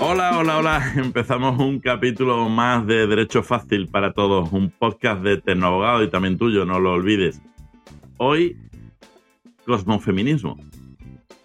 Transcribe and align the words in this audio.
Hola, 0.00 0.38
hola, 0.38 0.58
hola. 0.58 0.92
Empezamos 0.96 1.58
un 1.60 1.78
capítulo 1.78 2.48
más 2.48 2.86
de 2.86 3.06
Derecho 3.06 3.42
Fácil 3.42 3.88
para 3.88 4.12
Todos, 4.12 4.50
un 4.52 4.70
podcast 4.70 5.22
de 5.22 5.36
Tecnoabogado 5.36 6.02
y 6.02 6.08
también 6.08 6.38
tuyo, 6.38 6.64
no 6.64 6.80
lo 6.80 6.94
olvides. 6.94 7.40
Hoy, 8.16 8.56
cosmofeminismo. 9.66 10.56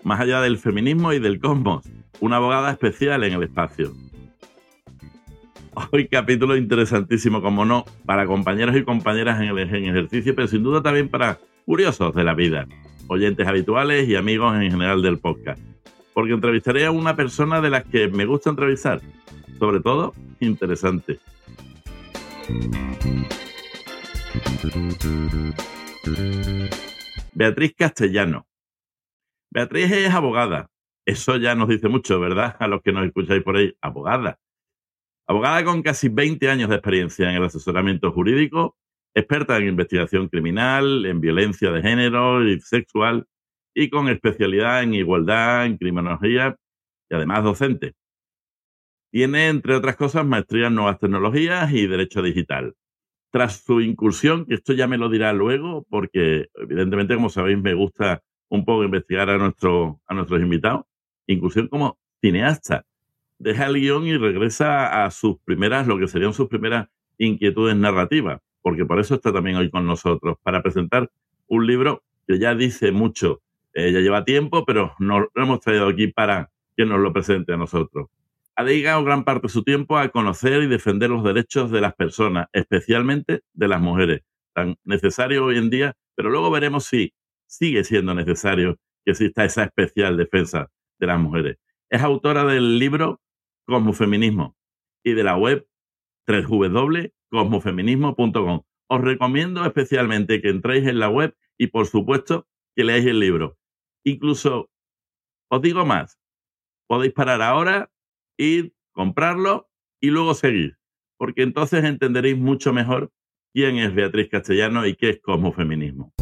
Más 0.03 0.19
allá 0.19 0.41
del 0.41 0.57
feminismo 0.57 1.13
y 1.13 1.19
del 1.19 1.39
cosmos, 1.39 1.87
una 2.19 2.37
abogada 2.37 2.71
especial 2.71 3.23
en 3.23 3.33
el 3.33 3.43
espacio. 3.43 3.91
Hoy 5.91 6.07
capítulo 6.07 6.55
interesantísimo, 6.55 7.41
como 7.41 7.65
no, 7.65 7.85
para 8.05 8.25
compañeros 8.25 8.75
y 8.77 8.83
compañeras 8.83 9.41
en 9.41 9.49
el 9.49 9.59
ejercicio, 9.59 10.33
pero 10.33 10.47
sin 10.47 10.63
duda 10.63 10.81
también 10.81 11.09
para 11.09 11.37
curiosos 11.65 12.15
de 12.15 12.23
la 12.23 12.33
vida, 12.33 12.67
oyentes 13.07 13.47
habituales 13.47 14.07
y 14.07 14.15
amigos 14.15 14.55
en 14.55 14.71
general 14.71 15.01
del 15.01 15.19
podcast. 15.19 15.59
Porque 16.13 16.33
entrevistaré 16.33 16.85
a 16.85 16.91
una 16.91 17.15
persona 17.15 17.61
de 17.61 17.69
las 17.69 17.85
que 17.85 18.07
me 18.07 18.25
gusta 18.25 18.49
entrevistar, 18.49 19.01
sobre 19.59 19.79
todo 19.79 20.13
interesante. 20.39 21.19
Beatriz 27.33 27.73
Castellano. 27.77 28.47
Beatriz 29.51 29.91
es 29.91 30.13
abogada. 30.13 30.69
Eso 31.05 31.37
ya 31.37 31.53
nos 31.53 31.69
dice 31.69 31.87
mucho, 31.87 32.19
¿verdad? 32.19 32.55
A 32.59 32.67
los 32.67 32.81
que 32.81 32.91
nos 32.91 33.05
escucháis 33.05 33.43
por 33.43 33.57
ahí, 33.57 33.73
abogada. 33.81 34.39
Abogada 35.27 35.63
con 35.63 35.81
casi 35.81 36.09
20 36.09 36.49
años 36.49 36.69
de 36.69 36.75
experiencia 36.75 37.29
en 37.29 37.35
el 37.35 37.43
asesoramiento 37.43 38.11
jurídico, 38.11 38.75
experta 39.15 39.57
en 39.57 39.67
investigación 39.67 40.27
criminal, 40.27 41.05
en 41.05 41.21
violencia 41.21 41.71
de 41.71 41.81
género 41.81 42.47
y 42.47 42.59
sexual 42.59 43.25
y 43.73 43.89
con 43.89 44.09
especialidad 44.09 44.83
en 44.83 44.93
igualdad, 44.93 45.65
en 45.65 45.77
criminología 45.77 46.55
y 47.09 47.15
además 47.15 47.43
docente. 47.43 47.93
Tiene, 49.11 49.47
entre 49.47 49.75
otras 49.75 49.95
cosas, 49.95 50.25
maestría 50.25 50.67
en 50.67 50.75
nuevas 50.75 50.99
tecnologías 50.99 51.71
y 51.71 51.87
derecho 51.87 52.21
digital. 52.21 52.75
Tras 53.31 53.63
su 53.63 53.79
incursión, 53.79 54.45
que 54.45 54.55
esto 54.55 54.73
ya 54.73 54.87
me 54.87 54.97
lo 54.97 55.09
dirá 55.09 55.31
luego, 55.31 55.85
porque 55.89 56.47
evidentemente, 56.55 57.15
como 57.15 57.29
sabéis, 57.29 57.57
me 57.57 57.73
gusta 57.73 58.21
un 58.49 58.65
poco 58.65 58.83
investigar 58.83 59.29
a, 59.29 59.37
nuestro, 59.37 60.01
a 60.05 60.13
nuestros 60.13 60.41
invitados, 60.41 60.85
incursión 61.27 61.69
como 61.69 61.97
cineasta. 62.21 62.85
Deja 63.39 63.67
el 63.67 63.75
guion 63.75 64.05
y 64.07 64.17
regresa 64.17 65.05
a 65.05 65.11
sus 65.11 65.37
primeras, 65.45 65.87
lo 65.87 65.97
que 65.97 66.07
serían 66.07 66.33
sus 66.33 66.47
primeras 66.47 66.87
inquietudes 67.17 67.75
narrativas, 67.75 68.41
porque 68.65 68.83
por 68.83 68.99
eso 68.99 69.13
está 69.13 69.31
también 69.31 69.57
hoy 69.57 69.69
con 69.69 69.85
nosotros, 69.85 70.37
para 70.41 70.63
presentar 70.63 71.11
un 71.45 71.67
libro 71.67 72.03
que 72.27 72.39
ya 72.39 72.55
dice 72.55 72.91
mucho. 72.91 73.43
Eh, 73.75 73.91
ya 73.91 73.99
lleva 73.99 74.25
tiempo, 74.25 74.65
pero 74.65 74.95
no 74.97 75.19
lo 75.19 75.29
hemos 75.35 75.59
traído 75.59 75.87
aquí 75.87 76.07
para 76.07 76.49
que 76.75 76.83
nos 76.83 76.99
lo 76.99 77.13
presente 77.13 77.53
a 77.53 77.57
nosotros. 77.57 78.07
Ha 78.55 78.63
dedicado 78.63 79.03
gran 79.03 79.23
parte 79.23 79.43
de 79.43 79.49
su 79.49 79.63
tiempo 79.63 79.99
a 79.99 80.09
conocer 80.09 80.63
y 80.63 80.67
defender 80.67 81.11
los 81.11 81.23
derechos 81.23 81.69
de 81.69 81.79
las 81.79 81.93
personas, 81.93 82.47
especialmente 82.53 83.41
de 83.53 83.67
las 83.67 83.79
mujeres, 83.79 84.23
tan 84.53 84.75
necesario 84.83 85.45
hoy 85.45 85.59
en 85.59 85.69
día, 85.69 85.93
pero 86.15 86.31
luego 86.31 86.49
veremos 86.49 86.85
si 86.85 87.13
sigue 87.45 87.83
siendo 87.83 88.15
necesario 88.15 88.79
que 89.05 89.11
exista 89.11 89.45
esa 89.45 89.65
especial 89.65 90.17
defensa 90.17 90.71
de 90.97 91.05
las 91.05 91.19
mujeres. 91.19 91.57
Es 91.91 92.01
autora 92.01 92.43
del 92.45 92.79
libro 92.79 93.21
Cosmofeminismo 93.67 94.55
y 95.03 95.13
de 95.13 95.23
la 95.23 95.37
web 95.37 95.67
www.cosmofeminismo.com. 97.31 98.61
Os 98.87 99.01
recomiendo 99.01 99.65
especialmente 99.65 100.41
que 100.41 100.49
entréis 100.49 100.87
en 100.87 100.99
la 100.99 101.09
web 101.09 101.35
y, 101.57 101.67
por 101.67 101.87
supuesto, 101.87 102.47
que 102.75 102.83
leáis 102.83 103.05
el 103.05 103.19
libro. 103.19 103.57
Incluso, 104.03 104.69
os 105.49 105.61
digo 105.61 105.85
más, 105.85 106.19
podéis 106.87 107.13
parar 107.13 107.41
ahora, 107.41 107.91
ir, 108.37 108.73
comprarlo 108.91 109.69
y 109.99 110.09
luego 110.09 110.35
seguir, 110.35 110.77
porque 111.17 111.41
entonces 111.41 111.83
entenderéis 111.83 112.37
mucho 112.37 112.73
mejor 112.73 113.11
quién 113.53 113.77
es 113.77 113.93
Beatriz 113.95 114.29
Castellano 114.29 114.85
y 114.85 114.95
qué 114.95 115.09
es 115.09 115.21
cosmofeminismo. 115.21 116.13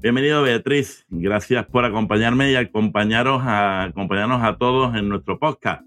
Bienvenido 0.00 0.42
Beatriz, 0.42 1.04
gracias 1.08 1.66
por 1.66 1.84
acompañarme 1.84 2.52
y 2.52 2.54
acompañaros 2.54 3.42
a, 3.42 3.84
acompañarnos 3.84 4.40
a 4.44 4.56
todos 4.56 4.94
en 4.94 5.08
nuestro 5.08 5.40
podcast 5.40 5.82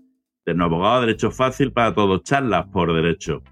de 0.50 0.56
Nuevo 0.56 0.78
Abogado 0.78 1.02
Derecho 1.02 1.30
Fácil 1.30 1.72
para 1.72 1.94
Todos, 1.94 2.24
charlas 2.24 2.66
por 2.74 2.92
derecho. 2.94 3.44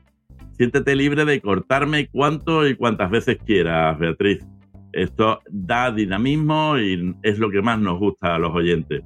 Siéntete 0.53 0.95
libre 0.95 1.25
de 1.25 1.39
cortarme 1.41 2.07
cuanto 2.07 2.67
y 2.67 2.75
cuantas 2.75 3.11
veces 3.11 3.37
quieras, 3.45 3.99
Beatriz. 3.99 4.43
Esto 4.91 5.41
da 5.47 5.91
dinamismo 5.91 6.79
y 6.79 7.15
es 7.21 7.37
lo 7.37 7.51
que 7.51 7.61
más 7.61 7.79
nos 7.79 7.99
gusta 7.99 8.33
a 8.33 8.39
los 8.39 8.55
oyentes. 8.55 9.03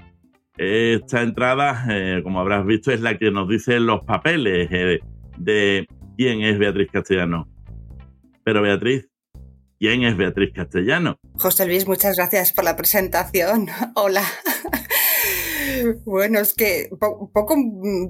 Esta 0.57 1.21
entrada, 1.21 1.85
eh, 1.89 2.21
como 2.23 2.39
habrás 2.39 2.65
visto, 2.65 2.91
es 2.93 3.01
la 3.01 3.17
que 3.17 3.29
nos 3.29 3.49
dice 3.49 3.79
los 3.81 4.05
papeles 4.05 4.69
eh, 4.71 4.99
de 5.37 5.85
quién 6.15 6.43
es 6.43 6.57
Beatriz 6.57 6.89
Castellano. 6.91 7.49
Pero 8.45 8.61
Beatriz, 8.61 9.11
¿Quién 9.81 10.03
es 10.03 10.15
Beatriz 10.15 10.51
Castellano? 10.53 11.17
José 11.33 11.65
Luis, 11.65 11.87
muchas 11.87 12.15
gracias 12.15 12.53
por 12.53 12.63
la 12.63 12.75
presentación. 12.75 13.67
Hola. 13.95 14.21
Bueno, 16.05 16.39
es 16.39 16.53
que 16.53 16.89
poco 16.99 17.55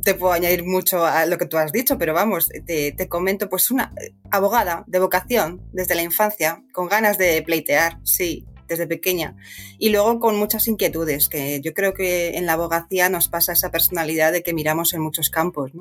te 0.04 0.14
puedo 0.16 0.34
añadir 0.34 0.64
mucho 0.64 1.06
a 1.06 1.26
lo 1.26 1.38
que 1.38 1.46
tú 1.46 1.58
has 1.58 1.72
dicho, 1.72 1.98
pero 1.98 2.14
vamos, 2.14 2.50
te, 2.66 2.92
te, 2.92 3.08
comento, 3.08 3.50
pues 3.50 3.72
una 3.72 3.94
abogada 4.30 4.84
de 4.88 5.00
vocación 5.00 5.62
desde 5.72 5.96
la 5.96 6.04
infancia, 6.04 6.64
con 6.74 6.88
ganas 6.88 7.18
de 7.18 7.42
pleitear, 7.44 8.00
sí, 8.04 8.46
desde 8.72 8.88
pequeña, 8.88 9.36
y 9.78 9.90
luego 9.90 10.20
con 10.20 10.38
muchas 10.38 10.68
inquietudes, 10.68 11.28
que 11.28 11.60
yo 11.62 11.74
creo 11.74 11.94
que 11.94 12.38
en 12.38 12.46
la 12.46 12.54
abogacía 12.54 13.10
nos 13.10 13.28
pasa 13.28 13.52
esa 13.52 13.70
personalidad 13.70 14.32
de 14.32 14.44
que 14.44 14.54
miramos 14.54 14.94
en 14.94 15.02
muchos 15.02 15.30
campos. 15.30 15.72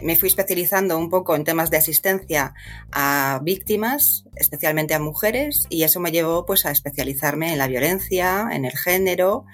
Me 0.00 0.16
fui 0.16 0.28
especializando 0.28 0.96
un 0.96 1.10
poco 1.10 1.34
en 1.34 1.42
temas 1.42 1.70
de 1.70 1.78
asistencia 1.78 2.54
a 2.92 3.40
víctimas, 3.42 4.26
especialmente 4.36 4.94
a 4.94 5.00
mujeres, 5.00 5.66
y 5.70 5.82
eso 5.82 5.98
me 5.98 6.12
llevó 6.12 6.46
pues 6.46 6.66
a 6.66 6.70
especializarme 6.70 7.52
en 7.52 7.58
la 7.58 7.66
violencia, 7.66 8.48
en 8.52 8.64
el 8.64 8.76
género, 8.76 9.44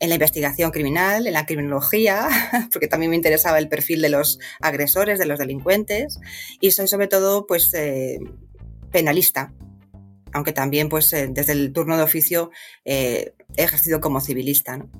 en 0.00 0.08
la 0.08 0.14
investigación 0.14 0.70
criminal, 0.70 1.26
en 1.26 1.34
la 1.34 1.46
criminología, 1.46 2.28
porque 2.72 2.88
también 2.88 3.10
me 3.10 3.16
interesaba 3.16 3.58
el 3.58 3.68
perfil 3.68 4.00
de 4.00 4.08
los 4.08 4.38
agresores, 4.60 5.18
de 5.18 5.26
los 5.26 5.38
delincuentes, 5.38 6.18
y 6.60 6.70
soy 6.70 6.88
sobre 6.88 7.06
todo 7.06 7.46
pues 7.46 7.72
eh, 7.74 8.18
penalista, 8.90 9.52
aunque 10.32 10.52
también 10.52 10.88
pues 10.88 11.12
eh, 11.12 11.28
desde 11.30 11.52
el 11.52 11.72
turno 11.72 11.98
de 11.98 12.02
oficio 12.02 12.50
eh, 12.84 13.34
he 13.56 13.62
ejercido 13.62 14.00
como 14.00 14.20
civilista. 14.22 14.78
¿no? 14.78 14.90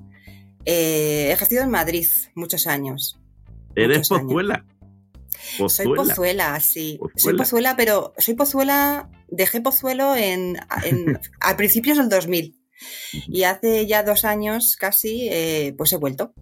He 0.67 1.33
ejercido 1.33 1.63
en 1.63 1.71
Madrid 1.71 2.07
muchos 2.35 2.67
años. 2.67 3.19
¿Eres 3.75 4.09
pozuela? 4.09 4.67
Soy 5.69 5.87
pozuela, 5.97 6.61
sí. 6.61 7.01
Soy 7.17 7.35
pozuela, 7.35 7.75
pero 7.75 8.13
soy 8.19 8.35
pozuela, 8.35 9.09
dejé 9.29 9.63
pozuelo 9.63 10.15
en, 10.15 10.59
a 11.41 11.57
principios 11.57 11.97
del 11.97 12.11
2000 12.11 12.60
y 13.13 13.45
hace 13.45 13.87
ya 13.87 14.03
dos 14.03 14.25
años 14.25 14.77
casi 14.77 15.31
pues 15.77 15.93
he 15.93 15.97
vuelto 15.97 16.35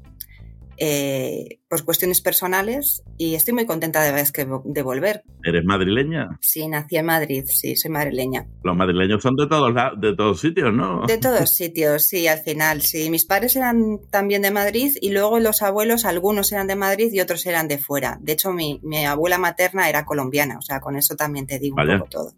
eh, 0.80 1.58
por 1.68 1.84
cuestiones 1.84 2.20
personales 2.20 3.02
y 3.16 3.34
estoy 3.34 3.52
muy 3.52 3.66
contenta 3.66 4.00
de, 4.00 4.24
de 4.64 4.82
volver. 4.82 5.24
¿Eres 5.42 5.64
madrileña? 5.64 6.38
Sí, 6.40 6.68
nací 6.68 6.96
en 6.96 7.06
Madrid, 7.06 7.44
sí, 7.48 7.74
soy 7.74 7.90
madrileña. 7.90 8.46
Los 8.62 8.76
madrileños 8.76 9.20
son 9.20 9.34
de 9.34 9.48
todos, 9.48 9.74
de 10.00 10.14
todos 10.14 10.40
sitios, 10.40 10.72
¿no? 10.72 11.04
De 11.06 11.18
todos 11.18 11.50
sitios, 11.50 12.04
sí, 12.04 12.28
al 12.28 12.38
final, 12.38 12.80
sí. 12.82 13.10
Mis 13.10 13.24
padres 13.24 13.56
eran 13.56 13.98
también 14.10 14.40
de 14.40 14.52
Madrid 14.52 14.96
y 15.00 15.10
luego 15.10 15.40
los 15.40 15.62
abuelos, 15.62 16.04
algunos 16.04 16.52
eran 16.52 16.68
de 16.68 16.76
Madrid 16.76 17.12
y 17.12 17.20
otros 17.20 17.44
eran 17.46 17.66
de 17.66 17.78
fuera. 17.78 18.16
De 18.20 18.32
hecho, 18.32 18.52
mi, 18.52 18.78
mi 18.84 19.04
abuela 19.04 19.38
materna 19.38 19.88
era 19.88 20.04
colombiana, 20.04 20.58
o 20.58 20.62
sea, 20.62 20.78
con 20.78 20.96
eso 20.96 21.16
también 21.16 21.46
te 21.48 21.58
digo 21.58 21.76
un 21.76 21.98
poco 21.98 22.08
todo. 22.08 22.32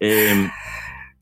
Eh, 0.00 0.48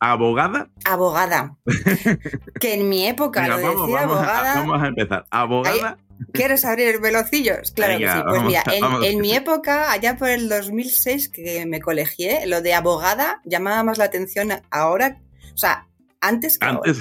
¿Abogada? 0.04 0.68
Abogada. 0.84 1.56
que 2.60 2.74
en 2.74 2.88
mi 2.88 3.06
época 3.06 3.46
lo 3.46 3.56
decía 3.56 4.02
abogada. 4.02 4.54
vamos 4.56 4.82
a 4.82 4.88
empezar. 4.88 5.26
¿Abogada? 5.30 5.96
¿Quieres 6.32 6.64
abrir 6.64 7.00
velocillos? 7.00 7.70
Claro 7.70 7.98
que 7.98 8.08
sí. 8.08 8.18
Pues 8.28 8.42
mira, 8.42 8.64
en, 9.04 9.20
mi 9.20 9.32
época, 9.32 9.92
allá 9.92 10.16
por 10.16 10.28
el 10.28 10.48
2006 10.48 11.28
que 11.28 11.66
me 11.66 11.80
colegié, 11.80 12.46
lo 12.48 12.62
de 12.62 12.74
abogada 12.74 13.40
llamaba 13.44 13.84
más 13.84 13.98
la 13.98 14.04
atención 14.06 14.50
ahora, 14.72 15.20
o 15.54 15.56
sea, 15.56 15.86
antes 16.20 16.58
que 16.58 16.66
antes. 16.66 16.98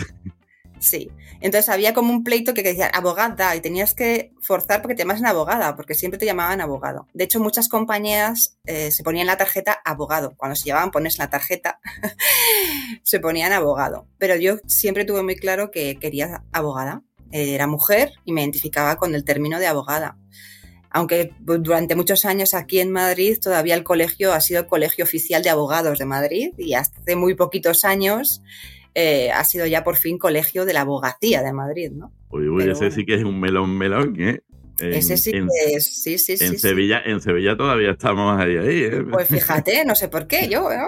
Sí. 0.81 1.11
Entonces 1.41 1.69
había 1.69 1.93
como 1.93 2.11
un 2.11 2.23
pleito 2.23 2.55
que 2.55 2.63
decía 2.63 2.87
abogada 2.87 3.55
y 3.55 3.61
tenías 3.61 3.93
que 3.93 4.33
forzar 4.41 4.81
porque 4.81 4.95
te 4.95 5.03
llamasen 5.03 5.27
abogada, 5.27 5.75
porque 5.75 5.93
siempre 5.93 6.17
te 6.17 6.25
llamaban 6.25 6.59
abogado. 6.59 7.07
De 7.13 7.23
hecho, 7.23 7.39
muchas 7.39 7.69
compañías 7.69 8.57
eh, 8.65 8.91
se 8.91 9.03
ponían 9.03 9.27
la 9.27 9.37
tarjeta 9.37 9.79
abogado. 9.85 10.33
Cuando 10.35 10.55
se 10.55 10.65
llevaban 10.65 10.89
pones 10.89 11.19
la 11.19 11.29
tarjeta, 11.29 11.79
se 13.03 13.19
ponían 13.19 13.53
abogado. 13.53 14.07
Pero 14.17 14.35
yo 14.35 14.57
siempre 14.65 15.05
tuve 15.05 15.21
muy 15.21 15.35
claro 15.35 15.69
que 15.69 15.97
quería 15.99 16.43
abogada. 16.51 17.03
Era 17.31 17.67
mujer 17.67 18.13
y 18.25 18.33
me 18.33 18.41
identificaba 18.41 18.97
con 18.97 19.13
el 19.13 19.23
término 19.23 19.59
de 19.59 19.67
abogada. 19.67 20.17
aunque 20.89 21.33
durante 21.39 21.95
muchos 21.95 22.25
años 22.25 22.53
aquí 22.53 22.81
en 22.81 22.91
Madrid 22.91 23.37
todavía 23.39 23.75
el 23.75 23.83
colegio 23.85 24.33
ha 24.33 24.41
sido 24.41 24.61
el 24.61 24.67
colegio 24.67 25.05
oficial 25.05 25.41
de 25.41 25.49
abogados 25.49 25.99
de 25.99 26.05
Madrid 26.05 26.49
y 26.57 26.73
hace 26.73 27.15
muy 27.15 27.33
poquitos 27.35 27.85
años 27.85 28.41
eh, 28.93 29.31
ha 29.31 29.43
sido 29.43 29.65
ya 29.65 29.83
por 29.83 29.95
fin 29.95 30.17
colegio 30.17 30.65
de 30.65 30.73
la 30.73 30.81
abogacía 30.81 31.41
de 31.41 31.53
Madrid, 31.53 31.91
¿no? 31.91 32.11
Uy, 32.29 32.47
uy, 32.47 32.69
ese 32.69 32.91
sí 32.91 33.05
que 33.05 33.15
es 33.15 33.23
un 33.23 33.39
melón 33.39 33.77
melón, 33.77 34.15
¿eh? 34.19 34.41
ese 34.79 35.17
sí 35.17 35.31
que 35.31 35.75
es, 35.75 36.01
sí, 36.01 36.17
sí, 36.17 36.35
en 36.39 36.57
Sevilla, 36.57 37.01
En 37.05 37.21
Sevilla 37.21 37.55
todavía 37.55 37.91
estamos 37.91 38.39
ahí, 38.39 38.57
ahí. 38.57 38.83
¿eh? 38.83 39.03
Pues 39.09 39.27
fíjate, 39.27 39.85
no 39.85 39.95
sé 39.95 40.07
por 40.07 40.27
qué, 40.27 40.47
yo, 40.49 40.61
¿no? 40.61 40.87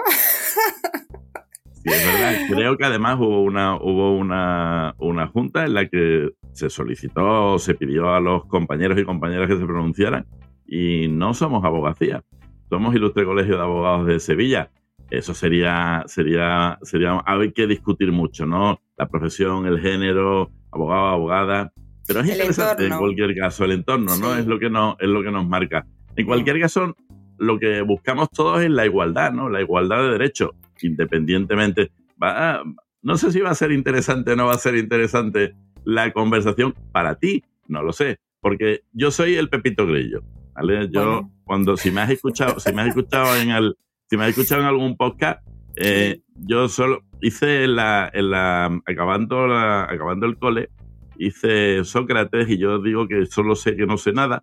Sí, 1.72 1.90
es 1.90 2.06
verdad. 2.06 2.34
Creo 2.48 2.76
que 2.76 2.84
además 2.84 3.18
hubo 3.20 3.42
una, 3.42 3.76
hubo 3.76 4.16
una, 4.16 4.94
una 4.98 5.26
junta 5.28 5.64
en 5.64 5.74
la 5.74 5.88
que 5.88 6.30
se 6.52 6.70
solicitó, 6.70 7.58
se 7.58 7.74
pidió 7.74 8.14
a 8.14 8.20
los 8.20 8.46
compañeros 8.46 8.98
y 8.98 9.04
compañeras 9.04 9.48
que 9.48 9.56
se 9.56 9.64
pronunciaran 9.64 10.26
y 10.66 11.08
no 11.08 11.34
somos 11.34 11.64
abogacía, 11.64 12.24
somos 12.70 12.94
Ilustre 12.94 13.24
Colegio 13.24 13.56
de 13.56 13.62
Abogados 13.62 14.06
de 14.06 14.18
Sevilla. 14.20 14.70
Eso 15.10 15.34
sería, 15.34 16.02
sería, 16.06 16.78
sería, 16.82 17.22
hay 17.24 17.52
que 17.52 17.66
discutir 17.66 18.10
mucho, 18.12 18.46
¿no? 18.46 18.80
La 18.96 19.08
profesión, 19.08 19.66
el 19.66 19.80
género, 19.80 20.50
abogado, 20.72 21.06
abogada. 21.08 21.72
Pero 22.06 22.20
es 22.20 22.28
interesante 22.30 22.86
en 22.86 22.96
cualquier 22.96 23.34
caso 23.34 23.64
el 23.64 23.72
entorno, 23.72 24.16
¿no? 24.16 24.36
Es 24.36 24.46
lo 24.46 24.58
que 24.58 24.70
nos, 24.70 24.96
es 25.00 25.08
lo 25.08 25.22
que 25.22 25.30
nos 25.30 25.46
marca. 25.46 25.86
En 26.16 26.26
cualquier 26.26 26.60
caso, 26.60 26.96
lo 27.38 27.58
que 27.58 27.82
buscamos 27.82 28.30
todos 28.30 28.62
es 28.62 28.70
la 28.70 28.86
igualdad, 28.86 29.32
¿no? 29.32 29.48
La 29.48 29.60
igualdad 29.60 30.02
de 30.02 30.10
derechos, 30.10 30.50
independientemente. 30.82 31.90
Va, 32.22 32.62
no 33.02 33.16
sé 33.16 33.32
si 33.32 33.40
va 33.40 33.50
a 33.50 33.54
ser 33.54 33.72
interesante 33.72 34.32
o 34.32 34.36
no 34.36 34.46
va 34.46 34.54
a 34.54 34.58
ser 34.58 34.76
interesante 34.76 35.54
la 35.84 36.12
conversación 36.12 36.74
para 36.92 37.16
ti, 37.16 37.44
no 37.68 37.82
lo 37.82 37.92
sé, 37.92 38.18
porque 38.40 38.82
yo 38.92 39.10
soy 39.10 39.36
el 39.36 39.48
Pepito 39.50 39.86
Grillo, 39.86 40.22
¿vale? 40.54 40.88
Yo, 40.90 41.30
cuando, 41.44 41.76
si 41.76 41.90
me 41.90 42.00
has 42.00 42.10
escuchado, 42.10 42.58
si 42.58 42.72
me 42.72 42.82
has 42.82 42.88
escuchado 42.88 43.36
en 43.36 43.50
el, 43.50 43.76
si 44.08 44.16
me 44.16 44.24
has 44.24 44.30
escuchado 44.30 44.60
en 44.62 44.68
algún 44.68 44.96
podcast, 44.96 45.40
eh, 45.76 46.20
yo 46.36 46.68
solo 46.68 47.02
hice 47.20 47.66
la, 47.66 48.10
en 48.12 48.30
la, 48.30 48.66
acabando, 48.86 49.46
la, 49.46 49.84
acabando 49.84 50.26
el 50.26 50.38
cole, 50.38 50.70
hice 51.18 51.84
Sócrates 51.84 52.48
y 52.48 52.58
yo 52.58 52.80
digo 52.80 53.08
que 53.08 53.26
solo 53.26 53.56
sé 53.56 53.76
que 53.76 53.86
no 53.86 53.96
sé 53.96 54.12
nada. 54.12 54.42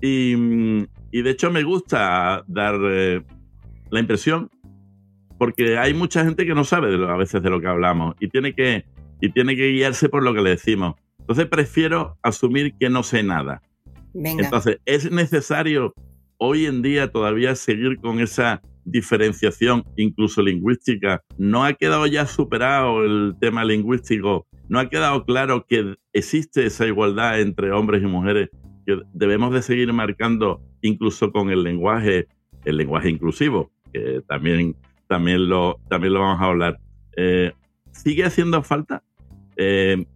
Y, 0.00 0.34
y 1.10 1.22
de 1.22 1.30
hecho 1.30 1.50
me 1.50 1.62
gusta 1.64 2.44
dar 2.46 2.76
eh, 2.82 3.22
la 3.90 4.00
impresión, 4.00 4.50
porque 5.38 5.78
hay 5.78 5.94
mucha 5.94 6.24
gente 6.24 6.46
que 6.46 6.54
no 6.54 6.64
sabe 6.64 6.90
de 6.90 6.98
lo, 6.98 7.10
a 7.10 7.16
veces 7.16 7.42
de 7.42 7.50
lo 7.50 7.60
que 7.60 7.68
hablamos 7.68 8.14
y 8.20 8.28
tiene 8.28 8.54
que, 8.54 8.84
y 9.20 9.30
tiene 9.30 9.56
que 9.56 9.68
guiarse 9.68 10.08
por 10.08 10.22
lo 10.22 10.34
que 10.34 10.42
le 10.42 10.50
decimos. 10.50 10.94
Entonces 11.20 11.46
prefiero 11.46 12.16
asumir 12.22 12.74
que 12.78 12.88
no 12.88 13.02
sé 13.02 13.22
nada. 13.22 13.60
Entonces, 14.14 14.80
¿es 14.86 15.10
necesario 15.10 15.92
hoy 16.38 16.66
en 16.66 16.82
día 16.82 17.12
todavía 17.12 17.54
seguir 17.54 17.98
con 17.98 18.20
esa 18.20 18.62
diferenciación, 18.90 19.84
incluso 19.96 20.42
lingüística? 20.42 21.22
¿No 21.36 21.64
ha 21.64 21.72
quedado 21.74 22.06
ya 22.06 22.26
superado 22.26 23.04
el 23.04 23.34
tema 23.40 23.64
lingüístico? 23.64 24.46
¿No 24.68 24.78
ha 24.78 24.88
quedado 24.88 25.24
claro 25.24 25.64
que 25.68 25.96
existe 26.12 26.66
esa 26.66 26.86
igualdad 26.86 27.40
entre 27.40 27.72
hombres 27.72 28.02
y 28.02 28.06
mujeres 28.06 28.50
que 28.86 29.00
debemos 29.12 29.52
de 29.52 29.62
seguir 29.62 29.92
marcando 29.92 30.60
incluso 30.82 31.32
con 31.32 31.50
el 31.50 31.62
lenguaje, 31.62 32.26
el 32.64 32.76
lenguaje 32.76 33.10
inclusivo, 33.10 33.70
que 33.92 34.22
también, 34.26 34.76
también, 35.06 35.48
lo, 35.48 35.80
también 35.88 36.14
lo 36.14 36.20
vamos 36.20 36.40
a 36.40 36.44
hablar? 36.44 36.78
Eh, 37.16 37.52
¿Sigue 37.92 38.24
haciendo 38.24 38.62
falta? 38.62 39.02
Eh, 39.56 40.06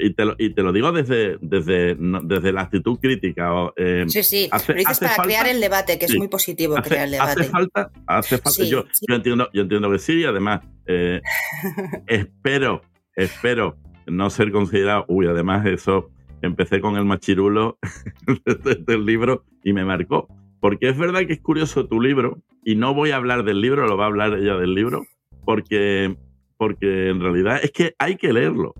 y, 0.00 0.14
te 0.14 0.24
lo, 0.24 0.34
y 0.38 0.50
te 0.50 0.62
lo 0.62 0.72
digo 0.72 0.92
desde, 0.92 1.38
desde, 1.40 1.96
desde 1.96 2.52
la 2.52 2.62
actitud 2.62 2.98
crítica. 2.98 3.50
Eh, 3.76 4.04
sí, 4.08 4.22
sí, 4.22 4.48
hace, 4.50 4.74
dices 4.74 4.98
para 4.98 5.16
crear 5.22 5.46
el 5.46 5.60
debate, 5.60 5.98
que 5.98 6.06
es 6.06 6.16
muy 6.16 6.28
positivo 6.28 6.76
crear 6.76 7.04
el 7.04 7.12
debate. 7.12 7.42
Hace 7.42 7.50
falta, 7.50 7.90
hace 8.06 8.38
falta. 8.38 8.64
yo, 8.64 8.84
yo, 9.08 9.14
entiendo, 9.14 9.48
yo 9.52 9.62
entiendo 9.62 9.90
que 9.90 9.98
sí, 9.98 10.20
y 10.20 10.24
además 10.24 10.60
eh, 10.86 11.20
espero, 12.06 12.82
espero 13.14 13.76
no 14.06 14.30
ser 14.30 14.50
considerado, 14.50 15.04
uy, 15.08 15.26
además 15.26 15.66
eso, 15.66 16.10
empecé 16.42 16.80
con 16.80 16.96
el 16.96 17.04
machirulo 17.04 17.78
del 18.86 19.04
libro 19.04 19.44
y 19.62 19.72
me 19.72 19.84
marcó. 19.84 20.28
Porque 20.60 20.90
es 20.90 20.98
verdad 20.98 21.20
que 21.26 21.32
es 21.32 21.40
curioso 21.40 21.86
tu 21.86 22.00
libro, 22.00 22.42
y 22.64 22.74
no 22.74 22.92
voy 22.92 23.12
a 23.12 23.16
hablar 23.16 23.44
del 23.44 23.60
libro, 23.60 23.86
lo 23.86 23.96
va 23.96 24.04
a 24.04 24.08
hablar 24.08 24.34
ella 24.34 24.56
del 24.56 24.74
libro, 24.74 25.06
porque 25.44 26.16
porque 26.60 27.08
en 27.08 27.22
realidad 27.22 27.58
es 27.62 27.72
que 27.72 27.94
hay 27.98 28.16
que 28.16 28.34
leerlo, 28.34 28.74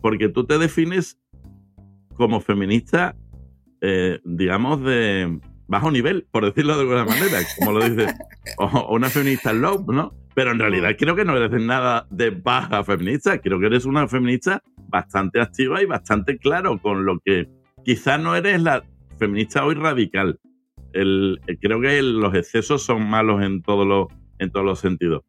porque 0.00 0.28
tú 0.28 0.44
te 0.44 0.58
defines 0.58 1.18
como 2.14 2.40
feminista, 2.40 3.16
eh, 3.80 4.20
digamos, 4.24 4.82
de 4.82 5.40
bajo 5.66 5.90
nivel, 5.90 6.26
por 6.30 6.44
decirlo 6.44 6.74
de 6.74 6.82
alguna 6.82 7.04
manera, 7.04 7.38
como 7.58 7.72
lo 7.72 7.88
dice, 7.88 8.14
o, 8.58 8.94
una 8.94 9.08
feminista 9.08 9.52
low, 9.52 9.84
¿no? 9.92 10.14
Pero 10.34 10.52
en 10.52 10.58
realidad 10.58 10.96
creo 10.98 11.16
que 11.16 11.24
no 11.24 11.36
eres 11.36 11.60
nada 11.60 12.06
de 12.10 12.30
baja 12.30 12.84
feminista, 12.84 13.38
creo 13.40 13.58
que 13.60 13.66
eres 13.66 13.84
una 13.84 14.06
feminista 14.08 14.62
bastante 14.88 15.40
activa 15.40 15.82
y 15.82 15.86
bastante 15.86 16.38
claro 16.38 16.80
con 16.80 17.04
lo 17.04 17.18
que 17.24 17.48
quizás 17.84 18.20
no 18.20 18.34
eres 18.34 18.62
la 18.62 18.84
feminista 19.18 19.64
hoy 19.64 19.74
radical. 19.74 20.38
El, 20.92 21.40
creo 21.60 21.80
que 21.80 22.00
los 22.02 22.34
excesos 22.34 22.82
son 22.82 23.08
malos 23.08 23.42
en 23.42 23.62
todos 23.62 23.86
los, 23.86 24.06
en 24.38 24.50
todos 24.50 24.64
los 24.64 24.78
sentidos 24.78 25.22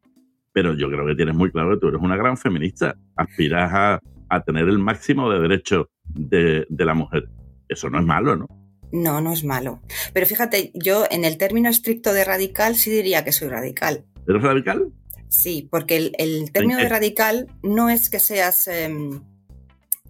pero 0.52 0.74
yo 0.74 0.88
creo 0.90 1.06
que 1.06 1.14
tienes 1.14 1.34
muy 1.34 1.50
claro 1.50 1.70
que 1.70 1.76
tú 1.78 1.88
eres 1.88 2.00
una 2.00 2.16
gran 2.16 2.36
feminista. 2.36 2.96
Aspiras 3.16 3.72
a, 3.72 4.00
tener 4.44 4.68
el 4.68 4.78
máximo 4.78 5.30
de 5.30 5.40
derechos 5.40 5.86
de, 6.04 6.66
la 6.70 6.94
mujer. 6.94 7.28
Eso 7.68 7.90
no 7.90 7.98
es 7.98 8.06
malo, 8.06 8.36
¿no? 8.36 8.46
No, 8.92 9.20
no 9.20 9.32
es 9.32 9.44
malo. 9.44 9.80
Pero 10.12 10.26
fíjate, 10.26 10.72
yo 10.74 11.04
en 11.10 11.24
el 11.24 11.36
término 11.36 11.68
estricto 11.68 12.12
de 12.12 12.24
radical 12.24 12.76
sí 12.76 12.90
diría 12.90 13.24
que 13.24 13.32
soy 13.32 13.48
radical. 13.48 14.04
¿Eres 14.26 14.42
radical? 14.42 14.92
Sí, 15.28 15.68
porque 15.70 16.12
el, 16.18 16.50
término 16.52 16.78
de 16.78 16.88
radical 16.88 17.46
no 17.62 17.88
es 17.88 18.10
que 18.10 18.18
seas 18.18 18.66
em, 18.66 19.22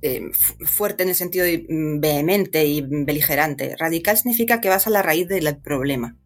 em, 0.01 0.33
fuerte 0.33 1.03
en 1.03 1.11
el 1.11 1.15
sentido 1.15 1.45
mm, 1.47 2.01
vehemente 2.01 2.65
y 2.65 2.81
beligerante. 2.81 3.77
Radical 3.79 4.17
significa 4.17 4.61
que 4.61 4.71
vas 4.71 4.87
a 4.87 4.91
la 4.91 5.03
raíz 5.03 5.29
del 5.29 5.57
problema, 5.59 6.17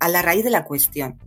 a 0.00 0.08
la 0.08 0.22
raíz 0.22 0.42
de 0.42 0.50
la 0.50 0.64
cuestión. 0.64 1.18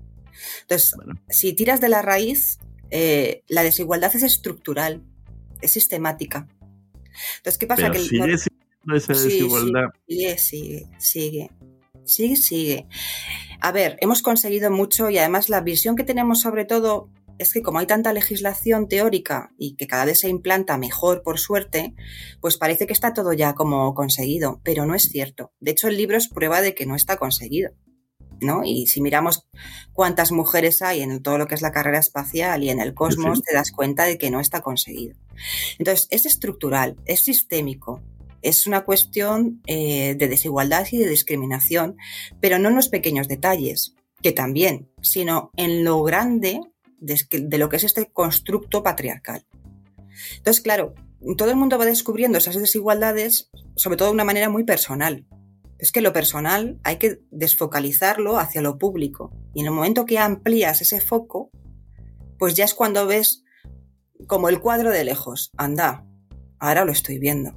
Entonces, 0.61 0.95
si 1.29 1.53
tiras 1.53 1.79
de 1.79 1.89
la 1.89 2.01
raíz, 2.01 2.59
eh, 2.91 3.43
la 3.47 3.63
desigualdad 3.63 4.15
es 4.15 4.23
estructural, 4.23 5.01
es 5.65 5.71
sistemática. 5.71 6.47
Entonces, 7.37 7.57
¿qué 7.57 7.67
pasa? 7.67 7.91
que 7.91 7.99
sigue 7.99 8.33
esa 8.33 9.13
desigualdad. 9.13 9.89
sigue, 10.07 10.37
sigue, 10.37 10.87
sigue, 10.99 11.49
sigue, 12.03 12.35
sigue. 12.35 12.87
A 13.61 13.71
ver, 13.71 13.97
hemos 14.01 14.21
conseguido 14.21 14.69
mucho 14.71 15.09
y 15.09 15.17
además 15.17 15.49
la 15.49 15.61
visión 15.61 15.95
que 15.95 16.03
tenemos 16.03 16.41
sobre 16.41 16.65
todo 16.65 17.09
es 17.37 17.53
que 17.53 17.61
como 17.61 17.79
hay 17.79 17.87
tanta 17.87 18.13
legislación 18.13 18.87
teórica 18.87 19.51
y 19.57 19.75
que 19.75 19.87
cada 19.87 20.05
vez 20.05 20.19
se 20.19 20.29
implanta 20.29 20.77
mejor, 20.77 21.21
por 21.21 21.39
suerte, 21.39 21.93
pues 22.39 22.57
parece 22.57 22.87
que 22.87 22.93
está 22.93 23.13
todo 23.13 23.33
ya 23.33 23.55
como 23.55 23.93
conseguido, 23.93 24.61
pero 24.63 24.85
no 24.85 24.95
es 24.95 25.03
cierto. 25.03 25.51
De 25.59 25.71
hecho, 25.71 25.87
el 25.87 25.97
libro 25.97 26.17
es 26.17 26.29
prueba 26.29 26.61
de 26.61 26.73
que 26.75 26.85
no 26.85 26.95
está 26.95 27.17
conseguido. 27.17 27.71
Y 28.63 28.87
si 28.87 29.01
miramos 29.01 29.47
cuántas 29.93 30.31
mujeres 30.31 30.81
hay 30.81 31.01
en 31.01 31.21
todo 31.21 31.37
lo 31.37 31.47
que 31.47 31.55
es 31.55 31.61
la 31.61 31.71
carrera 31.71 31.99
espacial 31.99 32.63
y 32.63 32.69
en 32.69 32.79
el 32.79 32.93
cosmos, 32.93 33.41
te 33.41 33.53
das 33.53 33.71
cuenta 33.71 34.03
de 34.03 34.17
que 34.17 34.31
no 34.31 34.39
está 34.39 34.61
conseguido. 34.61 35.15
Entonces, 35.79 36.07
es 36.11 36.25
estructural, 36.25 36.97
es 37.05 37.21
sistémico, 37.21 38.01
es 38.41 38.67
una 38.67 38.85
cuestión 38.85 39.61
eh, 39.65 40.15
de 40.15 40.27
desigualdad 40.27 40.85
y 40.91 40.97
de 40.97 41.09
discriminación, 41.09 41.97
pero 42.39 42.59
no 42.59 42.69
en 42.69 42.75
los 42.75 42.89
pequeños 42.89 43.27
detalles, 43.27 43.95
que 44.21 44.31
también, 44.31 44.89
sino 45.01 45.51
en 45.55 45.83
lo 45.83 46.03
grande 46.03 46.59
de 46.99 47.57
lo 47.57 47.69
que 47.69 47.75
es 47.77 47.83
este 47.83 48.07
constructo 48.07 48.83
patriarcal. 48.83 49.45
Entonces, 50.37 50.61
claro, 50.61 50.93
todo 51.37 51.49
el 51.49 51.55
mundo 51.55 51.77
va 51.77 51.85
descubriendo 51.85 52.37
esas 52.37 52.55
desigualdades, 52.55 53.49
sobre 53.75 53.97
todo 53.97 54.09
de 54.09 54.13
una 54.13 54.23
manera 54.23 54.49
muy 54.49 54.63
personal. 54.63 55.25
Es 55.77 55.91
que 55.91 56.01
lo 56.01 56.13
personal 56.13 56.79
hay 56.83 56.97
que 56.97 57.19
desfocalizarlo 57.31 58.37
hacia 58.37 58.61
lo 58.61 58.77
público. 58.77 59.31
Y 59.53 59.61
en 59.61 59.67
el 59.67 59.73
momento 59.73 60.05
que 60.05 60.19
amplías 60.19 60.81
ese 60.81 61.01
foco, 61.01 61.51
pues 62.37 62.55
ya 62.55 62.65
es 62.65 62.73
cuando 62.73 63.05
ves 63.07 63.43
como 64.27 64.49
el 64.49 64.59
cuadro 64.59 64.91
de 64.91 65.03
lejos. 65.03 65.51
Anda, 65.57 66.05
ahora 66.59 66.85
lo 66.85 66.91
estoy 66.91 67.19
viendo. 67.19 67.53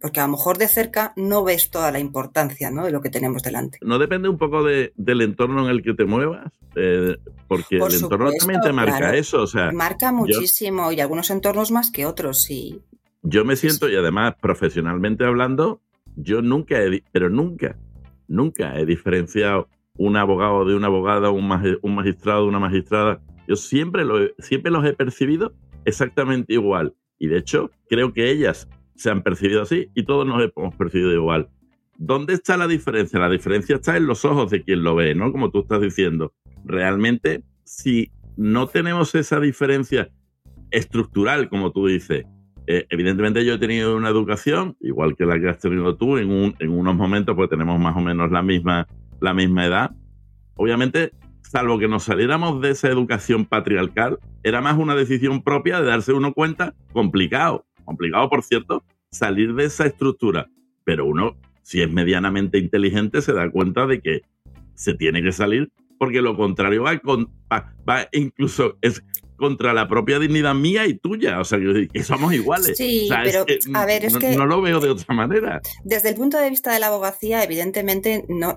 Porque 0.00 0.20
a 0.20 0.24
lo 0.24 0.32
mejor 0.32 0.56
de 0.56 0.66
cerca 0.66 1.12
no 1.16 1.44
ves 1.44 1.70
toda 1.70 1.92
la 1.92 1.98
importancia 1.98 2.70
¿no? 2.70 2.84
de 2.84 2.90
lo 2.90 3.02
que 3.02 3.10
tenemos 3.10 3.42
delante. 3.42 3.78
¿No 3.82 3.98
depende 3.98 4.28
un 4.30 4.38
poco 4.38 4.64
del 4.64 5.20
entorno 5.20 5.64
en 5.64 5.70
el 5.70 5.82
que 5.82 5.92
te 5.92 6.06
muevas? 6.06 6.50
Eh, 6.74 7.16
porque 7.48 7.76
el 7.76 7.94
entorno 7.94 8.30
también 8.32 8.60
te 8.62 8.72
marca 8.72 9.14
eso. 9.14 9.42
O 9.42 9.46
sea, 9.46 9.72
marca 9.72 10.10
muchísimo 10.10 10.90
y 10.92 11.00
algunos 11.00 11.30
entornos 11.30 11.70
más 11.70 11.90
que 11.90 12.06
otros, 12.06 12.42
sí. 12.42 12.80
Yo 13.22 13.44
me 13.44 13.56
siento, 13.56 13.90
y 13.90 13.96
además 13.96 14.36
profesionalmente 14.40 15.26
hablando, 15.26 15.82
yo 16.22 16.42
nunca, 16.42 16.82
he, 16.82 17.02
pero 17.12 17.30
nunca, 17.30 17.78
nunca 18.28 18.78
he 18.78 18.86
diferenciado 18.86 19.68
un 19.96 20.16
abogado 20.16 20.64
de 20.64 20.74
una 20.74 20.86
abogada, 20.86 21.30
un, 21.30 21.46
magistrado 21.46 22.42
de 22.42 22.48
una 22.48 22.58
magistrada. 22.58 23.20
Yo 23.46 23.56
siempre, 23.56 24.04
lo 24.04 24.18
siempre 24.38 24.70
los 24.70 24.84
he 24.84 24.92
percibido 24.94 25.54
exactamente 25.84 26.54
igual. 26.54 26.94
Y 27.18 27.26
de 27.26 27.38
hecho, 27.38 27.70
creo 27.88 28.12
que 28.12 28.30
ellas 28.30 28.68
se 28.94 29.10
han 29.10 29.22
percibido 29.22 29.62
así 29.62 29.88
y 29.94 30.04
todos 30.04 30.26
nos 30.26 30.42
hemos 30.42 30.74
percibido 30.76 31.12
igual. 31.12 31.50
¿dónde 32.00 32.32
está 32.32 32.56
la 32.56 32.66
diferencia? 32.66 33.20
La 33.20 33.28
diferencia 33.28 33.76
está 33.76 33.96
en 33.96 34.06
los 34.06 34.24
ojos 34.24 34.50
de 34.50 34.64
quien 34.64 34.82
lo 34.82 34.96
ve, 34.96 35.14
¿no? 35.14 35.30
Como 35.30 35.50
tú 35.50 35.60
estás 35.60 35.82
diciendo. 35.82 36.32
Realmente, 36.64 37.44
si 37.62 38.10
no 38.36 38.66
tenemos 38.66 39.14
esa 39.14 39.38
diferencia 39.38 40.10
estructural, 40.70 41.48
como 41.50 41.72
tú 41.72 41.86
dices, 41.86 42.24
eh, 42.72 42.86
evidentemente 42.88 43.44
yo 43.44 43.54
he 43.54 43.58
tenido 43.58 43.96
una 43.96 44.10
educación, 44.10 44.76
igual 44.80 45.16
que 45.16 45.26
la 45.26 45.40
que 45.40 45.48
has 45.48 45.58
tenido 45.58 45.96
tú, 45.96 46.18
en, 46.18 46.30
un, 46.30 46.54
en 46.60 46.70
unos 46.70 46.94
momentos 46.94 47.34
pues 47.34 47.50
tenemos 47.50 47.80
más 47.80 47.96
o 47.96 48.00
menos 48.00 48.30
la 48.30 48.42
misma, 48.42 48.86
la 49.20 49.34
misma 49.34 49.66
edad. 49.66 49.90
Obviamente, 50.54 51.10
salvo 51.42 51.80
que 51.80 51.88
nos 51.88 52.04
saliéramos 52.04 52.60
de 52.60 52.70
esa 52.70 52.86
educación 52.86 53.44
patriarcal, 53.44 54.20
era 54.44 54.60
más 54.60 54.78
una 54.78 54.94
decisión 54.94 55.42
propia 55.42 55.80
de 55.80 55.88
darse 55.88 56.12
uno 56.12 56.32
cuenta, 56.32 56.72
complicado, 56.92 57.66
complicado 57.84 58.30
por 58.30 58.44
cierto, 58.44 58.84
salir 59.10 59.54
de 59.54 59.64
esa 59.64 59.86
estructura. 59.86 60.48
Pero 60.84 61.06
uno, 61.06 61.34
si 61.62 61.82
es 61.82 61.90
medianamente 61.90 62.58
inteligente, 62.58 63.20
se 63.20 63.32
da 63.32 63.50
cuenta 63.50 63.88
de 63.88 64.00
que 64.00 64.20
se 64.74 64.94
tiene 64.94 65.24
que 65.24 65.32
salir 65.32 65.72
porque 65.98 66.22
lo 66.22 66.36
contrario 66.36 66.84
va, 66.84 68.08
incluso 68.12 68.78
es 68.80 69.04
contra 69.40 69.72
la 69.72 69.88
propia 69.88 70.20
dignidad 70.20 70.54
mía 70.54 70.86
y 70.86 70.94
tuya. 70.94 71.40
O 71.40 71.44
sea, 71.44 71.58
que 71.58 72.04
somos 72.04 72.32
iguales. 72.32 72.76
Sí, 72.76 73.08
pero 73.24 73.44
a 73.74 73.86
ver, 73.86 74.04
es 74.04 74.16
que. 74.16 74.36
No 74.36 74.46
lo 74.46 74.60
veo 74.60 74.78
de 74.78 74.90
otra 74.90 75.12
manera. 75.14 75.60
Desde 75.82 76.10
el 76.10 76.14
punto 76.14 76.38
de 76.38 76.48
vista 76.48 76.72
de 76.72 76.78
la 76.78 76.86
abogacía, 76.86 77.42
evidentemente, 77.42 78.24
no. 78.28 78.56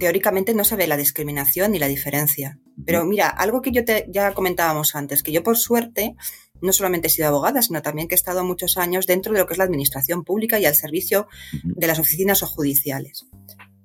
Teóricamente 0.00 0.52
no 0.52 0.64
se 0.64 0.74
ve 0.74 0.88
la 0.88 0.96
discriminación 0.96 1.70
ni 1.70 1.78
la 1.78 1.86
diferencia. 1.86 2.58
Pero 2.84 3.04
mira, 3.04 3.28
algo 3.28 3.62
que 3.62 3.70
yo 3.70 3.84
te, 3.84 4.06
ya 4.08 4.34
comentábamos 4.34 4.96
antes, 4.96 5.22
que 5.22 5.30
yo 5.30 5.44
por 5.44 5.56
suerte 5.56 6.16
no 6.60 6.72
solamente 6.72 7.06
he 7.06 7.10
sido 7.10 7.28
abogada, 7.28 7.62
sino 7.62 7.82
también 7.82 8.08
que 8.08 8.14
he 8.14 8.16
estado 8.16 8.42
muchos 8.42 8.78
años 8.78 9.06
dentro 9.06 9.32
de 9.32 9.38
lo 9.38 9.46
que 9.46 9.54
es 9.54 9.58
la 9.58 9.64
administración 9.64 10.24
pública 10.24 10.58
y 10.58 10.64
al 10.64 10.74
servicio 10.74 11.28
de 11.62 11.86
las 11.86 12.00
oficinas 12.00 12.42
o 12.42 12.46
judiciales. 12.46 13.26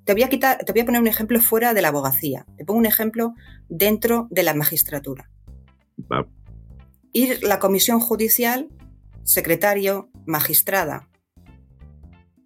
Te 0.03 0.13
voy, 0.13 0.23
a 0.23 0.29
quitar, 0.29 0.57
te 0.65 0.71
voy 0.71 0.81
a 0.81 0.85
poner 0.85 1.01
un 1.01 1.07
ejemplo 1.07 1.39
fuera 1.39 1.73
de 1.73 1.81
la 1.81 1.89
abogacía. 1.89 2.45
Te 2.57 2.65
pongo 2.65 2.79
un 2.79 2.87
ejemplo 2.87 3.35
dentro 3.69 4.27
de 4.31 4.43
la 4.43 4.53
magistratura. 4.53 5.29
Ir 7.13 7.43
la 7.43 7.59
comisión 7.59 7.99
judicial, 7.99 8.69
secretario, 9.23 10.09
magistrada, 10.25 11.09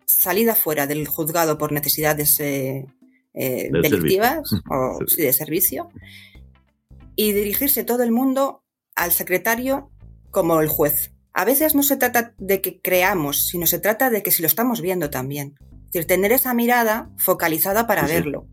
salida 0.06 0.56
fuera 0.56 0.88
del 0.88 1.08
juzgado 1.08 1.58
por 1.58 1.72
necesidades 1.72 2.40
eh, 2.40 2.86
eh, 3.34 3.70
delictivas 3.72 4.42
o 4.70 5.00
de 5.18 5.34
servicio 5.34 5.90
y 7.16 7.32
dirigirse 7.32 7.84
todo 7.84 8.04
el 8.04 8.12
mundo 8.12 8.64
al 8.96 9.12
secretario 9.12 9.92
como 10.32 10.62
el 10.62 10.68
juez. 10.68 11.12
A 11.34 11.46
veces 11.46 11.76
no 11.76 11.84
se 11.84 11.98
trata 11.98 12.34
de 12.38 12.62
que 12.62 12.82
creamos, 12.82 13.48
sino 13.48 13.68
se 13.68 13.80
trata 13.80 14.10
de 14.10 14.24
que 14.24 14.32
si 14.32 14.42
lo 14.42 14.48
estamos 14.48 14.82
viendo 14.82 15.10
también. 15.10 15.56
Es 15.86 15.92
decir, 15.92 16.08
tener 16.08 16.32
esa 16.32 16.54
mirada 16.54 17.12
focalizada 17.18 17.88
para 17.88 18.08
verlo. 18.08 18.48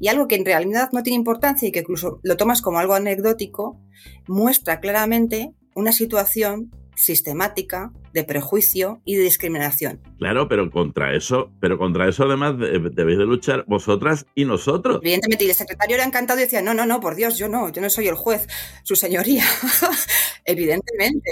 Y 0.00 0.08
algo 0.08 0.28
que 0.28 0.36
en 0.36 0.44
realidad 0.44 0.90
no 0.92 1.02
tiene 1.02 1.16
importancia 1.16 1.68
y 1.68 1.72
que 1.72 1.80
incluso 1.80 2.20
lo 2.22 2.36
tomas 2.36 2.62
como 2.62 2.78
algo 2.78 2.94
anecdótico, 2.94 3.80
muestra 4.26 4.80
claramente 4.80 5.52
una 5.74 5.92
situación 5.92 6.70
sistemática 6.96 7.92
de 8.12 8.24
prejuicio 8.24 9.00
y 9.04 9.16
de 9.16 9.22
discriminación. 9.22 10.00
Claro, 10.18 10.48
pero 10.48 10.70
contra 10.70 11.14
eso, 11.14 11.52
pero 11.60 11.78
contra 11.78 12.08
eso 12.08 12.24
además 12.24 12.58
debéis 12.58 13.18
de 13.18 13.26
luchar 13.26 13.64
vosotras 13.68 14.26
y 14.34 14.44
nosotros. 14.44 15.00
Evidentemente, 15.02 15.44
y 15.44 15.50
el 15.50 15.54
secretario 15.54 15.96
era 15.96 16.04
encantado 16.04 16.40
y 16.40 16.44
decía, 16.44 16.62
no, 16.62 16.74
no, 16.74 16.86
no, 16.86 17.00
por 17.00 17.14
Dios, 17.14 17.38
yo 17.38 17.48
no, 17.48 17.70
yo 17.70 17.82
no 17.82 17.90
soy 17.90 18.08
el 18.08 18.14
juez, 18.14 18.48
su 18.82 18.96
señoría. 18.96 19.44
Evidentemente. 20.44 21.30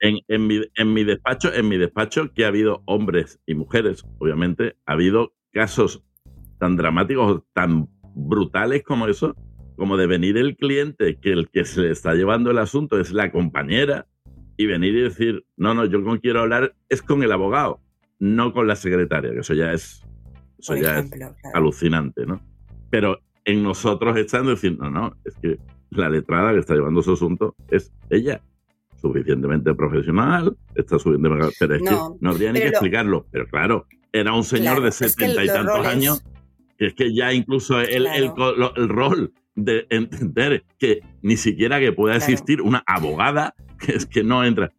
En, 0.00 0.18
en, 0.28 0.46
mi, 0.46 0.60
en, 0.76 0.92
mi, 0.92 1.04
despacho, 1.04 1.52
en 1.52 1.68
mi 1.68 1.76
despacho, 1.76 2.32
que 2.34 2.44
ha 2.44 2.48
habido 2.48 2.82
hombres 2.86 3.38
y 3.46 3.54
mujeres, 3.54 4.04
obviamente, 4.18 4.76
ha 4.86 4.92
habido 4.92 5.34
casos 5.52 6.02
tan 6.60 6.76
dramáticos, 6.76 7.42
tan 7.54 7.88
brutales 8.14 8.84
como 8.84 9.08
eso, 9.08 9.34
como 9.76 9.96
de 9.96 10.06
venir 10.06 10.36
el 10.36 10.56
cliente, 10.56 11.16
que 11.16 11.32
el 11.32 11.48
que 11.48 11.64
se 11.64 11.80
le 11.80 11.90
está 11.90 12.14
llevando 12.14 12.50
el 12.50 12.58
asunto 12.58 13.00
es 13.00 13.12
la 13.12 13.32
compañera, 13.32 14.06
y 14.58 14.66
venir 14.66 14.94
y 14.94 15.00
decir, 15.00 15.46
no, 15.56 15.72
no, 15.72 15.86
yo 15.86 16.04
con 16.04 16.18
quiero 16.18 16.40
hablar 16.40 16.74
es 16.90 17.00
con 17.00 17.22
el 17.22 17.32
abogado, 17.32 17.80
no 18.18 18.52
con 18.52 18.68
la 18.68 18.76
secretaria, 18.76 19.32
que 19.32 19.38
eso 19.38 19.54
ya 19.54 19.72
es, 19.72 20.06
eso 20.58 20.76
ya 20.76 20.98
es 20.98 21.10
alucinante, 21.54 22.26
¿no? 22.26 22.42
Pero 22.90 23.20
en 23.46 23.62
nosotros 23.62 24.18
están 24.18 24.46
diciendo, 24.46 24.84
no, 24.84 24.90
no, 24.90 25.16
es 25.24 25.34
que 25.36 25.58
la 25.88 26.10
letrada 26.10 26.52
que 26.52 26.58
está 26.58 26.74
llevando 26.74 27.00
su 27.00 27.14
asunto 27.14 27.56
es 27.70 27.90
ella, 28.10 28.42
suficientemente 29.00 29.72
profesional, 29.72 30.54
está 30.74 30.98
subiendo, 30.98 31.30
pero 31.58 31.74
es 31.74 31.82
que 31.82 31.96
no 32.20 32.30
habría 32.30 32.52
ni 32.52 32.60
que 32.60 32.68
explicarlo, 32.68 33.24
pero 33.30 33.46
claro, 33.46 33.86
era 34.12 34.34
un 34.34 34.44
señor 34.44 34.82
de 34.82 34.92
setenta 34.92 35.42
y 35.42 35.46
tantos 35.46 35.86
años 35.86 36.22
es 36.80 36.94
que 36.94 37.14
ya 37.14 37.32
incluso 37.32 37.78
el, 37.80 38.06
el, 38.06 38.88
rol 38.88 39.32
de 39.54 39.86
entender 39.90 40.64
que 40.78 41.00
ni 41.22 41.36
siquiera 41.36 41.78
que 41.78 41.92
pueda 41.92 42.16
existir 42.16 42.62
una 42.62 42.82
abogada 42.86 43.54
que 43.78 43.92
es 43.92 44.06
que 44.06 44.24
no 44.24 44.44
entra. 44.44 44.72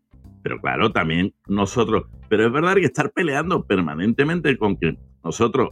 Pero 0.43 0.59
claro, 0.59 0.91
también 0.91 1.35
nosotros, 1.47 2.05
pero 2.27 2.47
es 2.47 2.51
verdad 2.51 2.75
que 2.75 2.85
estar 2.85 3.11
peleando 3.11 3.67
permanentemente 3.67 4.57
con 4.57 4.75
que 4.77 4.97
nosotros, 5.23 5.69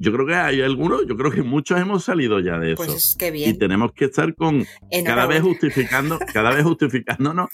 yo 0.00 0.12
creo 0.12 0.26
que 0.26 0.34
hay 0.34 0.60
algunos, 0.62 1.06
yo 1.06 1.16
creo 1.16 1.30
que 1.30 1.42
muchos 1.42 1.80
hemos 1.80 2.02
salido 2.02 2.40
ya 2.40 2.58
de 2.58 2.74
pues 2.74 2.88
eso. 2.88 3.16
Pues 3.16 3.32
bien. 3.32 3.50
Y 3.50 3.54
tenemos 3.54 3.92
que 3.92 4.06
estar 4.06 4.34
con 4.34 4.66
cada 5.04 5.26
vez 5.26 5.42
justificando, 5.42 6.18
cada 6.34 6.50
vez 6.52 6.64
justificándonos. 6.64 7.48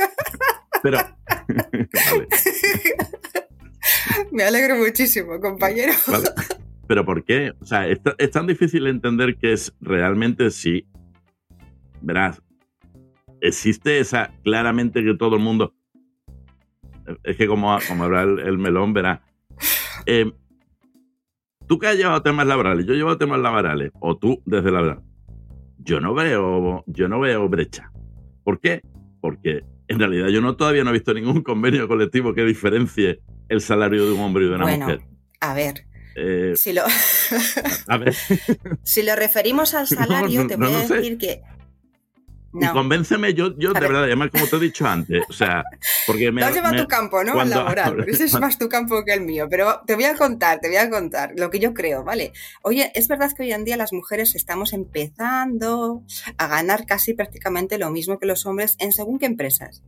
pero 0.83 0.99
Me 4.33 4.45
alegro 4.45 4.77
muchísimo, 4.77 5.39
compañero. 5.41 5.93
¿Pero 6.87 7.05
por 7.05 7.25
qué? 7.25 7.53
O 7.61 7.65
sea, 7.65 7.87
es, 7.89 8.01
tan 8.31 8.47
difícil 8.47 8.87
entender 8.87 9.37
que 9.37 9.53
es 9.53 9.75
realmente 9.81 10.51
sí. 10.51 10.87
Verás, 12.01 12.43
existe 13.41 13.99
esa, 13.99 14.33
claramente 14.43 15.05
que 15.05 15.15
todo 15.15 15.37
el 15.37 15.43
mundo. 15.43 15.75
Es 17.25 17.37
que 17.37 17.47
como, 17.47 17.77
como 17.89 18.05
habrá 18.05 18.23
el, 18.23 18.59
melón, 18.59 18.93
verás. 18.93 19.21
Eh, 20.07 20.33
tú 21.67 21.79
que 21.79 21.87
has 21.87 21.97
llevado 21.97 22.23
temas 22.23 22.47
laborales, 22.47 22.87
yo 22.87 22.95
he 22.95 22.97
llevado 22.97 23.19
temas 23.19 23.41
laborales, 23.41 23.93
o 24.01 24.17
tú 24.17 24.43
desde 24.45 24.71
la 24.71 24.81
verdad. 24.83 25.03
Yo 25.79 26.01
no 26.01 26.15
veo, 26.15 26.85
yo 26.87 27.09
no 27.09 27.21
veo 27.21 27.49
brecha. 27.49 27.93
¿Por 28.45 28.61
qué? 28.61 28.83
Porque 29.21 29.65
en 29.89 29.99
realidad 29.99 30.29
yo 30.29 30.41
no 30.41 30.57
todavía 30.57 30.85
no 30.85 30.91
he 30.91 30.95
visto 30.95 31.15
ningún 31.15 31.43
convenio 31.43 31.89
colectivo 31.89 32.35
que 32.35 32.45
diferencie 32.45 33.21
el 33.49 33.61
salario 33.61 34.07
de 34.07 34.13
un 34.13 34.21
hombre 34.21 34.45
y 34.45 34.49
de 34.49 34.55
una 34.55 34.77
mujer. 34.77 35.03
A 35.41 35.55
ver, 35.55 35.87
eh, 36.17 36.55
si, 36.57 36.73
lo... 36.73 36.83
si 38.83 39.03
lo 39.03 39.17
referimos 39.17 39.75
al 39.75 39.87
salario, 39.89 40.47
te 40.47 40.57
voy 40.57 40.73
a 40.73 40.81
decir 40.81 41.19
que 41.19 41.43
no. 42.53 42.73
convénceme, 42.75 43.33
yo, 43.33 43.57
yo 43.57 43.73
de 43.73 43.81
verdad, 43.81 44.05
además, 44.05 44.29
como 44.31 44.47
te 44.47 44.57
he 44.57 44.61
dicho 44.61 44.87
antes, 44.87 45.25
o 45.29 45.33
sea, 45.33 45.65
porque 46.07 46.31
me. 46.31 46.43
has 46.43 46.55
llevado 46.55 46.83
tu 46.83 46.87
campo, 46.87 47.25
¿no? 47.25 47.43
laboral. 47.43 48.05
Ese 48.07 48.25
es 48.25 48.39
más 48.39 48.59
tu 48.59 48.69
campo 48.69 49.05
que 49.05 49.15
el 49.15 49.23
mío. 49.23 49.47
Pero 49.49 49.81
te 49.87 49.95
voy 49.95 50.05
a 50.05 50.15
contar, 50.15 50.61
te 50.61 50.69
voy 50.69 50.77
a 50.77 50.91
contar 50.91 51.33
lo 51.37 51.51
que 51.51 51.59
yo 51.59 51.73
creo, 51.73 52.05
¿vale? 52.05 52.33
Oye, 52.63 52.93
es 52.95 53.09
verdad 53.09 53.33
que 53.35 53.45
hoy 53.45 53.53
en 53.53 53.65
día 53.65 53.79
las 53.79 53.95
mujeres 53.95 54.35
estamos 54.35 54.75
empezando 54.75 56.03
a 56.37 56.47
ganar 56.47 56.85
casi 56.85 57.15
prácticamente 57.15 57.79
lo 57.79 57.91
mismo 57.91 58.19
que 58.19 58.27
los 58.27 58.45
hombres 58.45 58.77
en 58.79 58.93
según 58.93 59.19
qué 59.19 59.27
empresas 59.27 59.83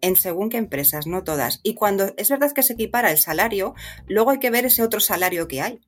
en 0.00 0.16
según 0.16 0.50
qué 0.50 0.56
empresas, 0.56 1.06
no 1.06 1.24
todas. 1.24 1.60
Y 1.62 1.74
cuando 1.74 2.12
es 2.16 2.28
verdad 2.28 2.52
que 2.52 2.62
se 2.62 2.74
equipara 2.74 3.10
el 3.10 3.18
salario, 3.18 3.74
luego 4.06 4.30
hay 4.30 4.38
que 4.38 4.50
ver 4.50 4.66
ese 4.66 4.82
otro 4.82 5.00
salario 5.00 5.48
que 5.48 5.62
hay. 5.62 5.80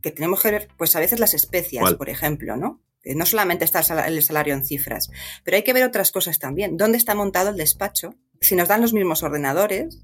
Que 0.00 0.10
tenemos 0.10 0.42
que 0.42 0.50
ver, 0.50 0.68
pues 0.76 0.96
a 0.96 1.00
veces 1.00 1.20
las 1.20 1.34
especias, 1.34 1.94
por 1.94 2.08
ejemplo, 2.08 2.56
¿no? 2.56 2.82
No 3.04 3.24
solamente 3.24 3.64
está 3.64 3.80
el 4.06 4.22
salario 4.22 4.54
en 4.54 4.64
cifras, 4.64 5.10
pero 5.42 5.56
hay 5.56 5.62
que 5.62 5.72
ver 5.72 5.84
otras 5.84 6.12
cosas 6.12 6.38
también. 6.38 6.76
¿Dónde 6.76 6.98
está 6.98 7.14
montado 7.14 7.50
el 7.50 7.56
despacho? 7.56 8.14
Si 8.40 8.56
nos 8.56 8.68
dan 8.68 8.82
los 8.82 8.92
mismos 8.92 9.22
ordenadores, 9.22 10.00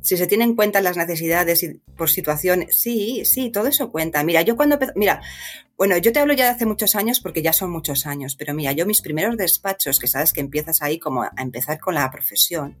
si 0.00 0.16
se 0.16 0.26
tienen 0.26 0.50
en 0.50 0.56
cuenta 0.56 0.80
las 0.80 0.96
necesidades 0.96 1.62
y 1.62 1.80
por 1.96 2.10
situaciones, 2.10 2.78
sí, 2.78 3.24
sí, 3.24 3.50
todo 3.50 3.66
eso 3.66 3.90
cuenta. 3.90 4.22
Mira, 4.22 4.42
yo 4.42 4.56
cuando, 4.56 4.78
mira, 4.94 5.20
bueno, 5.76 5.96
yo 5.98 6.12
te 6.12 6.20
hablo 6.20 6.32
ya 6.32 6.44
de 6.44 6.50
hace 6.50 6.66
muchos 6.66 6.94
años 6.94 7.20
porque 7.20 7.42
ya 7.42 7.52
son 7.52 7.70
muchos 7.70 8.06
años, 8.06 8.36
pero 8.36 8.54
mira, 8.54 8.72
yo 8.72 8.86
mis 8.86 9.02
primeros 9.02 9.36
despachos, 9.36 9.98
que 9.98 10.06
sabes 10.06 10.32
que 10.32 10.40
empiezas 10.40 10.82
ahí 10.82 10.98
como 10.98 11.22
a 11.22 11.32
empezar 11.38 11.78
con 11.78 11.94
la 11.94 12.10
profesión, 12.10 12.76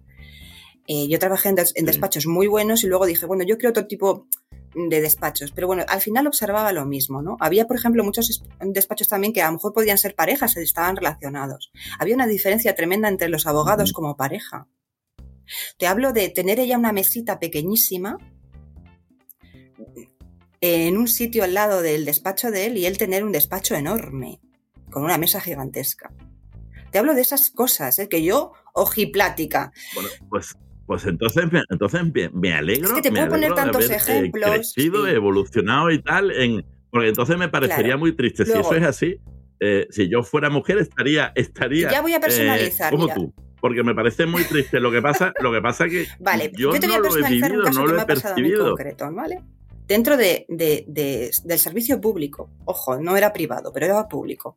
eh, 0.88 1.08
yo 1.08 1.18
trabajé 1.18 1.48
en, 1.48 1.84
despachos 1.84 2.26
muy 2.26 2.46
buenos 2.46 2.84
y 2.84 2.86
luego 2.86 3.06
dije, 3.06 3.26
bueno, 3.26 3.44
yo 3.44 3.58
quiero 3.58 3.70
otro 3.70 3.86
tipo 3.86 4.28
de 4.74 5.00
despachos, 5.00 5.50
pero 5.52 5.66
bueno, 5.66 5.84
al 5.88 6.00
final 6.00 6.26
observaba 6.26 6.72
lo 6.72 6.84
mismo, 6.84 7.22
¿no? 7.22 7.36
Había, 7.40 7.66
por 7.66 7.76
ejemplo, 7.76 8.04
muchos 8.04 8.42
despachos 8.60 9.08
también 9.08 9.32
que 9.32 9.42
a 9.42 9.46
lo 9.46 9.54
mejor 9.54 9.72
podían 9.72 9.98
ser 9.98 10.14
parejas, 10.14 10.56
estaban 10.56 10.96
relacionados. 10.96 11.72
Había 11.98 12.14
una 12.14 12.26
diferencia 12.26 12.74
tremenda 12.74 13.08
entre 13.08 13.28
los 13.28 13.46
abogados 13.46 13.92
como 13.92 14.16
pareja. 14.16 14.68
Te 15.78 15.86
hablo 15.86 16.12
de 16.12 16.28
tener 16.28 16.60
ella 16.60 16.78
una 16.78 16.92
mesita 16.92 17.38
pequeñísima 17.38 18.18
en 20.60 20.96
un 20.96 21.08
sitio 21.08 21.44
al 21.44 21.54
lado 21.54 21.82
del 21.82 22.04
despacho 22.04 22.50
de 22.50 22.66
él 22.66 22.76
y 22.78 22.86
él 22.86 22.98
tener 22.98 23.24
un 23.24 23.32
despacho 23.32 23.74
enorme, 23.74 24.40
con 24.90 25.04
una 25.04 25.18
mesa 25.18 25.40
gigantesca. 25.40 26.12
Te 26.90 26.98
hablo 26.98 27.14
de 27.14 27.20
esas 27.20 27.50
cosas, 27.50 27.98
¿eh? 27.98 28.08
que 28.08 28.22
yo 28.22 28.52
ojiplática. 28.72 29.72
Bueno, 29.94 30.08
pues 30.28 30.56
Pues 30.86 31.04
entonces, 31.04 31.44
entonces 31.68 32.00
me 32.32 32.54
alegro. 32.54 32.88
Es 32.88 32.94
que 32.94 33.02
te 33.02 33.10
puedo 33.10 33.28
poner 33.28 33.54
tantos 33.54 33.90
eh, 33.90 33.96
ejemplos. 33.96 34.50
crecido, 34.50 35.06
evolucionado 35.08 35.90
y 35.90 36.00
tal. 36.00 36.30
En, 36.30 36.64
porque 36.90 37.08
entonces 37.08 37.36
me 37.36 37.48
parecería 37.48 37.96
muy 37.96 38.14
triste. 38.14 38.44
si 38.44 38.52
eso 38.52 38.74
es 38.74 38.84
así, 38.84 39.16
eh, 39.60 39.86
si 39.90 40.08
yo 40.08 40.22
fuera 40.22 40.48
mujer, 40.48 40.78
estaría. 40.78 41.32
estaría 41.34 41.90
ya 41.90 42.00
voy 42.02 42.14
a 42.14 42.20
personalizar. 42.20 42.92
como 42.92 43.08
tú. 43.12 43.34
Porque 43.66 43.82
me 43.82 43.96
parece 43.96 44.26
muy 44.26 44.44
triste. 44.44 44.78
Lo 44.78 44.92
que 44.92 45.02
pasa, 45.02 45.32
lo 45.40 45.50
que 45.52 45.60
pasa 45.60 45.88
que 45.88 46.06
vale, 46.20 46.52
yo, 46.56 46.70
te 46.70 46.86
voy 46.86 46.96
a 46.96 47.02
personalizar 47.02 47.52
un 47.52 47.64
caso 47.64 47.84
que 47.84 47.92
me 47.92 48.00
ha 48.00 48.06
pasado 48.06 48.34
a 48.34 48.38
mí 48.38 48.52
concreto, 48.54 49.12
¿vale? 49.12 49.42
Dentro 49.88 50.16
de, 50.16 50.46
del 50.48 51.58
servicio 51.58 52.00
público, 52.00 52.48
ojo, 52.64 53.00
no 53.00 53.16
era 53.16 53.32
privado, 53.32 53.72
pero 53.72 53.86
era 53.86 54.06
público. 54.06 54.56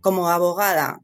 Como 0.00 0.30
abogada, 0.30 1.00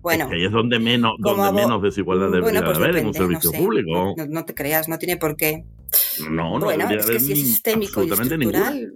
bueno, 0.00 0.24
es 0.24 0.32
ahí 0.32 0.44
es 0.44 0.52
donde 0.52 0.80
menos, 0.80 1.12
donde 1.18 1.52
menos 1.52 1.80
desigualdad 1.80 2.30
debería 2.30 2.64
pues 2.64 2.78
haber 2.78 2.96
en 2.96 3.06
un 3.06 3.14
servicio 3.14 3.52
público. 3.52 4.14
No, 4.28 4.44
te 4.44 4.54
creas, 4.54 4.88
no 4.88 4.98
tiene 4.98 5.16
por 5.16 5.36
qué. 5.36 5.64
No, 6.28 6.58
no 6.58 6.66
bueno, 6.66 6.90
es 6.90 7.06
que 7.06 7.20
si 7.20 7.32
es 7.32 7.38
sistémico 7.38 8.02
y 8.02 8.10
estructural, 8.10 8.92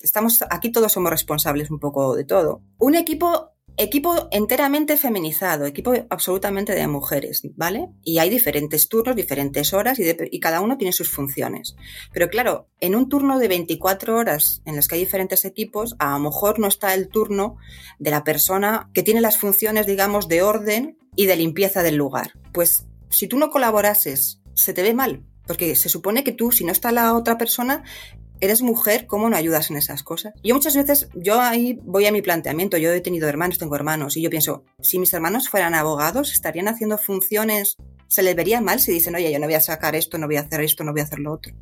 estamos 0.00 0.44
aquí 0.50 0.72
todos 0.72 0.92
somos 0.92 1.10
responsables 1.10 1.70
un 1.70 1.78
poco 1.78 2.16
de 2.16 2.24
todo. 2.24 2.62
Un 2.78 2.96
equipo 2.96 3.53
Equipo 3.76 4.28
enteramente 4.30 4.96
feminizado, 4.96 5.66
equipo 5.66 5.92
absolutamente 6.08 6.74
de 6.74 6.86
mujeres, 6.86 7.42
¿vale? 7.56 7.88
Y 8.04 8.18
hay 8.18 8.30
diferentes 8.30 8.88
turnos, 8.88 9.16
diferentes 9.16 9.72
horas 9.72 9.98
y, 9.98 10.40
cada 10.40 10.60
uno 10.60 10.78
tiene 10.78 10.92
sus 10.92 11.10
funciones. 11.10 11.74
Pero 12.12 12.28
claro, 12.28 12.68
en 12.78 12.94
un 12.94 13.08
turno 13.08 13.40
de 13.40 13.48
24 13.48 14.16
horas 14.16 14.62
en 14.64 14.76
los 14.76 14.86
que 14.86 14.94
hay 14.94 15.00
diferentes 15.00 15.44
equipos, 15.44 15.96
a 15.98 16.12
lo 16.12 16.20
mejor 16.20 16.60
no 16.60 16.68
está 16.68 16.94
el 16.94 17.08
turno 17.08 17.56
de 17.98 18.12
la 18.12 18.22
persona 18.22 18.90
que 18.94 19.02
tiene 19.02 19.20
las 19.20 19.38
funciones, 19.38 19.86
digamos, 19.86 20.28
de 20.28 20.42
orden 20.42 20.96
y 21.16 21.26
de 21.26 21.34
limpieza 21.34 21.82
del 21.82 21.96
lugar. 21.96 22.32
Pues 22.52 22.86
si 23.10 23.26
tú 23.26 23.38
no 23.38 23.50
colaborases, 23.50 24.40
se 24.54 24.72
te 24.72 24.82
ve 24.82 24.94
mal, 24.94 25.24
porque 25.48 25.74
se 25.74 25.88
supone 25.88 26.22
que 26.22 26.32
tú, 26.32 26.52
si 26.52 26.64
no 26.64 26.70
está 26.70 26.92
la 26.92 27.14
otra 27.14 27.38
persona, 27.38 27.82
eres 28.40 28.62
mujer, 28.62 29.06
¿cómo 29.06 29.28
no 29.30 29.36
ayudas 29.36 29.70
en 29.70 29.76
esas 29.76 30.02
cosas? 30.02 30.34
Yo 30.42 30.54
muchas 30.54 30.76
veces, 30.76 31.08
yo 31.14 31.40
ahí 31.40 31.78
voy 31.82 32.06
a 32.06 32.12
mi 32.12 32.22
planteamiento, 32.22 32.76
yo 32.76 32.92
he 32.92 33.00
tenido 33.00 33.28
hermanos, 33.28 33.58
tengo 33.58 33.76
hermanos, 33.76 34.16
y 34.16 34.22
yo 34.22 34.30
pienso, 34.30 34.64
si 34.80 34.98
mis 34.98 35.12
hermanos 35.12 35.48
fueran 35.48 35.74
abogados, 35.74 36.32
estarían 36.32 36.68
haciendo 36.68 36.98
funciones, 36.98 37.76
se 38.08 38.22
les 38.22 38.36
vería 38.36 38.60
mal 38.60 38.80
si 38.80 38.92
dicen, 38.92 39.14
oye, 39.14 39.32
yo 39.32 39.38
no 39.38 39.46
voy 39.46 39.54
a 39.54 39.60
sacar 39.60 39.94
esto, 39.96 40.18
no 40.18 40.26
voy 40.26 40.36
a 40.36 40.42
hacer 40.42 40.60
esto, 40.60 40.84
no 40.84 40.92
voy 40.92 41.00
a 41.00 41.04
hacer 41.04 41.18
lo 41.18 41.32
otro. 41.32 41.54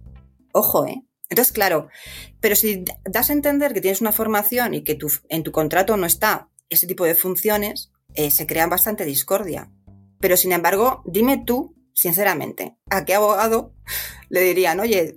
Ojo, 0.52 0.86
¿eh? 0.86 1.02
Entonces, 1.30 1.52
claro, 1.52 1.88
pero 2.40 2.54
si 2.54 2.84
das 3.04 3.30
a 3.30 3.32
entender 3.32 3.72
que 3.72 3.80
tienes 3.80 4.02
una 4.02 4.12
formación 4.12 4.74
y 4.74 4.84
que 4.84 4.94
tu, 4.94 5.10
en 5.30 5.42
tu 5.42 5.50
contrato 5.50 5.96
no 5.96 6.04
está 6.04 6.50
ese 6.68 6.86
tipo 6.86 7.04
de 7.04 7.14
funciones, 7.14 7.90
eh, 8.14 8.30
se 8.30 8.46
crea 8.46 8.66
bastante 8.66 9.06
discordia. 9.06 9.70
Pero 10.20 10.36
sin 10.36 10.52
embargo, 10.52 11.02
dime 11.06 11.42
tú, 11.44 11.74
sinceramente, 11.94 12.76
¿a 12.90 13.04
qué 13.04 13.14
abogado 13.14 13.72
le 14.28 14.40
dirían, 14.40 14.80
oye, 14.80 15.16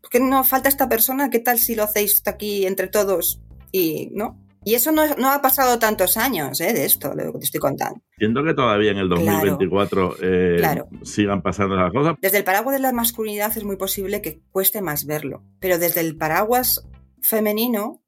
¿por 0.00 0.10
qué 0.10 0.20
no 0.20 0.44
falta 0.44 0.68
esta 0.68 0.88
persona? 0.88 1.30
¿Qué 1.30 1.38
tal 1.38 1.58
si 1.58 1.74
lo 1.74 1.84
hacéis 1.84 2.22
aquí 2.26 2.66
entre 2.66 2.88
todos? 2.88 3.40
Y 3.72 4.10
no. 4.12 4.38
Y 4.62 4.74
eso 4.74 4.92
no, 4.92 5.02
ha 5.02 5.40
pasado 5.40 5.78
tantos 5.78 6.18
años 6.18 6.60
¿eh? 6.60 6.74
de 6.74 6.84
esto, 6.84 7.14
de 7.14 7.24
lo 7.24 7.32
que 7.32 7.38
te 7.38 7.44
estoy 7.46 7.60
contando. 7.60 8.00
Siento 8.18 8.44
que 8.44 8.52
todavía 8.52 8.90
en 8.90 8.98
el 8.98 9.08
2024 9.08 10.16
eh, 10.20 10.82
sigan 11.02 11.40
pasando 11.40 11.76
esas 11.76 11.92
cosas. 11.92 12.16
Desde 12.20 12.38
el 12.38 12.44
paraguas 12.44 12.76
de 12.76 12.82
la 12.82 12.92
masculinidad 12.92 13.56
es 13.56 13.64
muy 13.64 13.76
posible 13.76 14.20
que 14.20 14.42
cueste 14.50 14.82
más 14.82 15.06
verlo, 15.06 15.42
pero 15.60 15.78
desde 15.78 16.00
el 16.00 16.16
paraguas 16.16 16.86
femenino, 17.22 17.99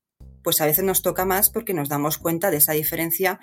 pues 0.43 0.61
a 0.61 0.67
veces 0.67 0.85
nos 0.85 1.03
toca 1.03 1.25
más 1.25 1.51
porque 1.51 1.75
nos 1.75 1.89
damos 1.89 2.19
cuenta 2.19 2.51
de 2.51 2.59
esa 2.59 2.73
diferencia 2.73 3.41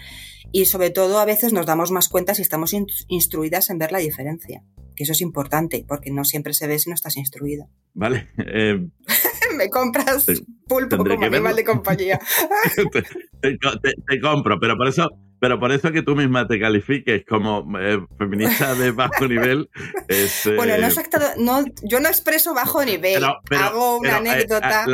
y 0.51 0.65
sobre 0.65 0.89
todo 0.89 1.19
a 1.19 1.25
veces 1.25 1.53
nos 1.53 1.65
damos 1.65 1.91
más 1.91 2.09
cuenta 2.09 2.35
si 2.35 2.41
estamos 2.41 2.75
instruidas 3.07 3.69
en 3.69 3.77
ver 3.77 3.91
la 3.91 3.99
diferencia 3.99 4.63
que 4.99 5.03
eso 5.03 5.13
es 5.13 5.21
importante, 5.21 5.85
porque 5.87 6.11
no 6.11 6.25
siempre 6.25 6.53
se 6.53 6.67
ve 6.67 6.77
si 6.77 6.89
no 6.89 6.93
estás 6.93 7.15
instruido. 7.15 7.69
Vale. 7.93 8.27
Eh, 8.37 8.85
Me 9.59 9.69
compras 9.69 10.25
pulpo 10.69 10.95
como 10.95 11.25
animal 11.25 11.53
de 11.53 11.63
compañía. 11.65 12.17
te, 13.41 14.21
compro, 14.21 14.57
pero 14.57 14.77
por 14.77 14.87
eso 14.87 15.09
pero 15.41 15.59
por 15.59 15.71
eso 15.71 15.91
que 15.91 16.01
tú 16.01 16.15
misma 16.15 16.47
te 16.47 16.59
califiques 16.59 17.23
como 17.25 17.65
eh, 17.79 17.99
feminista 18.17 18.75
de 18.75 18.91
bajo 18.91 19.27
nivel 19.27 19.69
es, 20.07 20.49
Bueno, 20.55 20.77
no, 20.77 20.87
eh, 20.87 21.03
no 21.37 21.63
yo 21.83 21.99
no 21.99 22.07
expreso 22.07 22.53
bajo 22.53 22.83
nivel, 22.85 23.23
hago 23.23 23.97
una 23.97 24.17
anécdota. 24.17 24.85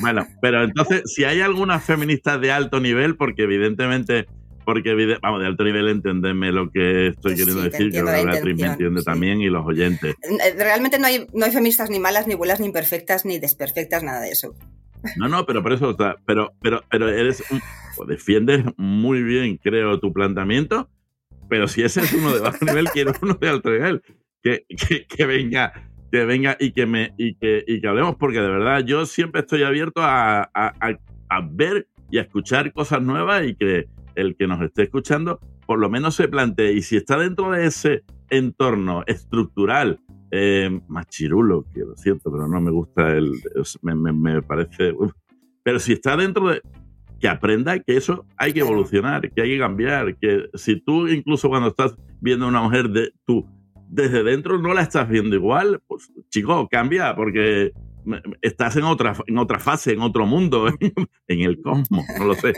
bueno, 0.00 0.26
pero 0.40 0.64
entonces, 0.64 1.02
si 1.06 1.24
hay 1.24 1.40
alguna 1.40 1.78
feminista 1.80 2.38
de 2.38 2.50
alto 2.52 2.80
nivel, 2.80 3.16
porque 3.16 3.42
evidentemente 3.42 4.26
porque, 4.64 5.18
vamos, 5.20 5.40
de 5.40 5.46
alto 5.46 5.64
nivel 5.64 5.88
entendeme 5.88 6.52
lo 6.52 6.70
que 6.70 7.08
estoy 7.08 7.34
queriendo 7.34 7.62
decir, 7.62 7.90
que 7.90 8.02
Beatriz 8.02 8.56
me 8.56 8.66
entiende 8.66 9.02
también 9.02 9.40
y 9.40 9.48
los 9.48 9.66
oyentes. 9.66 10.14
Eh, 10.22 10.54
realmente 10.56 10.98
no 10.98 11.06
hay, 11.06 11.26
no 11.32 11.44
hay 11.44 11.52
feministas 11.52 11.90
ni 11.90 11.98
malas, 11.98 12.26
ni 12.26 12.34
buenas, 12.34 12.60
ni 12.60 12.66
imperfectas, 12.66 13.24
ni 13.24 13.38
desperfectas, 13.38 14.02
nada 14.02 14.20
de 14.20 14.30
eso. 14.30 14.54
No, 15.16 15.28
no, 15.28 15.46
pero 15.46 15.62
por 15.62 15.72
eso, 15.72 15.96
pero, 16.26 16.52
pero, 16.60 16.84
pero 16.90 17.08
eres, 17.08 17.42
pues 17.96 18.08
defiendes 18.08 18.64
muy 18.76 19.22
bien, 19.22 19.56
creo, 19.56 19.98
tu 19.98 20.12
planteamiento, 20.12 20.88
pero 21.48 21.68
si 21.68 21.82
ese 21.82 22.00
es 22.00 22.12
uno 22.12 22.32
de 22.32 22.40
bajo 22.40 22.64
nivel, 22.64 22.88
quiero 22.92 23.12
uno 23.22 23.34
de 23.34 23.48
alto 23.48 23.70
nivel, 23.70 24.02
que, 24.42 24.64
que, 25.08 25.26
venga, 25.26 25.72
que 26.12 26.24
venga 26.24 26.56
y 26.60 26.72
que 26.72 26.86
me, 26.86 27.14
y 27.16 27.34
que, 27.34 27.64
y 27.66 27.80
que 27.80 27.88
hablemos, 27.88 28.16
porque 28.16 28.40
de 28.40 28.48
verdad 28.48 28.84
yo 28.84 29.06
siempre 29.06 29.40
estoy 29.40 29.62
abierto 29.62 30.02
a, 30.02 30.50
a, 30.54 30.98
a 31.28 31.40
ver 31.50 31.86
y 32.10 32.18
a 32.18 32.22
escuchar 32.22 32.72
cosas 32.72 33.02
nuevas 33.02 33.46
y 33.46 33.54
que, 33.54 33.86
el 34.14 34.36
que 34.36 34.46
nos 34.46 34.60
esté 34.62 34.84
escuchando 34.84 35.40
por 35.70 35.78
lo 35.78 35.88
menos 35.88 36.16
se 36.16 36.26
plantee, 36.26 36.72
y 36.72 36.82
si 36.82 36.96
está 36.96 37.16
dentro 37.16 37.52
de 37.52 37.64
ese 37.64 38.02
entorno 38.28 39.04
estructural, 39.06 40.00
eh, 40.32 40.80
más 40.88 41.06
chirulo, 41.06 41.64
que 41.72 41.80
lo 41.80 41.96
siento, 41.96 42.28
pero 42.32 42.48
no 42.48 42.60
me 42.60 42.72
gusta 42.72 43.16
el, 43.16 43.30
me, 43.80 44.42
parece, 44.42 44.92
pero 45.62 45.78
si 45.78 45.92
está 45.92 46.16
dentro 46.16 46.48
de, 46.48 46.60
que 47.20 47.28
aprenda 47.28 47.78
que 47.78 47.96
eso 47.96 48.26
hay 48.36 48.52
que 48.52 48.58
evolucionar, 48.58 49.30
que 49.30 49.42
hay 49.42 49.50
que 49.50 49.58
cambiar, 49.60 50.16
que 50.16 50.48
si 50.54 50.80
tú 50.80 51.06
incluso 51.06 51.48
cuando 51.48 51.68
estás 51.68 51.94
viendo 52.20 52.46
a 52.46 52.48
una 52.48 52.62
mujer 52.62 52.90
de 52.90 53.12
tú 53.24 53.46
desde 53.88 54.24
dentro 54.24 54.60
no 54.60 54.74
la 54.74 54.82
estás 54.82 55.08
viendo 55.08 55.36
igual, 55.36 55.80
pues 55.86 56.12
chico, 56.30 56.66
cambia 56.68 57.14
porque 57.14 57.70
estás 58.42 58.76
en 58.76 58.84
otra, 58.84 59.14
en 59.26 59.38
otra 59.38 59.58
fase, 59.58 59.92
en 59.92 60.00
otro 60.00 60.26
mundo, 60.26 60.68
en 61.28 61.40
el 61.40 61.60
cosmos, 61.60 62.04
no 62.18 62.24
lo 62.26 62.34
sé. 62.34 62.54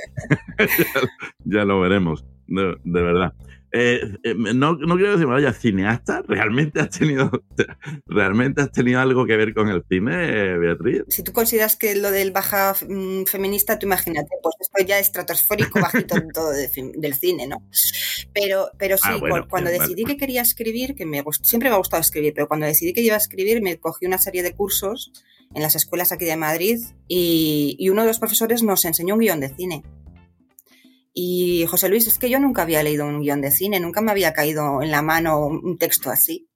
ya, 1.44 1.64
lo 1.64 1.80
veremos, 1.80 2.24
de, 2.46 2.76
verdad. 2.84 3.34
Eh, 3.74 4.18
eh, 4.22 4.34
no, 4.34 4.74
no, 4.74 4.96
quiero 4.96 5.12
decir, 5.12 5.26
vaya, 5.26 5.52
cineasta, 5.52 6.22
¿realmente 6.28 6.80
has 6.80 6.90
tenido 6.90 7.30
realmente 8.06 8.60
has 8.60 8.70
tenido 8.70 9.00
algo 9.00 9.24
que 9.24 9.36
ver 9.36 9.54
con 9.54 9.68
el 9.68 9.82
cine, 9.88 10.58
Beatriz? 10.58 11.04
Si 11.08 11.22
tú 11.22 11.32
consideras 11.32 11.76
que 11.76 11.94
lo 11.94 12.10
del 12.10 12.32
baja 12.32 12.74
mm, 12.86 13.24
feminista, 13.24 13.78
tú 13.78 13.86
imagínate, 13.86 14.28
pues 14.42 14.56
esto 14.60 14.84
ya 14.86 14.98
estratosférico 14.98 15.80
bajito 15.80 16.16
todo 16.34 16.50
del 16.50 17.14
cine, 17.14 17.46
¿no? 17.46 17.66
Pero, 18.34 18.70
pero 18.78 18.98
sí, 18.98 19.08
ah, 19.08 19.46
cuando 19.48 19.70
decidí 19.70 20.04
que 20.04 20.18
quería 20.18 20.42
escribir, 20.42 20.94
que 20.94 21.06
me 21.06 21.22
siempre 21.42 21.70
me 21.70 21.74
ha 21.74 21.78
gustado 21.78 22.02
escribir, 22.02 22.34
pero 22.34 22.48
cuando 22.48 22.66
decidí 22.66 22.92
que 22.92 23.00
iba 23.00 23.14
a 23.14 23.18
escribir, 23.18 23.62
me 23.62 23.78
cogí 23.78 24.04
una 24.04 24.18
serie 24.18 24.42
de 24.42 24.52
cursos 24.52 25.12
en 25.54 25.62
las 25.62 25.74
escuelas 25.74 26.12
aquí 26.12 26.24
de 26.24 26.36
Madrid 26.36 26.78
y, 27.08 27.88
uno 27.90 28.02
de 28.02 28.08
los 28.08 28.18
profesores 28.18 28.62
nos 28.62 28.84
enseñó 28.84 29.14
un 29.14 29.20
guion 29.20 29.40
de 29.40 29.48
cine. 29.48 29.82
Y 31.12 31.66
José 31.66 31.88
Luis, 31.88 32.06
es 32.06 32.18
que 32.18 32.30
yo 32.30 32.40
nunca 32.40 32.62
había 32.62 32.82
leído 32.82 33.06
un 33.06 33.20
guion 33.20 33.40
de 33.40 33.50
cine, 33.50 33.80
nunca 33.80 34.00
me 34.00 34.10
había 34.10 34.32
caído 34.32 34.82
en 34.82 34.90
la 34.90 35.02
mano 35.02 35.46
un 35.46 35.78
texto 35.78 36.10
así. 36.10 36.48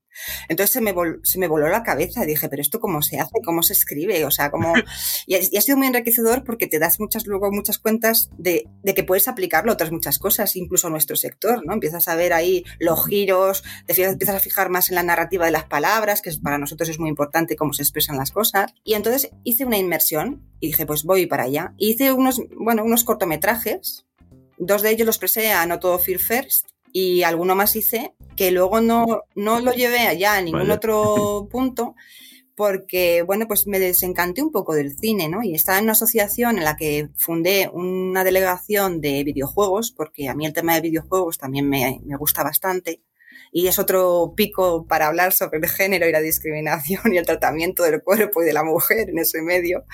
Entonces 0.48 0.72
se 0.72 0.80
me, 0.80 0.94
se 1.22 1.38
me 1.38 1.48
voló 1.48 1.68
la 1.68 1.82
cabeza 1.82 2.24
y 2.24 2.26
dije, 2.26 2.48
pero 2.48 2.62
esto 2.62 2.80
cómo 2.80 3.02
se 3.02 3.18
hace, 3.18 3.40
cómo 3.44 3.62
se 3.62 3.72
escribe, 3.72 4.24
o 4.24 4.30
sea, 4.30 4.50
cómo... 4.50 4.72
Y 5.26 5.34
ha, 5.34 5.60
sido 5.60 5.76
muy 5.76 5.88
enriquecedor 5.88 6.44
porque 6.44 6.66
te 6.66 6.78
das 6.78 7.00
muchas, 7.00 7.26
luego 7.26 7.50
muchas 7.50 7.78
cuentas 7.78 8.30
de, 8.38 8.68
que 8.94 9.04
puedes 9.04 9.28
aplicarlo 9.28 9.72
a 9.72 9.74
otras 9.74 9.90
muchas 9.90 10.18
cosas, 10.18 10.54
incluso 10.56 10.86
a 10.86 10.90
nuestro 10.90 11.16
sector, 11.16 11.66
¿no? 11.66 11.72
Empiezas 11.72 12.06
a 12.08 12.14
ver 12.14 12.32
ahí 12.32 12.64
los 12.78 13.06
giros, 13.06 13.64
te 13.86 14.04
empiezas 14.04 14.36
a 14.36 14.40
fijar 14.40 14.70
más 14.70 14.88
en 14.88 14.94
la 14.94 15.02
narrativa 15.02 15.46
de 15.46 15.50
las 15.50 15.64
palabras, 15.64 16.22
que 16.22 16.30
para 16.42 16.58
nosotros 16.58 16.88
es 16.88 17.00
muy 17.00 17.08
importante 17.08 17.56
cómo 17.56 17.72
se 17.72 17.82
expresan 17.82 18.16
las 18.16 18.30
cosas. 18.30 18.72
Y 18.84 18.94
entonces 18.94 19.30
hice 19.42 19.64
una 19.64 19.78
inmersión 19.78 20.48
y 20.60 20.68
dije, 20.68 20.86
pues 20.86 21.02
voy 21.02 21.26
para 21.26 21.44
allá. 21.44 21.74
hice 21.76 22.12
unos, 22.12 22.40
bueno, 22.56 22.84
unos 22.84 23.02
cortometrajes, 23.02 24.06
dos 24.58 24.82
de 24.82 24.90
ellos 24.90 25.06
los 25.06 25.18
presé 25.18 25.52
a 25.52 25.66
No 25.66 25.78
Todo 25.78 25.98
Fear 25.98 26.20
First 26.20 26.68
y 26.92 27.22
alguno 27.22 27.54
más 27.54 27.76
hice 27.76 28.14
que 28.36 28.50
luego 28.50 28.80
no, 28.80 29.24
no 29.34 29.60
lo 29.60 29.72
llevé 29.72 30.00
allá 30.00 30.36
a 30.36 30.42
ningún 30.42 30.70
otro 30.70 31.48
punto 31.50 31.94
porque, 32.56 33.22
bueno, 33.22 33.46
pues 33.46 33.66
me 33.66 33.78
desencanté 33.78 34.42
un 34.42 34.50
poco 34.50 34.74
del 34.74 34.96
cine, 34.98 35.28
¿no? 35.28 35.42
Y 35.42 35.54
estaba 35.54 35.76
en 35.76 35.84
una 35.84 35.92
asociación 35.92 36.56
en 36.56 36.64
la 36.64 36.74
que 36.74 37.10
fundé 37.14 37.68
una 37.70 38.24
delegación 38.24 39.02
de 39.02 39.22
videojuegos, 39.24 39.92
porque 39.92 40.30
a 40.30 40.34
mí 40.34 40.46
el 40.46 40.54
tema 40.54 40.74
de 40.74 40.80
videojuegos 40.80 41.36
también 41.36 41.68
me, 41.68 42.00
me 42.04 42.16
gusta 42.16 42.42
bastante. 42.42 43.02
Y 43.52 43.68
es 43.68 43.78
otro 43.78 44.32
pico 44.34 44.86
para 44.86 45.06
hablar 45.06 45.34
sobre 45.34 45.58
el 45.58 45.68
género 45.68 46.08
y 46.08 46.12
la 46.12 46.20
discriminación 46.20 47.02
y 47.12 47.18
el 47.18 47.26
tratamiento 47.26 47.82
del 47.82 48.02
cuerpo 48.02 48.42
y 48.42 48.46
de 48.46 48.54
la 48.54 48.64
mujer 48.64 49.10
en 49.10 49.18
ese 49.18 49.42
medio. 49.42 49.84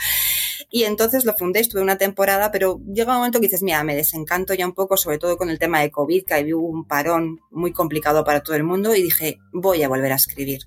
Y 0.70 0.84
entonces 0.84 1.24
lo 1.24 1.34
fundé, 1.34 1.60
estuve 1.60 1.82
una 1.82 1.98
temporada, 1.98 2.50
pero 2.50 2.80
llega 2.92 3.12
un 3.12 3.18
momento 3.18 3.40
que 3.40 3.46
dices, 3.46 3.62
mira, 3.62 3.82
me 3.84 3.96
desencanto 3.96 4.54
ya 4.54 4.66
un 4.66 4.74
poco, 4.74 4.96
sobre 4.96 5.18
todo 5.18 5.36
con 5.36 5.50
el 5.50 5.58
tema 5.58 5.80
de 5.80 5.90
COVID, 5.90 6.24
que 6.24 6.34
había 6.34 6.56
un 6.56 6.86
parón 6.86 7.40
muy 7.50 7.72
complicado 7.72 8.24
para 8.24 8.42
todo 8.42 8.56
el 8.56 8.64
mundo, 8.64 8.94
y 8.94 9.02
dije, 9.02 9.38
voy 9.52 9.82
a 9.82 9.88
volver 9.88 10.12
a 10.12 10.16
escribir. 10.16 10.62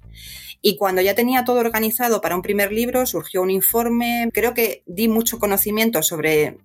Y 0.67 0.77
cuando 0.77 0.99
ya 1.03 1.13
tenía 1.13 1.45
todo 1.45 1.59
organizado 1.59 2.21
para 2.21 2.35
un 2.35 2.41
primer 2.41 2.71
libro, 2.71 3.05
surgió 3.05 3.43
un 3.43 3.51
informe. 3.51 4.31
Creo 4.33 4.55
que 4.55 4.81
di 4.87 5.07
mucho 5.07 5.37
conocimiento 5.37 6.01
sobre 6.01 6.57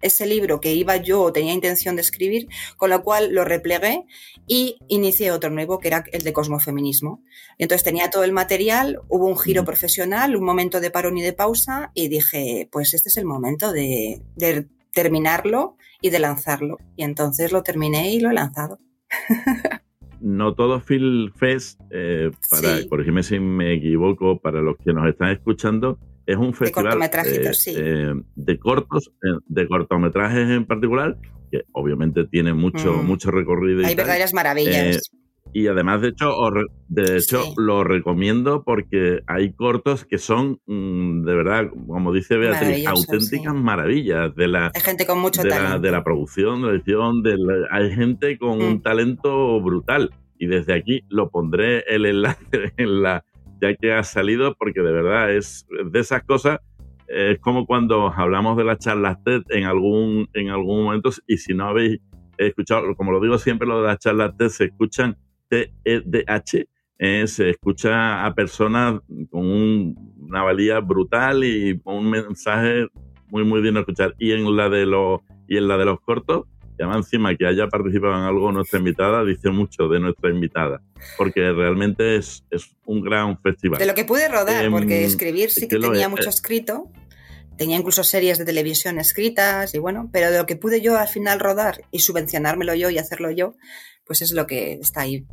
ese 0.00 0.26
libro 0.26 0.60
que 0.60 0.74
iba 0.74 0.94
yo 0.98 1.22
o 1.22 1.32
tenía 1.32 1.52
intención 1.52 1.96
de 1.96 2.02
escribir, 2.02 2.46
con 2.76 2.90
lo 2.90 3.02
cual 3.02 3.34
lo 3.34 3.44
replegué 3.44 4.06
y 4.46 4.78
inicié 4.86 5.32
otro 5.32 5.50
nuevo, 5.50 5.80
que 5.80 5.88
era 5.88 6.04
el 6.12 6.22
de 6.22 6.32
cosmofeminismo. 6.32 7.20
entonces 7.58 7.82
tenía 7.82 8.10
todo 8.10 8.22
el 8.22 8.30
material, 8.30 9.00
hubo 9.08 9.26
un 9.26 9.36
giro 9.36 9.64
profesional, 9.64 10.36
un 10.36 10.44
momento 10.44 10.78
de 10.78 10.92
parón 10.92 11.18
y 11.18 11.22
de 11.22 11.32
pausa, 11.32 11.90
y 11.94 12.06
dije, 12.06 12.68
pues 12.70 12.94
este 12.94 13.08
es 13.08 13.16
el 13.16 13.24
momento 13.24 13.72
de, 13.72 14.22
de 14.36 14.68
terminarlo 14.92 15.76
y 16.00 16.10
de 16.10 16.20
lanzarlo. 16.20 16.78
Y 16.94 17.02
entonces 17.02 17.50
lo 17.50 17.64
terminé 17.64 18.12
y 18.12 18.20
lo 18.20 18.30
he 18.30 18.34
lanzado. 18.34 18.78
no 20.22 20.54
todo 20.54 20.80
Film 20.80 21.32
Fest, 21.32 21.80
eh, 21.90 22.30
para, 22.50 22.86
corregirme 22.88 23.22
si 23.22 23.40
me 23.40 23.74
equivoco, 23.74 24.40
para 24.40 24.60
los 24.60 24.76
que 24.78 24.92
nos 24.92 25.08
están 25.08 25.30
escuchando, 25.30 25.98
es 26.26 26.36
un 26.36 26.54
festival 26.54 26.98
de, 26.98 27.06
eh, 27.06 27.52
eh, 27.66 28.14
de 28.36 28.58
cortos, 28.58 29.10
de 29.46 29.68
cortometrajes 29.68 30.48
en 30.50 30.64
particular, 30.64 31.16
que 31.50 31.62
obviamente 31.72 32.24
tiene 32.26 32.54
mucho, 32.54 32.94
mm. 32.94 33.06
mucho 33.06 33.30
recorrido. 33.30 33.84
Hay 33.84 33.94
verdaderas 33.94 34.32
maravillas. 34.32 35.10
Y 35.54 35.66
además, 35.66 36.00
de 36.00 36.08
hecho, 36.08 36.32
de 36.88 37.16
hecho 37.18 37.42
lo 37.58 37.84
recomiendo 37.84 38.62
porque 38.64 39.20
hay 39.26 39.52
cortos 39.52 40.06
que 40.06 40.16
son, 40.16 40.60
mm, 40.66 41.24
de 41.24 41.34
verdad, 41.34 41.70
como 41.86 42.12
dice 42.12 42.38
Beatriz, 42.38 42.86
auténticas 42.86 43.54
maravillas 43.54 44.34
de 44.34 44.48
la, 44.48 44.72
gente 44.74 45.04
con 45.04 45.18
mucho 45.18 45.42
de 45.42 45.50
talento. 45.50 45.74
La, 45.74 45.78
de 45.78 45.90
la 45.90 46.04
producción, 46.04 46.62
de 46.62 46.68
la 46.68 46.74
edición, 46.74 47.22
de 47.22 47.36
hay 47.70 47.94
gente 47.94 48.38
con 48.38 48.62
un 48.62 48.74
mm. 48.76 48.82
talento 48.82 49.60
brutal. 49.60 50.10
Y 50.38 50.46
desde 50.46 50.72
aquí 50.72 51.04
lo 51.08 51.30
pondré 51.30 51.84
el 51.86 52.06
enlace 52.06 52.38
en 52.78 53.02
la, 53.02 53.24
ya 53.60 53.74
que 53.74 53.92
ha 53.92 54.02
salido, 54.04 54.54
porque 54.54 54.80
de 54.80 54.90
verdad 54.90 55.32
es 55.32 55.66
de 55.84 56.00
esas 56.00 56.24
cosas. 56.24 56.60
Es 57.08 57.38
como 57.40 57.66
cuando 57.66 58.10
hablamos 58.10 58.56
de 58.56 58.64
las 58.64 58.78
charlas 58.78 59.22
TED 59.22 59.42
en 59.50 59.64
algún, 59.64 60.30
en 60.32 60.48
algún 60.48 60.84
momento, 60.84 61.10
y 61.26 61.36
si 61.36 61.52
no 61.52 61.68
habéis 61.68 62.00
escuchado, 62.38 62.94
como 62.96 63.12
lo 63.12 63.20
digo 63.20 63.36
siempre, 63.36 63.68
lo 63.68 63.82
de 63.82 63.88
las 63.88 63.98
charlas 63.98 64.34
TED 64.38 64.48
se 64.48 64.64
escuchan 64.64 65.18
TEDH, 65.52 66.66
eh, 66.98 67.26
se 67.26 67.50
escucha 67.50 68.24
a 68.24 68.34
personas 68.34 69.00
con 69.30 69.96
una 70.20 70.42
valía 70.42 70.80
brutal 70.80 71.44
y 71.44 71.78
con 71.80 71.96
un 71.96 72.10
mensaje 72.10 72.86
muy, 73.28 73.44
muy 73.44 73.60
bien 73.60 73.76
a 73.76 73.80
escuchar. 73.80 74.14
Y 74.18 74.32
en 74.32 74.56
la 74.56 74.68
de 74.68 74.86
los, 74.86 75.20
y 75.48 75.56
en 75.56 75.68
la 75.68 75.76
de 75.76 75.84
los 75.84 76.00
cortos, 76.00 76.46
y 76.78 76.82
además 76.82 76.98
encima 76.98 77.34
que 77.36 77.46
haya 77.46 77.68
participado 77.68 78.14
en 78.14 78.22
algo 78.22 78.50
nuestra 78.50 78.78
invitada, 78.78 79.24
dice 79.24 79.50
mucho 79.50 79.88
de 79.88 80.00
nuestra 80.00 80.30
invitada, 80.30 80.80
porque 81.18 81.52
realmente 81.52 82.16
es, 82.16 82.44
es 82.50 82.74
un 82.86 83.02
gran 83.02 83.38
festival. 83.40 83.78
De 83.78 83.86
lo 83.86 83.94
que 83.94 84.04
pude 84.04 84.28
rodar, 84.28 84.70
porque 84.70 85.00
em, 85.00 85.06
escribir 85.06 85.50
sí 85.50 85.68
que, 85.68 85.78
tenía 85.78 86.08
mucho 86.08 86.30
escrito, 86.30 86.90
tenía 87.62 87.78
incluso 87.78 88.02
series 88.02 88.38
de 88.38 88.44
televisión 88.44 88.98
escritas 88.98 89.72
y 89.72 89.78
bueno, 89.78 90.10
pero 90.12 90.32
de 90.32 90.38
lo 90.38 90.46
que 90.46 90.56
pude 90.56 90.82
yo 90.82 90.98
al 90.98 91.06
final 91.06 91.38
rodar 91.38 91.82
y 91.92 92.00
subvencionármelo 92.00 92.74
yo 92.74 92.90
y 92.90 92.98
hacerlo 92.98 93.30
yo, 93.30 93.54
pues 94.04 94.20
es 94.20 94.32
lo 94.32 94.48
que 94.48 94.72
está 94.72 95.02
ahí. 95.02 95.24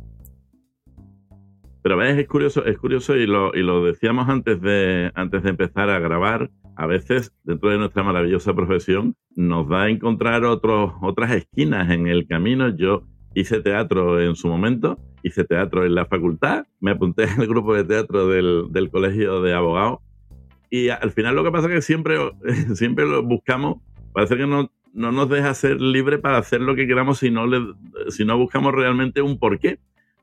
Pero 1.82 1.96
ves, 1.96 2.16
es 2.16 2.28
curioso, 2.28 2.64
es 2.64 2.78
curioso 2.78 3.16
y 3.16 3.26
lo, 3.26 3.52
y 3.52 3.64
lo 3.64 3.84
decíamos 3.84 4.28
antes 4.28 4.60
de, 4.60 5.10
antes 5.16 5.42
de 5.42 5.50
empezar 5.50 5.90
a 5.90 5.98
grabar, 5.98 6.52
a 6.76 6.86
veces 6.86 7.32
dentro 7.42 7.70
de 7.70 7.78
nuestra 7.78 8.04
maravillosa 8.04 8.54
profesión 8.54 9.16
nos 9.34 9.68
da 9.68 9.82
a 9.82 9.90
encontrar 9.90 10.44
otros, 10.44 10.92
otras 11.02 11.32
esquinas 11.32 11.90
en 11.90 12.06
el 12.06 12.28
camino. 12.28 12.68
Yo 12.76 13.08
hice 13.34 13.60
teatro 13.60 14.20
en 14.20 14.36
su 14.36 14.46
momento, 14.46 15.00
hice 15.24 15.42
teatro 15.42 15.84
en 15.84 15.96
la 15.96 16.06
facultad, 16.06 16.66
me 16.78 16.92
apunté 16.92 17.24
el 17.24 17.48
grupo 17.48 17.74
de 17.74 17.82
teatro 17.82 18.28
del, 18.28 18.66
del 18.70 18.88
colegio 18.88 19.42
de 19.42 19.52
abogados 19.52 19.98
y 20.70 20.88
al 20.88 21.10
final 21.10 21.34
lo 21.34 21.44
que 21.44 21.50
pasa 21.50 21.66
es 21.66 21.74
que 21.74 21.82
siempre, 21.82 22.16
siempre 22.74 23.04
lo 23.04 23.22
buscamos, 23.22 23.78
parece 24.12 24.36
que 24.36 24.46
no, 24.46 24.70
no 24.94 25.12
nos 25.12 25.28
deja 25.28 25.52
ser 25.54 25.80
libre 25.80 26.18
para 26.18 26.38
hacer 26.38 26.60
lo 26.60 26.74
que 26.74 26.86
queramos 26.86 27.18
si 27.18 27.30
no, 27.30 27.46
le, 27.46 27.74
si 28.08 28.24
no 28.24 28.38
buscamos 28.38 28.72
realmente 28.72 29.20
un 29.20 29.38
porqué. 29.38 29.78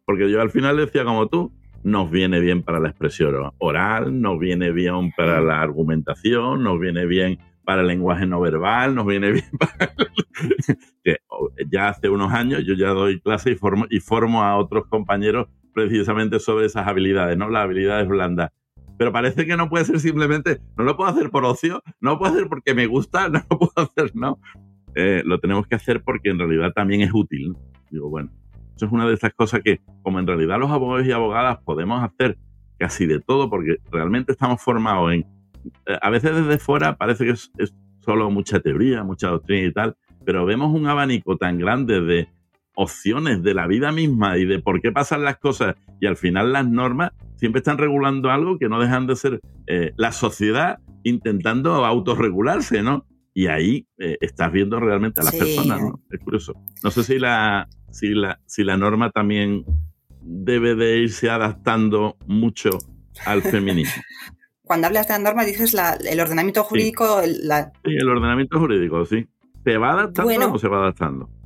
Porque 0.05 0.31
yo 0.31 0.41
al 0.41 0.49
final 0.49 0.77
decía 0.77 1.03
como 1.03 1.27
tú, 1.27 1.51
nos 1.83 2.09
viene 2.09 2.39
bien 2.39 2.63
para 2.63 2.79
la 2.79 2.89
expresión 2.89 3.35
oral, 3.57 4.21
nos 4.21 4.39
viene 4.39 4.71
bien 4.71 5.11
para 5.15 5.41
la 5.41 5.61
argumentación, 5.61 6.63
nos 6.63 6.79
viene 6.79 7.05
bien 7.05 7.39
para 7.65 7.81
el 7.81 7.87
lenguaje 7.87 8.25
no 8.25 8.39
verbal, 8.39 8.95
nos 8.95 9.05
viene 9.05 9.31
bien 9.33 9.49
para... 9.59 9.93
ya 11.69 11.89
hace 11.89 12.09
unos 12.09 12.31
años 12.31 12.63
yo 12.65 12.73
ya 12.75 12.89
doy 12.89 13.19
clase 13.19 13.51
y 13.51 13.55
formo, 13.55 13.85
y 13.89 13.99
formo 13.99 14.43
a 14.43 14.55
otros 14.55 14.87
compañeros 14.87 15.47
precisamente 15.73 16.39
sobre 16.39 16.65
esas 16.65 16.87
habilidades, 16.87 17.37
¿no? 17.37 17.49
Las 17.49 17.63
habilidades 17.63 18.07
blandas. 18.07 18.51
Pero 18.97 19.11
parece 19.11 19.45
que 19.45 19.55
no 19.55 19.69
puede 19.69 19.85
ser 19.85 19.99
simplemente, 19.99 20.59
no 20.77 20.83
lo 20.83 20.97
puedo 20.97 21.09
hacer 21.09 21.29
por 21.29 21.45
ocio, 21.45 21.83
no 22.01 22.11
lo 22.11 22.19
puedo 22.19 22.33
hacer 22.33 22.47
porque 22.47 22.73
me 22.73 22.87
gusta, 22.87 23.29
no 23.29 23.41
lo 23.49 23.59
puedo 23.59 23.73
hacer, 23.75 24.11
no. 24.15 24.39
Eh, 24.95 25.21
lo 25.25 25.39
tenemos 25.39 25.67
que 25.67 25.75
hacer 25.75 26.01
porque 26.01 26.29
en 26.29 26.39
realidad 26.39 26.71
también 26.73 27.01
es 27.01 27.11
útil. 27.13 27.49
¿no? 27.49 27.59
Digo, 27.91 28.09
bueno, 28.09 28.31
eso 28.75 28.85
es 28.85 28.91
una 28.91 29.07
de 29.07 29.13
esas 29.13 29.33
cosas 29.33 29.61
que, 29.63 29.81
como 30.01 30.19
en 30.19 30.27
realidad 30.27 30.59
los 30.59 30.71
abogados 30.71 31.05
y 31.05 31.11
abogadas 31.11 31.59
podemos 31.63 32.03
hacer 32.03 32.37
casi 32.77 33.05
de 33.05 33.19
todo, 33.19 33.49
porque 33.49 33.77
realmente 33.91 34.31
estamos 34.31 34.61
formados 34.61 35.13
en. 35.13 35.25
Eh, 35.85 35.97
a 36.01 36.09
veces 36.09 36.35
desde 36.35 36.59
fuera 36.59 36.95
parece 36.95 37.25
que 37.25 37.31
es, 37.31 37.51
solo 37.99 38.29
mucha 38.31 38.59
teoría, 38.59 39.03
mucha 39.03 39.29
doctrina 39.29 39.67
y 39.67 39.73
tal, 39.73 39.95
pero 40.25 40.45
vemos 40.45 40.73
un 40.73 40.87
abanico 40.87 41.37
tan 41.37 41.57
grande 41.57 42.01
de 42.01 42.29
opciones 42.77 43.41
de 43.41 43.55
la 43.55 43.65
vida 43.65 43.91
misma 43.91 44.37
y 44.37 44.45
de 44.45 44.59
por 44.59 44.81
qué 44.81 44.91
pasan 44.91 45.23
las 45.23 45.37
cosas 45.39 45.75
y 45.99 46.05
al 46.05 46.15
final 46.15 46.53
las 46.53 46.67
normas 46.67 47.11
siempre 47.35 47.59
están 47.59 47.79
regulando 47.79 48.29
algo 48.29 48.59
que 48.59 48.69
no 48.69 48.79
dejan 48.79 49.07
de 49.07 49.15
ser 49.15 49.41
eh, 49.65 49.93
la 49.97 50.11
sociedad 50.11 50.77
intentando 51.03 51.85
autorregularse, 51.85 52.83
¿no? 52.83 53.05
Y 53.33 53.47
ahí 53.47 53.87
eh, 53.97 54.17
estás 54.21 54.51
viendo 54.51 54.79
realmente 54.79 55.21
a 55.21 55.23
las 55.23 55.35
personas, 55.35 55.81
¿no? 55.81 56.01
Es 56.11 56.19
curioso. 56.19 56.53
No 56.83 56.91
sé 56.91 57.03
si 57.03 57.17
la, 57.17 57.67
si 57.91 58.09
la, 58.09 58.39
si 58.45 58.63
la 58.63 58.77
norma 58.77 59.09
también 59.09 59.65
debe 60.21 60.75
de 60.75 60.97
irse 60.99 61.31
adaptando 61.31 62.15
mucho 62.27 62.69
al 63.25 63.41
feminismo. 63.41 64.03
Cuando 64.61 64.85
hablas 64.85 65.07
de 65.07 65.13
la 65.13 65.19
norma 65.19 65.45
dices 65.45 65.73
el 65.73 66.19
ordenamiento 66.19 66.63
jurídico. 66.63 67.23
Sí. 67.23 67.39
el 67.85 68.09
ordenamiento 68.09 68.59
jurídico, 68.59 69.03
sí. 69.05 69.25
¿Se 69.63 69.77
va 69.77 69.93
adaptando 69.93 70.53
o 70.53 70.59
se 70.59 70.67
va 70.67 70.77
adaptando? 70.77 71.36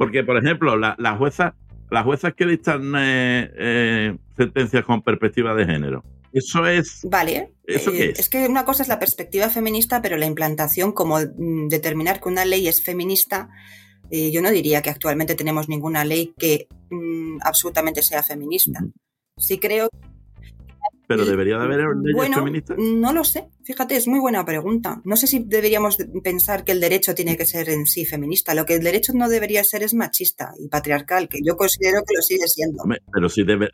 Porque, 0.00 0.24
por 0.24 0.38
ejemplo, 0.38 0.78
las 0.78 0.98
la 0.98 1.14
juezas 1.18 1.52
las 1.90 2.04
juezas 2.04 2.32
que 2.32 2.46
dictan 2.46 2.94
eh, 2.96 3.50
eh, 3.54 4.16
sentencias 4.34 4.82
con 4.86 5.02
perspectiva 5.02 5.54
de 5.54 5.66
género. 5.66 6.02
Eso 6.32 6.66
es. 6.66 7.00
Vale. 7.02 7.52
¿Eso 7.66 7.92
eh, 7.92 8.12
es? 8.12 8.20
es? 8.20 8.28
que 8.30 8.48
una 8.48 8.64
cosa 8.64 8.82
es 8.82 8.88
la 8.88 8.98
perspectiva 8.98 9.50
feminista, 9.50 10.00
pero 10.00 10.16
la 10.16 10.24
implantación, 10.24 10.92
como 10.92 11.18
mm, 11.18 11.68
determinar 11.68 12.18
que 12.18 12.30
una 12.30 12.46
ley 12.46 12.66
es 12.66 12.82
feminista, 12.82 13.50
eh, 14.10 14.30
yo 14.30 14.40
no 14.40 14.50
diría 14.50 14.80
que 14.80 14.88
actualmente 14.88 15.34
tenemos 15.34 15.68
ninguna 15.68 16.02
ley 16.02 16.32
que 16.38 16.66
mm, 16.88 17.40
absolutamente 17.42 18.00
sea 18.00 18.22
feminista. 18.22 18.80
Sí 19.36 19.58
creo. 19.58 19.90
Pero 21.16 21.24
debería 21.24 21.58
de 21.58 21.64
haber 21.64 21.78
leyes 21.96 22.14
bueno, 22.14 22.36
feministas. 22.36 22.78
No 22.78 23.12
lo 23.12 23.24
sé. 23.24 23.48
Fíjate, 23.64 23.96
es 23.96 24.06
muy 24.06 24.20
buena 24.20 24.44
pregunta. 24.44 25.00
No 25.04 25.16
sé 25.16 25.26
si 25.26 25.40
deberíamos 25.40 25.96
pensar 26.22 26.62
que 26.62 26.70
el 26.70 26.80
derecho 26.80 27.16
tiene 27.16 27.36
que 27.36 27.46
ser 27.46 27.68
en 27.68 27.86
sí 27.86 28.04
feminista. 28.04 28.54
Lo 28.54 28.64
que 28.64 28.76
el 28.76 28.84
derecho 28.84 29.12
no 29.12 29.28
debería 29.28 29.64
ser 29.64 29.82
es 29.82 29.92
machista 29.92 30.52
y 30.56 30.68
patriarcal, 30.68 31.28
que 31.28 31.40
yo 31.44 31.56
considero 31.56 31.98
que 32.06 32.14
lo 32.14 32.22
sigue 32.22 32.46
siendo. 32.46 32.84
Pero 33.12 33.28
sí 33.28 33.42
debería, 33.42 33.70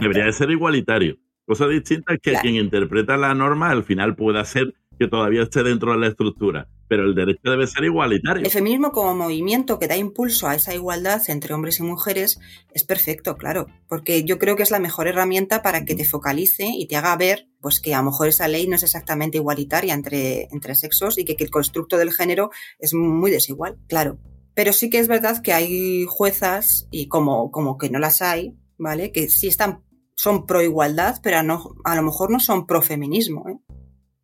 debería 0.00 0.24
de 0.24 0.32
ser 0.32 0.50
igualitario. 0.50 1.18
Cosa 1.44 1.68
distinta 1.68 2.14
es 2.14 2.20
que 2.22 2.32
quien 2.40 2.54
interpreta 2.54 3.18
la 3.18 3.34
norma 3.34 3.70
al 3.70 3.84
final 3.84 4.16
pueda 4.16 4.42
ser 4.46 4.72
que 4.98 5.08
todavía 5.08 5.42
esté 5.42 5.62
dentro 5.62 5.92
de 5.92 5.98
la 5.98 6.06
estructura, 6.06 6.68
pero 6.92 7.06
el 7.06 7.14
derecho 7.14 7.50
debe 7.50 7.66
ser 7.66 7.84
igualitario. 7.84 8.44
El 8.44 8.50
feminismo 8.50 8.92
como 8.92 9.14
movimiento 9.14 9.78
que 9.78 9.88
da 9.88 9.96
impulso 9.96 10.46
a 10.46 10.54
esa 10.54 10.74
igualdad 10.74 11.22
entre 11.28 11.54
hombres 11.54 11.80
y 11.80 11.84
mujeres 11.84 12.38
es 12.74 12.84
perfecto, 12.84 13.38
claro, 13.38 13.66
porque 13.88 14.24
yo 14.24 14.38
creo 14.38 14.56
que 14.56 14.62
es 14.62 14.70
la 14.70 14.78
mejor 14.78 15.08
herramienta 15.08 15.62
para 15.62 15.86
que 15.86 15.94
te 15.94 16.04
focalice 16.04 16.66
y 16.66 16.86
te 16.88 16.96
haga 16.96 17.16
ver 17.16 17.48
pues 17.62 17.80
que 17.80 17.94
a 17.94 18.00
lo 18.00 18.10
mejor 18.10 18.28
esa 18.28 18.46
ley 18.46 18.68
no 18.68 18.76
es 18.76 18.82
exactamente 18.82 19.38
igualitaria 19.38 19.94
entre, 19.94 20.48
entre 20.52 20.74
sexos 20.74 21.16
y 21.16 21.24
que, 21.24 21.34
que 21.34 21.44
el 21.44 21.50
constructo 21.50 21.96
del 21.96 22.12
género 22.12 22.50
es 22.78 22.92
muy 22.92 23.30
desigual, 23.30 23.78
claro. 23.88 24.18
Pero 24.52 24.74
sí 24.74 24.90
que 24.90 24.98
es 24.98 25.08
verdad 25.08 25.40
que 25.40 25.54
hay 25.54 26.04
juezas, 26.06 26.88
y 26.90 27.08
como, 27.08 27.50
como 27.50 27.78
que 27.78 27.88
no 27.88 28.00
las 28.00 28.20
hay, 28.20 28.54
¿vale? 28.76 29.12
Que 29.12 29.30
sí 29.30 29.48
están, 29.48 29.82
son 30.14 30.44
pro 30.44 30.60
igualdad, 30.60 31.20
pero 31.22 31.42
no, 31.42 31.74
a 31.84 31.96
lo 31.96 32.02
mejor 32.02 32.30
no 32.30 32.38
son 32.38 32.66
pro 32.66 32.82
feminismo, 32.82 33.48
¿eh? 33.48 33.56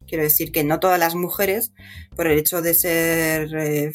Quiero 0.09 0.25
decir 0.25 0.51
que 0.51 0.65
no 0.65 0.81
todas 0.81 0.99
las 0.99 1.15
mujeres, 1.15 1.73
por 2.17 2.27
el 2.27 2.39
hecho 2.39 2.63
de 2.63 2.75
ser 2.75 3.55
eh, 3.55 3.93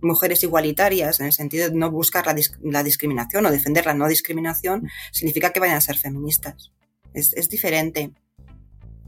mujeres 0.00 0.42
igualitarias, 0.42 1.20
en 1.20 1.26
el 1.26 1.32
sentido 1.32 1.68
de 1.68 1.76
no 1.76 1.90
buscar 1.90 2.24
la, 2.26 2.82
discriminación 2.82 3.46
o 3.46 3.50
defender 3.50 3.86
la 3.86 3.94
no 3.94 4.08
discriminación, 4.08 4.88
significa 5.12 5.50
que 5.50 5.60
vayan 5.60 5.76
a 5.76 5.80
ser 5.80 5.98
feministas. 5.98 6.72
Es, 7.14 7.48
diferente. 7.48 8.10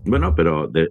Bueno, 0.04 0.34
pero 0.34 0.68
de, 0.68 0.90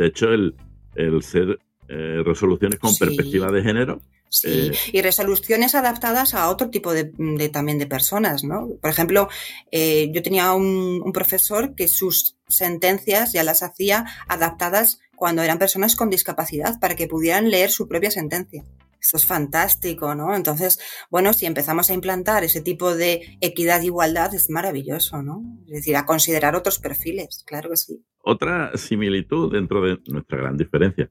hecho 0.00 0.32
el, 0.32 0.54
el 0.94 1.22
ser 1.22 1.58
eh, 1.88 2.22
resoluciones 2.24 2.78
con 2.78 2.96
perspectiva 2.96 3.52
de 3.52 3.62
género. 3.62 4.00
Sí, 4.40 4.70
eh, 4.72 4.72
y 4.92 5.02
resoluciones 5.02 5.74
adaptadas 5.74 6.34
a 6.34 6.50
otro 6.50 6.68
tipo 6.68 6.92
de, 6.92 7.04
también 7.50 7.78
de 7.78 7.86
personas, 7.86 8.44
¿no? 8.44 8.68
Por 8.80 8.90
ejemplo, 8.90 9.28
eh, 9.70 10.10
yo 10.12 10.22
tenía 10.22 10.52
un, 10.52 11.00
un, 11.02 11.12
profesor 11.12 11.74
que 11.74 11.88
sus 11.88 12.36
sentencias 12.46 13.32
ya 13.32 13.42
las 13.44 13.62
hacía 13.62 14.04
adaptadas 14.28 15.00
cuando 15.14 15.42
eran 15.42 15.58
personas 15.58 15.96
con 15.96 16.10
discapacidad 16.10 16.78
para 16.80 16.96
que 16.96 17.06
pudieran 17.06 17.50
leer 17.50 17.70
su 17.70 17.88
propia 17.88 18.10
sentencia. 18.10 18.64
Esto 19.00 19.18
es 19.18 19.26
fantástico, 19.26 20.14
¿no? 20.14 20.34
Entonces, 20.34 20.80
bueno, 21.10 21.32
si 21.32 21.46
empezamos 21.46 21.90
a 21.90 21.94
implantar 21.94 22.42
ese 22.42 22.60
tipo 22.60 22.94
de 22.94 23.38
equidad 23.40 23.80
e 23.80 23.86
igualdad, 23.86 24.34
es 24.34 24.50
maravilloso, 24.50 25.22
¿no? 25.22 25.42
Es 25.66 25.74
decir, 25.74 25.96
a 25.96 26.04
considerar 26.04 26.56
otros 26.56 26.80
perfiles, 26.80 27.44
claro 27.46 27.70
que 27.70 27.76
sí. 27.76 28.04
Otra 28.22 28.76
similitud 28.76 29.52
dentro 29.52 29.80
de 29.80 29.98
nuestra 30.08 30.38
gran 30.38 30.56
diferencia, 30.56 31.08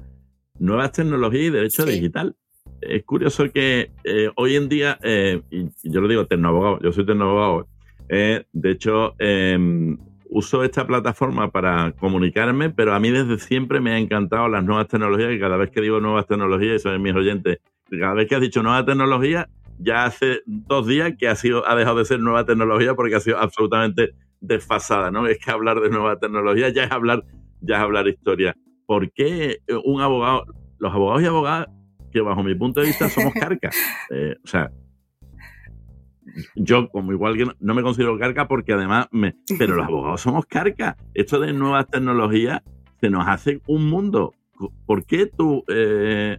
nuevas 0.60 0.92
tecnologías 0.92 1.46
y 1.46 1.50
derecho 1.52 1.86
digital. 1.86 2.36
Es 2.88 3.04
curioso 3.04 3.52
que 3.52 3.92
eh, 4.04 4.30
hoy 4.36 4.56
en 4.56 4.70
día, 4.70 5.00
eh, 5.02 5.42
y 5.50 5.70
yo 5.84 6.02
lo 6.02 6.08
digo 6.08 6.28
tecnoabogado, 6.28 6.80
yo 6.82 6.92
soy 6.92 7.06
tecnoabogado, 7.06 7.68
eh, 8.10 8.46
de 8.54 8.72
hecho, 8.72 9.16
em, 9.18 9.98
uso 10.30 10.64
esta 10.64 10.86
plataforma 10.86 11.50
para 11.50 11.94
comunicarme, 11.94 12.70
pero 12.70 12.94
a 12.94 13.00
mí 13.00 13.10
desde 13.10 13.40
siempre 13.40 13.80
me 13.80 13.92
ha 13.92 13.98
encantado 13.98 14.48
las 14.50 14.64
nuevas 14.64 14.88
tecnologías 14.88 15.34
y 15.34 15.40
cada 15.40 15.58
vez 15.58 15.72
que 15.72 15.82
digo 15.82 16.00
nuevas 16.00 16.28
tecnologías, 16.28 16.76
y 16.76 16.80
son 16.80 17.02
mis 17.02 17.16
oyentes, 17.16 17.58
cada 17.90 18.14
vez 18.14 18.28
que 18.28 18.36
has 18.36 18.42
dicho 18.42 18.62
nueva 18.62 18.86
tecnología, 18.86 19.50
ya 19.80 20.06
hace 20.06 20.42
dos 20.46 20.86
días 20.88 21.14
que 21.18 21.28
ha 21.28 21.36
sido 21.36 21.68
ha 21.68 21.76
dejado 21.76 22.00
de 22.00 22.06
ser 22.06 22.20
nueva 22.20 22.46
tecnología 22.46 22.94
porque 22.94 23.16
ha 23.16 23.20
sido 23.20 23.40
absolutamente 23.40 24.14
desfasada, 24.40 25.12
¿no? 25.12 25.28
Es 25.28 25.38
que 25.40 25.52
hablar 25.52 25.82
de 25.82 25.90
nueva 25.90 26.18
tecnología 26.18 26.70
ya 26.70 26.84
es 26.86 26.92
hablar 26.92 27.24
ya 27.62 27.78
es 27.78 27.82
hablar 27.82 28.08
historia. 28.08 28.56
¿Por 28.86 29.12
qué 29.12 29.58
un 29.84 30.02
abogado, 30.02 30.46
los 30.78 30.94
abogados 30.94 31.24
y 31.24 31.26
abogadas 31.26 31.68
que 32.16 32.22
bajo 32.22 32.44
mi 32.44 32.56
punto 32.56 32.80
de 32.80 32.88
vista 32.88 33.10
somos 33.10 33.34
carcas? 33.40 33.76
Eh, 34.10 34.36
o 34.44 34.48
sea, 34.48 34.72
yo 36.56 36.90
como 36.90 37.12
igual 37.12 37.38
que 37.38 37.46
no, 37.60 37.74
me 37.74 37.82
considero 37.82 38.18
carca 38.18 38.48
porque 38.48 38.74
además 38.74 39.08
me, 39.12 39.36
pero 39.60 39.76
los 39.76 39.86
abogados 39.86 40.22
somos 40.22 40.46
carcas. 40.46 40.96
Esto 41.14 41.40
de 41.40 41.54
nuevas 41.54 41.88
tecnologías 41.88 42.62
se 43.00 43.10
nos 43.10 43.28
hace 43.28 43.62
un 43.68 43.90
mundo 43.90 44.34
¿Por 44.86 45.06
qué 45.06 45.26
tú 45.26 45.64
eh, 45.68 46.38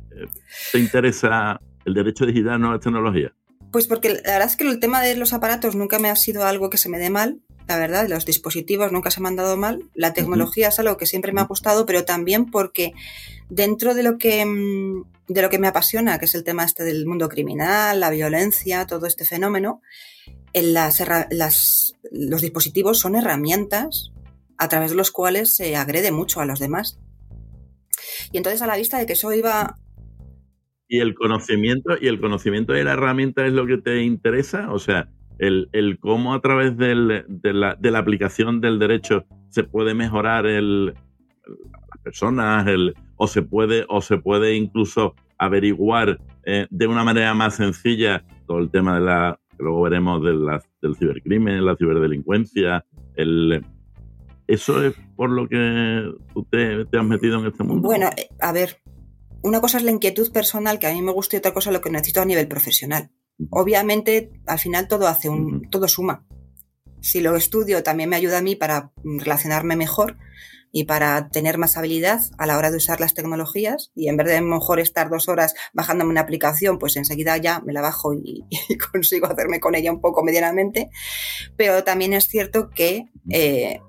te 0.72 0.78
interesa 0.78 1.60
el 1.84 1.94
derecho 1.94 2.24
digital 2.26 2.54
a 2.54 2.58
nuevas 2.58 2.80
tecnologías? 2.80 3.32
Pues 3.72 3.86
porque 3.86 4.08
la 4.08 4.32
verdad 4.32 4.46
es 4.46 4.56
que 4.56 4.66
el 4.66 4.80
tema 4.80 5.02
de 5.02 5.16
los 5.16 5.32
aparatos 5.32 5.76
nunca 5.76 5.98
me 5.98 6.08
ha 6.08 6.16
sido 6.16 6.44
algo 6.44 6.70
que 6.70 6.78
se 6.78 6.88
me 6.88 6.98
dé 6.98 7.10
mal, 7.10 7.40
la 7.68 7.78
verdad, 7.78 8.08
los 8.08 8.24
dispositivos 8.24 8.92
nunca 8.92 9.10
se 9.10 9.20
me 9.20 9.28
han 9.28 9.36
dado 9.36 9.56
mal, 9.56 9.82
la 9.94 10.12
tecnología 10.12 10.68
es 10.68 10.78
algo 10.78 10.96
que 10.96 11.06
siempre 11.06 11.32
me 11.32 11.40
ha 11.40 11.44
gustado, 11.44 11.86
pero 11.86 12.04
también 12.04 12.50
porque 12.50 12.92
dentro 13.48 13.94
de 13.94 14.02
lo 14.02 14.18
que 14.18 14.44
mm, 14.44 15.04
de 15.28 15.42
lo 15.42 15.50
que 15.50 15.58
me 15.58 15.66
apasiona, 15.66 16.18
que 16.18 16.26
es 16.26 16.34
el 16.34 16.44
tema 16.44 16.64
este 16.64 16.84
del 16.84 17.06
mundo 17.06 17.28
criminal, 17.28 17.98
la 17.98 18.10
violencia, 18.10 18.86
todo 18.86 19.06
este 19.06 19.24
fenómeno, 19.24 19.82
en 20.52 20.72
las, 20.72 21.94
los 22.10 22.40
dispositivos 22.40 22.98
son 22.98 23.16
herramientas 23.16 24.12
a 24.56 24.68
través 24.68 24.90
de 24.90 24.96
los 24.96 25.10
cuales 25.10 25.54
se 25.54 25.76
agrede 25.76 26.12
mucho 26.12 26.40
a 26.40 26.46
los 26.46 26.60
demás. 26.60 26.98
Y 28.32 28.36
entonces 28.36 28.62
a 28.62 28.66
la 28.66 28.76
vista 28.76 28.98
de 28.98 29.06
que 29.06 29.14
eso 29.14 29.32
iba... 29.32 29.78
¿Y 30.88 31.00
el 31.00 31.14
conocimiento, 31.14 31.94
y 32.00 32.06
el 32.06 32.20
conocimiento 32.20 32.72
de 32.72 32.84
la 32.84 32.92
herramienta 32.92 33.44
es 33.44 33.52
lo 33.52 33.66
que 33.66 33.78
te 33.78 34.02
interesa? 34.02 34.72
O 34.72 34.78
sea, 34.78 35.08
el, 35.38 35.98
cómo 36.00 36.34
a 36.34 36.40
través 36.40 36.76
de, 36.76 36.94
la, 36.94 37.74
de, 37.74 37.90
la, 37.90 37.98
aplicación 37.98 38.60
del 38.60 38.78
derecho 38.78 39.24
se 39.48 39.64
puede 39.64 39.94
mejorar 39.94 40.46
el, 40.46 40.86
las 40.86 42.02
personas, 42.02 42.66
el, 42.66 42.94
o 43.16 43.26
se 43.26 43.42
puede, 43.42 43.84
o 43.88 44.00
se 44.00 44.18
puede 44.18 44.54
incluso 44.54 45.14
averiguar 45.38 46.18
eh, 46.44 46.66
de 46.70 46.86
una 46.86 47.04
manera 47.04 47.34
más 47.34 47.56
sencilla 47.56 48.24
todo 48.46 48.58
el 48.58 48.70
tema 48.70 48.98
de 48.98 49.04
la, 49.04 49.38
que 49.56 49.62
luego 49.62 49.82
veremos 49.82 50.22
de 50.22 50.60
del 50.82 50.96
cibercrimen, 50.96 51.64
la 51.64 51.76
ciberdelincuencia, 51.76 52.84
el, 53.16 53.64
¿Eso 54.46 54.84
es 54.84 54.94
por 55.16 55.30
lo 55.30 55.48
que 55.48 56.12
tú 56.32 56.44
te, 56.44 56.86
has 56.96 57.04
metido 57.04 57.40
en 57.40 57.46
este 57.46 57.64
mundo? 57.64 57.88
Bueno, 57.88 58.08
eh, 58.16 58.28
a 58.40 58.52
ver, 58.52 58.80
una 59.42 59.60
cosa 59.60 59.78
es 59.78 59.84
la 59.84 59.90
inquietud 59.90 60.30
personal 60.30 60.78
que 60.78 60.86
a 60.86 60.92
mí 60.92 61.02
me 61.02 61.12
gusta 61.12 61.36
y 61.36 61.38
otra 61.38 61.52
cosa 61.52 61.72
lo 61.72 61.80
que 61.80 61.90
necesito 61.90 62.20
a 62.20 62.24
nivel 62.24 62.46
profesional. 62.46 63.10
Obviamente, 63.50 64.30
al 64.46 64.58
final 64.58 64.88
todo 64.88 65.08
hace 65.08 65.28
un, 65.28 65.68
todo 65.70 65.88
suma. 65.88 66.24
Si 67.00 67.20
lo 67.20 67.36
estudio, 67.36 67.82
también 67.82 68.08
me 68.08 68.16
ayuda 68.16 68.38
a 68.38 68.42
mí 68.42 68.56
para 68.56 68.92
relacionarme 69.04 69.76
mejor 69.76 70.16
y 70.72 70.84
para 70.84 71.28
tener 71.28 71.58
más 71.58 71.76
habilidad 71.76 72.20
a 72.38 72.46
la 72.46 72.58
hora 72.58 72.70
de 72.70 72.78
usar 72.78 73.00
las 73.00 73.14
tecnologías. 73.14 73.92
Y 73.94 74.08
en 74.08 74.16
vez 74.16 74.26
de 74.26 74.36
a 74.36 74.40
lo 74.40 74.48
mejor 74.48 74.80
estar 74.80 75.08
dos 75.08 75.28
horas 75.28 75.54
bajándome 75.72 76.10
una 76.10 76.22
aplicación, 76.22 76.78
pues 76.78 76.96
enseguida 76.96 77.36
ya 77.36 77.60
me 77.60 77.72
la 77.72 77.80
bajo 77.80 78.14
y, 78.14 78.44
consigo 78.92 79.26
hacerme 79.26 79.60
con 79.60 79.74
ella 79.74 79.92
un 79.92 80.00
poco 80.00 80.22
medianamente. 80.24 80.90
Pero 81.56 81.84
también 81.84 82.12
es 82.12 82.26
cierto 82.28 82.70
que 82.70 83.08
eh, 83.30 83.80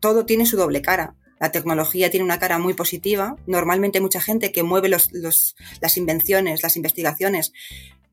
todo 0.00 0.24
tiene 0.24 0.46
su 0.46 0.56
doble 0.56 0.82
cara. 0.82 1.16
La 1.40 1.52
tecnología 1.52 2.10
tiene 2.10 2.24
una 2.24 2.38
cara 2.38 2.58
muy 2.58 2.74
positiva. 2.74 3.36
Normalmente 3.46 4.00
mucha 4.00 4.20
gente 4.20 4.52
que 4.52 4.62
mueve 4.62 4.90
las 4.90 5.96
invenciones, 5.96 6.62
las 6.62 6.76
investigaciones 6.76 7.52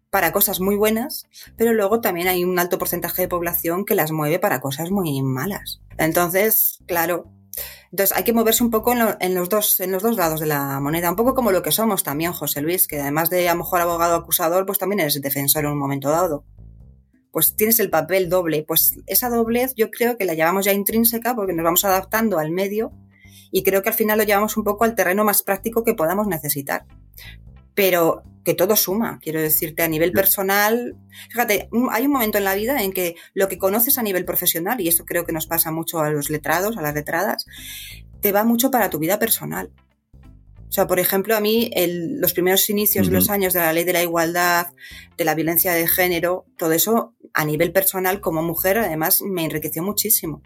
para 0.09 0.31
cosas 0.31 0.59
muy 0.59 0.75
buenas, 0.75 1.27
pero 1.57 1.73
luego 1.73 2.01
también 2.01 2.27
hay 2.27 2.43
un 2.43 2.57
alto 2.59 2.77
porcentaje 2.77 3.23
de 3.23 3.27
población 3.27 3.85
que 3.85 3.95
las 3.95 4.11
mueve 4.11 4.39
para 4.39 4.61
cosas 4.61 4.91
muy 4.91 5.21
malas. 5.21 5.81
Entonces, 5.97 6.79
claro, 6.87 7.31
entonces 7.91 8.15
hay 8.15 8.23
que 8.23 8.33
moverse 8.33 8.63
un 8.63 8.71
poco 8.71 8.93
en, 9.19 9.35
los 9.35 9.49
dos, 9.49 9.79
en 9.79 9.91
los 9.91 10.03
dos 10.03 10.15
lados 10.15 10.39
de 10.39 10.45
la 10.45 10.79
moneda, 10.79 11.09
un 11.09 11.15
poco 11.15 11.33
como 11.33 11.51
lo 11.51 11.61
que 11.61 11.71
somos 11.71 12.03
también, 12.03 12.33
José 12.33 12.61
Luis, 12.61 12.87
que 12.87 12.99
además 13.01 13.29
de 13.29 13.49
a 13.49 13.53
lo 13.53 13.59
mejor 13.59 13.81
abogado 13.81 14.15
acusador, 14.15 14.65
pues 14.65 14.77
también 14.77 14.99
eres 14.99 15.21
defensor 15.21 15.65
en 15.65 15.71
un 15.71 15.79
momento 15.79 16.09
dado 16.09 16.45
pues 17.37 17.55
tienes 17.55 17.79
el 17.79 17.91
papel 17.91 18.29
doble. 18.29 18.63
Pues 18.63 18.95
esa 19.05 19.29
doblez 19.29 19.75
yo 19.75 19.91
creo 19.91 20.17
que 20.17 20.25
la 20.25 20.33
llevamos 20.33 20.65
ya 20.65 20.73
intrínseca 20.73 21.35
porque 21.35 21.53
nos 21.53 21.63
vamos 21.63 21.85
adaptando 21.85 22.39
al 22.39 22.49
medio 22.49 22.91
y 23.51 23.61
creo 23.61 23.83
que 23.83 23.89
al 23.89 23.95
final 23.95 24.17
lo 24.17 24.23
llevamos 24.23 24.57
un 24.57 24.63
poco 24.63 24.85
al 24.85 24.95
terreno 24.95 25.23
más 25.23 25.43
práctico 25.43 25.83
que 25.83 25.93
podamos 25.93 26.25
necesitar. 26.25 26.85
Pero 27.77 28.23
que 28.43 28.55
todo 28.55 28.75
suma, 28.75 29.19
quiero 29.21 29.39
decirte, 29.39 29.83
a 29.83 29.87
nivel 29.87 30.13
personal. 30.13 30.95
Fíjate, 31.29 31.69
hay 31.91 32.05
un 32.05 32.11
momento 32.11 32.37
en 32.37 32.45
la 32.45 32.55
vida 32.55 32.81
en 32.81 32.91
que 32.91 33.15
lo 33.33 33.47
que 33.49 33.57
conoces 33.57 33.97
a 33.97 34.03
nivel 34.03 34.25
profesional, 34.25 34.81
y 34.81 34.87
eso 34.87 35.05
creo 35.05 35.25
que 35.25 35.33
nos 35.33 35.45
pasa 35.45 35.69
mucho 35.69 35.99
a 35.99 36.09
los 36.09 36.29
letrados, 36.29 36.77
a 36.77 36.81
las 36.81 36.95
letradas, 36.95 37.45
te 38.21 38.31
va 38.31 38.45
mucho 38.45 38.71
para 38.71 38.89
tu 38.89 38.99
vida 38.99 39.19
personal. 39.19 39.69
O 40.69 40.71
sea, 40.71 40.87
por 40.87 40.97
ejemplo, 40.97 41.35
a 41.35 41.41
mí 41.41 41.69
los 42.19 42.33
primeros 42.33 42.69
inicios 42.69 43.07
de 43.07 43.13
los 43.13 43.29
años 43.29 43.53
de 43.53 43.59
la 43.59 43.73
ley 43.73 43.83
de 43.83 43.93
la 43.93 44.01
igualdad, 44.01 44.67
de 45.17 45.25
la 45.25 45.35
violencia 45.35 45.73
de 45.73 45.85
género, 45.85 46.45
todo 46.57 46.71
eso 46.71 47.13
a 47.33 47.45
nivel 47.45 47.71
personal 47.73 48.21
como 48.21 48.41
mujer 48.43 48.77
además 48.79 49.21
me 49.21 49.43
enriqueció 49.43 49.83
muchísimo. 49.83 50.41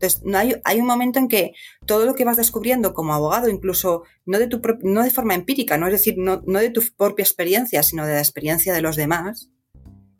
Entonces, 0.00 0.22
no 0.24 0.38
hay, 0.38 0.54
hay 0.64 0.80
un 0.80 0.86
momento 0.86 1.18
en 1.18 1.26
que 1.26 1.54
todo 1.84 2.06
lo 2.06 2.14
que 2.14 2.24
vas 2.24 2.36
descubriendo 2.36 2.94
como 2.94 3.14
abogado, 3.14 3.48
incluso 3.48 4.04
no 4.26 4.38
de, 4.38 4.46
tu, 4.46 4.62
no 4.82 5.02
de 5.02 5.10
forma 5.10 5.34
empírica, 5.34 5.76
no 5.76 5.86
es 5.86 5.92
decir, 5.92 6.14
no, 6.16 6.42
no 6.46 6.60
de 6.60 6.70
tu 6.70 6.82
propia 6.96 7.24
experiencia, 7.24 7.82
sino 7.82 8.06
de 8.06 8.14
la 8.14 8.20
experiencia 8.20 8.72
de 8.72 8.80
los 8.80 8.94
demás, 8.94 9.50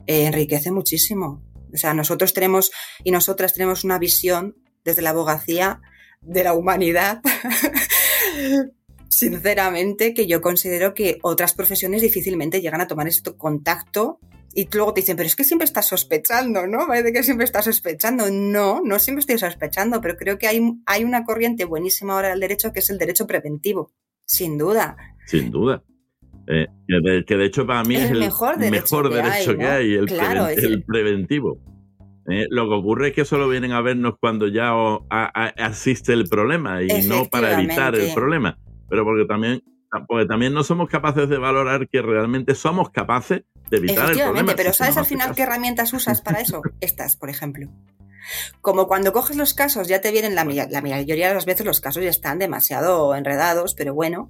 eh, 0.05 0.25
enriquece 0.25 0.71
muchísimo. 0.71 1.45
O 1.73 1.77
sea, 1.77 1.93
nosotros 1.93 2.33
tenemos 2.33 2.71
y 3.05 3.11
nosotras 3.11 3.53
tenemos 3.53 3.85
una 3.85 3.99
visión 3.99 4.57
desde 4.83 5.01
la 5.01 5.11
abogacía 5.11 5.81
de 6.21 6.43
la 6.43 6.53
humanidad 6.53 7.21
sinceramente, 9.09 10.13
que 10.13 10.27
yo 10.27 10.41
considero 10.41 10.93
que 10.93 11.19
otras 11.23 11.53
profesiones 11.53 12.01
difícilmente 12.01 12.61
llegan 12.61 12.81
a 12.81 12.87
tomar 12.87 13.07
este 13.07 13.35
contacto 13.35 14.19
y 14.53 14.67
luego 14.73 14.93
te 14.93 15.01
dicen, 15.01 15.15
pero 15.15 15.27
es 15.27 15.35
que 15.35 15.43
siempre 15.43 15.65
estás 15.65 15.87
sospechando, 15.87 16.67
¿no? 16.67 16.87
Parece 16.87 17.13
que 17.13 17.23
siempre 17.23 17.45
estás 17.45 17.65
sospechando. 17.65 18.25
No, 18.31 18.81
no 18.83 18.99
siempre 18.99 19.19
estoy 19.19 19.37
sospechando, 19.37 20.01
pero 20.01 20.17
creo 20.17 20.37
que 20.37 20.47
hay, 20.47 20.61
hay 20.85 21.03
una 21.03 21.23
corriente 21.23 21.65
buenísima 21.65 22.13
ahora 22.13 22.29
del 22.29 22.39
derecho 22.39 22.73
que 22.73 22.79
es 22.79 22.89
el 22.89 22.97
derecho 22.97 23.27
preventivo, 23.27 23.91
sin 24.25 24.57
duda. 24.57 24.97
Sin 25.25 25.51
duda. 25.51 25.83
Eh, 26.47 26.67
que, 27.27 27.35
de, 27.35 27.45
hecho 27.45 27.67
para 27.67 27.83
mí 27.83 27.95
es, 27.95 28.09
el 28.09 28.19
mejor 28.19 28.57
derecho, 28.57 29.55
que, 29.55 29.65
hay, 29.65 29.93
el, 29.93 30.83
preventivo. 30.83 31.59
Eh, 32.27 32.47
lo 32.49 32.67
que 32.67 32.75
ocurre 32.75 33.07
es 33.09 33.13
que 33.13 33.25
solo 33.25 33.47
vienen 33.47 33.71
a 33.71 33.81
vernos 33.81 34.15
cuando 34.19 34.47
ya 34.47 34.71
asiste 35.57 36.13
el 36.13 36.27
problema 36.27 36.81
y 36.81 37.07
no 37.07 37.25
para 37.25 37.59
evitar 37.59 37.95
el 37.95 38.13
problema 38.15 38.57
pero 38.89 39.05
porque 39.05 39.25
también, 39.25 39.63
porque 40.07 40.25
también 40.25 40.53
no 40.53 40.63
somos 40.63 40.89
capaces 40.89 41.29
de 41.29 41.37
valorar 41.37 41.87
que 41.87 42.01
realmente 42.01 42.55
somos 42.55 42.89
capaces 42.89 43.43
de 43.69 43.77
evitar 43.77 44.11
el 44.11 44.19
problema. 44.19 44.53
pero 44.55 44.73
¿sabes 44.73 44.97
al 44.97 45.05
final 45.05 45.35
qué 45.35 45.43
herramientas 45.43 45.93
usas 45.93 46.21
para 46.21 46.39
eso? 46.39 46.61
Estas, 46.81 47.15
por 47.15 47.29
ejemplo. 47.29 47.69
Como 48.61 48.87
cuando 48.87 49.13
coges 49.13 49.37
los 49.37 49.53
casos, 49.53 49.87
ya 49.87 50.01
te 50.01 50.11
vienen, 50.11 50.35
la, 50.35 50.43
la 50.43 50.81
mayoría 50.81 51.29
de 51.29 51.33
las 51.33 51.45
veces 51.45 51.65
los 51.65 51.81
casos 51.81 52.03
ya 52.03 52.09
están 52.09 52.37
demasiado 52.37 53.15
enredados, 53.15 53.75
pero 53.75 53.93
bueno, 53.93 54.29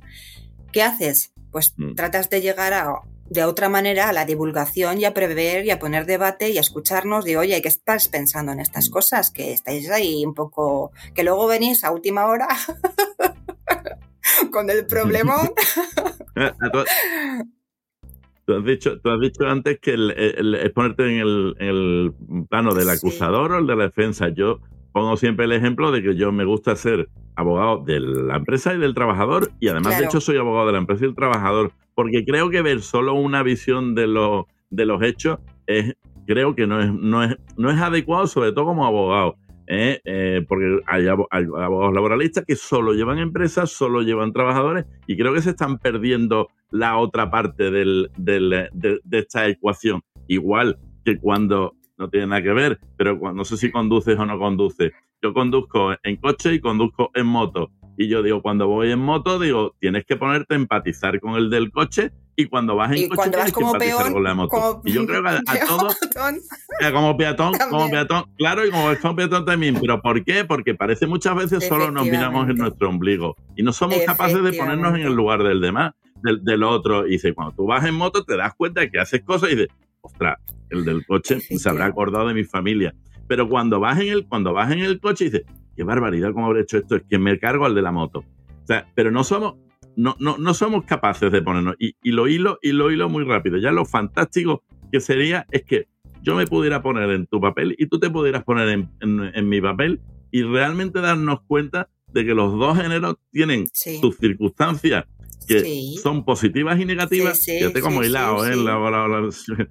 ¿qué 0.71 0.83
haces? 0.83 1.33
Pues 1.51 1.73
mm. 1.75 1.95
tratas 1.95 2.29
de 2.29 2.41
llegar 2.41 2.73
a, 2.73 3.01
de 3.29 3.43
otra 3.43 3.69
manera 3.69 4.09
a 4.09 4.13
la 4.13 4.25
divulgación 4.25 4.99
y 4.99 5.05
a 5.05 5.13
prever 5.13 5.65
y 5.65 5.71
a 5.71 5.79
poner 5.79 6.05
debate 6.05 6.49
y 6.49 6.57
a 6.57 6.61
escucharnos 6.61 7.25
de, 7.25 7.37
oye, 7.37 7.61
¿qué 7.61 7.67
estás 7.67 8.07
pensando 8.07 8.51
en 8.51 8.59
estas 8.59 8.89
mm. 8.89 8.91
cosas? 8.91 9.31
Que 9.31 9.53
estáis 9.53 9.89
ahí 9.89 10.25
un 10.25 10.33
poco, 10.33 10.91
que 11.13 11.23
luego 11.23 11.47
venís 11.47 11.83
a 11.83 11.91
última 11.91 12.25
hora 12.25 12.47
con 14.51 14.69
el 14.69 14.85
problemón. 14.85 15.51
Tú, 18.49 18.55
has 18.55 18.63
dicho, 18.63 18.99
tú 18.99 19.11
has 19.11 19.19
dicho 19.19 19.47
antes 19.47 19.79
que 19.79 19.93
es 19.93 20.71
ponerte 20.71 21.19
en 21.19 21.53
el, 21.59 22.13
plano 22.49 22.73
del 22.73 22.89
acusador 22.89 23.51
o 23.51 23.59
el 23.59 23.67
de 23.67 23.75
la 23.75 23.83
defensa. 23.83 24.29
Yo 24.29 24.59
pongo 24.91 25.17
siempre 25.17 25.45
el 25.45 25.51
ejemplo 25.51 25.91
de 25.91 26.01
que 26.01 26.15
yo 26.15 26.31
me 26.31 26.45
gusta 26.45 26.75
ser 26.75 27.09
abogado 27.35 27.83
de 27.85 27.99
la 27.99 28.37
empresa 28.37 28.73
y 28.73 28.79
del 28.79 28.95
trabajador 28.95 29.51
y 29.59 29.67
además 29.67 29.99
de 29.99 30.05
hecho 30.05 30.19
soy 30.19 30.37
abogado 30.37 30.65
de 30.65 30.71
la 30.71 30.79
empresa 30.79 31.03
y 31.03 31.07
del 31.09 31.15
trabajador 31.15 31.73
porque 31.93 32.25
creo 32.25 32.49
que 32.49 32.63
ver 32.63 32.81
solo 32.81 33.13
una 33.13 33.43
visión 33.43 33.93
de, 33.93 34.07
lo, 34.07 34.47
de 34.71 34.87
los 34.87 35.03
hechos 35.03 35.37
es, 35.67 35.93
creo 36.25 36.55
que 36.55 36.65
no 36.65 36.81
es, 36.81 36.91
no, 36.91 37.23
es, 37.23 37.37
no 37.55 37.69
es 37.69 37.79
adecuado, 37.79 38.25
sobre 38.25 38.51
todo 38.51 38.65
como 38.65 38.83
abogado. 38.83 39.35
¿Eh? 39.69 40.01
Eh, 40.03 40.43
porque 40.47 40.81
hay, 40.87 41.07
abogados 41.07 41.93
laboralistas 41.93 42.43
que 42.45 42.55
solo 42.55 42.93
llevan 42.93 43.19
empresas, 43.19 43.71
solo 43.71 44.01
llevan 44.01 44.33
trabajadores 44.33 44.85
y 45.07 45.15
creo 45.15 45.33
que 45.33 45.41
se 45.41 45.51
están 45.51 45.77
perdiendo 45.77 46.49
la 46.71 46.97
otra 46.97 47.31
parte 47.31 47.71
del, 47.71 48.09
de, 48.17 48.69
esta 49.11 49.47
ecuación. 49.47 50.01
Igual 50.27 50.77
que 51.05 51.17
cuando, 51.17 51.75
no 51.97 52.09
tiene 52.09 52.27
nada 52.27 52.41
que 52.41 52.53
ver, 52.53 52.79
pero 52.97 53.17
no 53.33 53.45
sé 53.45 53.57
si 53.57 53.71
conduces 53.71 54.17
o 54.17 54.25
no 54.25 54.37
conduces. 54.37 54.91
Yo 55.21 55.33
conduzco 55.33 55.93
en 56.03 56.17
coche 56.17 56.55
y 56.55 56.59
conduzco 56.59 57.11
en 57.13 57.27
moto. 57.27 57.71
Y 57.97 58.07
yo 58.07 58.23
digo, 58.23 58.41
cuando 58.41 58.67
voy 58.67 58.91
en 58.91 58.99
moto, 58.99 59.39
digo, 59.39 59.75
tienes 59.79 60.05
que 60.05 60.15
ponerte 60.15 60.53
a 60.53 60.57
empatizar 60.57 61.19
con 61.19 61.35
el 61.35 61.49
del 61.49 61.71
coche 61.71 62.11
y 62.39 62.45
cuando 62.45 62.77
vas 62.77 62.89
en 62.95 63.09
coche 63.09 63.29
tienes 63.31 63.51
que 63.51 63.61
empatizar 63.61 64.13
con 64.13 64.23
la 64.23 64.33
moto. 64.33 64.81
y 64.85 64.93
yo 64.93 65.05
creo 65.05 65.21
que 65.21 65.29
a, 65.29 65.41
todos, 65.67 65.97
como 66.93 67.17
peatón, 67.17 67.53
como 67.69 67.89
peatón, 67.89 68.23
claro, 68.37 68.65
y 68.65 68.71
como 68.71 69.15
peatón 69.15 69.43
también. 69.43 69.77
¿Pero 69.79 70.01
por 70.01 70.23
qué? 70.23 70.45
Porque 70.45 70.73
parece 70.73 71.05
muchas 71.05 71.35
veces 71.35 71.67
solo 71.67 71.91
nos 71.91 72.05
miramos 72.05 72.49
en 72.49 72.55
nuestro 72.55 72.87
ombligo 72.87 73.35
y 73.57 73.63
no 73.63 73.73
somos 73.73 73.99
capaces 74.05 74.41
de 74.41 74.53
ponernos 74.53 74.95
en 74.95 75.01
el 75.01 75.13
lugar 75.13 75.43
del 75.43 75.59
demás, 75.59 75.93
del, 76.23 76.41
del 76.45 76.63
otro. 76.63 77.05
Y 77.05 77.11
dice, 77.11 77.33
cuando 77.33 77.53
tú 77.53 77.65
vas 77.65 77.85
en 77.85 77.95
moto 77.95 78.23
te 78.23 78.37
das 78.37 78.53
cuenta 78.55 78.79
de 78.79 78.89
que 78.89 78.99
haces 78.99 79.21
cosas 79.21 79.51
y 79.51 79.55
dices, 79.55 79.75
ostras, 79.99 80.37
el 80.69 80.85
del 80.85 81.05
coche 81.05 81.41
se 81.41 81.69
habrá 81.69 81.87
acordado 81.87 82.29
de 82.29 82.33
mi 82.33 82.45
familia. 82.45 82.95
Pero 83.27 83.49
cuando 83.49 83.81
vas 83.81 83.99
en 83.99 84.07
el, 84.07 84.27
cuando 84.27 84.53
vas 84.53 84.71
en 84.71 84.79
el 84.79 85.01
coche 85.01 85.25
dices, 85.25 85.43
qué 85.75 85.83
barbaridad 85.83 86.31
cómo 86.31 86.45
habré 86.45 86.61
hecho 86.61 86.77
esto, 86.77 86.95
es 86.95 87.03
que 87.09 87.19
me 87.19 87.37
cargo 87.37 87.65
al 87.65 87.75
de 87.75 87.81
la 87.81 87.91
moto. 87.91 88.19
O 88.19 88.65
sea, 88.65 88.87
pero 88.95 89.11
no 89.11 89.25
somos, 89.25 89.55
no, 89.99 90.15
no, 90.17 90.37
no 90.37 90.53
somos 90.53 90.85
capaces 90.85 91.29
de 91.29 91.41
ponernos. 91.41 91.75
Y, 91.77 91.93
lo 92.03 92.29
hilo, 92.29 92.57
y 92.61 92.71
lo 92.71 92.89
hilo 92.89 93.09
muy 93.09 93.25
rápido. 93.25 93.57
Ya 93.57 93.71
lo 93.71 93.83
fantástico 93.83 94.63
que 94.93 95.01
sería 95.01 95.45
es 95.51 95.63
que 95.63 95.89
yo 96.21 96.35
me 96.35 96.47
pudiera 96.47 96.81
poner 96.81 97.09
en 97.09 97.27
tu 97.27 97.41
papel 97.41 97.75
y 97.77 97.87
tú 97.87 97.99
te 97.99 98.09
pudieras 98.09 98.45
poner 98.45 98.87
en, 99.01 99.49
mi 99.49 99.59
papel 99.59 99.99
y 100.31 100.43
realmente 100.43 101.01
darnos 101.01 101.41
cuenta 101.41 101.89
de 102.13 102.25
que 102.25 102.33
los 102.33 102.57
dos 102.57 102.77
géneros 102.77 103.17
tienen 103.31 103.67
sus 103.73 104.15
circunstancias 104.15 105.03
que 105.47 105.95
son 106.01 106.23
positivas 106.23 106.79
y 106.79 106.85
negativas. 106.85 107.37
Sí, 107.37 107.59
Fíjate 107.59 107.81
como 107.81 108.01
hilado, 108.01 108.47
¿eh? 108.47 108.53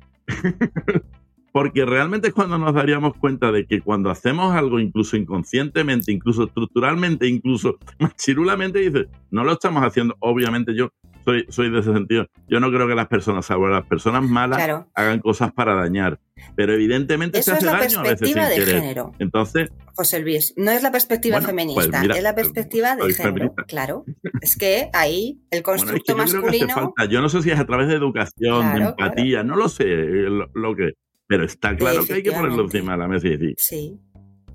Porque 1.53 1.85
realmente 1.85 2.29
es 2.29 2.35
cuando 2.35 2.59
nos 2.59 2.75
daríamos 2.75 3.15
cuenta 3.17 3.51
de 3.51 3.67
que 3.67 3.81
cuando 3.81 4.11
hacemos 4.11 4.55
algo, 4.55 4.79
incluso 4.79 5.17
inconscientemente, 5.17 6.13
incluso 6.13 6.45
estructuralmente, 6.45 7.27
incluso 7.27 7.79
machirulamente, 7.99 8.79
dices, 8.81 9.07
no 9.31 9.45
lo 9.45 9.53
estamos 9.53 9.83
haciendo. 9.83 10.17
Obviamente 10.21 10.75
yo 10.75 10.91
soy, 11.25 11.47
soy 11.49 11.71
de 11.71 11.81
ese 11.81 11.93
sentido. 11.93 12.27
Yo 12.49 12.61
no 12.61 12.71
creo 12.71 12.89
que 12.89 12.95
las 12.95 13.09
personas, 13.09 13.47
salvo 13.47 13.69
las 13.69 13.85
personas 13.87 14.23
malas, 14.23 14.87
hagan 14.95 15.21
cosas 15.21 15.53
para 15.53 15.75
dañar. 15.75 16.19
Pero 16.55 16.73
evidentemente 16.73 17.41
Eso 17.41 17.51
se 17.51 17.57
hace 17.57 17.67
es 17.67 17.73
la 17.73 17.79
daño 17.79 18.03
perspectiva 18.03 18.49
de 18.49 18.61
género. 18.61 19.13
Entonces, 19.19 19.71
José 19.95 20.21
Luis, 20.21 20.55
no 20.57 20.71
es 20.71 20.83
la 20.83 20.91
perspectiva 20.93 21.39
pues 21.39 21.47
feminista, 21.47 22.03
es 22.03 22.23
la 22.23 22.35
perspectiva 22.35 22.97
de 22.97 23.13
género. 23.13 23.55
Claro. 23.67 24.05
Es 24.41 24.57
que 24.57 24.89
ahí 24.93 25.41
el 25.51 25.63
constructo 25.63 26.17
masculino. 26.17 26.95
Yo 27.11 27.21
no 27.21 27.29
sé 27.29 27.43
si 27.43 27.51
es 27.51 27.59
a 27.59 27.67
través 27.67 27.89
de 27.89 27.95
educación, 27.95 28.75
de 28.75 28.85
empatía, 28.85 29.43
no 29.43 29.57
lo 29.57 29.69
sé 29.69 29.85
lo 29.87 30.77
que 30.77 30.93
pero 31.29 31.45
está 31.45 31.77
claro 31.77 32.05
que 32.05 32.15
hay 32.15 32.23
que 32.23 32.33
ponerlo 32.33 32.63
encima 32.63 32.93
de 32.93 32.99
la 32.99 33.07
mesa 33.07 33.29
y 33.29 33.37
decir. 33.37 33.55
Sí. 33.59 34.01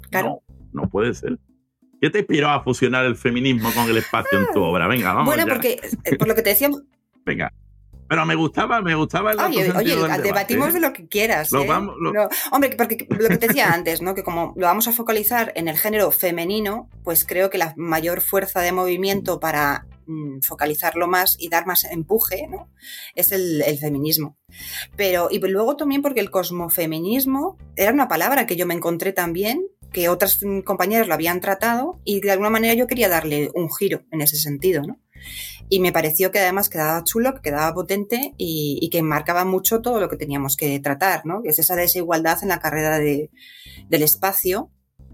Claro. 0.09 0.41
No, 0.73 0.81
no 0.81 0.89
puede 0.89 1.13
ser. 1.13 1.39
¿Qué 2.01 2.09
te 2.09 2.19
inspiró 2.19 2.49
a 2.49 2.61
fusionar 2.61 3.05
el 3.05 3.15
feminismo 3.15 3.71
con 3.73 3.89
el 3.89 3.95
espacio 3.95 4.37
en 4.37 4.47
tu 4.53 4.61
obra? 4.61 4.87
Venga, 4.87 5.13
vamos. 5.13 5.33
Bueno, 5.33 5.45
porque 5.47 5.79
eh, 6.03 6.17
por 6.17 6.27
lo 6.27 6.35
que 6.35 6.41
te 6.41 6.49
decía. 6.49 6.69
Venga. 7.23 7.53
Pero 8.09 8.25
me 8.25 8.35
gustaba, 8.35 8.81
me 8.81 8.93
gustaba 8.95 9.31
el 9.31 9.39
Oye, 9.39 9.71
oye 9.71 9.95
debatimos 10.21 10.69
¿eh? 10.69 10.73
de 10.73 10.79
lo 10.81 10.91
que 10.91 11.07
quieras. 11.07 11.53
¿eh? 11.53 11.67
hombre, 12.51 12.75
porque 12.77 13.07
lo 13.09 13.29
que 13.29 13.37
te 13.37 13.47
decía 13.47 13.71
antes, 13.71 14.01
¿no? 14.01 14.13
Que 14.13 14.23
como 14.23 14.53
lo 14.57 14.65
vamos 14.67 14.87
a 14.87 14.91
focalizar 14.91 15.53
en 15.55 15.67
el 15.67 15.77
género 15.77 16.11
femenino, 16.11 16.89
pues 17.03 17.25
creo 17.25 17.49
que 17.49 17.57
la 17.57 17.73
mayor 17.77 18.21
fuerza 18.21 18.59
de 18.61 18.71
movimiento 18.71 19.39
para 19.39 19.85
Mm, 20.05 20.41
focalizarlo 20.41 21.07
más 21.07 21.37
y 21.39 21.47
dar 21.47 21.65
más 21.65 21.85
empuje, 21.85 22.47
¿no? 22.49 22.69
Es 23.15 23.31
el, 23.31 23.63
feminismo. 23.79 24.37
Pero, 24.97 25.29
y 25.31 25.39
luego 25.39 25.77
también 25.77 26.01
porque 26.01 26.19
el 26.19 26.29
cosmofeminismo 26.29 27.57
era 27.77 27.93
una 27.93 28.09
palabra 28.09 28.45
que 28.45 28.57
yo 28.57 28.65
me 28.65 28.73
encontré 28.73 29.13
también, 29.13 29.65
que 29.93 30.09
otras 30.09 30.41
compañeras 30.65 31.07
lo 31.07 31.13
habían 31.13 31.39
tratado, 31.39 32.01
y 32.03 32.19
de 32.19 32.31
alguna 32.31 32.49
manera 32.49 32.73
yo 32.73 32.87
quería 32.87 33.07
darle 33.07 33.49
un 33.55 33.73
giro 33.73 34.03
en 34.11 34.21
ese 34.21 34.35
sentido. 34.35 34.81
Y 35.69 35.79
me 35.79 35.93
pareció 35.93 36.31
que 36.31 36.39
además 36.39 36.67
quedaba 36.67 37.03
chulo, 37.05 37.33
que 37.35 37.41
quedaba 37.41 37.73
potente 37.73 38.33
y, 38.37 38.89
que 38.91 39.01
marcaba 39.01 39.45
mucho 39.45 39.81
todo 39.81 40.01
lo 40.01 40.09
que 40.09 40.17
teníamos 40.17 40.57
que 40.57 40.79
tratar, 40.81 41.25
¿no? 41.25 41.41
Que 41.41 41.49
es 41.49 41.59
esa 41.59 41.75
desigualdad 41.75 42.39
en 42.41 42.49
la 42.49 42.59
carrera 42.59 42.99
del 42.99 43.29
espacio, 43.89 44.69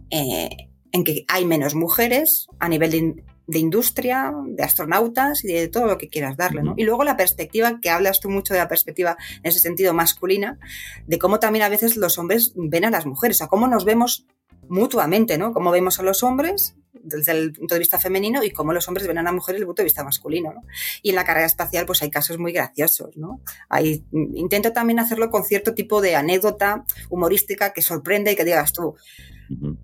eh, 0.10 0.50
en 0.92 1.04
que 1.04 1.26
hay 1.28 1.46
menos 1.46 1.76
mujeres 1.76 2.48
a 2.60 2.68
nivel 2.68 2.92
de 2.92 3.24
de 3.50 3.58
industria, 3.58 4.32
de 4.46 4.64
astronautas 4.64 5.44
y 5.44 5.48
de 5.48 5.68
todo 5.70 5.88
lo 5.88 5.98
que 5.98 6.08
quieras 6.08 6.38
darle, 6.38 6.62
¿no? 6.62 6.76
Y 6.78 6.84
luego 6.84 7.04
la 7.04 7.18
perspectiva, 7.18 7.80
que 7.82 7.90
hablas 7.90 8.20
tú 8.20 8.30
mucho 8.30 8.54
de 8.54 8.60
la 8.60 8.68
perspectiva 8.68 9.18
en 9.38 9.50
ese 9.50 9.60
sentido 9.60 9.92
masculina, 9.96 10.60
de 11.08 11.18
cómo 11.18 11.40
también 11.40 11.64
a 11.64 11.70
veces 11.70 11.98
los 11.98 12.20
hombres 12.20 12.54
ven 12.56 12.86
a 12.86 12.92
las 12.92 13.08
mujeres, 13.08 13.38
o 13.38 13.40
sea, 13.40 13.48
cómo 13.48 13.68
nos 13.68 13.86
vemos 13.86 14.28
mutuamente, 14.68 15.40
¿no? 15.40 15.52
Cómo 15.52 15.72
vemos 15.72 16.00
a 16.00 16.04
los 16.04 16.22
hombres 16.22 16.76
desde 16.94 17.32
el 17.32 17.54
punto 17.54 17.74
de 17.74 17.80
vista 17.80 17.98
femenino 17.98 18.44
y 18.44 18.52
cómo 18.52 18.72
los 18.72 18.88
hombres 18.88 19.08
ven 19.08 19.18
a 19.18 19.24
la 19.24 19.32
mujer 19.32 19.56
desde 19.56 19.64
el 19.64 19.68
punto 19.68 19.82
de 19.82 19.86
vista 19.86 20.04
masculino, 20.04 20.54
¿no? 20.54 20.62
Y 21.02 21.10
en 21.10 21.16
la 21.16 21.26
carrera 21.26 21.48
espacial 21.48 21.88
pues 21.88 22.04
hay 22.04 22.12
casos 22.12 22.38
muy 22.38 22.52
graciosos, 22.52 23.18
¿no? 23.18 23.42
Hay, 23.68 24.06
intento 24.12 24.74
también 24.74 25.00
hacerlo 25.00 25.32
con 25.32 25.44
cierto 25.44 25.74
tipo 25.74 26.02
de 26.02 26.16
anécdota 26.16 26.86
humorística 27.10 27.74
que 27.74 27.82
sorprende 27.82 28.34
y 28.34 28.36
que 28.36 28.46
digas 28.46 28.74
tú, 28.74 28.96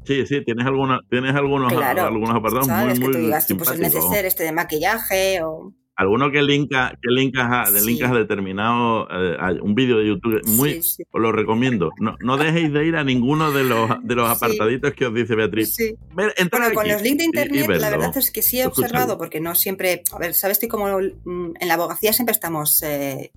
Sí, 0.04 0.26
sí, 0.28 0.44
tienes, 0.44 0.66
alguna, 0.66 1.00
tienes 1.10 1.34
algunos, 1.36 1.74
algunos 1.74 2.30
apartados 2.30 2.68
muy, 2.68 3.00
muy 3.00 3.00
que 3.00 3.06
tú 3.06 3.26
digas, 3.26 3.48
pues 3.58 3.72
es 3.72 3.80
necesario 3.80 4.28
este 4.28 4.44
de 4.44 4.52
maquillaje 4.52 5.42
o... 5.44 5.74
Alguno 5.98 6.30
que 6.30 6.42
linka, 6.42 6.92
que 7.02 7.10
linkas 7.10 7.48
a, 7.50 7.72
de 7.72 7.82
linkas 7.82 8.12
determinado, 8.12 9.08
eh, 9.10 9.60
un 9.62 9.76
vídeo 9.76 9.98
de 9.98 10.08
YouTube, 10.08 10.42
muy, 10.46 10.80
os 10.80 11.22
lo 11.22 11.32
recomiendo. 11.32 11.90
No, 12.02 12.18
no 12.20 12.36
dejéis 12.36 12.74
de 12.74 12.86
ir 12.86 12.98
a 12.98 13.06
ninguno 13.06 13.54
de 13.54 13.64
los, 13.64 13.90
de 14.04 14.14
los 14.14 14.30
apartaditos 14.36 14.94
que 14.94 15.06
os 15.06 15.14
dice 15.14 15.36
Beatriz. 15.36 15.78
bueno, 16.12 16.34
con 16.74 16.90
los 16.90 17.02
links 17.02 17.20
de 17.20 17.24
internet, 17.24 17.68
la 17.80 17.90
verdad 17.90 18.18
es 18.18 18.30
que 18.30 18.42
sí 18.42 18.60
he 18.60 18.68
observado, 18.68 19.18
porque 19.18 19.40
no 19.40 19.56
siempre, 19.56 20.04
a 20.12 20.20
ver, 20.20 20.34
sabes 20.34 20.60
que 20.60 20.68
como 20.68 21.00
mm, 21.00 21.54
en 21.58 21.68
la 21.68 21.76
abogacía 21.76 22.12
siempre 22.12 22.34
estamos 22.34 22.84
eh, 22.84 23.32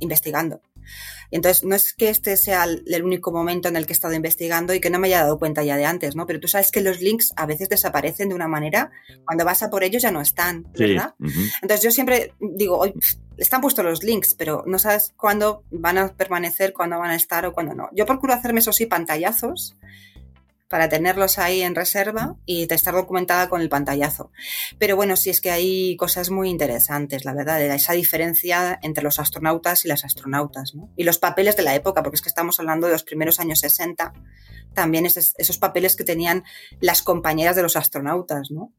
investigando. 0.00 0.62
Entonces, 1.30 1.64
no 1.64 1.74
es 1.74 1.94
que 1.94 2.08
este 2.08 2.36
sea 2.36 2.64
el 2.64 3.02
único 3.04 3.32
momento 3.32 3.68
en 3.68 3.76
el 3.76 3.86
que 3.86 3.92
he 3.92 3.94
estado 3.94 4.14
investigando 4.14 4.74
y 4.74 4.80
que 4.80 4.90
no 4.90 4.98
me 4.98 5.08
haya 5.08 5.22
dado 5.22 5.38
cuenta 5.38 5.62
ya 5.62 5.76
de 5.76 5.86
antes, 5.86 6.14
¿no? 6.14 6.26
Pero 6.26 6.40
tú 6.40 6.48
sabes 6.48 6.70
que 6.70 6.82
los 6.82 7.00
links 7.00 7.32
a 7.36 7.46
veces 7.46 7.68
desaparecen 7.68 8.28
de 8.28 8.34
una 8.34 8.48
manera, 8.48 8.90
cuando 9.24 9.44
vas 9.44 9.62
a 9.62 9.70
por 9.70 9.84
ellos 9.84 10.02
ya 10.02 10.10
no 10.10 10.20
están, 10.20 10.66
¿verdad? 10.78 11.14
Entonces, 11.62 11.82
yo 11.82 11.90
siempre 11.90 12.34
digo, 12.38 12.78
hoy 12.78 12.94
están 13.38 13.60
puestos 13.60 13.84
los 13.84 14.02
links, 14.02 14.34
pero 14.34 14.64
no 14.66 14.78
sabes 14.78 15.14
cuándo 15.16 15.64
van 15.70 15.98
a 15.98 16.14
permanecer, 16.14 16.72
cuándo 16.72 16.98
van 16.98 17.10
a 17.10 17.16
estar 17.16 17.46
o 17.46 17.52
cuándo 17.52 17.74
no. 17.74 17.88
Yo 17.92 18.06
procuro 18.06 18.34
hacerme, 18.34 18.60
eso 18.60 18.72
sí, 18.72 18.86
pantallazos 18.86 19.76
para 20.72 20.88
tenerlos 20.88 21.38
ahí 21.38 21.60
en 21.60 21.74
reserva 21.74 22.34
y 22.46 22.66
estar 22.72 22.94
documentada 22.94 23.50
con 23.50 23.60
el 23.60 23.68
pantallazo. 23.68 24.32
Pero 24.78 24.96
bueno, 24.96 25.16
sí 25.16 25.28
es 25.28 25.42
que 25.42 25.50
hay 25.50 25.98
cosas 25.98 26.30
muy 26.30 26.48
interesantes, 26.48 27.26
la 27.26 27.34
verdad, 27.34 27.60
esa 27.60 27.92
diferencia 27.92 28.78
entre 28.80 29.04
los 29.04 29.18
astronautas 29.18 29.84
y 29.84 29.88
las 29.88 30.06
astronautas, 30.06 30.74
¿no? 30.74 30.88
Y 30.96 31.04
los 31.04 31.18
papeles 31.18 31.58
de 31.58 31.62
la 31.62 31.74
época, 31.74 32.02
porque 32.02 32.14
es 32.14 32.22
que 32.22 32.30
estamos 32.30 32.58
hablando 32.58 32.86
de 32.86 32.94
los 32.94 33.04
primeros 33.04 33.38
años 33.38 33.60
60, 33.60 34.14
también 34.72 35.04
esos 35.04 35.58
papeles 35.58 35.94
que 35.94 36.04
tenían 36.04 36.42
las 36.80 37.02
compañeras 37.02 37.54
de 37.54 37.60
los 37.60 37.76
astronautas, 37.76 38.50
¿no? 38.50 38.72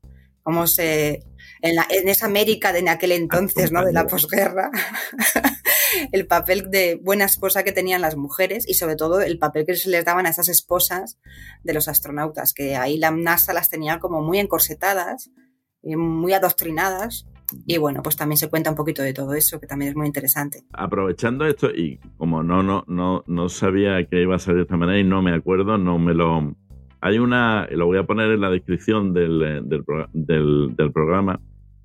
Como 0.43 0.67
se, 0.67 1.23
en, 1.61 1.77
en 1.89 2.09
esa 2.09 2.25
América 2.25 2.73
de 2.73 2.87
aquel 2.89 3.13
entonces, 3.13 3.71
¿no? 3.71 3.83
De 3.83 3.93
la 3.93 4.05
posguerra, 4.05 4.69
el 6.11 6.27
papel 6.27 6.69
de 6.69 6.99
buena 7.01 7.25
esposa 7.25 7.63
que 7.63 7.71
tenían 7.71 8.01
las 8.01 8.15
mujeres 8.15 8.67
y 8.67 8.73
sobre 8.73 8.95
todo 8.95 9.21
el 9.21 9.39
papel 9.39 9.65
que 9.65 9.75
se 9.75 9.89
les 9.89 10.05
daban 10.05 10.25
a 10.25 10.29
esas 10.29 10.49
esposas 10.49 11.17
de 11.63 11.73
los 11.73 11.87
astronautas, 11.87 12.53
que 12.53 12.75
ahí 12.75 12.97
la 12.97 13.11
NASA 13.11 13.53
las 13.53 13.69
tenía 13.69 13.99
como 13.99 14.21
muy 14.21 14.39
encorsetadas, 14.39 15.31
muy 15.83 16.33
adoctrinadas. 16.33 17.27
Y 17.67 17.77
bueno, 17.77 18.01
pues 18.01 18.15
también 18.15 18.37
se 18.37 18.49
cuenta 18.49 18.71
un 18.71 18.75
poquito 18.75 19.03
de 19.03 19.13
todo 19.13 19.35
eso, 19.35 19.59
que 19.59 19.67
también 19.67 19.89
es 19.89 19.95
muy 19.95 20.07
interesante. 20.07 20.63
Aprovechando 20.71 21.45
esto, 21.45 21.69
y 21.69 21.99
como 22.17 22.41
no, 22.41 22.63
no, 22.63 22.83
no, 22.87 23.23
no 23.27 23.49
sabía 23.49 24.03
que 24.07 24.21
iba 24.21 24.35
a 24.35 24.39
ser 24.39 24.55
de 24.55 24.61
esta 24.63 24.75
manera 24.75 24.99
y 24.99 25.03
no 25.03 25.21
me 25.21 25.35
acuerdo, 25.35 25.77
no 25.77 25.99
me 25.99 26.13
lo. 26.13 26.55
Hay 27.05 27.19
una, 27.19 27.67
lo 27.71 27.85
voy 27.85 27.97
a 27.97 28.05
poner 28.05 28.31
en 28.31 28.41
la 28.41 28.49
descripción 28.49 29.13
del, 29.13 29.63
del, 30.13 30.75
del 30.75 30.91
programa 30.91 31.39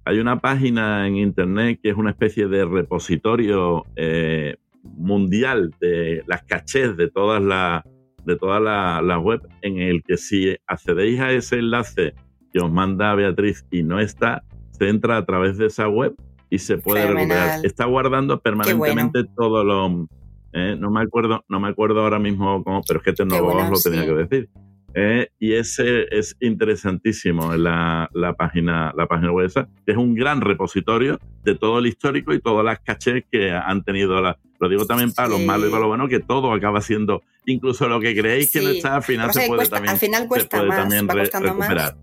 hay 0.09 0.21
una 0.21 0.41
página 0.41 1.07
en 1.07 1.19
internet 1.19 1.81
que 1.83 1.91
es 1.91 1.97
una 1.97 2.09
especie 2.09 2.49
de 2.49 2.65
repositorio 2.65 3.85
eh, 3.95 4.57
mundial 4.83 5.75
de 5.83 6.25
las 6.27 6.45
cachés 6.45 6.97
de 6.97 7.11
todas 7.11 7.43
las 7.43 7.85
de 8.25 8.37
todas 8.37 8.63
las 8.63 9.23
web 9.23 9.43
en 9.61 9.77
el 9.77 10.03
que 10.03 10.17
si 10.17 10.57
accedéis 10.67 11.21
a 11.21 11.33
ese 11.33 11.59
enlace 11.59 12.15
que 12.51 12.59
os 12.59 12.73
manda 12.73 13.15
Beatriz 13.15 13.67
y 13.71 13.83
no 13.83 14.01
está, 14.01 14.45
se 14.71 14.89
entra 14.89 15.19
a 15.19 15.27
través 15.27 15.59
de 15.59 15.67
esa 15.67 15.89
web 15.89 16.15
y 16.49 16.59
se 16.59 16.79
puede 16.79 17.07
recuperar. 17.07 17.67
Está 17.67 17.85
guardando 17.85 18.41
permanentemente 18.41 19.25
todo 19.37 19.63
lo 19.63 20.09
eh, 20.55 20.75
no 20.81 20.91
me 20.91 21.03
acuerdo, 21.03 21.45
no 21.51 21.61
me 21.61 21.69
acuerdo 21.69 22.01
ahora 22.01 22.19
mismo 22.19 22.65
cómo, 22.65 22.81
pero 22.89 23.01
es 23.01 23.05
que 23.05 23.13
Tecnólogos 23.13 23.69
lo 23.69 23.91
tenía 23.91 24.07
que 24.07 24.15
decir. 24.15 24.49
Eh, 24.95 25.29
y 25.39 25.53
ese 25.53 26.07
es 26.11 26.37
interesantísimo 26.41 27.55
la, 27.57 28.09
la, 28.15 28.33
página, 28.35 28.93
la 28.97 29.07
página 29.07 29.33
web 29.33 29.47
esa, 29.47 29.69
que 29.85 29.93
es 29.93 29.99
un 29.99 30.15
gran 30.15 30.41
repositorio 30.41 31.19
de 31.45 31.55
todo 31.55 31.79
el 31.79 31.87
histórico 31.87 32.33
y 32.33 32.41
todas 32.41 32.65
las 32.65 32.81
cachés 32.81 33.25
que 33.31 33.51
han 33.51 33.85
tenido 33.85 34.21
la, 34.21 34.39
lo 34.59 34.69
digo 34.69 34.87
también 34.87 35.13
para 35.13 35.29
los 35.29 35.41
malos 35.41 35.69
y 35.69 35.71
para 35.71 35.81
los 35.81 35.89
buenos, 35.89 36.09
que 36.09 36.21
todo 36.21 36.53
acaba 36.53 36.81
siendo, 36.81 37.23
incluso 37.45 37.87
lo 37.87 38.01
que 38.01 38.17
creéis 38.17 38.51
que 38.51 38.63
no 38.63 38.71
está, 38.71 38.97
al 38.97 39.03
final 39.03 39.33
se 39.33 39.47
puede 39.47 39.69
también, 39.69 39.93
al 39.93 39.99
final 39.99 40.27
cuesta 40.27 40.63
más, 40.63 40.91
va 40.91 41.15
costando 41.15 41.55
más. 41.55 41.95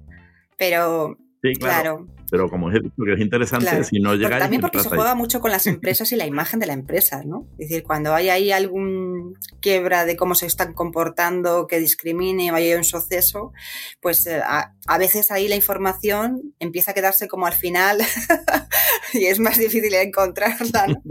Pero 0.58 1.18
claro. 1.60 2.08
Pero 2.30 2.50
como 2.50 2.72
he 2.72 2.80
dicho 2.80 3.04
que 3.06 3.14
es 3.14 3.20
interesante, 3.20 3.84
si 3.84 4.00
no 4.00 4.16
llega 4.16 4.40
También 4.40 4.62
porque 4.62 4.80
se 4.80 4.90
juega 4.90 5.16
mucho 5.16 5.40
con 5.42 5.52
las 5.52 5.68
empresas 5.68 6.12
y 6.12 6.16
la 6.16 6.26
imagen 6.26 6.60
de 6.60 6.66
la 6.66 6.74
empresa, 6.74 7.24
¿no? 7.24 7.48
Es 7.58 7.70
decir, 7.70 7.84
cuando 7.84 8.14
hay 8.14 8.30
ahí 8.30 8.52
algún 8.52 9.38
quiebra 9.62 10.06
de 10.06 10.16
cómo 10.16 10.36
se 10.36 10.48
están 10.48 10.74
comportando, 10.74 11.68
que 11.68 11.80
discrimine 11.80 12.52
o 12.52 12.56
hay 12.56 12.74
un 12.74 12.84
suceso, 12.84 13.54
pues 14.02 14.26
eh, 14.28 14.42
a, 14.44 14.98
veces 14.98 15.32
ahí 15.32 15.48
la 15.48 15.56
información 15.56 16.54
empieza 16.60 16.92
a 16.92 16.94
quedarse 16.94 17.28
como 17.28 17.46
al 17.46 17.54
final 17.54 18.00
y 19.14 19.26
es 19.26 19.40
más 19.40 19.58
difícil 19.58 19.94
encontrarla, 19.94 20.88
¿no? 20.88 21.02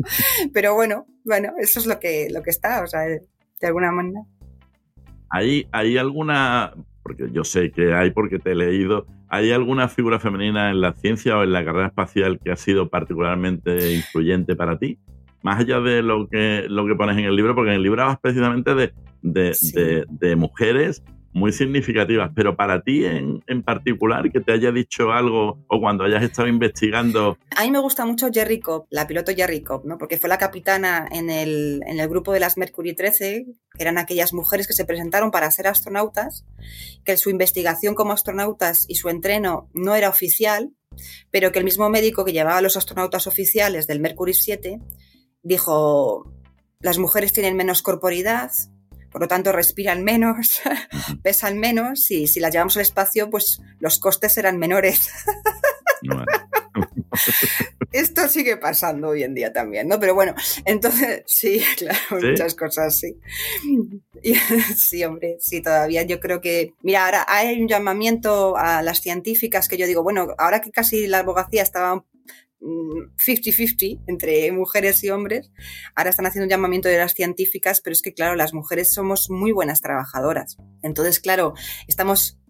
Pero 0.53 0.75
bueno, 0.75 1.07
bueno, 1.25 1.53
eso 1.59 1.79
es 1.79 1.87
lo 1.87 2.01
que, 2.01 2.29
lo 2.31 2.43
que 2.43 2.51
está, 2.51 2.83
o 2.83 2.87
sea, 2.87 3.03
de 3.03 3.67
alguna 3.67 3.93
manera. 3.93 4.21
¿Hay, 5.31 5.67
hay 5.73 5.97
alguna, 5.97 6.75
porque 7.03 7.29
yo 7.33 7.45
sé 7.45 7.71
que 7.71 7.95
hay 7.95 8.11
porque 8.11 8.39
te 8.39 8.53
he 8.53 8.55
leído, 8.55 9.07
¿Hay 9.35 9.51
alguna 9.51 9.89
figura 9.89 10.21
femenina 10.21 10.71
en 10.71 10.81
la 10.81 10.93
ciencia 10.93 11.37
o 11.37 11.43
en 11.43 11.51
la 11.51 11.65
carrera 11.65 11.89
espacial 11.89 12.39
que 12.39 12.53
ha 12.53 12.57
sido 12.57 12.89
particularmente 12.89 13.93
influyente 13.93 14.55
para 14.55 14.79
ti? 14.79 15.01
Más 15.43 15.59
allá 15.59 15.81
de 15.81 16.03
lo 16.03 16.29
que, 16.29 16.67
lo 16.69 16.87
que 16.87 16.95
pones 16.95 17.19
en 17.19 17.25
el 17.25 17.35
libro, 17.35 17.53
porque 17.53 17.71
en 17.71 17.77
el 17.79 17.83
libro 17.83 18.01
hablas 18.03 18.21
precisamente 18.21 18.77
de, 18.77 18.93
de, 19.23 20.07
de 20.09 20.37
mujeres 20.37 21.03
muy 21.35 21.53
significativas, 21.53 22.31
pero 22.35 22.57
para 22.57 22.81
ti 22.83 23.05
en, 23.05 23.63
particular, 23.65 24.31
que 24.31 24.41
te 24.41 24.53
haya 24.53 24.71
dicho 24.71 25.13
algo 25.13 25.59
o 25.67 25.81
cuando 25.81 26.05
hayas 26.05 26.23
estado 26.23 26.47
investigando. 26.47 27.37
A 27.57 27.65
mí 27.65 27.73
me 27.73 27.81
gusta 27.81 28.07
mucho 28.07 28.29
Jerry 28.33 28.61
Cobb, 28.61 28.87
la 28.89 29.07
piloto 29.09 29.33
Jerry 29.35 29.63
Cobb, 29.63 29.85
¿no? 29.85 29.99
porque 29.99 30.17
fue 30.17 30.29
la 30.29 30.39
capitana 30.39 31.07
en 31.11 31.31
el, 31.31 31.83
en 31.87 31.99
el 31.99 32.09
grupo 32.09 32.33
de 32.33 32.39
las 32.39 32.57
Mercury 32.57 32.95
13, 32.95 33.47
que 33.75 33.83
eran 33.83 33.99
aquellas 33.99 34.33
mujeres 34.33 34.69
que 34.69 34.75
se 34.75 34.85
presentaron 34.85 35.33
para 35.33 35.51
ser 35.51 35.67
astronautas, 35.67 36.47
que 37.05 37.17
su 37.17 37.31
investigación 37.31 37.97
como 37.97 38.13
astronautas 38.13 38.87
y 38.89 38.95
su 38.95 39.09
entreno 39.09 39.69
no 39.75 39.97
era 39.97 40.09
oficial, 40.09 40.71
pero 41.33 41.51
que 41.51 41.59
el 41.59 41.65
mismo 41.65 41.91
médico 41.91 42.25
que 42.25 42.33
llevaba 42.33 42.59
a 42.59 42.63
los 42.63 42.77
astronautas 42.77 43.27
oficiales 43.27 43.89
del 43.89 43.99
Mercury 43.99 44.35
7 44.35 44.79
dijo, 45.43 46.33
las 46.79 46.99
mujeres 46.99 47.33
tienen 47.33 47.57
menos 47.57 47.83
corporidad, 47.83 48.53
por 49.15 49.23
lo 49.23 49.29
tanto 49.29 49.53
respiran 49.53 50.03
menos, 50.03 50.61
pesan 51.23 51.57
menos 51.61 52.11
y 52.11 52.27
si 52.27 52.41
las 52.41 52.53
llevamos 52.53 52.77
al 52.77 52.83
espacio, 52.83 53.31
pues 53.31 53.63
los 53.79 54.01
costes 54.01 54.33
serán 54.35 54.59
menores. 54.59 55.09
Esto 57.93 58.27
sigue 58.27 58.57
pasando 58.57 59.11
hoy 59.11 59.23
en 59.23 59.35
día 59.35 59.53
también, 59.53 59.87
¿no? 59.87 60.01
Pero 60.01 60.17
bueno, 60.17 60.35
entonces 60.65 61.23
sí, 61.27 61.63
claro, 61.79 61.99
muchas 62.11 62.57
cosas, 62.57 62.99
sí. 62.99 63.17
sí, 64.75 65.05
hombre, 65.05 65.37
sí, 65.39 65.63
todavía 65.63 66.03
yo 66.03 66.19
creo 66.19 66.41
que, 66.41 66.75
mira, 66.83 67.05
ahora 67.05 67.25
hay 67.29 67.63
un 67.63 67.69
llamamiento 67.69 68.57
a 68.57 68.83
las 68.83 69.01
científicas 69.01 69.69
que 69.69 69.77
yo 69.77 69.87
digo, 69.87 70.03
bueno, 70.03 70.27
ahora 70.39 70.61
que 70.61 70.73
casi 70.73 71.07
la 71.07 71.21
abogacía 71.21 71.63
estaba 71.63 72.05
50-50 72.65 74.03
entre 74.07 74.51
mujeres 74.53 75.03
y 75.05 75.11
hombres. 75.11 75.51
Ahora 75.95 76.11
están 76.11 76.27
haciendo 76.27 76.45
un 76.45 76.51
llamamiento 76.51 76.89
de 76.89 76.99
las 76.99 77.13
científicas, 77.13 77.81
pero 77.81 77.93
es 77.93 78.03
que, 78.03 78.15
claro, 78.15 78.35
las 78.37 78.55
mujeres 78.55 78.93
somos 78.93 79.31
muy 79.31 79.53
buenas 79.53 79.81
trabajadoras. 79.81 80.57
Entonces, 80.83 81.21
claro, 81.21 81.55
estamos, 81.89 82.41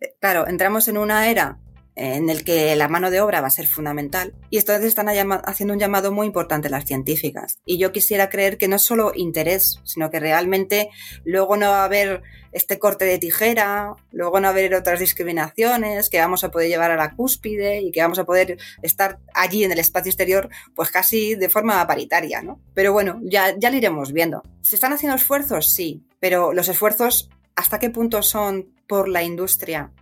eh, 0.00 0.14
claro, 0.20 0.46
entramos 0.46 0.88
en 0.88 0.98
una 0.98 1.30
era 1.30 1.58
en 1.96 2.30
el 2.30 2.44
que 2.44 2.74
la 2.76 2.88
mano 2.88 3.10
de 3.10 3.20
obra 3.20 3.40
va 3.40 3.48
a 3.48 3.50
ser 3.50 3.66
fundamental. 3.66 4.34
Y 4.48 4.58
entonces 4.58 4.86
están 4.86 5.08
haciendo 5.44 5.74
un 5.74 5.80
llamado 5.80 6.12
muy 6.12 6.26
importante 6.26 6.70
las 6.70 6.84
científicas. 6.84 7.58
Y 7.64 7.78
yo 7.78 7.92
quisiera 7.92 8.28
creer 8.28 8.58
que 8.58 8.68
no 8.68 8.76
es 8.76 8.82
solo 8.82 9.12
interés, 9.14 9.80
sino 9.84 10.10
que 10.10 10.20
realmente 10.20 10.90
luego 11.24 11.56
no 11.56 11.68
va 11.68 11.82
a 11.82 11.84
haber 11.84 12.22
este 12.52 12.78
corte 12.78 13.04
de 13.04 13.18
tijera, 13.18 13.94
luego 14.10 14.40
no 14.40 14.44
va 14.44 14.48
a 14.48 14.52
haber 14.52 14.74
otras 14.74 14.98
discriminaciones, 14.98 16.10
que 16.10 16.18
vamos 16.18 16.42
a 16.42 16.50
poder 16.50 16.68
llevar 16.68 16.90
a 16.90 16.96
la 16.96 17.14
cúspide 17.14 17.80
y 17.80 17.92
que 17.92 18.02
vamos 18.02 18.18
a 18.18 18.24
poder 18.24 18.58
estar 18.82 19.18
allí 19.34 19.64
en 19.64 19.72
el 19.72 19.78
espacio 19.78 20.10
exterior, 20.10 20.48
pues 20.74 20.90
casi 20.90 21.34
de 21.34 21.48
forma 21.48 21.86
paritaria, 21.86 22.42
¿no? 22.42 22.60
Pero 22.74 22.92
bueno, 22.92 23.20
ya, 23.22 23.54
ya 23.56 23.70
lo 23.70 23.76
iremos 23.76 24.12
viendo. 24.12 24.42
¿Se 24.62 24.74
están 24.74 24.92
haciendo 24.92 25.16
esfuerzos? 25.16 25.72
Sí, 25.72 26.02
pero 26.18 26.52
los 26.52 26.68
esfuerzos, 26.68 27.30
¿hasta 27.54 27.78
qué 27.78 27.90
punto 27.90 28.22
son 28.22 28.68
por 28.88 29.08
la 29.08 29.22
industria 29.22 29.92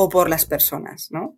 o 0.00 0.08
por 0.08 0.30
las 0.30 0.46
personas, 0.46 1.10
¿no? 1.10 1.36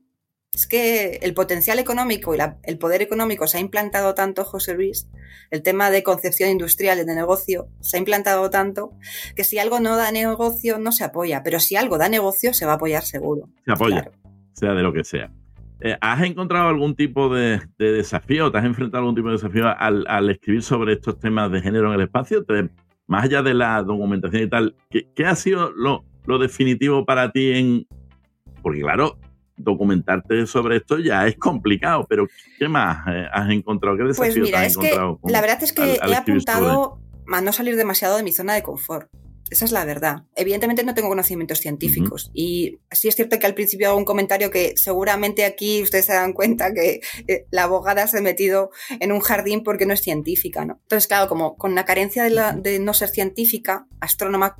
Es 0.53 0.67
que 0.67 1.19
el 1.23 1.33
potencial 1.33 1.79
económico 1.79 2.35
y 2.35 2.39
el 2.65 2.77
poder 2.77 3.01
económico 3.01 3.47
se 3.47 3.57
ha 3.57 3.61
implantado 3.61 4.13
tanto, 4.15 4.45
José 4.45 4.75
Luis, 4.75 5.09
el 5.51 5.63
tema 5.63 5.91
de 5.91 6.03
concepción 6.03 6.51
industrial 6.51 6.99
y 6.99 7.05
de 7.05 7.15
negocio 7.15 7.69
se 7.81 7.97
ha 7.97 8.01
implantado 8.01 8.51
tanto 8.51 8.93
que 9.35 9.45
si 9.45 9.59
algo 9.59 9.81
no 9.81 9.97
da 9.97 10.13
negocio 10.13 10.79
no 10.79 10.93
se 10.93 11.05
apoya, 11.05 11.43
pero 11.43 11.59
si 11.59 11.77
algo 11.77 11.97
da 11.97 12.11
negocio 12.11 12.53
se 12.53 12.67
va 12.67 12.73
a 12.73 12.75
apoyar 12.75 13.03
seguro. 13.03 13.49
Se 13.65 13.73
apoya, 13.73 14.11
sea 14.53 14.75
de 14.75 14.83
lo 14.83 14.93
que 14.93 15.05
sea. 15.05 15.33
Eh, 15.81 15.97
¿Has 16.03 16.23
encontrado 16.23 16.69
algún 16.69 16.95
tipo 16.95 17.35
de, 17.35 17.63
desafío, 17.79 18.53
te 18.53 18.59
has 18.59 18.67
enfrentado 18.67 18.99
a 18.99 19.01
algún 19.05 19.15
tipo 19.15 19.29
de 19.29 19.37
desafío 19.37 19.69
al, 19.75 20.29
escribir 20.29 20.63
sobre 20.63 20.93
estos 20.95 21.19
temas 21.19 21.51
de 21.51 21.63
género 21.63 21.89
en 21.89 21.95
el 21.95 22.03
espacio? 22.03 22.45
más 23.07 23.25
allá 23.25 23.43
de 23.43 23.55
la 23.55 23.83
documentación 23.83 24.43
y 24.43 24.49
tal, 24.49 24.77
¿qué, 24.91 25.25
ha 25.25 25.35
sido 25.35 25.73
lo, 25.73 26.05
lo 26.27 26.39
definitivo 26.39 27.07
para 27.07 27.33
ti 27.33 27.53
en, 27.53 27.87
porque 28.63 28.81
claro, 28.81 29.19
documentarte 29.57 30.47
sobre 30.47 30.79
esto 30.79 30.99
ya 30.99 31.27
es 31.27 31.37
complicado, 31.37 32.07
pero 32.09 32.27
¿qué 32.59 32.69
más 32.69 33.07
eh, 33.09 33.27
has 33.33 33.51
encontrado? 33.51 33.97
¿Qué 33.97 34.05
pues 34.17 34.37
mira, 34.37 34.65
es 34.65 34.77
que 34.77 34.97
la 35.25 35.41
verdad 35.41 35.63
es 35.63 35.73
que 35.73 35.95
he 35.95 36.15
apuntado 36.15 37.01
a 37.33 37.41
no 37.41 37.53
salir 37.53 37.77
demasiado 37.77 38.17
de 38.17 38.23
mi 38.23 38.33
zona 38.33 38.55
de 38.55 38.63
confort. 38.63 39.09
Esa 39.51 39.65
es 39.65 39.73
la 39.73 39.85
verdad. 39.85 40.23
Evidentemente 40.37 40.85
no 40.85 40.95
tengo 40.95 41.09
conocimientos 41.09 41.59
científicos 41.59 42.31
y 42.33 42.79
sí 42.93 43.09
es 43.09 43.17
cierto 43.17 43.37
que 43.41 43.47
al 43.47 43.55
principio 43.55 43.89
hago 43.89 43.99
un 43.99 44.05
comentario 44.05 44.49
que 44.49 44.75
seguramente 44.77 45.45
aquí 45.45 45.83
ustedes 45.83 46.07
se 46.07 46.13
dan 46.13 46.35
cuenta 46.35 46.73
que 46.73 47.01
eh, 47.27 47.47
la 47.51 47.65
abogada 47.65 48.07
se 48.07 48.19
ha 48.19 48.23
metido 48.23 48.71
en 49.01 49.11
un 49.11 49.19
jardín 49.19 49.65
porque 49.65 49.87
no 49.87 49.93
es 49.93 50.03
científica, 50.03 50.65
¿no? 50.65 50.79
Entonces, 50.83 51.09
claro, 51.09 51.29
como 51.29 51.57
con 51.57 51.75
la 51.75 51.85
carencia 51.85 52.23
de, 52.23 52.61
de 52.61 52.79
no 52.79 52.95
ser 52.95 53.09
científica, 53.09 53.89
astrónoma 53.99 54.57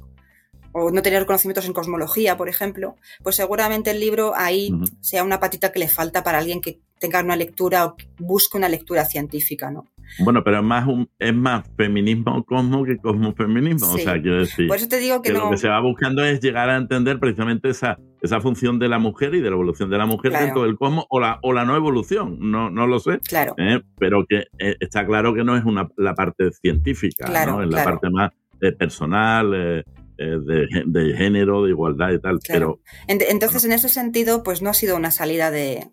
o 0.73 0.91
no 0.91 1.03
tener 1.03 1.27
conocimientos 1.27 1.66
en 1.66 1.73
cosmología, 1.73 2.37
por 2.37 2.49
ejemplo, 2.49 2.97
pues 3.23 3.37
seguramente 3.37 3.91
el 3.91 4.01
libro 4.01 4.33
ahí 4.37 4.73
sea 5.01 5.25
una 5.25 5.41
patita 5.41 5.73
que 5.73 5.79
le 5.79 5.89
falta 5.89 6.23
para 6.23 6.39
alguien 6.39 6.61
que 6.61 6.81
tenga 6.99 7.21
una 7.23 7.37
lectura 7.37 7.87
o 7.87 7.97
busque 8.18 8.59
una 8.59 8.68
lectura 8.68 9.05
científica, 9.05 9.71
¿no? 9.71 9.87
Bueno, 10.18 10.43
pero 10.43 10.59
es 10.59 10.64
más, 10.64 10.87
un, 10.87 11.09
es 11.18 11.35
más 11.35 11.64
feminismo 11.77 12.45
cosmo 12.45 12.85
que 12.85 12.99
cosmofeminismo. 12.99 13.93
O 13.93 13.99
sea, 13.99 14.21
quiero 14.21 14.39
decir. 14.39 14.66
Por 14.66 14.77
eso 14.77 14.89
te 14.89 14.99
digo 14.99 15.23
que, 15.23 15.33
lo 15.33 15.51
que 15.51 15.57
se 15.57 15.68
va 15.68 15.81
buscando 15.81 16.25
es 16.25 16.41
llegar 16.41 16.68
a 16.68 16.77
entender 16.77 17.21
precisamente 17.21 17.71
esa, 17.71 17.97
esa 18.21 18.41
función 18.41 18.79
de 18.79 18.89
la 18.89 18.99
mujer 18.99 19.35
y 19.35 19.41
de 19.41 19.49
la 19.49 19.55
evolución 19.55 19.89
de 19.89 19.99
la 19.99 20.07
mujer 20.07 20.33
dentro 20.33 20.64
del 20.64 20.77
cosmos 20.77 21.07
o 21.09 21.21
la, 21.21 21.39
o 21.43 21.53
la 21.53 21.64
no 21.64 21.77
evolución. 21.77 22.39
No, 22.41 22.71
no 22.71 22.87
lo 22.87 22.99
sé. 22.99 23.21
Claro. 23.21 23.55
¿eh? 23.57 23.81
pero 23.99 24.27
que 24.29 24.47
eh, 24.59 24.77
está 24.81 25.07
claro 25.07 25.33
que 25.33 25.45
no 25.45 25.57
es 25.57 25.64
una, 25.64 25.89
la 25.97 26.14
parte 26.14 26.51
científica, 26.53 27.29
¿no? 27.47 27.62
Es 27.62 27.71
la 27.71 27.85
parte 27.85 28.11
más 28.11 28.33
eh, 28.61 28.73
personal. 28.73 29.85
Eh, 30.23 30.37
de, 30.85 31.16
género, 31.16 31.62
de 31.62 31.71
igualdad 31.71 32.11
y 32.11 32.21
tal. 32.21 32.41
Pero, 32.47 32.81
Entonces, 33.09 33.64
en 33.64 33.73
ese 33.73 33.89
sentido, 33.89 34.43
pues 34.43 34.61
no 34.61 34.68
ha 34.68 34.75
sido 34.75 34.95
una 34.95 35.11
salida 35.11 35.51
de, 35.51 35.89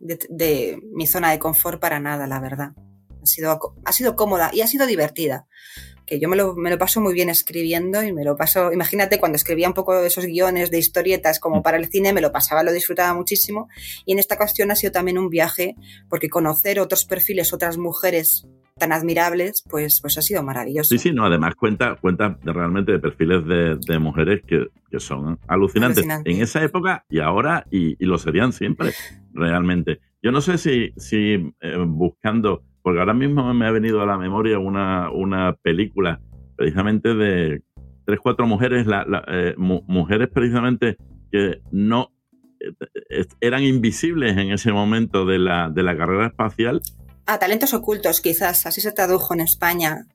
mi 0.91 1.07
zona 1.07 1.32
de 1.32 1.39
confort 1.39 1.80
para 1.80 2.01
nada, 2.01 2.28
la 2.28 2.41
verdad. 2.41 2.73
Ha 3.23 3.25
sido, 3.25 3.57
ha 3.86 3.91
sido 3.93 4.17
cómoda 4.17 4.49
y 4.51 4.59
ha 4.59 4.67
sido 4.67 4.86
divertida. 4.86 5.47
Que 6.05 6.19
yo 6.19 6.28
me 6.28 6.36
lo, 6.36 6.55
me 6.55 6.69
lo 6.69 6.78
paso 6.78 6.99
muy 6.99 7.13
bien 7.13 7.30
escribiendo 7.30 8.03
y 8.03 8.11
me 8.11 8.25
lo 8.25 8.36
paso. 8.36 8.73
Imagínate 8.73 9.17
cuando 9.17 9.38
escribía 9.38 9.69
un 9.69 9.73
poco 9.73 9.97
de 9.97 10.07
esos 10.07 10.25
guiones 10.25 10.71
de 10.71 10.80
historietas 10.80 11.39
como 11.39 11.59
mm. 11.59 11.63
para 11.63 11.78
el 11.78 11.88
cine, 11.88 12.11
me 12.11 12.19
lo 12.19 12.34
pasaba, 12.34 12.63
lo 12.63 12.73
disfrutaba 12.73 13.13
muchísimo. 13.13 13.69
Y 14.05 14.11
en 14.11 14.19
esta 14.19 14.36
cuestión 14.36 14.71
ha 14.71 14.75
sido 14.75 14.91
también 14.91 15.17
un 15.17 15.30
viaje, 15.30 15.75
porque 16.09 16.28
conocer 16.28 16.82
otros 16.82 17.05
perfiles, 17.05 17.53
otras 17.53 17.78
mujeres 17.78 18.45
tan 18.78 18.91
admirables, 18.91 19.63
pues, 19.69 20.01
pues 20.01 20.17
ha 20.17 20.21
sido 20.21 20.43
maravilloso. 20.43 20.89
Sí, 20.89 20.97
sí, 20.97 21.11
no, 21.11 21.25
además 21.25 21.55
cuenta, 21.55 21.95
cuenta 21.95 22.38
realmente 22.43 22.91
de 22.93 22.99
perfiles 22.99 23.45
de, 23.45 23.99
mujeres 23.99 24.41
que, 24.45 24.67
son 24.99 25.39
alucinantes, 25.47 26.05
en 26.05 26.41
esa 26.41 26.63
época 26.63 27.05
y 27.09 27.19
ahora, 27.19 27.65
y, 27.71 28.03
lo 28.05 28.17
serían 28.17 28.53
siempre, 28.53 28.91
realmente. 29.34 29.99
Yo 30.21 30.32
no 30.32 30.41
sé 30.41 30.57
si, 30.57 30.91
si 30.97 31.53
eh, 31.61 31.78
buscando, 31.86 32.63
porque 32.82 32.99
ahora 32.99 33.13
mismo 33.13 33.53
me 33.53 33.67
ha 33.67 33.71
venido 33.71 34.01
a 34.01 34.05
la 34.05 34.17
memoria 34.17 34.59
una, 34.59 35.11
una 35.11 35.53
película 35.61 36.21
precisamente 36.55 37.13
de 37.13 37.61
tres, 38.05 38.19
cuatro 38.21 38.47
mujeres, 38.47 38.88
eh, 39.28 39.53
mujeres 39.57 40.30
precisamente 40.30 40.97
que 41.32 41.61
no 41.71 42.11
eh, 42.59 43.25
eran 43.41 43.63
invisibles 43.63 44.38
en 44.38 44.51
ese 44.51 44.71
momento 44.71 45.25
de 45.25 45.39
la, 45.39 45.69
de 45.69 45.84
la 45.84 45.97
carrera 45.97 46.28
espacial. 46.28 46.82
Ah, 47.28 47.39
talentos 47.39 47.73
ocultos, 47.73 48.21
quizás, 48.21 48.65
así 48.65 48.80
se 48.80 48.93
tradujo 48.93 49.34
en 49.34 49.41
España. 49.41 50.07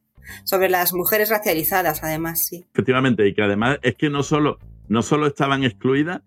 Sobre 0.45 0.71
las 0.71 0.95
mujeres 0.95 1.29
racializadas, 1.29 2.03
además, 2.03 2.47
sí. 2.47 2.65
Efectivamente, 2.73 3.29
y 3.29 3.35
que 3.35 3.43
además 3.43 3.79
es 3.83 3.97
que 3.97 4.09
no 4.09 4.23
solo, 4.23 4.59
no 4.89 5.03
solo 5.03 5.27
estaban 5.27 5.63
excluidas, 5.63 6.23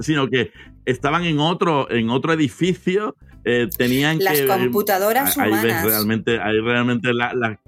sino 0.00 0.30
que 0.30 0.50
estaban 0.86 1.24
en 1.24 1.38
otro, 1.40 1.90
en 1.90 2.08
otro 2.10 2.32
edificio, 2.32 3.16
eh, 3.44 3.68
tenían 3.76 4.18
las 4.20 4.40
computadoras 4.42 5.36
humanas. 5.36 5.84
realmente, 5.84 6.40
hay 6.40 6.58
realmente 6.60 7.12
las 7.12 7.58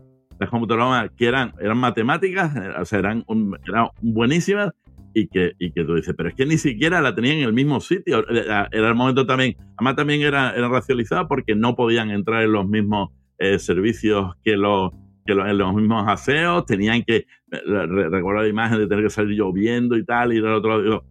computadoras 0.48 1.10
que 1.16 1.26
eran, 1.26 1.52
eran 1.60 1.76
matemáticas, 1.78 2.56
eh, 2.56 2.70
o 2.80 2.84
sea, 2.84 3.00
eran, 3.00 3.24
eran 3.66 3.88
buenísimas, 4.00 4.72
y 5.20 5.28
que, 5.28 5.52
y 5.58 5.72
que 5.72 5.84
tú 5.84 5.94
dices, 5.94 6.14
pero 6.16 6.28
es 6.28 6.34
que 6.34 6.46
ni 6.46 6.58
siquiera 6.58 7.00
la 7.00 7.14
tenían 7.14 7.38
en 7.38 7.44
el 7.44 7.52
mismo 7.52 7.80
sitio. 7.80 8.26
Era 8.28 8.68
el 8.70 8.94
momento 8.94 9.26
también, 9.26 9.56
además 9.76 9.96
también 9.96 10.22
era, 10.22 10.52
era 10.54 10.68
racializada 10.68 11.26
porque 11.26 11.54
no 11.54 11.74
podían 11.74 12.10
entrar 12.10 12.42
en 12.42 12.52
los 12.52 12.68
mismos 12.68 13.10
eh, 13.38 13.58
servicios 13.58 14.34
que 14.42 14.56
los 14.56 14.92
que 15.26 15.34
en 15.34 15.58
los 15.58 15.74
mismos 15.74 16.04
aseos, 16.08 16.64
tenían 16.64 17.02
que, 17.02 17.26
recordar 17.50 18.44
la 18.44 18.48
imagen 18.48 18.78
de 18.78 18.86
tener 18.86 19.04
que 19.04 19.10
salir 19.10 19.36
lloviendo 19.36 19.94
y 19.98 20.02
tal, 20.02 20.32
y 20.32 20.36
del 20.36 20.54
otro 20.54 20.80
lado, 20.82 21.04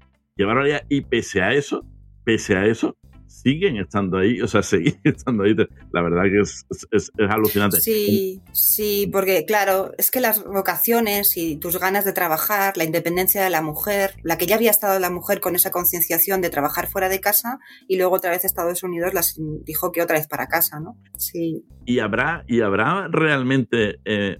y 0.89 1.01
pese 1.01 1.39
a 1.43 1.53
eso, 1.53 1.85
pese 2.23 2.55
a 2.55 2.65
eso, 2.65 2.97
siguen 3.38 3.77
estando 3.77 4.17
ahí, 4.17 4.41
o 4.41 4.47
sea, 4.47 4.61
siguen 4.63 4.99
estando 5.03 5.43
ahí. 5.43 5.55
La 5.91 6.01
verdad 6.01 6.23
que 6.23 6.41
es, 6.41 6.65
es, 6.91 7.11
alucinante. 7.29 7.79
Sí, 7.79 8.41
sí, 8.51 9.09
porque 9.11 9.45
claro, 9.45 9.91
es 9.97 10.11
que 10.11 10.19
las 10.19 10.43
vocaciones 10.43 11.38
y 11.38 11.57
tus 11.57 11.79
ganas 11.79 12.05
de 12.05 12.13
trabajar, 12.13 12.77
la 12.77 12.83
independencia 12.83 13.43
de 13.43 13.49
la 13.49 13.61
mujer, 13.61 14.15
la 14.23 14.38
que 14.38 14.47
ya 14.47 14.55
había 14.55 14.71
estado 14.71 14.99
la 14.99 15.09
mujer 15.09 15.39
con 15.39 15.55
esa 15.55 15.71
concienciación 15.71 16.41
de 16.41 16.49
trabajar 16.49 16.88
fuera 16.88 17.09
de 17.09 17.19
casa 17.19 17.59
y 17.88 17.97
luego 17.97 18.15
otra 18.15 18.31
vez 18.31 18.43
Estados 18.43 18.83
Unidos 18.83 19.13
las 19.13 19.39
dijo 19.63 19.91
que 19.91 20.01
otra 20.01 20.17
vez 20.17 20.27
para 20.27 20.47
casa, 20.47 20.79
¿no? 20.79 20.97
Sí. 21.17 21.63
Y 21.85 21.99
habrá, 21.99 22.43
y 22.47 22.61
habrá 22.61 23.07
realmente, 23.09 23.99
eh, 24.05 24.39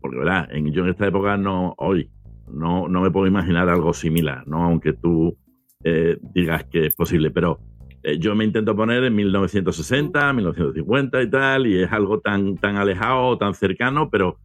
porque 0.00 0.18
verdad, 0.18 0.48
en, 0.52 0.72
yo 0.72 0.84
en 0.84 0.90
esta 0.90 1.06
época 1.06 1.36
no, 1.36 1.74
hoy, 1.78 2.10
no, 2.48 2.88
no 2.88 3.00
me 3.00 3.10
puedo 3.10 3.26
imaginar 3.26 3.68
algo 3.68 3.92
similar, 3.92 4.46
¿no? 4.46 4.64
Aunque 4.64 4.92
tú 4.92 5.36
eh, 5.82 6.16
digas 6.34 6.64
que 6.70 6.86
es 6.86 6.94
posible, 6.94 7.30
pero 7.30 7.58
eh, 8.04 8.18
yo 8.18 8.34
me 8.34 8.44
intento 8.44 8.76
poner 8.76 9.02
en 9.02 9.14
1960, 9.14 10.34
1950 10.34 11.22
y 11.22 11.30
tal, 11.30 11.66
y 11.66 11.82
es 11.82 11.90
algo 11.90 12.20
tan, 12.20 12.58
tan 12.58 12.76
alejado, 12.76 13.38
tan 13.38 13.54
cercano, 13.54 14.10
pero, 14.10 14.38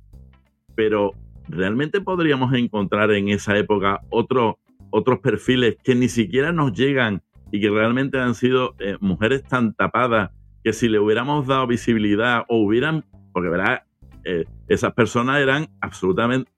pero 0.76 1.12
realmente 1.50 2.00
podríamos 2.00 2.54
encontrar 2.54 3.12
en 3.12 3.28
esa 3.28 3.58
época 3.58 4.00
otro, 4.10 4.60
otros 4.92 5.20
perfiles 5.20 5.76
que 5.84 5.94
ni 5.94 6.08
siquiera 6.08 6.54
nos 6.54 6.72
llegan 6.72 7.22
y 7.52 7.60
que 7.60 7.70
realmente 7.70 8.18
han 8.18 8.34
sido 8.34 8.76
eh, 8.80 8.96
mujeres 9.02 9.44
tan 9.44 9.74
tapadas 9.74 10.32
que 10.64 10.72
si 10.72 10.88
le 10.88 11.00
hubiéramos 11.00 11.46
dado 11.46 11.68
visibilidad 11.68 12.46
o 12.48 12.64
hubieran, 12.64 13.04
porque 13.34 13.50
verá, 13.50 13.86
eh, 14.24 14.46
esas 14.70 14.94
personas 14.94 15.42
eran 15.42 15.68
absolutamente 15.82 16.50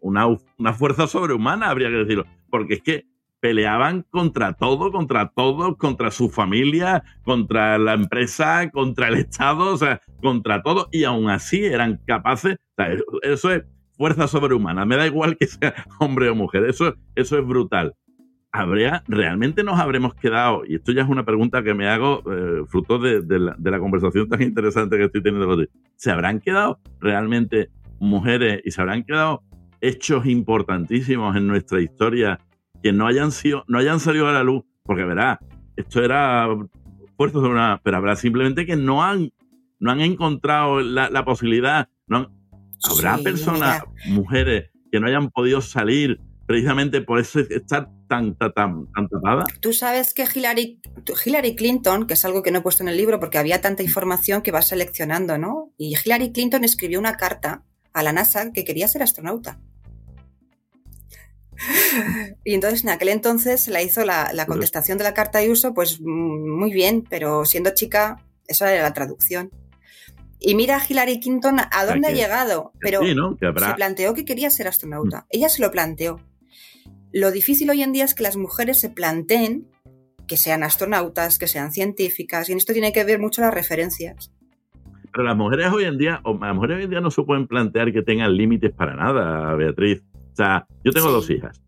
una, 0.00 0.26
una 0.58 0.72
fuerza 0.74 1.06
sobrehumana, 1.06 1.70
habría 1.70 1.88
que 1.88 1.96
decirlo, 1.96 2.26
porque 2.50 2.74
es 2.74 2.82
que 2.82 3.11
peleaban 3.42 4.06
contra 4.08 4.52
todo, 4.52 4.92
contra 4.92 5.32
todo, 5.34 5.76
contra 5.76 6.12
su 6.12 6.30
familia, 6.30 7.02
contra 7.24 7.76
la 7.76 7.94
empresa, 7.94 8.70
contra 8.70 9.08
el 9.08 9.14
Estado, 9.14 9.74
o 9.74 9.76
sea, 9.76 10.00
contra 10.20 10.62
todo, 10.62 10.88
y 10.92 11.02
aún 11.02 11.28
así 11.28 11.64
eran 11.64 12.00
capaces, 12.06 12.56
eso 13.22 13.50
es 13.50 13.64
fuerza 13.96 14.28
sobrehumana, 14.28 14.84
me 14.84 14.96
da 14.96 15.08
igual 15.08 15.36
que 15.36 15.48
sea 15.48 15.74
hombre 15.98 16.28
o 16.28 16.36
mujer, 16.36 16.66
eso, 16.66 16.94
eso 17.16 17.36
es 17.36 17.44
brutal. 17.44 17.96
¿Habría, 18.52 19.02
realmente 19.08 19.64
nos 19.64 19.80
habremos 19.80 20.14
quedado, 20.14 20.62
y 20.64 20.76
esto 20.76 20.92
ya 20.92 21.02
es 21.02 21.08
una 21.08 21.24
pregunta 21.24 21.64
que 21.64 21.74
me 21.74 21.88
hago 21.88 22.22
eh, 22.30 22.62
fruto 22.68 23.00
de, 23.00 23.24
la, 23.40 23.78
conversación 23.80 24.28
tan 24.28 24.40
interesante 24.42 24.98
que 24.98 25.04
estoy 25.04 25.22
teniendo 25.22 25.66
¿se 25.96 26.12
habrán 26.12 26.38
quedado 26.38 26.78
realmente 27.00 27.70
mujeres 27.98 28.62
y 28.64 28.70
se 28.70 28.80
habrán 28.80 29.02
quedado 29.02 29.42
hechos 29.80 30.26
importantísimos 30.26 31.34
en 31.34 31.48
nuestra 31.48 31.80
historia 31.80 32.38
que 32.82 32.92
no 32.92 33.06
hayan 33.06 33.32
sido, 33.32 33.64
no 33.68 33.78
hayan 33.78 34.00
salido 34.00 34.28
a 34.28 34.32
la 34.32 34.42
luz, 34.42 34.64
porque 34.82 35.04
verá, 35.04 35.40
esto 35.76 36.02
era 36.02 36.48
fuerza 37.16 37.38
de 37.38 37.48
una, 37.48 37.80
pero 37.82 37.96
habrá 37.96 38.16
simplemente 38.16 38.66
que 38.66 38.76
no 38.76 39.02
han, 39.02 39.32
no 39.78 39.90
han 39.92 40.00
encontrado 40.00 40.80
la, 40.80 41.24
posibilidad, 41.24 41.88
no 42.06 42.30
habrá 42.90 43.18
personas, 43.18 43.82
mujeres, 44.06 44.70
que 44.90 45.00
no 45.00 45.06
hayan 45.06 45.30
podido 45.30 45.60
salir 45.60 46.20
precisamente 46.46 47.00
por 47.00 47.18
eso 47.18 47.40
estar 47.40 47.88
tan, 48.08 48.34
tan, 48.36 48.52
tan, 48.52 49.08
tapada. 49.08 49.44
Tú 49.60 49.72
sabes 49.72 50.12
que 50.12 50.24
Hillary, 50.24 50.80
Hillary 51.24 51.54
Clinton, 51.56 52.06
que 52.06 52.14
es 52.14 52.24
algo 52.24 52.42
que 52.42 52.50
no 52.50 52.58
he 52.58 52.62
puesto 52.62 52.82
en 52.82 52.88
el 52.88 52.96
libro 52.96 53.20
porque 53.20 53.38
había 53.38 53.60
tanta 53.60 53.82
información 53.82 54.42
que 54.42 54.50
vas 54.50 54.68
seleccionando, 54.68 55.38
¿no? 55.38 55.72
Y 55.78 55.94
Hillary 55.96 56.32
Clinton 56.32 56.64
escribió 56.64 56.98
una 56.98 57.16
carta 57.16 57.64
a 57.94 58.02
la 58.02 58.12
NASA 58.12 58.52
que 58.52 58.64
quería 58.64 58.88
ser 58.88 59.02
astronauta. 59.02 59.60
Y 62.44 62.54
entonces 62.54 62.82
en 62.82 62.90
aquel 62.90 63.08
entonces 63.08 63.68
la 63.68 63.82
hizo 63.82 64.04
la, 64.04 64.46
contestación 64.46 64.98
de 64.98 65.04
la 65.04 65.14
carta 65.14 65.38
de 65.38 65.50
uso, 65.50 65.74
pues 65.74 66.00
mm, 66.00 66.58
muy 66.58 66.72
bien, 66.72 67.04
pero 67.08 67.44
siendo 67.44 67.74
chica, 67.74 68.24
eso 68.46 68.66
era 68.66 68.82
la 68.82 68.92
traducción. 68.92 69.50
Y 70.40 70.56
mira 70.56 70.76
a 70.76 70.82
Hillary 70.86 71.20
Clinton 71.20 71.58
a 71.60 71.86
dónde 71.86 72.08
ha 72.08 72.12
llegado, 72.12 72.72
pero 72.80 73.00
se 73.02 73.74
planteó 73.74 74.12
que 74.12 74.24
quería 74.24 74.50
ser 74.50 74.66
astronauta. 74.66 75.20
Mm. 75.20 75.26
Ella 75.30 75.48
se 75.48 75.62
lo 75.62 75.70
planteó. 75.70 76.20
Lo 77.12 77.30
difícil 77.30 77.70
hoy 77.70 77.82
en 77.82 77.92
día 77.92 78.04
es 78.04 78.14
que 78.14 78.22
las 78.22 78.36
mujeres 78.36 78.80
se 78.80 78.90
planteen 78.90 79.68
que 80.26 80.36
sean 80.36 80.62
astronautas, 80.62 81.38
que 81.38 81.46
sean 81.46 81.72
científicas, 81.72 82.48
y 82.48 82.52
en 82.52 82.58
esto 82.58 82.72
tiene 82.72 82.92
que 82.92 83.04
ver 83.04 83.20
mucho 83.20 83.42
las 83.42 83.52
referencias. 83.52 84.32
Pero 85.12 85.24
las 85.24 85.36
mujeres 85.36 85.70
hoy 85.70 85.84
en 85.84 85.98
día, 85.98 86.20
o 86.24 86.38
las 86.38 86.54
mujeres 86.54 86.78
hoy 86.78 86.84
en 86.84 86.90
día 86.90 87.00
no 87.00 87.10
se 87.10 87.22
pueden 87.22 87.46
plantear 87.46 87.92
que 87.92 88.02
tengan 88.02 88.34
límites 88.34 88.72
para 88.72 88.96
nada, 88.96 89.54
Beatriz. 89.54 90.02
O 90.32 90.36
sea, 90.36 90.66
yo 90.84 90.92
tengo 90.92 91.10
dos 91.10 91.28
hijas. 91.30 91.60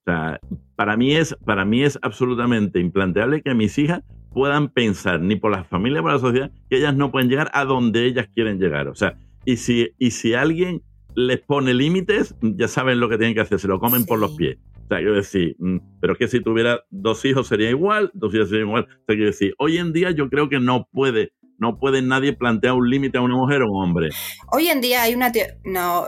O 0.00 0.10
sea, 0.10 0.40
para 0.76 0.96
mí, 0.96 1.14
es, 1.14 1.34
para 1.44 1.64
mí 1.64 1.82
es 1.82 1.98
absolutamente 2.02 2.80
implanteable 2.80 3.42
que 3.42 3.54
mis 3.54 3.78
hijas 3.78 4.02
puedan 4.32 4.68
pensar, 4.68 5.20
ni 5.20 5.36
por 5.36 5.52
la 5.52 5.64
familia, 5.64 6.00
ni 6.00 6.02
por 6.02 6.12
la 6.12 6.18
sociedad, 6.18 6.50
que 6.68 6.78
ellas 6.78 6.94
no 6.94 7.10
pueden 7.10 7.30
llegar 7.30 7.50
a 7.54 7.64
donde 7.64 8.04
ellas 8.04 8.28
quieren 8.34 8.58
llegar. 8.58 8.88
O 8.88 8.94
sea, 8.94 9.16
y 9.44 9.56
si, 9.56 9.90
y 9.98 10.10
si 10.10 10.34
alguien 10.34 10.82
les 11.14 11.40
pone 11.40 11.72
límites, 11.72 12.34
ya 12.42 12.68
saben 12.68 13.00
lo 13.00 13.08
que 13.08 13.16
tienen 13.16 13.34
que 13.34 13.40
hacer, 13.40 13.58
se 13.60 13.68
lo 13.68 13.78
comen 13.78 14.04
por 14.04 14.18
los 14.18 14.32
pies. 14.32 14.58
O 14.84 14.88
sea, 14.88 14.98
quiero 14.98 15.14
decir, 15.14 15.56
mm, 15.58 15.78
pero 16.00 16.14
es 16.14 16.18
que 16.18 16.28
si 16.28 16.40
tuviera 16.40 16.80
dos 16.90 17.24
hijos 17.24 17.46
sería 17.46 17.70
igual, 17.70 18.10
dos 18.12 18.34
hijas 18.34 18.48
sería 18.48 18.64
igual. 18.64 18.84
O 18.84 19.04
sea, 19.06 19.14
quiero 19.14 19.26
decir, 19.26 19.54
hoy 19.58 19.78
en 19.78 19.92
día 19.92 20.10
yo 20.10 20.28
creo 20.28 20.48
que 20.48 20.60
no 20.60 20.88
puede 20.92 21.32
no 21.64 21.78
puede 21.78 22.02
nadie 22.02 22.34
plantear 22.34 22.74
un 22.74 22.90
límite 22.90 23.16
a 23.16 23.22
una 23.22 23.36
mujer 23.36 23.62
o 23.62 23.70
un 23.70 23.82
hombre. 23.82 24.10
Hoy 24.52 24.68
en 24.68 24.82
día 24.82 25.02
hay 25.02 25.14
una... 25.14 25.32
No, 25.64 26.06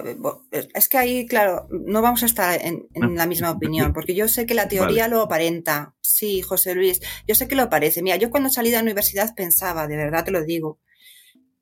es 0.74 0.88
que 0.88 0.98
ahí, 0.98 1.26
claro, 1.26 1.66
no 1.70 2.02
vamos 2.02 2.22
a 2.22 2.26
estar 2.26 2.60
en, 2.62 2.86
la 3.16 3.26
misma 3.26 3.50
opinión, 3.50 3.94
porque 3.94 4.14
yo 4.14 4.28
sé 4.28 4.44
que 4.44 4.54
la 4.54 4.68
teoría 4.68 5.08
lo 5.08 5.22
aparenta. 5.22 5.94
Sí, 6.02 6.42
José 6.42 6.74
Luis, 6.74 7.00
yo 7.26 7.34
sé 7.34 7.48
que 7.48 7.56
lo 7.56 7.70
parece. 7.70 8.02
Mira, 8.02 8.16
yo 8.16 8.28
cuando 8.28 8.50
salí 8.50 8.68
de 8.68 8.76
la 8.76 8.82
universidad 8.82 9.34
pensaba, 9.34 9.86
de 9.86 9.96
verdad 9.96 10.24
te 10.24 10.30
lo 10.30 10.44
digo, 10.44 10.78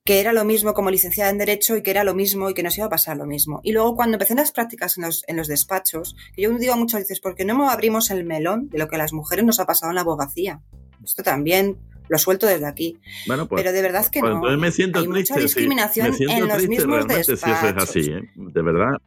que 0.05 0.19
era 0.19 0.33
lo 0.33 0.45
mismo 0.45 0.75
como 0.75 0.91
licenciada 0.91 1.31
en 1.31 1.39
Derecho 1.39 1.77
y 1.77 1.83
que 1.83 1.93
era 1.93 2.03
lo 2.03 2.15
mismo 2.15 2.51
y 2.51 2.55
que 2.55 2.65
nos 2.65 2.77
iba 2.77 2.87
a 2.87 2.91
pasar 2.91 3.17
lo 3.17 3.27
mismo. 3.27 3.61
Y 3.63 3.73
luego 3.73 3.95
cuando 3.95 4.17
empecé 4.17 4.35
las 4.35 4.51
prácticas 4.51 4.99
en 4.99 5.05
los, 5.05 5.25
en 5.29 5.37
los 5.37 5.47
despachos, 5.47 6.17
que 6.35 6.43
yo 6.43 6.51
digo 6.59 6.77
muchas 6.77 7.03
veces, 7.03 7.21
¿por 7.21 7.37
qué 7.37 7.45
no 7.45 7.71
abrimos 7.71 8.11
el 8.11 8.25
melón 8.25 8.69
de 8.71 8.79
lo 8.79 8.89
que 8.89 8.97
a 8.97 8.99
las 8.99 9.13
mujeres 9.13 9.45
nos 9.45 9.61
ha 9.61 9.67
pasado 9.67 9.93
en 9.93 9.95
la 9.95 10.01
abogacía? 10.01 10.63
Esto 11.05 11.23
también 11.23 11.79
lo 12.09 12.19
suelto 12.19 12.47
desde 12.47 12.67
aquí. 12.67 12.99
Bueno, 13.27 13.49
pues, 13.49 13.63
Pero 13.63 13.73
de 13.75 13.83
verdad 13.83 14.07
que 14.09 14.21
pues 14.21 14.33
no. 14.33 14.59
Me 14.59 14.71
siento 14.71 15.01
Hay 15.01 15.09
mucha 15.09 15.37
discriminación 15.37 16.15
en 16.19 16.49
los 16.49 16.69
mismos 16.69 17.07
despachos. 17.07 17.41
Si 17.41 17.51
eso 17.51 17.69
es 17.69 17.77
así, 17.77 18.01
¿eh? 18.11 18.31
de 18.35 18.63
verdad. 18.63 18.99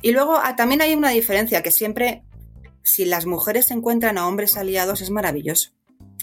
Y 0.00 0.12
luego 0.12 0.36
ah, 0.36 0.54
también 0.56 0.80
hay 0.80 0.94
una 0.94 1.10
diferencia 1.10 1.62
que 1.62 1.70
siempre, 1.70 2.22
si 2.82 3.04
las 3.04 3.26
mujeres 3.26 3.70
encuentran 3.70 4.16
a 4.16 4.28
hombres 4.28 4.56
aliados, 4.56 5.00
es 5.00 5.10
maravilloso. 5.10 5.70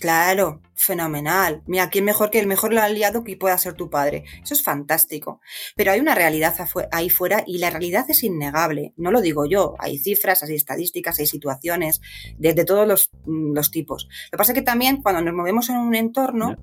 Claro, 0.05 0.61
fenomenal. 0.75 1.63
Mira, 1.65 1.89
¿quién 1.89 2.05
mejor 2.05 2.29
que 2.29 2.39
el 2.39 2.45
mejor 2.45 2.77
aliado 2.77 3.23
que 3.23 3.35
pueda 3.37 3.57
ser 3.57 3.73
tu 3.73 3.89
padre? 3.89 4.23
Eso 4.43 4.53
es 4.53 4.61
fantástico. 4.61 5.41
Pero 5.75 5.91
hay 5.91 5.99
una 5.99 6.13
realidad 6.13 6.53
ahí 6.91 7.09
fuera 7.09 7.43
y 7.47 7.57
la 7.57 7.71
realidad 7.71 8.05
es 8.07 8.21
innegable. 8.21 8.93
No 8.97 9.09
lo 9.09 9.19
digo 9.19 9.47
yo. 9.47 9.73
Hay 9.79 9.97
cifras, 9.97 10.43
hay 10.43 10.53
estadísticas, 10.53 11.17
hay 11.17 11.25
situaciones 11.25 12.01
de, 12.37 12.53
todos 12.65 12.87
los, 12.87 13.09
mm, 13.25 13.55
los, 13.55 13.71
tipos. 13.71 14.07
Lo 14.25 14.37
que 14.37 14.37
pasa 14.37 14.51
es 14.51 14.59
que 14.59 14.61
también 14.61 15.01
cuando 15.01 15.23
nos 15.23 15.33
movemos 15.33 15.69
en 15.69 15.77
un 15.77 15.95
entorno, 15.95 16.55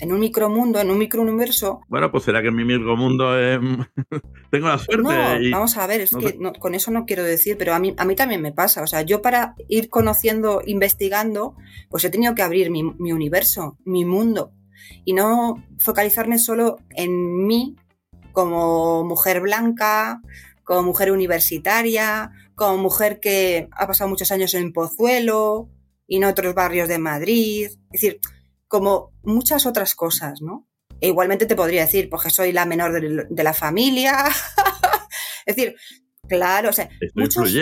en 0.00 0.12
un 0.12 0.20
micromundo, 0.20 0.80
en 0.80 0.90
un 0.90 0.98
microuniverso. 0.98 1.80
Bueno, 1.88 2.10
pues 2.10 2.24
será 2.24 2.42
que 2.42 2.48
en 2.48 2.56
mi 2.56 2.64
micromundo 2.64 3.38
es... 3.38 3.58
tengo 4.50 4.68
la 4.68 4.78
suerte. 4.78 5.02
No, 5.02 5.56
vamos 5.56 5.76
a 5.76 5.86
ver, 5.86 6.02
es 6.02 6.10
que 6.14 6.38
con 6.58 6.74
eso 6.74 6.90
no 6.90 7.04
quiero 7.04 7.24
decir, 7.24 7.56
pero 7.58 7.74
a 7.74 7.78
mí, 7.78 7.94
a 7.96 8.04
mí 8.04 8.14
también 8.14 8.42
me 8.42 8.52
pasa. 8.52 8.82
O 8.82 8.86
sea, 8.86 9.02
yo 9.02 9.22
para 9.22 9.54
ir 9.68 9.88
conociendo, 9.88 10.62
investigando, 10.64 11.56
pues 11.90 12.04
he 12.04 12.10
tenido 12.10 12.34
que 12.34 12.42
abrir 12.42 12.70
mi, 12.70 12.82
mi 12.82 13.12
universo, 13.12 13.78
mi 13.84 14.04
mundo, 14.04 14.52
y 15.04 15.12
no 15.12 15.64
focalizarme 15.78 16.38
solo 16.38 16.78
en 16.90 17.46
mí 17.46 17.76
como 18.32 19.04
mujer 19.04 19.40
blanca, 19.40 20.20
como 20.62 20.82
mujer 20.82 21.10
universitaria, 21.10 22.30
como 22.54 22.76
mujer 22.76 23.20
que 23.20 23.68
ha 23.72 23.86
pasado 23.86 24.10
muchos 24.10 24.30
años 24.30 24.54
en 24.54 24.72
Pozuelo 24.72 25.70
y 26.06 26.18
en 26.18 26.24
otros 26.24 26.54
barrios 26.54 26.88
de 26.88 26.98
Madrid. 26.98 27.66
Es 27.66 27.90
decir, 27.90 28.20
como 28.68 29.12
muchas 29.22 29.66
otras 29.66 29.94
cosas, 29.94 30.40
¿no? 30.40 30.68
E 31.00 31.08
igualmente 31.08 31.46
te 31.46 31.56
podría 31.56 31.82
decir, 31.82 32.08
porque 32.08 32.30
soy 32.30 32.52
la 32.52 32.66
menor 32.66 32.92
de, 33.28 33.42
la 33.42 33.54
familia. 33.54 34.26
es 35.46 35.56
decir, 35.56 35.76
claro, 36.28 36.70
o 36.70 36.72
sea, 36.72 36.88
muchos... 37.14 37.52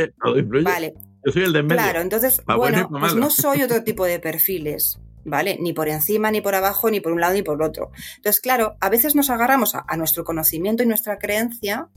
Vale. 0.62 0.94
Yo 1.24 1.32
soy 1.32 1.42
el 1.42 1.52
de 1.52 1.62
medio. 1.62 1.82
Claro, 1.82 2.00
entonces, 2.00 2.40
bueno, 2.46 2.88
pues 2.88 3.14
no 3.14 3.30
soy 3.30 3.62
otro 3.62 3.82
tipo 3.84 4.04
de 4.04 4.20
perfiles. 4.20 4.98
¿vale? 5.26 5.58
Ni 5.60 5.72
por 5.72 5.88
encima, 5.88 6.30
ni 6.30 6.40
por 6.40 6.54
abajo, 6.54 6.88
ni 6.90 7.00
por 7.00 7.12
un 7.12 7.20
lado, 7.20 7.34
ni 7.34 7.42
por 7.42 7.62
otro. 7.62 7.90
Entonces, 8.16 8.40
claro, 8.40 8.76
a 8.80 8.88
veces 8.88 9.14
nos 9.14 9.28
agarramos 9.28 9.74
a, 9.74 9.96
nuestro 9.96 10.24
conocimiento 10.24 10.82
y 10.82 10.86
nuestra 10.86 11.18
creencia 11.18 11.88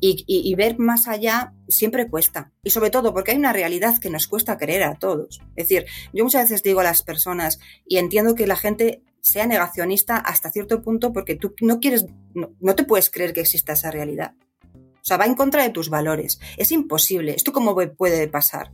y, 0.00 0.54
ver 0.54 0.78
más 0.78 1.08
allá 1.08 1.52
siempre 1.68 2.08
cuesta. 2.08 2.52
Y 2.62 2.70
sobre 2.70 2.90
todo 2.90 3.12
porque 3.12 3.32
hay 3.32 3.36
una 3.36 3.52
realidad 3.52 3.98
que 3.98 4.10
nos 4.10 4.26
cuesta 4.26 4.58
creer 4.58 4.82
a 4.82 4.94
todos. 4.94 5.40
Es 5.56 5.68
decir, 5.68 5.86
yo 6.12 6.24
muchas 6.24 6.44
veces 6.44 6.62
digo 6.62 6.80
a 6.80 6.84
las 6.84 7.02
personas 7.02 7.58
y 7.86 7.98
entiendo 7.98 8.34
que 8.34 8.46
la 8.46 8.56
gente 8.56 9.02
sea 9.20 9.46
negacionista 9.46 10.16
hasta 10.16 10.50
cierto 10.50 10.82
punto 10.82 11.12
porque 11.12 11.36
tú 11.36 11.54
no 11.60 11.78
quieres, 11.78 12.06
no, 12.34 12.74
te 12.74 12.84
puedes 12.84 13.08
creer 13.10 13.32
que 13.32 13.40
exista 13.40 13.72
esa 13.72 13.90
realidad. 13.90 14.34
O 14.74 15.04
sea, 15.04 15.16
va 15.16 15.26
en 15.26 15.34
contra 15.34 15.64
de 15.64 15.70
tus 15.70 15.88
valores. 15.88 16.38
Es 16.56 16.70
imposible. 16.70 17.34
¿Esto 17.34 17.52
cómo 17.52 17.74
puede 17.96 18.28
pasar? 18.28 18.70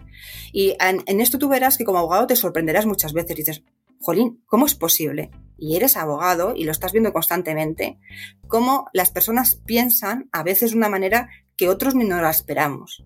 Y 0.53 0.77
en, 0.79 1.21
esto 1.21 1.39
tú 1.39 1.49
verás 1.49 1.79
que 1.79 1.85
como 1.85 1.99
abogado 1.99 2.27
te 2.27 2.37
sorprenderás 2.37 2.85
muchas 2.85 3.15
veces. 3.15 3.35
Dices, 3.35 3.63
jolín, 4.01 4.43
¿cómo 4.47 4.67
es 4.67 4.75
posible? 4.75 5.31
Y 5.57 5.77
eres 5.77 5.97
abogado 5.97 6.55
y 6.55 6.65
lo 6.65 6.73
estás 6.73 6.93
viendo 6.93 7.13
constantemente, 7.13 7.99
cómo 8.47 8.87
las 8.93 9.11
personas 9.11 9.57
piensan 9.67 10.29
a 10.33 10.43
veces 10.43 10.71
de 10.71 10.77
una 10.77 10.89
manera 10.89 11.29
que 11.57 11.69
otros 11.69 11.95
ni 11.95 12.05
nos 12.05 12.23
la 12.23 12.31
esperamos. 12.31 13.05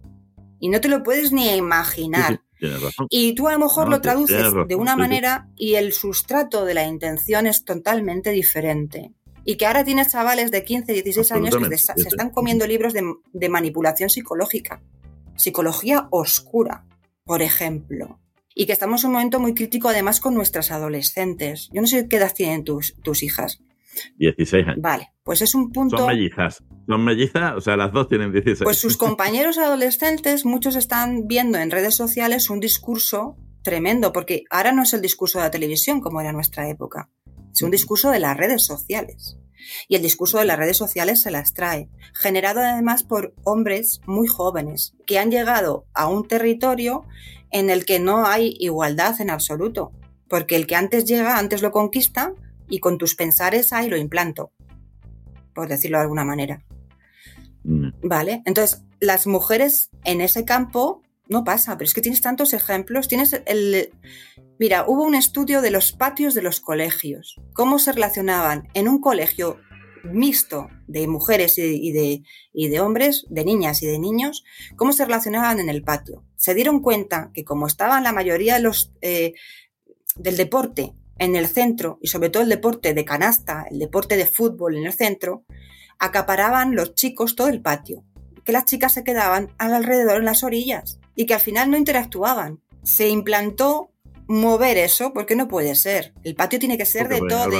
Y 0.59 0.69
no 0.69 0.81
te 0.81 0.89
lo 0.89 1.03
puedes 1.03 1.33
ni 1.33 1.49
imaginar. 1.49 2.43
y 3.09 3.35
tú 3.35 3.49
a 3.49 3.53
lo 3.53 3.59
mejor 3.59 3.89
lo 3.89 4.01
traduces 4.01 4.53
de 4.69 4.75
una 4.77 4.95
manera 4.95 5.49
y 5.57 5.75
el 5.75 5.93
sustrato 5.93 6.65
de 6.65 6.75
la 6.75 6.87
intención 6.87 7.47
es 7.47 7.65
totalmente 7.65 8.31
diferente. 8.31 9.13
Y 9.45 9.57
que 9.57 9.67
ahora 9.67 9.85
tienes 9.85 10.13
chavales 10.13 10.53
de 10.53 10.63
15, 10.63 10.93
16 10.93 11.33
años 11.33 11.57
que 11.57 11.79
se 11.79 12.09
están 12.09 12.31
comiendo 12.31 12.65
libros 12.67 12.93
de 12.93 13.49
manipulación 13.49 14.09
psicológica. 14.09 14.81
Psicología 15.35 16.07
oscura, 16.11 16.85
por 17.25 17.43
ejemplo 17.43 18.22
y 18.55 18.67
que 18.67 18.73
estamos 18.73 19.05
en 19.05 19.09
un 19.09 19.15
momento 19.15 19.41
muy 19.41 19.55
crítico 19.55 19.89
además 19.89 20.21
con 20.21 20.35
nuestras 20.35 20.71
adolescentes. 20.71 21.69
Yo 21.73 21.81
no 21.81 21.87
sé 21.87 22.09
qué 22.09 22.17
edad 22.17 22.33
tienen 22.35 22.65
tus, 22.65 22.95
tus 23.03 23.23
hijas. 23.23 23.61
16 24.19 24.67
años. 24.67 24.81
Vale, 24.81 25.13
pues 25.23 25.43
es 25.43 25.55
un 25.55 25.71
punto... 25.71 25.99
Son 25.99 26.07
mellizas. 26.07 26.65
Son 26.87 27.05
mellizas, 27.05 27.55
o 27.57 27.61
sea, 27.61 27.77
las 27.77 27.93
dos 27.93 28.09
tienen 28.09 28.33
16. 28.33 28.65
Pues 28.65 28.79
sus 28.79 28.97
compañeros 28.97 29.59
adolescentes, 29.59 30.45
muchos 30.45 30.77
están 30.77 31.27
viendo 31.27 31.59
en 31.59 31.71
redes 31.71 31.95
sociales 31.95 32.51
un 32.51 32.61
discurso 32.61 33.37
tremendo, 33.63 34.13
porque 34.13 34.45
ahora 34.51 34.73
no 34.73 34.83
es 34.83 34.93
el 34.93 35.01
discurso 35.01 35.39
de 35.39 35.45
la 35.45 35.51
televisión 35.51 36.01
como 36.01 36.21
era 36.21 36.31
en 36.31 36.37
nuestra 36.37 36.69
época, 36.69 37.11
es 37.53 37.63
un 37.63 37.71
discurso 37.71 38.11
de 38.11 38.19
las 38.19 38.37
redes 38.37 38.65
sociales. 38.65 39.37
Y 39.87 39.95
el 39.95 40.03
discurso 40.03 40.39
de 40.39 40.45
las 40.45 40.59
redes 40.59 40.77
sociales 40.77 41.23
se 41.23 41.31
las 41.31 41.55
trae, 41.55 41.89
generado 42.15 42.61
además 42.61 43.05
por 43.05 43.35
hombres 43.45 44.01
muy 44.07 44.27
jóvenes, 44.27 44.95
que 45.07 45.21
han 45.21 45.31
llegado 45.31 45.87
a 45.95 46.09
un 46.09 46.27
territorio 46.27 47.05
en 47.53 47.71
el 47.71 47.85
que 47.85 48.01
no 48.01 48.27
hay 48.27 48.57
igualdad 48.59 49.21
en 49.21 49.31
absoluto, 49.31 49.93
porque 50.29 50.57
el 50.57 50.67
que 50.67 50.77
antes 50.77 51.05
llega, 51.05 51.39
antes 51.39 51.63
lo 51.63 51.71
conquista 51.71 52.33
y 52.69 52.81
con 52.81 52.99
tus 52.99 53.15
pensares 53.15 53.73
ahí 53.73 53.89
lo 53.89 53.97
implanto, 53.97 54.51
por 55.55 55.69
decirlo 55.69 55.99
de 55.99 56.03
alguna 56.03 56.25
manera. 56.25 56.65
Mm. 57.65 57.91
Vale, 58.03 58.43
entonces 58.47 58.83
las 59.01 59.27
mujeres 59.27 59.91
en 60.05 60.21
ese 60.21 60.45
campo 60.45 61.03
no 61.29 61.45
pasa, 61.45 61.77
pero 61.77 61.87
es 61.87 61.95
que 61.95 62.01
tienes 62.01 62.21
tantos 62.21 62.53
ejemplos, 62.53 63.09
tienes 63.09 63.41
el... 63.47 63.91
Mira, 64.59 64.85
hubo 64.87 65.05
un 65.05 65.15
estudio 65.15 65.61
de 65.61 65.71
los 65.71 65.93
patios 65.93 66.35
de 66.35 66.43
los 66.43 66.61
colegios, 66.61 67.41
cómo 67.53 67.79
se 67.79 67.93
relacionaban 67.93 68.69
en 68.75 68.89
un 68.89 69.01
colegio 69.01 69.59
mixto 70.05 70.69
de 70.87 71.07
mujeres 71.07 71.59
y 71.59 71.93
de, 71.93 72.23
y 72.53 72.69
de, 72.69 72.81
hombres, 72.81 73.27
de 73.29 73.45
niñas 73.45 73.83
y 73.83 73.87
de 73.87 73.99
niños, 73.99 74.45
cómo 74.77 74.93
se 74.93 75.05
relacionaban 75.05 75.61
en 75.61 75.69
el 75.69 75.83
patio. 75.83 76.25
Se 76.37 76.55
dieron 76.55 76.81
cuenta 76.81 77.31
que 77.35 77.45
como 77.45 77.67
estaban 77.67 78.05
la 78.05 78.13
mayoría 78.13 78.55
de 78.55 78.61
los 78.61 78.93
eh, 79.01 79.35
del 80.17 80.37
deporte 80.37 80.95
en 81.19 81.37
el 81.37 81.47
centro, 81.47 81.99
y 82.03 82.09
sobre 82.09 82.31
todo 82.31 82.43
el 82.43 82.49
deporte 82.49 82.95
de 82.95 83.05
canasta, 83.05 83.67
el 83.71 83.79
deporte 83.79 84.17
de 84.17 84.27
fútbol 84.27 84.77
en 84.77 84.87
el 84.87 84.93
centro, 84.93 85.45
acaparaban 85.99 86.75
los 86.75 86.95
chicos 86.95 87.37
todo 87.37 87.49
el 87.49 87.63
patio, 87.63 88.05
que 88.45 88.53
las 88.53 88.65
chicas 88.65 88.93
se 88.93 89.05
quedaban 89.05 89.55
alrededor 89.59 90.19
en 90.19 90.25
las 90.25 90.43
orillas 90.43 90.99
y 91.15 91.27
que 91.27 91.35
al 91.35 91.41
final 91.41 91.71
no 91.71 91.77
interactuaban. 91.77 92.61
Se 92.83 93.09
implantó 93.09 93.92
mover 94.29 94.79
eso, 94.79 95.13
porque 95.13 95.37
no 95.37 95.49
puede 95.49 95.75
ser. 95.75 96.13
El 96.25 96.35
patio 96.35 96.59
tiene 96.59 96.79
que 96.79 96.85
ser 96.85 97.09
de 97.09 97.21
todos. 97.21 97.53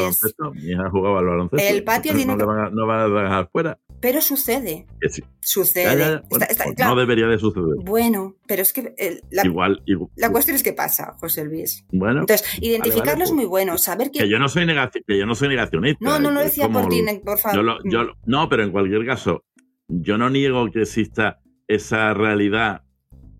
Mi 0.55 0.73
hija 0.73 0.91
jugaba 0.91 1.21
al 1.21 1.27
baloncesto. 1.27 1.67
El 1.67 1.85
patio 1.85 2.15
tiene 2.15 2.37
no, 2.37 2.39
que... 2.39 2.75
no 2.75 2.87
va 2.87 3.05
a 3.05 3.09
dejar 3.09 3.49
fuera. 3.51 3.79
Pero 4.01 4.21
sucede. 4.21 4.87
Sucede. 5.41 6.23
No 6.79 6.97
debería 6.97 7.27
de 7.27 7.39
suceder. 7.39 7.77
Bueno, 7.85 8.37
pero 8.49 8.63
es 8.63 8.73
que 8.73 8.95
la, 9.31 9.45
igual, 9.45 9.83
la 10.17 10.31
cuestión 10.31 10.57
es 10.57 10.63
que 10.63 10.73
pasa, 10.73 11.15
José 11.21 11.45
Luis. 11.45 11.85
Bueno. 11.93 12.21
Entonces, 12.21 12.47
identificarlo 12.61 13.23
es 13.23 13.31
pues 13.31 13.37
muy 13.37 13.45
bueno. 13.45 13.79
Saber 13.79 14.11
que... 14.11 14.21
que 14.21 14.29
yo 14.29 14.39
no 14.39 14.49
soy 14.49 14.67
que 15.07 15.19
yo 15.19 15.27
no 15.27 15.35
soy 15.35 15.49
negacionista. 15.49 16.05
No, 16.05 16.19
no 16.19 16.31
lo 16.31 16.41
decía 16.41 16.69
por 16.69 16.89
ti, 16.89 17.05
por 17.25 17.39
favor. 17.39 17.83
no, 18.27 18.49
pero 18.49 18.65
en 18.65 18.73
cualquier 18.73 19.07
caso, 19.07 19.45
yo 19.89 20.19
no 20.19 20.31
niego 20.31 20.71
que 20.71 20.83
exista 20.83 21.41
esa 21.69 22.13
realidad 22.13 22.83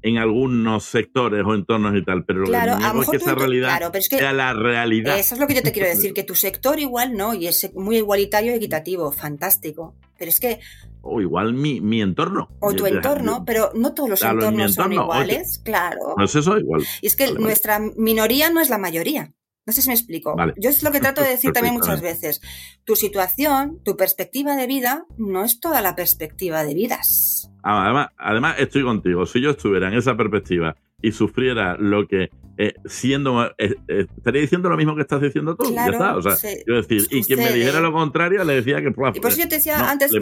en 0.03 0.19
algunos 0.19 0.85
sectores 0.85 1.45
o 1.47 1.55
entornos 1.55 1.95
y 1.97 2.05
tal, 2.05 2.25
pero 2.25 2.41
lo 2.41 2.47
que 2.47 3.01
es 3.01 3.09
que 3.09 3.17
esa 3.17 3.35
realidad 3.35 3.93
sea 4.01 4.33
la 4.33 4.53
realidad. 4.53 5.19
Eso 5.19 5.35
es 5.35 5.41
lo 5.41 5.47
que 5.47 5.55
yo 5.55 5.63
te 5.63 5.73
quiero 5.73 5.89
decir, 5.89 6.13
que 6.15 6.25
tu 6.25 6.35
sector 6.35 6.79
igual 6.81 7.17
no, 7.17 7.35
y 7.35 7.47
es 7.47 7.73
muy 7.75 7.97
igualitario 7.99 8.53
y 8.53 8.57
equitativo, 8.57 9.13
fantástico. 9.13 9.95
Pero 10.19 10.29
es 10.29 10.41
que... 10.41 10.61
O 11.01 11.21
igual 11.21 11.53
mi, 11.53 11.81
mi 11.81 12.01
entorno. 12.01 12.49
O 12.61 12.73
tu 12.75 12.87
entorno, 12.87 13.45
pero 13.45 13.73
no 13.75 13.93
todos 13.93 14.11
los 14.11 14.23
entornos 14.23 14.75
son 14.75 14.93
iguales, 14.93 15.61
claro. 15.65 16.15
No 16.17 16.25
es 16.25 16.35
eso 16.35 16.57
igual. 16.59 16.85
Y 17.01 17.07
es 17.07 17.17
que 17.17 17.33
nuestra 17.33 17.81
minoría 17.97 18.51
no 18.51 18.61
es 18.61 18.71
la 18.71 18.79
mayoría. 18.79 19.33
No 19.65 19.73
sé 19.73 19.83
si 19.83 19.89
me 19.89 19.95
explico. 19.95 20.35
Yo 20.57 20.71
es 20.71 20.83
lo 20.83 20.91
que 20.91 21.01
trato 21.01 21.23
de 21.23 21.31
decir 21.31 21.53
también 21.53 21.75
muchas 21.75 22.01
veces. 22.01 22.41
Tu 22.85 22.97
situación, 22.97 23.81
tu 23.85 23.97
perspectiva 23.97 24.57
de 24.57 24.67
vida, 24.67 25.07
no 25.19 25.45
es 25.45 25.61
toda 25.61 25.81
la 25.81 25.95
perspectiva 25.95 26.65
de 26.65 26.75
vidas. 26.75 27.51
Ah, 27.63 27.85
además, 27.85 28.09
además 28.19 28.57
estoy 28.59 28.83
contigo. 28.83 29.25
Si 29.25 29.41
yo 29.41 29.51
estuviera 29.51 29.89
en 29.89 29.95
esa 29.95 30.17
perspectiva 30.17 30.75
y 31.01 31.13
sufriera 31.13 31.77
lo 31.79 32.07
que 32.07 32.31
eh, 32.57 32.75
siendo 32.85 33.45
eh, 33.59 33.75
eh, 33.89 34.07
estaría 34.17 34.41
diciendo 34.41 34.69
lo 34.69 34.77
mismo 34.77 34.95
que 34.95 35.03
estás 35.03 35.21
diciendo 35.21 35.57
tú 35.57 35.75
ya 35.75 35.87
está 35.87 36.17
o 36.17 36.23
sea 36.23 36.37
decir 36.67 37.09
y 37.11 37.25
quien 37.25 37.41
me 37.41 37.51
dijera 37.51 37.81
lo 37.81 37.93
contrario 37.93 38.45
le 38.45 38.55
decía 38.55 38.81
que 38.81 38.89
y 38.89 39.21
por 39.21 39.31
eso 39.31 39.41
yo 39.41 39.49
te 39.49 39.57
decía 39.57 39.91
antes 39.91 40.13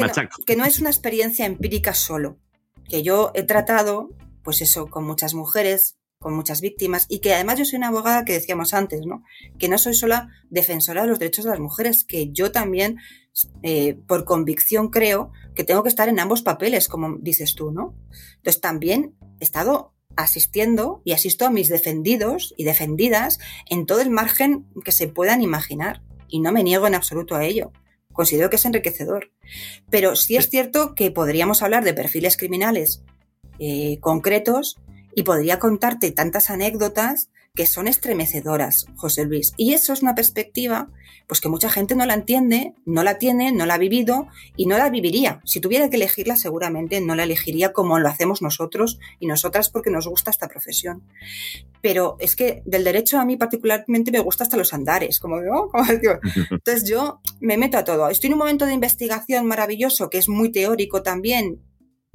que 0.46 0.56
no 0.56 0.64
es 0.64 0.80
una 0.80 0.90
experiencia 0.90 1.44
empírica 1.44 1.92
solo 1.92 2.38
que 2.88 3.02
yo 3.02 3.32
he 3.34 3.42
tratado 3.42 4.10
pues 4.42 4.62
eso 4.62 4.86
con 4.86 5.04
muchas 5.04 5.34
mujeres 5.34 5.98
con 6.20 6.34
muchas 6.34 6.60
víctimas 6.60 7.06
y 7.08 7.20
que 7.20 7.32
además 7.32 7.58
yo 7.58 7.64
soy 7.64 7.78
una 7.78 7.88
abogada 7.88 8.26
que 8.26 8.34
decíamos 8.34 8.74
antes, 8.74 9.06
¿no? 9.06 9.24
Que 9.58 9.68
no 9.70 9.78
soy 9.78 9.94
sola 9.94 10.28
defensora 10.50 11.02
de 11.02 11.08
los 11.08 11.18
derechos 11.18 11.46
de 11.46 11.50
las 11.50 11.60
mujeres, 11.60 12.04
que 12.04 12.30
yo 12.30 12.52
también, 12.52 12.98
eh, 13.62 13.94
por 14.06 14.26
convicción, 14.26 14.90
creo 14.90 15.32
que 15.54 15.64
tengo 15.64 15.82
que 15.82 15.88
estar 15.88 16.10
en 16.10 16.20
ambos 16.20 16.42
papeles, 16.42 16.88
como 16.88 17.16
dices 17.20 17.54
tú, 17.54 17.72
¿no? 17.72 17.94
Entonces 18.36 18.60
también 18.60 19.14
he 19.40 19.44
estado 19.44 19.94
asistiendo 20.14 21.00
y 21.06 21.12
asisto 21.12 21.46
a 21.46 21.50
mis 21.50 21.68
defendidos 21.68 22.54
y 22.58 22.64
defendidas 22.64 23.38
en 23.64 23.86
todo 23.86 24.02
el 24.02 24.10
margen 24.10 24.66
que 24.84 24.92
se 24.92 25.08
puedan 25.08 25.40
imaginar 25.40 26.02
y 26.28 26.40
no 26.40 26.52
me 26.52 26.62
niego 26.62 26.86
en 26.86 26.96
absoluto 26.96 27.34
a 27.34 27.46
ello. 27.46 27.72
Considero 28.12 28.50
que 28.50 28.56
es 28.56 28.64
enriquecedor. 28.66 29.32
Pero 29.88 30.16
sí 30.16 30.36
es 30.36 30.50
cierto 30.50 30.94
que 30.94 31.10
podríamos 31.10 31.62
hablar 31.62 31.82
de 31.82 31.94
perfiles 31.94 32.36
criminales 32.36 33.04
eh, 33.58 33.98
concretos 34.00 34.76
y 35.14 35.22
podría 35.22 35.58
contarte 35.58 36.10
tantas 36.10 36.50
anécdotas 36.50 37.30
que 37.54 37.66
son 37.66 37.88
estremecedoras, 37.88 38.86
José 38.96 39.24
Luis. 39.24 39.52
Y 39.56 39.74
eso 39.74 39.92
es 39.92 40.02
una 40.02 40.14
perspectiva 40.14 40.88
pues 41.30 41.40
que 41.40 41.48
mucha 41.48 41.70
gente 41.70 41.94
no 41.94 42.04
la 42.06 42.14
entiende, 42.14 42.74
no 42.86 43.04
la 43.04 43.18
tiene, 43.18 43.52
no 43.52 43.64
la 43.64 43.74
ha 43.74 43.78
vivido 43.78 44.26
y 44.56 44.66
no 44.66 44.76
la 44.76 44.90
viviría. 44.90 45.40
Si 45.44 45.60
tuviera 45.60 45.88
que 45.88 45.94
elegirla, 45.94 46.34
seguramente 46.34 47.00
no 47.00 47.14
la 47.14 47.22
elegiría 47.22 47.72
como 47.72 48.00
lo 48.00 48.08
hacemos 48.08 48.42
nosotros 48.42 48.98
y 49.20 49.28
nosotras 49.28 49.68
porque 49.70 49.90
nos 49.90 50.08
gusta 50.08 50.32
esta 50.32 50.48
profesión. 50.48 51.04
Pero 51.82 52.16
es 52.18 52.34
que 52.34 52.62
del 52.64 52.82
derecho 52.82 53.20
a 53.20 53.24
mí 53.24 53.36
particularmente 53.36 54.10
me 54.10 54.18
gusta 54.18 54.42
hasta 54.42 54.56
los 54.56 54.74
andares, 54.74 55.20
como 55.20 55.40
digo, 55.40 55.70
Entonces 56.50 56.82
yo 56.82 57.20
me 57.38 57.56
meto 57.56 57.78
a 57.78 57.84
todo. 57.84 58.08
Estoy 58.08 58.26
en 58.26 58.34
un 58.34 58.40
momento 58.40 58.66
de 58.66 58.74
investigación 58.74 59.46
maravilloso 59.46 60.10
que 60.10 60.18
es 60.18 60.28
muy 60.28 60.50
teórico 60.50 61.04
también 61.04 61.60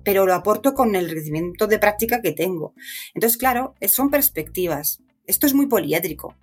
pero 0.05 0.25
lo 0.25 0.33
aporto 0.33 0.73
con 0.73 0.95
el 0.95 1.09
rendimiento 1.09 1.67
de 1.67 1.79
práctica 1.79 2.21
que 2.21 2.31
tengo. 2.31 2.73
Entonces, 3.13 3.37
claro, 3.37 3.73
son 3.87 4.09
perspectivas. 4.09 5.03
Esto 5.27 5.47
es 5.47 5.53
muy 5.53 5.65
poliédrico. 5.65 6.35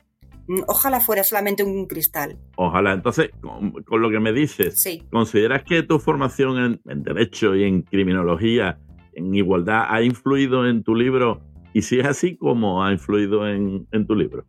Mm, 0.48 0.62
ojalá 0.66 1.00
fuera 1.00 1.24
solamente 1.24 1.62
un 1.62 1.86
cristal. 1.86 2.36
Ojalá. 2.56 2.92
Entonces, 2.92 3.30
con, 3.40 4.02
lo 4.02 4.10
que 4.10 4.20
me 4.20 4.32
dices, 4.32 4.84
¿consideras 5.10 5.62
que 5.62 5.82
tu 5.82 5.98
formación 5.98 6.80
en, 6.84 7.02
Derecho 7.02 7.54
y 7.54 7.64
en 7.64 7.82
Criminología, 7.82 8.78
en 9.14 9.34
Igualdad, 9.34 9.84
ha 9.88 10.02
influido 10.02 10.68
en 10.68 10.82
tu 10.82 10.94
libro? 10.94 11.40
Y 11.72 11.82
si 11.82 12.00
es 12.00 12.06
así, 12.06 12.36
¿cómo 12.36 12.84
ha 12.84 12.92
influido 12.92 13.48
en, 13.48 13.86
tu 14.06 14.14
libro? 14.14 14.44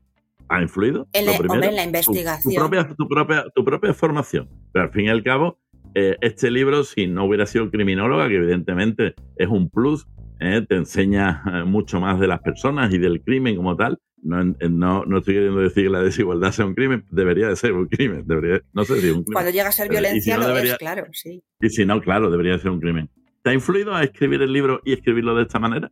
¿Ha 0.49 0.61
influido? 0.61 1.07
En 1.14 1.26
la, 1.26 1.36
en 1.36 1.76
la 1.76 1.84
investigación. 1.84 2.53
Tu, 2.53 2.59
propia, 3.07 3.45
tu, 3.55 3.64
propia, 3.64 3.93
formación. 3.93 4.49
Pero 4.74 4.86
al 4.86 4.91
fin 4.91 5.05
y 5.05 5.09
al 5.09 5.24
cabo, 5.24 5.59
eh, 5.96 6.18
este 6.22 6.52
libro, 6.52 6.84
si 6.84 7.08
no 7.08 7.26
hubiera 7.26 7.46
sido 7.46 7.70
criminóloga, 7.70 8.28
que 8.28 8.36
evidentemente 8.36 9.16
es 9.36 9.48
un 9.48 9.70
plus, 9.70 10.08
eh, 10.39 10.66
te 10.68 10.76
enseña 10.76 11.44
eh, 11.46 11.64
mucho 11.64 12.00
más 12.00 12.20
de 12.20 12.28
las 12.28 12.41
personas 12.41 12.94
y 12.94 12.98
del 12.98 13.22
crimen 13.22 13.56
como 13.56 13.76
tal, 13.76 14.00
no, 14.22 14.44
no, 14.44 15.06
no, 15.06 15.18
estoy 15.18 15.34
queriendo 15.34 15.60
decir 15.60 15.84
que 15.84 15.89
la 15.89 16.02
desigualdad 16.02 16.52
sea 16.52 16.66
un 16.66 16.76
crimen, 16.76 17.06
debería 17.12 17.50
de 17.50 17.56
ser 17.58 17.74
un 17.74 17.88
crimen. 17.88 18.26
Debería, 18.26 18.62
no 18.72 18.86
sé 18.86 19.02
si 19.02 19.08
un 19.08 19.24
crimen. 19.24 19.34
Cuando 19.34 19.52
llega 19.52 19.68
a 19.68 19.72
ser 19.72 19.89
violencia, 19.89 20.38
lo 20.38 20.58
es, 20.58 20.78
claro, 20.78 21.08
sí. 21.12 21.44
Y 21.60 21.70
si 21.70 21.86
no, 21.86 22.02
claro, 22.02 22.32
debería 22.32 22.58
ser 22.58 22.72
un 22.72 22.80
crimen. 22.80 23.10
¿Te 23.41 23.50
ha 23.50 23.54
influido 23.54 23.94
a 23.94 24.04
escribir 24.04 24.41
el 24.41 24.54
libro 24.54 24.80
y 24.86 24.94
escribirlo 24.94 25.36
de 25.36 25.44
esta 25.44 25.60
manera? 25.60 25.91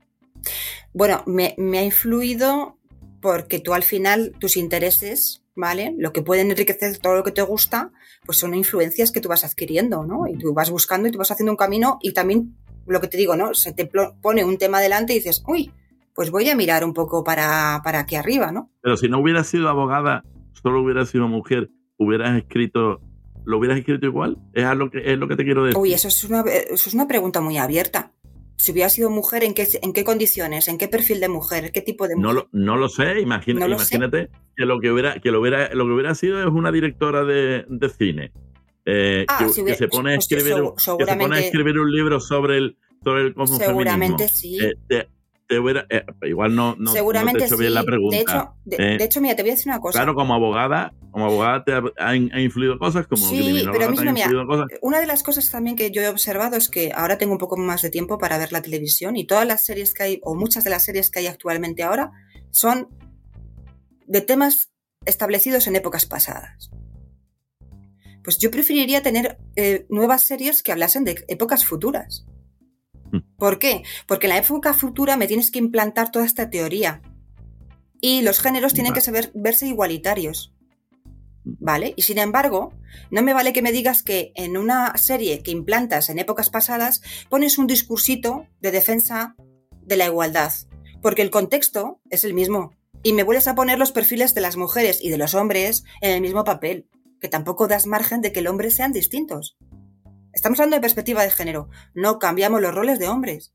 Bueno, 0.94 1.24
me, 1.28 1.56
me 1.58 1.80
ha 1.80 1.84
influido 1.84 2.78
porque 3.22 3.60
tú 3.60 3.74
al 3.74 3.84
final, 3.84 4.34
tus 4.40 4.56
intereses, 4.56 5.41
¿vale? 5.56 5.94
Lo 5.98 6.14
que 6.14 6.22
pueden 6.22 6.52
enriquecer 6.52 6.98
todo 7.00 7.16
lo 7.16 7.24
que 7.24 7.32
te 7.32 7.42
gusta, 7.42 7.92
pues 8.26 8.38
son 8.38 8.54
influencias 8.54 9.12
que 9.12 9.22
tú 9.22 9.30
vas 9.30 9.44
adquiriendo, 9.44 10.06
¿no? 10.06 10.28
Y 10.28 10.38
tú 10.38 10.54
vas 10.54 10.70
buscando 10.70 11.08
y 11.08 11.12
tú 11.12 11.18
vas 11.18 11.32
haciendo 11.32 11.52
un 11.52 11.58
camino 11.58 11.98
y 12.02 12.14
también, 12.14 12.56
lo 12.86 13.02
que 13.02 13.08
te 13.08 13.18
digo, 13.18 13.36
¿no? 13.36 13.54
Se 13.54 13.74
te 13.74 13.90
pone 14.22 14.44
un 14.44 14.58
tema 14.58 14.80
delante 14.80 15.14
y 15.14 15.18
dices, 15.18 15.44
uy, 15.48 15.72
pues 16.14 16.32
voy 16.32 16.50
a 16.50 16.56
mirar 16.56 16.84
un 16.84 16.94
poco 16.94 17.24
para, 17.24 17.82
para 17.84 18.00
aquí 18.00 18.16
arriba, 18.16 18.52
¿no? 18.52 18.72
Pero 18.82 18.98
si 18.98 19.08
no 19.08 19.20
hubieras 19.20 19.48
sido 19.48 19.70
abogada, 19.70 20.24
solo 20.54 20.82
hubieras 20.82 21.10
sido 21.10 21.28
mujer, 21.28 21.70
hubieras 21.98 22.38
escrito, 22.38 23.02
¿lo 23.46 23.58
hubieras 23.58 23.78
escrito 23.78 24.06
igual? 24.06 24.38
Es 24.54 24.66
lo 24.76 24.90
que, 24.90 25.12
es 25.12 25.18
lo 25.18 25.28
que 25.28 25.36
te 25.36 25.44
quiero 25.44 25.64
decir. 25.64 25.78
Uy, 25.78 25.94
eso 25.94 26.08
es 26.08 26.24
una, 26.24 26.42
eso 26.42 26.90
es 26.90 26.94
una 26.94 27.08
pregunta 27.08 27.42
muy 27.42 27.58
abierta. 27.58 28.12
Si 28.58 28.72
hubiera 28.72 28.90
sido 28.90 29.10
mujer, 29.10 29.44
¿en 29.44 29.54
qué, 29.54 29.68
¿en 29.82 29.94
qué 29.94 30.04
condiciones? 30.04 30.68
¿En 30.68 30.78
qué 30.78 30.88
perfil 30.88 31.20
de 31.20 31.30
mujer? 31.30 31.72
¿Qué 31.72 31.82
tipo 31.82 32.08
de 32.08 32.16
mujer? 32.16 32.28
No 32.28 32.34
lo, 32.34 32.50
no 32.52 32.78
lo 32.78 32.90
sé, 32.90 33.20
imagínate 33.20 34.30
que 34.56 34.66
lo 34.66 34.80
que 34.80 34.92
hubiera, 34.92 35.20
que 35.20 35.32
lo 35.32 35.42
hubiera, 35.42 35.74
lo 35.74 35.86
que 35.86 35.92
hubiera 35.92 36.14
sido 36.16 36.42
es 36.42 36.48
una 36.48 36.72
directora 36.72 37.24
de, 37.24 37.66
de 37.68 37.90
cine. 37.90 38.32
Eh, 38.86 39.26
ah, 39.28 39.48
que, 39.56 39.76
se 39.76 39.88
pone 39.88 40.14
a 40.14 40.18
escribir, 40.18 40.56
que 40.56 41.06
se 41.06 41.16
pone 41.18 41.38
a 41.38 41.40
escribir 41.40 41.80
un 41.80 41.92
libro 41.92 42.20
sobre 42.20 42.58
el, 42.58 42.78
sobre 43.04 43.28
el 43.28 43.36
Seguramente 43.48 44.28
sí. 44.28 44.58
Eh, 44.60 45.04
eh, 45.90 46.06
igual 46.24 46.56
no, 46.56 46.76
no, 46.80 46.92
Seguramente 46.92 47.48
te 47.48 47.56
bien 47.58 47.74
la 47.74 47.84
pregunta. 47.84 48.54
De 48.64 49.04
hecho, 49.04 49.22
mira, 49.22 49.36
te 49.36 49.44
voy 49.44 49.52
a 49.52 49.54
decir 49.56 49.70
una 49.70 49.82
cosa. 49.82 50.00
Claro, 50.00 50.16
como 50.16 50.34
abogada, 50.34 50.94
como 51.12 51.26
abogada 51.26 51.64
te 51.64 51.74
ha, 51.98 52.16
influido 52.16 52.80
cosas, 52.80 53.06
como 53.06 53.28
sí, 53.28 53.66
pero 53.72 53.90
mismo, 53.90 54.12
mira, 54.14 54.30
Una 54.82 55.02
de 55.02 55.08
las 55.08 55.24
cosas 55.24 55.52
también 55.52 55.76
que 55.76 55.92
yo 55.92 56.02
he 56.02 56.08
observado 56.08 56.56
es 56.56 56.70
que 56.70 56.92
ahora 56.96 57.18
tengo 57.18 57.34
un 57.34 57.38
poco 57.38 57.58
más 57.58 57.82
de 57.82 57.90
tiempo 57.90 58.18
para 58.18 58.38
ver 58.38 58.54
la 58.54 58.62
televisión 58.62 59.18
y 59.18 59.28
todas 59.28 59.46
las 59.46 59.62
series 59.62 59.94
que 59.94 60.04
hay, 60.04 60.20
o 60.24 60.36
muchas 60.36 60.64
de 60.64 60.70
las 60.70 60.86
series 60.86 61.12
que 61.12 61.20
hay 61.20 61.28
actualmente 61.28 61.84
ahora, 61.84 62.12
son 62.50 62.88
de 64.08 64.22
temas 64.22 64.72
establecidos 65.06 65.68
en 65.68 65.76
épocas 65.76 66.06
pasadas. 66.06 66.72
Pues 68.24 68.38
yo 68.38 68.50
preferiría 68.52 69.02
tener 69.02 69.38
eh, 69.56 69.86
nuevas 69.90 70.24
series 70.24 70.64
que 70.64 70.72
hablasen 70.72 71.04
de 71.04 71.26
épocas 71.28 71.66
futuras. 71.66 72.26
¿Por 73.38 73.60
qué? 73.60 73.84
Porque 74.08 74.28
en 74.28 74.34
la 74.34 74.40
época 74.40 74.74
futura 74.74 75.18
me 75.18 75.28
tienes 75.28 75.52
que 75.52 75.60
implantar 75.60 76.12
toda 76.12 76.26
esta 76.26 76.50
teoría. 76.50 77.02
Y 78.00 78.22
los 78.22 78.40
géneros 78.40 78.74
tienen 78.74 78.94
que 78.94 79.02
saber, 79.02 79.32
verse 79.34 79.68
igualitarios. 79.68 80.54
¿Vale? 81.44 81.94
Y 81.96 82.04
sin 82.04 82.20
embargo, 82.20 82.74
no 83.10 83.22
me 83.24 83.34
vale 83.34 83.54
que 83.54 83.62
me 83.62 83.72
digas 83.72 84.04
que 84.04 84.32
en 84.36 84.58
una 84.58 84.96
serie 84.98 85.42
que 85.42 85.52
implantas 85.52 86.10
en 86.10 86.20
épocas 86.20 86.50
pasadas 86.50 87.02
pones 87.30 87.58
un 87.58 87.68
discursito 87.68 88.48
de 88.60 88.72
defensa 88.72 89.36
de 89.82 89.98
la 89.98 90.06
igualdad. 90.06 90.52
Porque 91.02 91.24
el 91.24 91.32
contexto 91.32 92.00
es 92.10 92.24
el 92.24 92.34
mismo. 92.34 92.76
Y 93.04 93.14
me 93.14 93.24
vuelves 93.24 93.48
a 93.48 93.56
poner 93.56 93.80
los 93.80 93.92
perfiles 93.92 94.36
de 94.36 94.42
las 94.42 94.56
mujeres 94.56 95.00
y 95.02 95.10
de 95.10 95.18
los 95.18 95.34
hombres 95.34 95.84
en 96.02 96.12
el 96.12 96.22
mismo 96.22 96.44
papel. 96.44 96.88
Que 97.20 97.28
tampoco 97.28 97.68
das 97.68 97.88
margen 97.88 98.22
de 98.22 98.32
que 98.32 98.40
el 98.40 98.48
hombre 98.48 98.70
sean 98.70 98.92
distintos. 98.92 99.58
Estamos 100.34 100.60
hablando 100.60 100.78
de 100.78 100.82
perspectiva 100.82 101.24
de 101.24 101.32
género. 101.32 101.70
No 101.94 102.20
cambiamos 102.20 102.62
los 102.62 102.74
roles 102.74 103.00
de 103.00 103.10
hombres. 103.10 103.54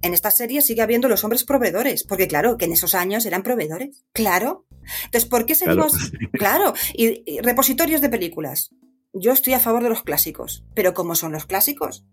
En 0.00 0.14
esta 0.14 0.30
serie 0.30 0.62
sigue 0.62 0.82
habiendo 0.82 1.08
los 1.08 1.24
hombres 1.24 1.44
proveedores, 1.44 2.04
porque 2.04 2.28
claro, 2.28 2.56
que 2.56 2.66
en 2.66 2.72
esos 2.72 2.94
años 2.94 3.26
eran 3.26 3.42
proveedores. 3.42 4.04
Claro. 4.12 4.64
Entonces, 5.04 5.28
¿por 5.28 5.46
qué 5.46 5.54
seguimos? 5.54 5.92
Claro. 6.32 6.74
Y, 6.94 7.40
repositorios 7.40 8.00
de 8.00 8.08
películas. 8.08 8.70
Yo 9.12 9.32
estoy 9.32 9.54
a 9.54 9.60
favor 9.60 9.82
de 9.82 9.88
los 9.88 10.02
clásicos. 10.02 10.64
Pero 10.74 10.94
¿cómo 10.94 11.14
son 11.14 11.32
los 11.32 11.46
clásicos? 11.46 12.04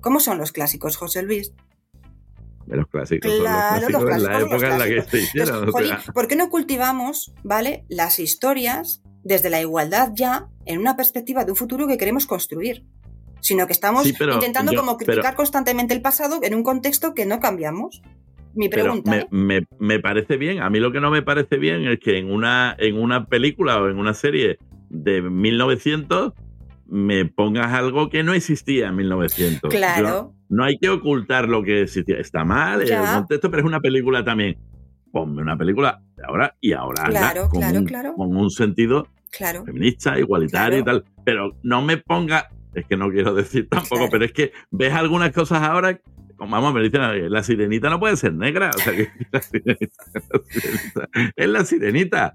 ¿Cómo 0.00 0.20
son 0.20 0.38
los 0.38 0.52
clásicos, 0.52 0.96
José 0.96 1.22
Luis? 1.22 1.52
De 2.66 2.76
los 2.76 2.86
clásicos. 2.88 3.32
Claro, 3.32 3.88
los 3.88 4.04
clásicos, 4.04 4.32
la 4.32 4.40
época 4.40 4.72
en 4.72 4.78
la 4.78 4.86
que 4.86 5.02
se 5.02 5.18
hicieron. 5.20 5.72
¿Por 6.14 6.28
qué 6.28 6.36
no 6.36 6.50
cultivamos, 6.50 7.32
¿vale? 7.42 7.84
Las 7.88 8.18
historias 8.18 9.02
desde 9.24 9.50
la 9.50 9.60
igualdad 9.60 10.10
ya 10.14 10.48
en 10.66 10.78
una 10.78 10.96
perspectiva 10.96 11.44
de 11.44 11.52
un 11.52 11.56
futuro 11.56 11.86
que 11.86 11.98
queremos 11.98 12.26
construir, 12.26 12.84
sino 13.40 13.66
que 13.66 13.72
estamos 13.72 14.06
intentando 14.06 14.74
como 14.74 14.96
criticar 14.96 15.34
constantemente 15.34 15.94
el 15.94 16.02
pasado 16.02 16.40
en 16.42 16.54
un 16.54 16.62
contexto 16.62 17.14
que 17.14 17.26
no 17.26 17.40
cambiamos. 17.40 18.02
Mi 18.54 18.68
pregunta. 18.68 19.18
¿eh? 19.18 19.26
me, 19.30 19.98
parece 20.00 20.36
bien. 20.36 20.60
A 20.60 20.70
mí 20.70 20.78
lo 20.80 20.92
que 20.92 21.00
no 21.00 21.10
me 21.10 21.22
parece 21.22 21.56
bien 21.58 21.86
es 21.86 21.98
que 21.98 22.18
en 22.18 22.30
una, 22.30 22.74
en 22.78 22.96
una 22.96 23.26
película 23.26 23.80
o 23.80 23.88
en 23.88 23.98
una 23.98 24.14
serie 24.14 24.58
de 24.88 25.22
1900 25.22 26.32
me 26.86 27.24
pongas 27.24 27.72
algo 27.72 28.10
que 28.10 28.22
no 28.22 28.34
existía 28.34 28.88
en 28.88 28.96
1900. 28.96 29.70
Claro. 29.70 30.34
no 30.48 30.64
hay 30.64 30.78
que 30.78 30.88
ocultar 30.88 31.48
lo 31.48 31.62
que 31.62 31.82
existía. 31.82 32.18
Está 32.18 32.44
mal 32.44 32.82
el 32.82 32.88
contexto, 32.88 33.50
pero 33.50 33.62
es 33.62 33.66
una 33.66 33.80
película 33.80 34.24
también. 34.24 34.56
Ponme 35.10 35.42
una 35.42 35.56
película 35.56 36.02
de 36.16 36.24
ahora 36.26 36.56
y 36.60 36.72
ahora 36.72 37.04
claro, 37.04 37.48
con, 37.48 37.60
claro, 37.60 37.84
claro. 37.84 38.14
con 38.14 38.36
un 38.36 38.50
sentido 38.50 39.06
claro. 39.30 39.64
feminista, 39.64 40.18
igualitario 40.18 40.80
y 40.80 40.84
tal. 40.84 41.04
Pero 41.24 41.56
no 41.62 41.82
me 41.82 41.98
ponga, 41.98 42.48
es 42.74 42.84
que 42.86 42.96
no 42.96 43.10
quiero 43.10 43.34
decir 43.34 43.68
tampoco, 43.68 44.08
pero 44.10 44.24
es 44.24 44.32
que 44.32 44.52
ves 44.70 44.92
algunas 44.92 45.32
cosas 45.32 45.62
ahora, 45.62 46.00
vamos, 46.38 46.74
me 46.74 46.82
dicen, 46.82 47.30
la 47.30 47.42
sirenita 47.42 47.90
no 47.90 48.00
puede 48.00 48.16
ser 48.16 48.34
negra. 48.34 48.70
O 48.74 48.78
sea 48.78 48.94
que 48.94 49.08
la 49.32 49.40
sirenita, 49.40 51.08
es 51.36 51.48
la 51.48 51.64
sirenita. 51.64 52.34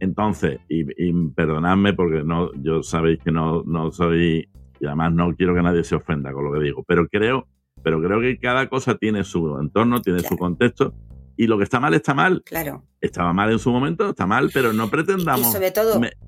Entonces, 0.00 0.60
y, 0.68 1.12
perdonadme 1.30 1.92
porque 1.92 2.22
no, 2.22 2.52
yo 2.54 2.82
sabéis 2.82 3.18
que 3.22 3.32
no, 3.32 3.62
no 3.64 3.90
soy, 3.90 4.48
y 4.80 4.86
además 4.86 5.12
no 5.12 5.34
quiero 5.34 5.54
que 5.54 5.62
nadie 5.62 5.82
se 5.82 5.96
ofenda 5.96 6.32
con 6.32 6.44
lo 6.44 6.52
que 6.52 6.60
digo, 6.60 6.84
pero 6.86 7.08
creo, 7.08 7.48
pero 7.82 8.00
creo 8.00 8.20
que 8.20 8.38
cada 8.38 8.68
cosa 8.68 8.96
tiene 8.96 9.24
su 9.24 9.58
entorno, 9.58 10.00
tiene 10.00 10.20
su 10.20 10.36
contexto 10.36 10.94
y 11.38 11.46
lo 11.46 11.56
que 11.56 11.64
está 11.64 11.78
mal 11.78 11.94
está 11.94 12.14
mal. 12.14 12.42
Claro. 12.44 12.84
Estaba 13.00 13.32
mal 13.32 13.52
en 13.52 13.60
su 13.60 13.70
momento, 13.70 14.10
está 14.10 14.26
mal, 14.26 14.50
pero 14.52 14.72
no 14.72 14.90
pretendamos 14.90 15.56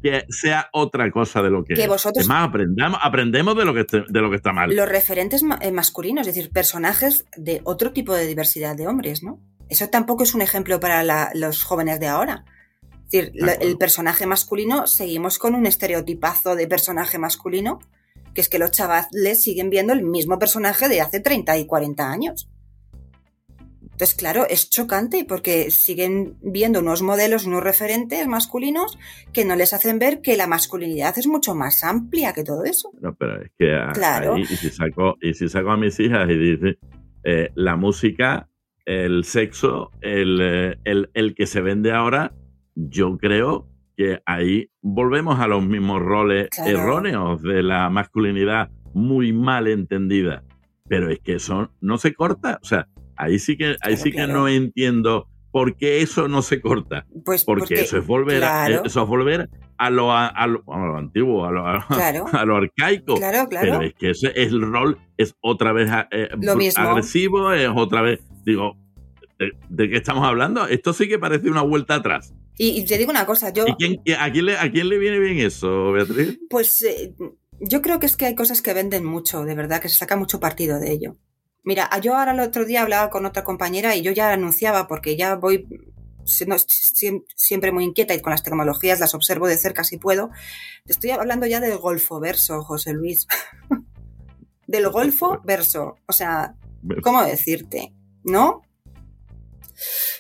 que 0.01 0.25
sea 0.29 0.69
otra 0.73 1.11
cosa 1.11 1.43
de 1.43 1.51
lo 1.51 1.65
que, 1.65 1.75
que 1.75 1.89
vosotros, 1.89 2.23
es. 2.23 2.29
más, 2.29 2.49
aprendamos, 2.49 3.01
aprendemos 3.03 3.57
de 3.57 3.65
lo, 3.65 3.75
que 3.75 3.85
de 3.85 4.21
lo 4.21 4.31
que 4.31 4.37
está 4.37 4.53
mal. 4.53 4.75
Los 4.75 4.89
referentes 4.89 5.43
eh, 5.63 5.73
masculinos, 5.73 6.29
es 6.29 6.35
decir, 6.37 6.53
personajes 6.53 7.27
de 7.37 7.61
otro 7.65 7.93
tipo 7.93 8.15
de 8.15 8.25
diversidad 8.29 8.77
de 8.77 8.87
hombres, 8.87 9.25
¿no? 9.25 9.41
Eso 9.69 9.89
tampoco 9.89 10.23
es 10.23 10.33
un 10.33 10.43
ejemplo 10.43 10.79
para 10.79 11.35
los 11.35 11.65
jóvenes 11.65 11.99
de 11.99 12.07
ahora. 12.07 12.45
Es 12.93 13.11
decir, 13.11 13.33
el 13.61 13.77
personaje 13.77 14.27
masculino, 14.27 14.87
seguimos 14.87 15.41
con 15.41 15.57
un 15.57 15.67
estereotipazo 15.67 16.55
de 16.55 16.69
personaje 16.69 17.19
masculino, 17.19 17.81
que 18.33 18.43
es 18.43 18.49
que 18.49 18.61
los 18.61 18.71
chavales 18.71 19.43
siguen 19.43 19.71
viendo 19.71 19.93
el 19.93 20.03
mismo 20.03 20.39
personaje 20.39 20.89
de 20.89 21.01
hace 21.01 21.19
30 21.19 21.59
y 21.59 21.67
40 21.67 22.09
años. 22.09 22.49
Entonces, 24.01 24.17
claro, 24.17 24.47
es 24.49 24.71
chocante 24.71 25.27
porque 25.29 25.71
siguen 25.71 26.39
viendo 26.41 26.81
unos 26.81 27.03
modelos, 27.03 27.45
unos 27.45 27.63
referentes 27.63 28.27
masculinos 28.27 28.99
que 29.35 29.45
no 29.45 29.57
les 29.57 29.75
hacen 29.75 29.99
ver 29.99 30.23
que 30.23 30.39
la 30.39 30.47
masculinidad 30.47 31.19
es 31.19 31.27
mucho 31.27 31.55
más 31.55 31.85
amplia 31.85 32.33
que 32.33 32.43
todo 32.43 32.65
eso. 32.65 32.91
No, 33.03 33.15
pero 33.15 33.43
es 33.43 33.51
que 33.59 33.79
claro. 33.93 34.39
y, 34.39 34.47
si 34.47 34.71
saco, 34.71 35.19
y 35.21 35.35
si 35.35 35.51
saco 35.51 35.71
a 35.73 35.77
mis 35.77 36.01
hijas 36.01 36.31
y 36.31 36.39
dice, 36.39 36.79
eh, 37.25 37.51
la 37.55 37.77
música 37.77 38.49
el 38.87 39.25
sexo, 39.25 39.91
el, 40.01 40.79
el, 40.85 41.11
el 41.13 41.35
que 41.35 41.47
se 41.47 41.61
vende 41.61 41.93
ahora, 41.93 42.33
yo 42.75 43.19
creo 43.19 43.69
que 43.99 44.23
ahí 44.25 44.71
volvemos 44.81 45.41
a 45.41 45.47
los 45.47 45.63
mismos 45.63 46.01
roles 46.01 46.49
Claro. 46.49 46.71
erróneos 46.71 47.43
de 47.43 47.63
la 47.63 47.91
masculinidad 47.91 48.71
muy 48.95 49.35
mal 49.35 49.69
entendida. 49.69 50.43
Pero 50.89 51.11
es 51.11 51.19
que 51.21 51.35
eso 51.35 51.71
no 51.83 51.99
se 51.99 52.15
corta. 52.15 52.59
O 52.63 52.65
sea, 52.65 52.89
ahí 53.23 53.39
sí 53.39 53.57
que, 53.57 53.67
ahí 53.67 53.77
Claro, 53.79 53.97
sí 53.97 54.11
que 54.11 54.17
claro. 54.17 54.33
no 54.35 54.49
entiendo 54.49 55.29
por 55.53 55.77
qué 55.77 56.01
eso 56.01 56.29
no 56.29 56.43
se 56.43 56.61
corta. 56.61 57.07
Pues 57.25 57.45
Porque, 57.45 57.75
eso 57.75 57.99
es 57.99 58.07
volver 58.07 58.45
a, 58.45 58.69
eso 58.69 59.03
es 59.03 59.09
volver 59.09 59.49
a 59.79 59.91
lo, 59.91 60.13
a, 60.13 60.29
a 60.29 60.47
lo, 60.47 60.63
a 60.73 60.79
lo 60.87 60.97
antiguo, 60.97 61.45
a 61.45 61.51
lo, 61.51 61.67
a 61.67 61.77
arcaico. 62.33 63.17
Claro, 63.17 63.49
claro. 63.49 63.79
Pero 63.79 63.83
es 63.83 63.95
que 63.95 64.11
ese 64.11 64.29
es 64.35 64.53
el 64.53 64.63
rol 64.63 64.99
es 65.17 65.35
otra 65.41 65.73
vez 65.73 65.91
eh, 66.13 66.29
Lo 66.41 66.57
mismo. 66.57 66.83
agresivo, 66.83 67.53
es 67.53 67.69
otra 67.75 68.03
vez, 68.03 68.21
digo, 68.45 68.77
¿de, 69.39 69.53
de 69.69 69.89
qué 69.91 69.97
estamos 69.97 70.25
hablando? 70.27 70.67
Esto 70.67 70.93
sí 70.93 71.09
que 71.09 71.19
parece 71.19 71.51
una 71.51 71.63
vuelta 71.63 71.97
atrás. 71.97 72.33
Y, 72.57 72.79
y 72.79 72.85
te 72.85 72.99
digo 72.99 73.11
una 73.11 73.25
cosa, 73.27 73.53
yo, 73.53 73.65
¿Y 73.67 73.75
quién, 73.75 74.01
a, 74.19 74.31
quién 74.31 74.47
le, 74.47 74.59
a 74.59 74.71
quién 74.71 74.89
le 74.89 74.99
viene 74.99 75.19
bien 75.19 75.39
eso, 75.39 75.93
Beatriz? 75.93 76.39
pues 76.51 76.83
eh, 76.83 77.15
yo 77.59 77.81
creo 77.83 77.99
que 77.99 78.07
es 78.07 78.17
que 78.17 78.27
hay 78.27 78.35
cosas 78.35 78.61
que 78.63 78.75
venden 78.75 79.05
mucho, 79.05 79.45
de 79.45 79.55
verdad, 79.55 79.81
que 79.81 79.89
se 79.89 79.97
saca 79.97 80.15
mucho 80.17 80.41
partido 80.41 80.79
de 80.79 80.93
ello. 80.93 81.17
Mira, 81.63 81.89
yo 82.01 82.17
ahora 82.17 82.33
el 82.33 82.41
otro 82.41 82.65
día 82.65 82.83
hablaba 82.83 83.11
con 83.11 83.27
otra 83.27 83.45
compañera 83.45 83.95
y 83.95 84.03
yo 84.03 84.13
ya 84.13 84.33
anunciaba, 84.33 84.87
porque 84.87 85.17
ya 85.17 85.37
voy 85.37 85.67
siempre 86.25 87.73
muy 87.73 87.85
inquieta 87.85 88.15
y 88.15 88.21
con 88.21 88.31
las 88.31 88.43
tecnologías 88.43 89.01
las 89.01 89.15
observo 89.15 89.49
de 89.49 89.57
cerca 89.57 89.85
si 89.85 89.99
puedo. 89.99 90.31
Te 90.85 90.93
estoy 90.93 91.11
hablando 91.11 91.47
ya 91.47 91.61
del 91.61 91.79
golfo 91.79 92.21
verso, 92.21 92.63
José 92.63 92.93
Luis. 92.93 93.27
del 94.67 94.89
golfo 94.91 95.41
verso. 95.45 95.97
O 96.07 96.13
sea, 96.13 96.55
¿cómo 97.03 97.25
decirte? 97.25 97.93
¿No? 98.23 98.63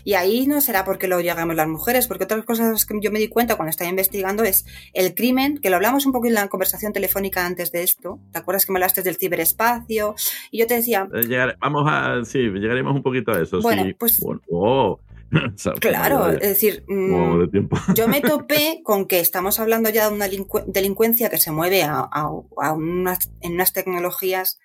Y 0.04 0.14
ahí 0.14 0.46
no 0.46 0.61
será 0.61 0.84
porque 0.84 1.08
lo 1.08 1.20
llegamos 1.20 1.54
las 1.56 1.68
mujeres, 1.68 2.06
porque 2.06 2.24
otras 2.24 2.44
cosas 2.44 2.86
que 2.86 2.98
yo 3.00 3.11
me 3.11 3.18
di 3.18 3.28
cuenta 3.28 3.56
cuando 3.56 3.70
estaba 3.70 3.90
investigando 3.90 4.44
es 4.44 4.64
el 4.94 5.14
crimen, 5.14 5.58
que 5.58 5.70
lo 5.70 5.76
hablamos 5.76 6.06
un 6.06 6.12
poco 6.12 6.26
en 6.26 6.34
la 6.34 6.48
conversación 6.48 6.92
telefónica 6.92 7.44
antes 7.46 7.72
de 7.72 7.82
esto. 7.82 8.18
¿Te 8.32 8.38
acuerdas 8.38 8.66
que 8.66 8.72
me 8.72 8.78
hablaste 8.78 9.02
del 9.02 9.16
ciberespacio? 9.16 10.14
Y 10.50 10.58
yo 10.58 10.66
te 10.66 10.74
decía, 10.74 11.08
Eh, 11.14 11.22
llegar- 11.22 11.56
vamos 11.61 11.84
a, 11.88 12.24
sí, 12.24 12.38
llegaremos 12.38 12.94
un 12.94 13.02
poquito 13.02 13.32
a 13.32 13.40
eso. 13.42 13.61
Bueno, 13.61 13.84
sí. 13.84 13.94
pues- 13.94 14.20
Bueno, 14.20 14.40
oh. 14.50 15.00
Claro, 15.80 16.28
es 16.30 16.40
decir, 16.40 16.82
mm, 16.88 17.50
de 17.50 17.68
yo 17.94 18.08
me 18.08 18.20
topé 18.20 18.80
con 18.82 19.06
que 19.06 19.20
estamos 19.20 19.61
hablando 19.61 19.88
ya 19.90 20.08
de 20.08 20.14
una 20.16 20.26
delincu- 20.26 20.64
delincuencia 20.66 21.30
que 21.30 21.38
se 21.38 21.52
mueve 21.52 21.84
a, 21.84 22.00
a- 22.00 22.30
a 22.56 22.72
unas, 22.72 23.30
en 23.40 23.52
unas 23.52 23.72
tecnologías 23.72 24.58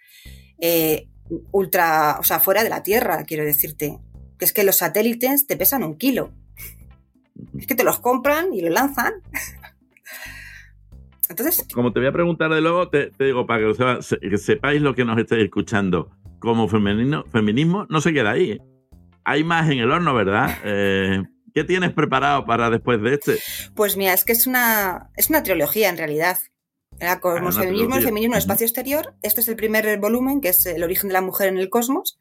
eh, 0.60 1.08
ultra, 1.52 2.18
o 2.20 2.24
sea, 2.24 2.40
fuera 2.40 2.64
de 2.64 2.70
la 2.70 2.82
Tierra, 2.84 3.24
quiero 3.26 3.44
decirte. 3.44 4.00
Que 4.38 4.46
es 4.46 4.54
que 4.54 4.64
los 4.64 4.78
satélites 4.78 5.48
te 5.48 5.56
pesan 5.58 5.84
un 5.84 5.98
kilo. 5.98 6.32
Es 7.58 7.68
que 7.68 7.76
te 7.76 7.84
los 7.84 8.00
compran 8.00 8.54
y 8.54 8.62
lo 8.62 8.70
lanzan. 8.70 9.14
Entonces, 11.30 11.66
Como 11.74 11.92
te 11.92 12.00
voy 12.00 12.08
a 12.08 12.12
preguntar 12.12 12.54
de 12.54 12.62
luego, 12.62 12.90
te, 12.90 13.10
te 13.12 13.26
digo 13.26 13.48
para 13.48 13.66
que, 13.68 14.02
se- 14.02 14.38
sepáis 14.38 14.82
lo 14.82 14.94
que 14.94 15.06
nos 15.06 15.18
estáis 15.18 15.44
escuchando. 15.44 16.12
Como 16.40 16.68
femenino, 16.68 17.24
feminismo 17.32 17.88
no 17.90 18.00
se 18.02 18.14
queda 18.14 18.32
ahí. 18.32 18.52
¿eh? 18.52 18.62
Hay 19.24 19.44
más 19.44 19.70
en 19.72 19.80
el 19.80 19.92
horno, 19.92 20.14
¿verdad? 20.14 20.56
Eh, 20.64 21.24
¿Qué 21.54 21.64
tienes 21.64 21.94
preparado 21.94 22.46
para 22.46 22.70
después 22.70 23.02
de 23.02 23.14
este? 23.14 23.38
pues 23.76 23.96
mira, 23.96 24.14
es 24.14 24.26
que 24.26 24.34
es 24.34 24.46
una, 24.46 25.10
es 25.16 25.30
una 25.30 25.42
trilogía 25.42 25.88
en 25.90 25.98
realidad. 25.98 26.38
Cosmos, 27.22 27.58
Ah, 27.58 27.62
el 27.64 27.68
feminismo 27.68 27.96
en 28.18 28.34
el 28.34 28.38
espacio 28.40 28.66
exterior. 28.66 29.16
Este 29.22 29.42
es 29.42 29.48
el 29.50 29.56
primer 29.56 30.00
volumen, 30.00 30.40
que 30.42 30.50
es 30.50 30.66
el 30.66 30.84
origen 30.84 31.10
de 31.10 31.14
la 31.14 31.22
mujer 31.22 31.50
en 31.50 31.58
el 31.58 31.70
cosmos. 31.70 32.18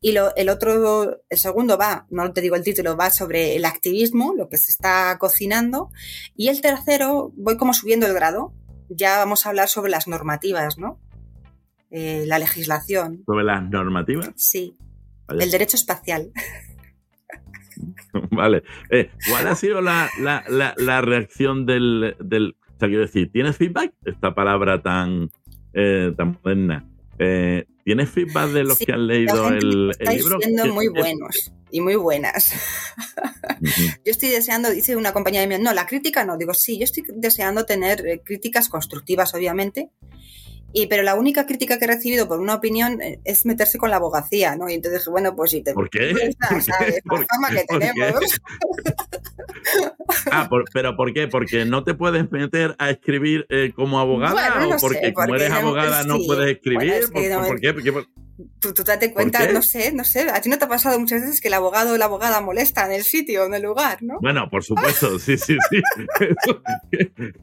Y 0.00 0.12
lo, 0.12 0.34
el 0.36 0.48
otro, 0.48 1.18
el 1.28 1.38
segundo 1.38 1.76
va, 1.76 2.06
no 2.10 2.32
te 2.32 2.40
digo 2.40 2.56
el 2.56 2.64
título, 2.64 2.96
va 2.96 3.10
sobre 3.10 3.56
el 3.56 3.64
activismo, 3.66 4.34
lo 4.36 4.48
que 4.48 4.56
se 4.56 4.70
está 4.70 5.16
cocinando. 5.18 5.90
Y 6.34 6.48
el 6.48 6.60
tercero, 6.62 7.32
voy 7.36 7.56
como 7.58 7.74
subiendo 7.74 8.06
el 8.06 8.14
grado. 8.14 8.52
Ya 8.88 9.18
vamos 9.18 9.44
a 9.44 9.50
hablar 9.50 9.68
sobre 9.68 9.90
las 9.90 10.08
normativas, 10.08 10.78
¿no? 10.78 10.98
Eh, 11.90 12.24
la 12.26 12.38
legislación, 12.38 13.22
Sobre 13.26 13.44
las 13.44 13.62
normativas. 13.68 14.30
sí. 14.36 14.76
El 15.28 15.50
derecho 15.50 15.76
espacial. 15.76 16.30
Vale. 18.30 18.62
Eh, 18.90 19.10
¿Cuál 19.28 19.48
ha 19.48 19.54
sido 19.56 19.80
la, 19.80 20.08
la- 20.20 20.44
la- 20.48 20.74
la 20.78 21.00
reacción 21.00 21.66
del, 21.66 22.16
del- 22.20 22.56
O 22.76 22.78
sea, 22.78 22.88
quiero 22.88 23.02
decir, 23.02 23.30
¿tienes 23.32 23.56
feedback? 23.56 23.92
Esta 24.04 24.34
palabra 24.34 24.82
tan, 24.82 25.30
eh, 25.72 26.12
tan 26.16 26.38
moderna. 26.42 26.86
Eh, 27.18 27.64
¿Tienes 27.84 28.10
feedback 28.10 28.50
de 28.50 28.64
los 28.64 28.76
Sí, 28.78 28.84
que 28.86 28.92
han 28.92 29.06
leído 29.06 29.48
el, 29.48 29.56
el 29.56 29.90
estáis 29.90 30.22
libro? 30.22 30.40
siendo 30.40 30.64
¿Qué- 30.64 30.70
muy 30.72 30.88
buenos 30.88 31.52
y 31.70 31.80
muy 31.80 31.96
buenas. 31.96 32.52
Yo 34.04 34.10
estoy 34.10 34.28
deseando, 34.28 34.70
dice 34.70 34.96
una 34.96 35.12
compañera 35.12 35.46
mía, 35.46 35.58
no, 35.58 35.72
la 35.72 35.86
crítica 35.86 36.24
no, 36.24 36.36
digo, 36.36 36.52
sí, 36.52 36.78
yo 36.78 36.84
estoy 36.84 37.04
deseando 37.14 37.64
tener 37.64 38.06
eh, 38.06 38.20
críticas 38.24 38.68
constructivas, 38.68 39.34
obviamente, 39.34 39.90
y, 40.76 40.86
pero 40.88 41.02
la 41.02 41.14
única 41.14 41.46
crítica 41.46 41.78
que 41.78 41.86
he 41.86 41.88
recibido 41.88 42.28
por 42.28 42.38
una 42.40 42.54
opinión 42.54 43.00
eh, 43.00 43.18
es 43.24 43.46
meterse 43.46 43.78
con 43.78 43.90
la 43.90 43.96
abogacía, 43.96 44.56
¿no? 44.56 44.68
Y 44.68 44.74
entonces 44.74 45.00
dije, 45.00 45.10
bueno, 45.10 45.34
pues 45.34 45.50
sí, 45.50 45.62
te 45.62 45.72
¿Por 45.72 45.88
qué? 45.90 46.12
gusta, 46.12 46.48
¿Por 46.48 46.56
qué? 46.58 46.62
¿sabes? 46.62 46.94
La 47.04 47.10
¿Por 47.10 47.26
fama 47.26 47.48
que 47.50 47.64
tenemos. 47.64 48.40
Ah, 50.30 50.46
por- 50.48 50.64
pero 50.72 50.96
¿por 50.96 51.12
qué? 51.12 51.28
¿Porque 51.28 51.64
no 51.64 51.84
te 51.84 51.94
puedes 51.94 52.30
meter 52.30 52.74
a 52.78 52.90
escribir 52.90 53.46
eh, 53.48 53.72
como 53.74 53.98
abogada? 53.98 54.32
Bueno, 54.32 54.68
no 54.70 54.76
¿O 54.76 54.78
porque 54.78 54.98
sé, 55.00 55.12
como 55.14 55.34
eres 55.34 55.50
no- 55.50 55.56
abogada 55.56 56.04
no 56.04 56.18
puedes 56.26 56.56
escribir? 56.56 56.88
bueno, 56.90 57.04
es 57.04 57.10
que 57.10 57.30
¿Por, 57.30 57.42
no- 57.42 57.48
por 57.48 57.60
qué? 57.60 57.72
Porque- 57.74 58.06
Tú, 58.60 58.74
tú 58.74 58.84
date 58.84 59.12
cuenta, 59.14 59.50
no 59.50 59.62
sé, 59.62 59.92
no 59.92 60.04
sé, 60.04 60.28
a 60.30 60.40
ti 60.42 60.50
no 60.50 60.58
te 60.58 60.66
ha 60.66 60.68
pasado 60.68 60.98
muchas 61.00 61.22
veces 61.22 61.40
que 61.40 61.48
el 61.48 61.54
abogado 61.54 61.94
o 61.94 61.96
la 61.96 62.04
abogada 62.04 62.42
molesta 62.42 62.84
en 62.84 62.92
el 62.92 63.02
sitio, 63.02 63.46
en 63.46 63.54
el 63.54 63.62
lugar, 63.62 64.02
¿no? 64.02 64.18
Bueno, 64.20 64.50
por 64.50 64.62
supuesto, 64.62 65.18
sí, 65.18 65.38
sí, 65.38 65.56
sí. 65.70 65.80
Eso, 66.20 66.62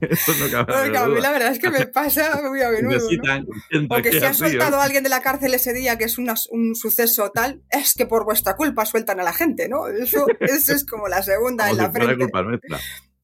eso 0.02 0.34
no 0.40 0.52
cabe 0.52 0.66
Porque 0.74 0.98
a 0.98 1.08
mí 1.08 1.20
la 1.22 1.32
verdad 1.32 1.52
es 1.52 1.60
que 1.60 1.70
me 1.72 1.88
pasa 1.88 2.42
muy 2.48 2.62
a 2.62 2.70
menudo, 2.70 2.92
¿no? 2.92 2.98
Necesitan 3.00 3.46
gente 3.72 3.88
O 3.94 3.96
que 3.98 4.10
que 4.12 4.20
si 4.20 4.26
así, 4.26 4.44
¿eh? 4.46 4.50
soltado 4.50 4.78
a 4.80 4.84
alguien 4.84 5.04
de 5.04 5.10
la 5.10 5.22
cárcel 5.22 5.54
ese 5.54 5.74
día, 5.74 5.98
que 5.98 6.04
es 6.06 6.18
una- 6.18 6.36
un 6.52 6.76
suceso 6.76 7.32
tal, 7.32 7.62
es 7.72 7.94
que 7.96 8.06
por 8.06 8.24
vuestra 8.26 8.56
culpa 8.56 8.86
sueltan 8.86 9.20
a 9.20 9.24
la 9.24 9.34
gente, 9.34 9.68
¿no? 9.70 9.88
Eso, 9.88 10.28
eso 10.40 10.74
es 10.74 10.86
como 10.86 11.08
la 11.08 11.24
segunda 11.24 11.68
Como 11.70 11.80
en 11.80 11.86
la 11.88 11.92
frente. 11.92 12.18
culpa 12.18 12.44
nuestra. 12.44 12.80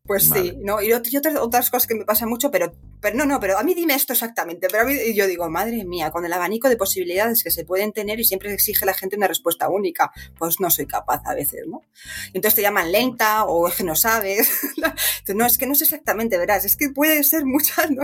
Pues 0.10 0.28
Vale. 0.28 0.42
sí, 0.42 0.58
¿no? 0.64 0.82
Y, 0.82 0.88
ot- 0.88 1.08
y 1.12 1.18
otras, 1.18 1.36
otras 1.36 1.70
cosas 1.70 1.86
que 1.88 1.94
me 1.94 2.04
pasan 2.04 2.30
mucho, 2.30 2.50
pero, 2.50 2.74
pero 3.00 3.16
no, 3.16 3.28
no, 3.28 3.40
pero 3.40 3.60
a 3.60 3.64
mí 3.64 3.76
dime 3.76 3.94
esto 3.94 4.14
exactamente. 4.14 4.68
Pero 4.72 4.82
a 4.82 4.86
mí, 4.88 4.94
y 5.08 5.14
yo 5.14 5.28
digo, 5.28 5.48
madre 5.52 5.86
mía, 5.86 6.10
con 6.10 6.26
el 6.26 6.34
abanico 6.34 6.68
de 6.68 6.78
posibilidades 6.78 7.44
que 7.44 7.52
se 7.52 7.64
pueden 7.64 7.92
tener 7.94 8.20
y 8.20 8.24
siempre 8.24 8.52
exige 8.52 8.88
la 8.88 8.96
gente 8.96 9.18
una 9.18 9.28
respuesta 9.28 9.70
única, 9.70 10.12
pues 10.40 10.60
no 10.60 10.72
soy 10.72 10.88
capaz 10.88 11.22
a 11.26 11.36
veces, 11.36 11.62
¿no? 11.68 11.82
Y 12.34 12.38
entonces 12.38 12.56
te 12.56 12.64
llaman 12.64 12.92
lenta 12.92 13.44
o 13.46 13.68
es 13.68 13.76
que 13.76 13.84
no 13.84 13.96
sabes. 13.96 14.50
no, 15.36 15.46
es 15.46 15.58
que 15.60 15.68
no 15.68 15.76
sé 15.76 15.84
exactamente, 15.84 16.40
verás, 16.40 16.66
es 16.66 16.76
que 16.76 16.90
puede 16.90 17.24
ser 17.24 17.46
muchas, 17.46 17.92
¿no? 17.92 18.02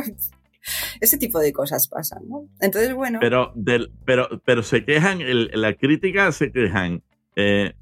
Ese 1.02 1.18
tipo 1.18 1.40
de 1.40 1.54
cosas 1.54 1.88
pasan, 1.88 2.28
¿no? 2.30 2.48
Entonces, 2.60 2.94
bueno. 2.94 3.18
Pero, 3.20 3.52
del, 3.56 3.92
pero, 4.06 4.42
pero 4.46 4.62
se 4.64 4.86
quejan, 4.86 5.22
el- 5.22 5.50
la 5.56 5.74
crítica 5.74 6.32
se 6.32 6.52
quejan 6.52 7.02
eh, 7.36 7.74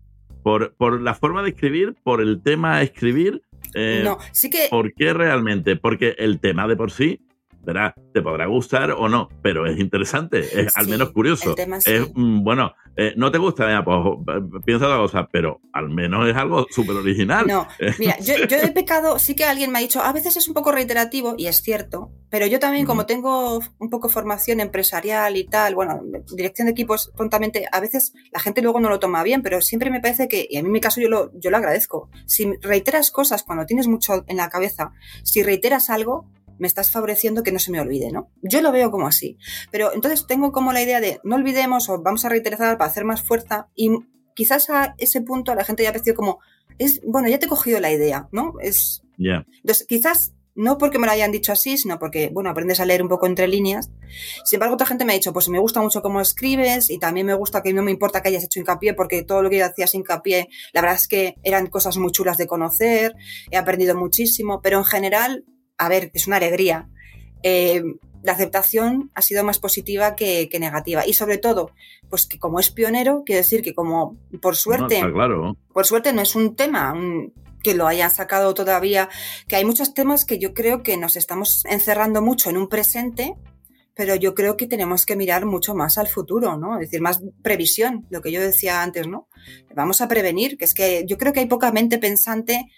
por, 0.43 0.76
por 0.76 1.01
la 1.01 1.13
forma 1.13 1.43
de 1.43 1.49
escribir, 1.49 1.95
por 2.03 2.21
el 2.21 2.41
tema 2.41 2.78
a 2.78 2.82
escribir. 2.84 3.41
Eh, 3.74 4.01
no, 4.03 4.17
sí 4.32 4.49
que 4.49 4.67
¿Por 4.69 4.93
qué 4.93 5.13
realmente? 5.13 5.76
Porque 5.76 6.15
el 6.17 6.39
tema 6.39 6.67
de 6.67 6.76
por 6.76 6.91
sí, 6.91 7.19
verá, 7.64 7.93
te 8.14 8.22
podrá 8.22 8.45
gustar 8.47 8.91
o 8.91 9.07
no, 9.09 9.30
pero 9.41 9.66
es 9.66 9.80
interesante, 9.80 10.39
es 10.39 10.76
al 10.78 10.88
menos 10.88 11.11
curioso. 11.11 11.55
sí. 11.80 11.91
Mm, 12.14 12.43
bueno, 12.43 12.74
eh, 12.95 13.14
no 13.18 13.32
te 13.32 13.39
gusta, 13.39 13.84
pues 13.84 13.97
eh, 14.38 14.41
piensa 14.64 14.86
otra 14.86 14.97
cosa, 14.97 15.30
pero 15.32 15.61
al 15.72 15.89
menos 15.89 16.28
es 16.28 16.36
algo 16.36 16.68
súper 16.70 16.95
original. 16.95 17.47
No, 17.47 17.68
mira, 17.99 18.20
yo, 18.20 18.36
yo 18.47 18.57
he 18.57 18.72
pecado, 18.72 19.18
sí 19.18 19.36
que 19.36 19.45
alguien 19.45 19.72
me 19.72 19.80
ha 19.80 19.82
dicho, 19.82 20.01
a 20.01 20.14
veces 20.14 20.38
es 20.38 20.47
un 20.47 20.53
poco 20.53 20.72
reiterativo, 20.72 21.34
y 21.38 21.47
es 21.47 21.61
cierto, 21.61 22.11
pero 22.30 22.45
yo 22.45 22.59
también, 22.59 22.86
como 22.86 23.05
tengo 23.05 23.59
un 23.80 23.89
poco 23.89 24.09
formación 24.09 24.59
empresarial 24.59 25.38
y 25.38 25.45
tal, 25.45 25.74
bueno, 25.74 26.01
dirección 26.36 26.68
de 26.68 26.72
equipos, 26.72 27.11
tontamente, 27.16 27.68
a 27.72 27.80
veces 27.80 28.14
la 28.32 28.39
gente 28.39 28.61
luego 28.61 28.80
no 28.80 28.89
lo 28.89 28.99
toma 28.99 29.24
bien, 29.24 29.41
pero 29.41 29.61
siempre 29.61 29.89
me 29.89 29.99
parece 29.99 30.28
que, 30.28 30.47
y 30.49 30.57
a 30.57 30.61
mí 30.61 30.68
en 30.68 30.74
mi 30.74 30.82
caso 30.82 31.01
yo 31.01 31.09
lo, 31.09 31.32
yo 31.39 31.49
lo 31.49 31.57
agradezco, 31.57 32.09
si 32.26 32.53
reiteras 32.61 33.09
cosas 33.09 33.43
cuando 33.43 33.66
tienes 33.66 33.88
mucho 33.88 34.24
en 34.28 34.38
la 34.38 34.49
cabeza, 34.49 34.91
si 35.24 35.41
reiteras 35.41 35.89
algo, 35.89 36.28
me 36.64 36.68
estás 36.68 36.91
favoreciendo 36.91 37.43
que 37.43 37.51
no 37.51 37.59
se 37.59 37.72
me 37.72 37.82
olvide, 37.82 38.09
¿no? 38.09 38.32
Yo 38.41 38.61
lo 38.61 38.72
veo 38.72 38.89
como 38.89 39.05
así. 39.05 39.38
Pero 39.70 39.93
entonces 39.93 40.26
tengo 40.28 40.53
como 40.53 40.72
la 40.72 40.82
idea 40.82 41.01
de 41.01 41.20
no 41.26 41.36
olvidemos 41.36 41.89
o 41.89 42.01
vamos 42.01 42.24
a 42.24 42.30
reiterar 42.30 42.78
para 42.78 42.89
hacer 42.89 43.03
más 43.03 43.22
fuerza 43.22 43.68
y 43.76 43.89
quizás 44.34 44.70
a 44.70 44.95
ese 44.97 45.20
punto 45.22 45.51
a 45.51 45.55
la 45.55 45.66
gente 45.66 45.84
ya 45.84 45.89
ha 45.89 45.91
parecido 45.91 46.16
como, 46.16 46.39
es, 46.80 47.01
bueno, 47.05 47.28
ya 47.28 47.38
te 47.38 47.47
he 47.47 47.49
cogido 47.49 47.82
la 47.82 47.91
idea, 47.91 48.30
¿no? 48.32 48.53
Es, 48.61 49.03
Ya. 49.18 49.45
entonces, 49.57 49.86
quizás 49.88 50.34
no 50.55 50.78
porque 50.78 50.99
me 50.99 51.07
lo 51.07 51.11
hayan 51.14 51.32
dicho 51.32 51.51
así, 51.51 51.78
sino 51.78 51.97
porque, 51.97 52.30
bueno, 52.32 52.49
aprendes 52.49 52.80
a 52.80 52.86
leer 52.86 53.01
un 53.01 53.09
poco 53.09 53.26
entre 53.26 53.47
líneas. 53.47 53.89
Sin 54.45 54.57
embargo, 54.57 54.76
otra 54.76 54.86
gente 54.86 55.03
me 55.03 55.14
ha 55.14 55.16
dicho, 55.16 55.34
pues 55.34 55.49
me 55.49 55.57
gusta 55.59 55.82
mucho 55.82 56.01
cómo 56.01 56.22
escribes 56.22 56.89
y 56.89 56.99
también 56.99 57.26
me 57.26 57.34
gusta 57.34 57.64
que 57.64 57.74
no 57.74 57.82
me 57.82 57.91
importa 57.91 58.22
que 58.22 58.30
hayas 58.30 58.43
hecho 58.43 58.59
hincapié 58.59 58.93
porque 58.93 59.24
todo 59.24 59.41
lo 59.41 59.49
que 59.49 59.64
hacías 59.64 59.95
hincapié, 59.95 60.49
la 60.72 60.82
verdad 60.82 60.97
es 60.97 61.07
que 61.07 61.36
eran 61.43 61.68
cosas 61.68 61.97
muy 61.97 62.11
chulas 62.11 62.38
de 62.38 62.45
conocer, 62.47 63.16
he 63.49 63.57
aprendido 63.57 63.95
muchísimo, 63.95 64.61
pero 64.61 64.78
en 64.78 64.86
general, 64.86 65.43
a 65.78 65.89
ver, 65.89 66.11
es 66.13 66.28
una 66.28 66.38
alegría. 66.38 66.89
Eh, 67.43 67.84
la 68.24 68.32
aceptación 68.32 69.11
ha 69.13 69.21
sido 69.21 69.43
más 69.43 69.59
positiva 69.59 70.15
que, 70.15 70.49
negativa. 70.59 71.05
Y 71.05 71.13
sobre 71.13 71.38
todo, 71.38 71.71
pues 72.09 72.26
que 72.26 72.39
como 72.39 72.59
es 72.59 72.71
pionero, 72.71 73.24
quiere 73.26 73.41
decir 73.41 73.61
que 73.61 73.74
como 73.74 74.17
por 74.41 74.55
suerte, 74.55 75.01
claro. 75.11 75.57
por 75.74 75.86
suerte 75.86 76.13
no 76.13 76.21
es 76.21 76.36
un 76.36 76.55
tema 76.55 76.95
que 77.61 77.74
lo 77.74 77.86
hayan 77.88 78.11
sacado 78.11 78.53
todavía, 78.53 79.09
que 79.47 79.55
hay 79.55 79.65
muchos 79.65 79.93
temas 79.93 80.26
que 80.26 80.39
yo 80.39 80.53
creo 80.53 80.84
que 80.84 80.97
nos 80.97 81.15
estamos 81.15 81.65
encerrando 81.65 82.21
mucho 82.21 82.49
en 82.49 82.57
un 82.57 82.67
presente, 82.67 83.36
pero 83.95 84.15
yo 84.15 84.34
creo 84.34 84.57
que 84.57 84.67
tenemos 84.67 85.05
que 85.05 85.15
mirar 85.15 85.45
mucho 85.45 85.76
más 85.76 85.97
al 85.97 86.07
futuro, 86.07 86.57
¿no? 86.57 86.76
Es 86.76 86.88
decir, 86.88 87.01
más 87.01 87.21
previsión, 87.41 88.05
lo 88.09 88.21
que 88.21 88.32
yo 88.32 88.41
decía 88.41 88.82
antes, 88.82 89.07
¿no? 89.07 89.28
Vamos 89.76 90.01
a 90.01 90.07
prevenir, 90.07 90.57
que 90.57 90.65
es 90.65 90.74
que 90.74 91.05
yo 91.07 91.17
creo 91.17 91.32
que 91.32 91.41
hay 91.41 91.45
poca 91.45 91.71
mente 91.71 91.99
pensante, 91.99 92.71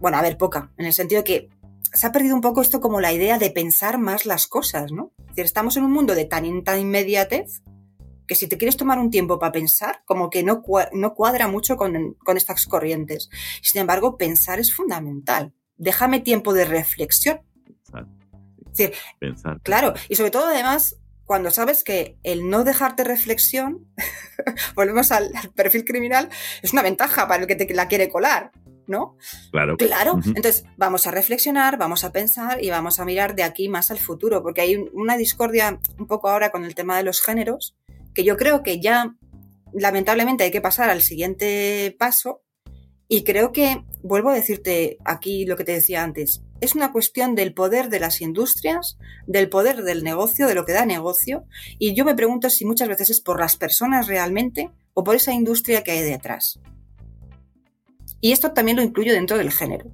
bueno, 0.00 0.18
a 0.18 0.22
ver, 0.22 0.36
poca, 0.36 0.72
en 0.78 0.86
el 0.86 0.92
sentido 0.92 1.24
que 1.24 1.48
se 1.92 2.06
ha 2.06 2.12
perdido 2.12 2.34
un 2.34 2.40
poco 2.40 2.62
esto 2.62 2.80
como 2.80 3.00
la 3.00 3.12
idea 3.12 3.38
de 3.38 3.50
pensar 3.50 3.98
más 3.98 4.26
las 4.26 4.46
cosas, 4.46 4.92
¿no? 4.92 5.12
Es 5.20 5.26
decir, 5.28 5.44
estamos 5.44 5.76
en 5.76 5.84
un 5.84 5.92
mundo 5.92 6.14
de 6.14 6.24
tan, 6.24 6.64
tan 6.64 6.80
inmediatez 6.80 7.62
que 8.26 8.34
si 8.34 8.46
te 8.46 8.56
quieres 8.56 8.76
tomar 8.76 8.98
un 8.98 9.10
tiempo 9.10 9.38
para 9.38 9.52
pensar, 9.52 10.02
como 10.04 10.30
que 10.30 10.42
no, 10.42 10.62
no 10.92 11.14
cuadra 11.14 11.48
mucho 11.48 11.76
con, 11.76 12.16
estas 12.36 12.66
corrientes. 12.66 13.28
Sin 13.60 13.80
embargo, 13.80 14.16
pensar 14.16 14.58
es 14.58 14.74
fundamental. 14.74 15.52
Déjame 15.76 16.20
tiempo 16.20 16.54
de 16.54 16.64
reflexión. 16.64 17.40
pensar. 19.18 19.60
Claro, 19.62 19.92
y 20.08 20.16
sobre 20.16 20.30
todo 20.30 20.46
además, 20.46 20.96
cuando 21.24 21.50
sabes 21.50 21.84
que 21.84 22.16
el 22.22 22.48
no 22.48 22.64
dejarte 22.64 23.04
reflexión, 23.04 23.86
volvemos 24.74 25.12
al, 25.12 25.30
perfil 25.54 25.84
criminal, 25.84 26.30
es 26.62 26.72
una 26.72 26.82
ventaja 26.82 27.28
para 27.28 27.42
el 27.42 27.46
que 27.46 27.56
te 27.56 27.72
la 27.74 27.88
quiere 27.88 28.08
colar. 28.08 28.52
¿No? 28.86 29.16
Claro. 29.50 29.76
Claro. 29.76 30.18
Entonces, 30.24 30.64
vamos 30.76 31.06
a 31.06 31.10
reflexionar, 31.10 31.78
vamos 31.78 32.04
a 32.04 32.12
pensar 32.12 32.62
y 32.62 32.70
vamos 32.70 33.00
a 33.00 33.04
mirar 33.04 33.34
de 33.34 33.42
aquí 33.42 33.68
más 33.68 33.90
al 33.90 33.98
futuro, 33.98 34.42
porque 34.42 34.60
hay 34.60 34.76
una 34.92 35.16
discordia 35.16 35.80
un 35.98 36.06
poco 36.06 36.28
ahora 36.28 36.50
con 36.50 36.64
el 36.64 36.74
tema 36.74 36.96
de 36.96 37.04
los 37.04 37.20
géneros, 37.20 37.76
que 38.14 38.24
yo 38.24 38.36
creo 38.36 38.62
que 38.62 38.80
ya 38.80 39.14
lamentablemente 39.72 40.44
hay 40.44 40.50
que 40.50 40.60
pasar 40.60 40.90
al 40.90 41.02
siguiente 41.02 41.94
paso 41.98 42.42
y 43.08 43.24
creo 43.24 43.52
que, 43.52 43.84
vuelvo 44.02 44.30
a 44.30 44.34
decirte 44.34 44.96
aquí 45.04 45.44
lo 45.44 45.56
que 45.56 45.64
te 45.64 45.72
decía 45.72 46.02
antes, 46.02 46.42
es 46.62 46.74
una 46.74 46.92
cuestión 46.92 47.34
del 47.34 47.52
poder 47.52 47.88
de 47.88 48.00
las 48.00 48.20
industrias, 48.20 48.96
del 49.26 49.48
poder 49.48 49.82
del 49.82 50.02
negocio, 50.04 50.46
de 50.46 50.54
lo 50.54 50.64
que 50.64 50.72
da 50.72 50.86
negocio, 50.86 51.44
y 51.78 51.94
yo 51.94 52.04
me 52.04 52.14
pregunto 52.14 52.48
si 52.48 52.64
muchas 52.64 52.88
veces 52.88 53.10
es 53.10 53.20
por 53.20 53.40
las 53.40 53.56
personas 53.56 54.06
realmente 54.06 54.70
o 54.94 55.04
por 55.04 55.16
esa 55.16 55.32
industria 55.32 55.82
que 55.82 55.90
hay 55.90 56.02
detrás. 56.02 56.58
Y 58.22 58.30
esto 58.30 58.52
también 58.52 58.76
lo 58.76 58.84
incluyo 58.84 59.12
dentro 59.12 59.36
del 59.36 59.50
género. 59.50 59.86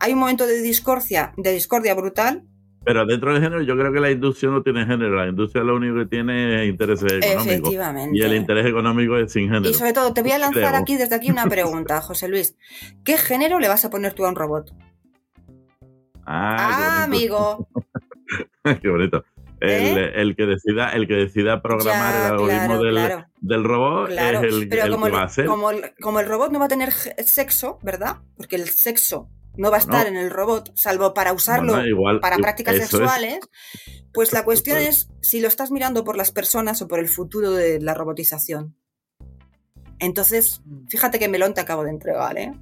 Hay 0.00 0.14
un 0.14 0.18
momento 0.18 0.46
de 0.46 0.60
discordia, 0.62 1.34
de 1.36 1.52
discordia 1.52 1.94
brutal. 1.94 2.44
Pero 2.82 3.04
dentro 3.04 3.32
del 3.32 3.42
género, 3.42 3.62
yo 3.62 3.76
creo 3.76 3.92
que 3.92 4.00
la 4.00 4.10
industria 4.10 4.50
no 4.50 4.62
tiene 4.62 4.86
género. 4.86 5.14
La 5.14 5.28
industria 5.28 5.62
lo 5.64 5.76
único 5.76 5.96
que 5.98 6.06
tiene 6.06 6.62
es 6.62 6.70
intereses 6.70 7.12
económicos. 7.12 7.46
Efectivamente. 7.46 8.18
Y 8.18 8.22
el 8.22 8.34
interés 8.34 8.66
económico 8.66 9.18
es 9.18 9.30
sin 9.30 9.44
género. 9.44 9.68
Y 9.68 9.74
sobre 9.74 9.92
todo, 9.92 10.14
te 10.14 10.22
voy 10.22 10.32
a 10.32 10.38
lanzar 10.38 10.74
aquí 10.74 10.96
desde 10.96 11.14
aquí 11.14 11.30
una 11.30 11.46
pregunta, 11.46 12.00
José 12.02 12.26
Luis. 12.26 12.56
¿Qué 13.04 13.18
género 13.18 13.60
le 13.60 13.68
vas 13.68 13.84
a 13.84 13.90
poner 13.90 14.14
tú 14.14 14.24
a 14.24 14.30
un 14.30 14.36
robot? 14.36 14.74
Ah, 16.24 16.56
ah 16.56 17.04
amigo. 17.04 17.68
qué 18.82 18.88
bonito. 18.88 19.24
¿Eh? 19.60 20.12
El, 20.16 20.36
que 20.36 20.46
decida, 20.46 20.90
el 20.90 21.06
que 21.06 21.14
decida 21.14 21.62
programar 21.62 22.14
el 22.14 22.32
algoritmo 22.32 22.82
del, 23.40 23.64
robot 23.64 24.10
es 24.10 24.18
el, 24.42 24.68
que 24.68 24.88
va 24.88 25.20
a 25.20 25.24
hacer. 25.24 25.46
Como 25.46 25.70
el, 25.70 26.26
robot 26.26 26.52
no 26.52 26.58
va 26.58 26.66
a 26.66 26.68
tener 26.68 26.92
sexo, 26.92 27.78
¿verdad? 27.82 28.18
Porque 28.36 28.56
el 28.56 28.68
sexo 28.68 29.30
no 29.56 29.70
va 29.70 29.76
a 29.76 29.80
estar 29.80 30.06
en 30.06 30.16
el 30.16 30.30
robot, 30.30 30.72
salvo 30.74 31.14
para 31.14 31.32
usarlo 31.32 31.80
para 32.20 32.36
prácticas 32.38 32.76
sexuales, 32.76 33.38
pues 34.12 34.32
la 34.32 34.44
cuestión 34.44 34.78
es 34.78 35.08
si 35.22 35.40
lo 35.40 35.48
estás 35.48 35.70
mirando 35.70 36.04
por 36.04 36.16
las 36.16 36.32
personas 36.32 36.82
o 36.82 36.88
por 36.88 36.98
el 36.98 37.08
futuro 37.08 37.52
de 37.52 37.80
la 37.80 37.94
robotización. 37.94 38.76
Entonces, 39.98 40.60
mm. 40.64 40.88
fíjate 40.88 41.18
qué 41.18 41.28
melón 41.28 41.54
te 41.54 41.60
acabo 41.60 41.84
de 41.84 41.90
entregar, 41.90 42.36
¿eh? 42.36 42.52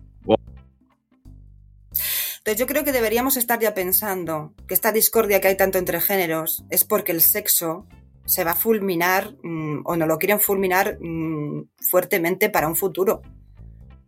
Entonces 2.43 2.59
yo 2.59 2.67
creo 2.67 2.83
que 2.83 2.91
deberíamos 2.91 3.37
estar 3.37 3.61
ya 3.61 3.73
pensando 3.73 4.53
que 4.67 4.75
esta 4.75 4.91
discordia 4.91 5.41
que 5.41 5.47
hay 5.47 5.57
tanto 5.57 5.79
entre 5.79 6.01
géneros 6.01 6.65
es 6.71 6.83
porque 6.83 7.13
el 7.13 7.21
sexo 7.21 7.87
se 8.25 8.43
va 8.43 8.51
a 8.51 8.57
fulminar 8.57 9.37
mm, 9.45 9.83
o 9.85 9.95
no 9.95 10.07
lo 10.07 10.19
quieren 10.19 10.41
fulminar 10.41 10.99
mm, 11.01 11.69
fuertemente 11.89 12.51
para 12.51 12.67
un 12.67 12.75
futuro. 12.75 13.23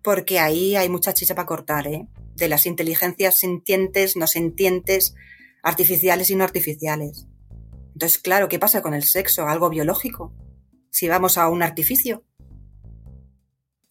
Porque 0.03 0.41
ahí 0.41 0.75
hay 0.75 0.89
mucha 0.89 1.15
chicha 1.15 1.37
para 1.37 1.47
cortar, 1.47 1.87
¿eh? 1.87 2.09
De 2.35 2.49
las 2.49 2.67
inteligencias 2.67 3.37
sintientes, 3.37 4.17
no 4.17 4.27
sintientes, 4.27 5.15
artificiales 5.63 6.29
y 6.29 6.35
no 6.35 6.43
artificiales. 6.43 7.29
Entonces, 7.93 8.19
claro, 8.19 8.49
¿qué 8.49 8.59
pasa 8.59 8.83
con 8.83 8.95
el 8.95 9.05
sexo? 9.05 9.47
Algo 9.47 9.71
biológico. 9.71 10.35
Si 10.91 11.07
vamos 11.07 11.39
a 11.39 11.49
un 11.49 11.63
artificio. 11.63 12.25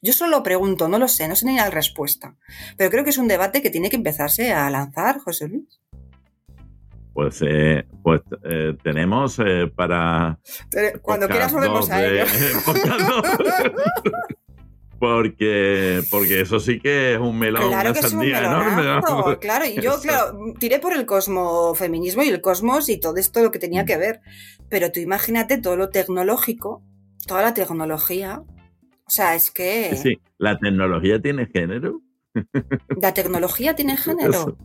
Yo 0.03 0.11
solo 0.11 0.43
pregunto, 0.43 0.89
no 0.89 0.99
lo 0.99 1.07
sé, 1.07 1.29
no 1.29 1.35
sé 1.35 1.45
ni 1.45 1.55
la 1.55 1.69
respuesta. 1.69 2.35
Pero 2.75 2.91
creo 2.91 3.05
que 3.05 3.11
es 3.11 3.17
un 3.17 3.29
debate 3.29 3.61
que 3.61 3.69
tiene 3.69 3.89
que 3.89 3.95
empezarse 3.95 4.51
a 4.51 4.69
lanzar, 4.69 5.19
José 5.19 5.47
Luis. 5.47 5.79
Pues, 7.13 7.41
eh, 7.41 7.85
pues 8.03 8.21
eh, 8.43 8.75
tenemos 8.83 9.39
eh, 9.39 9.71
para. 9.73 10.39
Cuando 11.01 11.29
quieras 11.29 11.53
volvemos 11.53 11.89
a 11.89 12.05
ello. 12.05 12.25
porque, 14.99 16.01
porque 16.11 16.41
eso 16.41 16.59
sí 16.59 16.79
que 16.79 17.13
es 17.13 17.19
un 17.19 17.39
melón, 17.39 17.69
claro 17.69 17.93
que 17.93 17.99
es 17.99 18.13
un 18.13 18.23
enorme. 18.23 19.37
Claro, 19.39 19.65
y 19.65 19.81
yo, 19.81 20.01
claro, 20.01 20.37
tiré 20.59 20.79
por 20.79 20.93
el 20.93 21.05
cosmofeminismo 21.05 22.23
y 22.23 22.29
el 22.29 22.41
cosmos 22.41 22.89
y 22.89 22.99
todo 22.99 23.15
esto 23.15 23.41
lo 23.41 23.51
que 23.51 23.59
tenía 23.59 23.85
que 23.85 23.95
ver. 23.95 24.19
Pero 24.67 24.91
tú 24.91 24.99
imagínate 24.99 25.57
todo 25.57 25.77
lo 25.77 25.89
tecnológico, 25.89 26.83
toda 27.25 27.41
la 27.41 27.53
tecnología, 27.53 28.43
o 29.05 29.09
sea, 29.09 29.35
es 29.35 29.51
que... 29.51 29.95
Sí, 29.95 30.19
¿la 30.37 30.57
tecnología 30.57 31.21
tiene 31.21 31.45
género? 31.47 32.01
¿La 33.01 33.13
tecnología 33.13 33.75
tiene 33.75 33.97
género? 33.97 34.57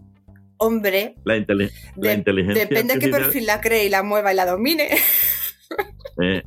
Hombre, 0.59 1.15
la, 1.25 1.37
inteligencia. 1.37 2.67
Depende 2.67 2.95
de 2.95 3.01
qué 3.01 3.09
perfil 3.09 3.47
la 3.47 3.61
cree 3.61 3.87
y 3.87 3.89
la 3.89 4.03
mueva 4.03 4.33
y 4.33 4.37
la 4.37 4.47
domine. 4.47 4.89
Eh, 6.21 6.43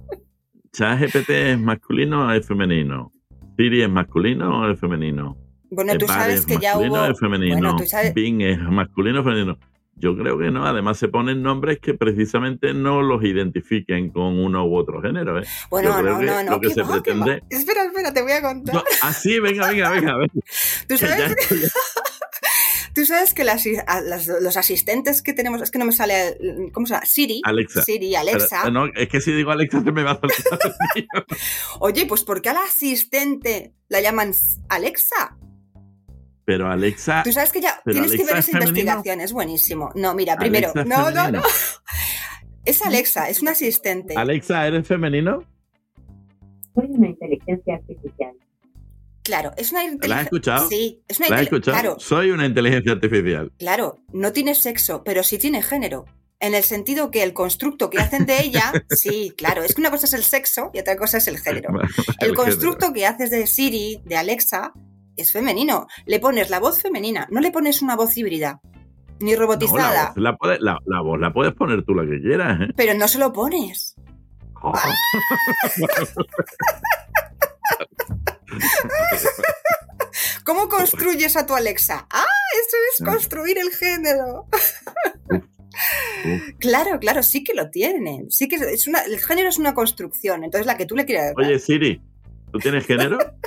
¿ChatGPT 0.74 1.30
es 1.30 1.60
masculino 1.60 2.28
o 2.28 2.32
es 2.32 2.46
femenino? 2.46 3.14
¿Siri 3.56 3.84
es 3.84 3.90
masculino 3.90 4.62
o 4.62 4.70
es 4.70 4.78
femenino? 4.78 5.38
Bueno, 5.70 5.98
tú 5.98 6.08
sabes 6.08 6.46
que 6.46 6.58
ya 6.58 6.78
hubo. 6.78 7.06
Es 7.06 7.18
femenino. 7.18 7.78
Bing 8.14 8.42
es 8.42 8.60
masculino 8.60 9.22
o 9.22 9.24
femenino. 9.24 9.58
Yo 10.02 10.18
creo 10.18 10.38
que 10.40 10.50
no. 10.50 10.66
Además, 10.66 10.98
se 10.98 11.08
ponen 11.08 11.44
nombres 11.44 11.80
que 11.80 11.94
precisamente 11.94 12.74
no 12.74 13.04
los 13.04 13.24
identifiquen 13.24 14.10
con 14.10 14.40
uno 14.40 14.66
u 14.66 14.76
otro 14.76 15.00
género. 15.00 15.40
¿eh? 15.40 15.44
Bueno, 15.70 16.02
no, 16.02 16.20
no, 16.20 16.44
no. 16.44 16.52
Lo 16.52 16.60
que 16.60 16.72
se 16.72 16.84
pretende. 16.84 17.44
Espera, 17.50 17.86
espera, 17.86 18.12
te 18.12 18.24
voy 18.24 18.32
a 18.32 18.42
contar. 18.42 18.76
No, 18.76 18.84
ah, 19.04 19.14
sí, 19.14 19.40
venga, 19.40 19.70
venga, 19.70 19.92
venga. 19.92 20.16
¿Tú 20.88 20.98
sabes? 20.98 21.36
Tú 22.94 23.06
sabes 23.06 23.34
que 23.34 23.44
las, 23.44 23.66
los 24.42 24.58
asistentes 24.58 25.22
que 25.22 25.34
tenemos, 25.34 25.62
es 25.62 25.72
que 25.72 25.80
no 25.80 25.86
me 25.86 25.92
sale, 25.92 26.38
¿cómo 26.74 26.86
se 26.86 26.96
llama? 26.96 27.06
Siri. 27.06 27.42
Alexa. 27.46 27.84
Siri, 27.84 28.16
Alexa. 28.16 28.70
no, 28.70 28.88
es 28.88 29.08
que 29.08 29.22
si 29.22 29.32
digo 29.32 29.52
Alexa 29.52 29.82
se 29.82 29.92
me 29.92 30.04
va 30.04 30.12
a 30.12 30.20
saltar. 30.20 30.60
Oye, 31.80 32.06
pues 32.06 32.24
¿por 32.24 32.42
qué 32.42 32.50
a 32.50 32.54
la 32.54 32.64
asistente 32.64 33.74
la 33.88 34.02
llaman 34.02 34.34
Alexa? 34.68 35.38
Pero 36.52 36.70
Alexa. 36.70 37.22
Tú 37.24 37.32
sabes 37.32 37.50
que 37.50 37.62
ya 37.62 37.82
tienes 37.86 38.12
que 38.12 38.26
ver 38.26 38.36
esa 38.36 38.52
investigación, 38.52 39.22
es 39.22 39.32
buenísimo. 39.32 39.90
No, 39.96 40.14
mira, 40.14 40.36
primero. 40.36 40.74
no, 40.86 41.10
no, 41.10 41.32
no. 41.32 41.42
Es 42.64 42.80
Alexa, 42.84 43.28
es 43.28 43.42
un 43.42 43.48
asistente. 43.48 44.14
Alexa, 44.16 44.68
¿eres 44.68 44.86
femenino? 44.86 45.44
Soy 46.76 46.86
una 46.90 47.08
inteligencia 47.08 47.74
artificial. 47.74 48.34
Claro, 49.24 49.52
es 49.58 49.72
una 49.72 49.86
inteligencia. 49.86 50.08
¿La 50.10 50.18
has 50.18 50.24
escuchado? 50.26 50.70
Sí, 50.70 51.02
es 51.08 51.20
una 51.20 51.30
¿La 51.30 51.36
has 51.38 51.42
escuchado? 51.42 51.80
Claro. 51.80 52.00
Soy 52.00 52.30
una 52.30 52.46
inteligencia 52.46 52.92
artificial. 52.92 53.52
Claro, 53.58 53.98
no 54.14 54.32
tiene 54.32 54.54
sexo, 54.54 55.04
pero 55.04 55.24
sí 55.24 55.40
tiene 55.40 55.64
género. 55.64 56.06
En 56.40 56.54
el 56.54 56.64
sentido 56.64 57.10
que 57.10 57.24
el 57.24 57.34
constructo 57.34 57.90
que 57.90 57.98
hacen 57.98 58.28
de 58.28 58.42
ella, 58.42 58.72
sí, 58.90 59.34
claro, 59.36 59.64
es 59.64 59.74
que 59.74 59.82
una 59.82 59.90
cosa 59.90 60.06
es 60.06 60.14
el 60.14 60.24
sexo 60.24 60.70
y 60.74 60.80
otra 60.80 60.98
cosa 60.98 61.18
es 61.18 61.28
el 61.28 61.40
género. 61.40 61.70
el, 62.20 62.36
constructo 62.36 62.94
que 62.94 63.08
haces 63.08 63.32
de 63.32 63.48
Siri, 63.48 64.04
de 64.06 64.18
Alexa, 64.18 64.74
es 65.18 65.32
femenino. 65.32 65.88
Le 66.06 66.20
pones 66.20 66.50
la 66.50 66.60
voz 66.60 66.82
femenina, 66.82 67.28
no 67.32 67.40
le 67.40 67.52
pones 67.52 67.82
una 67.82 67.96
voz 67.96 68.18
híbrida. 68.18 68.62
Ni 69.20 69.36
robotizada. 69.36 70.14
la, 70.16 70.32
voz, 70.32 71.20
la, 71.20 71.32
puedes 71.32 71.54
poner 71.54 71.84
tú 71.86 71.94
la 71.94 72.04
que 72.10 72.20
quieras, 72.22 72.60
¿eh? 72.62 72.74
Pero 72.76 72.96
no 72.96 73.08
se 73.08 73.20
lo 73.20 73.32
pones. 73.32 73.96
Oh. 74.64 74.74
¿Cómo 80.44 80.68
construyes 80.70 81.38
a 81.38 81.46
tu 81.46 81.54
Alexa? 81.54 82.08
¡Ah! 82.10 82.26
Eso 82.60 82.78
es 82.94 83.06
construir 83.08 83.58
el 83.58 83.72
género. 83.72 84.48
Claro, 86.60 87.00
claro, 87.00 87.24
sí 87.24 87.44
que 87.44 87.54
lo 87.54 87.70
tienen. 87.70 88.30
Sí 88.30 88.48
que 88.48 88.56
es 88.56 88.88
una, 88.88 89.02
el 89.02 89.20
género 89.20 89.50
es 89.50 89.58
una 89.58 89.74
construcción. 89.74 90.44
Entonces 90.44 90.68
la 90.68 90.78
que 90.78 90.86
tú 90.86 90.96
le 90.96 91.06
quieras. 91.06 91.34
Oye, 91.38 91.60
Siri, 91.60 92.02
¿tú 92.52 92.60
tienes 92.60 92.86
género? 92.86 93.18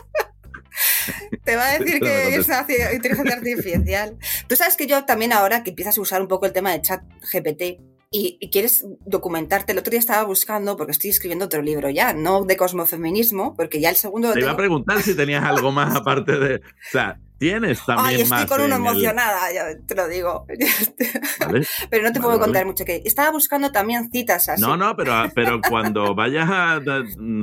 Te 1.42 1.56
va 1.56 1.68
a 1.68 1.78
decir 1.78 2.00
que 2.00 2.36
es 2.36 2.48
inteligencia 2.94 3.34
artificial. 3.34 4.16
Tú 4.48 4.56
sabes 4.56 4.76
que 4.76 4.86
yo 4.86 5.04
también 5.04 5.32
ahora 5.32 5.62
que 5.62 5.70
empiezas 5.70 5.98
a 5.98 6.00
usar 6.00 6.22
un 6.22 6.28
poco 6.28 6.46
el 6.46 6.52
tema 6.52 6.72
de 6.72 6.82
chat 6.82 7.02
GPT 7.32 7.80
y, 8.10 8.38
y 8.40 8.50
quieres 8.50 8.86
documentarte, 9.04 9.72
el 9.72 9.78
otro 9.78 9.90
día 9.90 9.98
estaba 9.98 10.22
buscando, 10.22 10.76
porque 10.76 10.92
estoy 10.92 11.10
escribiendo 11.10 11.46
otro 11.46 11.62
libro 11.62 11.90
ya, 11.90 12.12
no 12.12 12.44
de 12.44 12.56
cosmofeminismo, 12.56 13.56
porque 13.56 13.80
ya 13.80 13.90
el 13.90 13.96
segundo... 13.96 14.32
Te 14.32 14.38
iba 14.38 14.52
a 14.52 14.56
preguntar 14.56 15.02
si 15.02 15.16
tenías 15.16 15.42
algo 15.42 15.72
más 15.72 15.96
aparte 15.96 16.38
de. 16.38 16.56
O 16.56 16.90
sea, 16.92 17.18
tienes 17.50 17.84
también 17.84 18.06
Ay, 18.08 18.14
estoy 18.22 18.30
más. 18.30 18.46
con 18.46 18.60
el- 18.62 18.72
emocionada, 18.72 19.52
ya 19.52 19.64
te 19.86 19.94
lo 19.94 20.08
digo. 20.08 20.46
¿vale? 21.40 21.66
Pero 21.90 22.02
no 22.04 22.12
te 22.12 22.18
Vale, 22.18 22.20
puedo 22.20 22.28
vale. 22.38 22.40
contar 22.44 22.66
mucho 22.66 22.84
que 22.84 23.02
estaba 23.04 23.30
buscando 23.30 23.70
también 23.70 24.10
citas 24.10 24.48
así. 24.48 24.62
No, 24.62 24.76
no, 24.76 24.96
pero, 24.96 25.12
pero 25.34 25.60
cuando 25.68 26.14
vayas 26.14 26.48
a. 26.50 26.80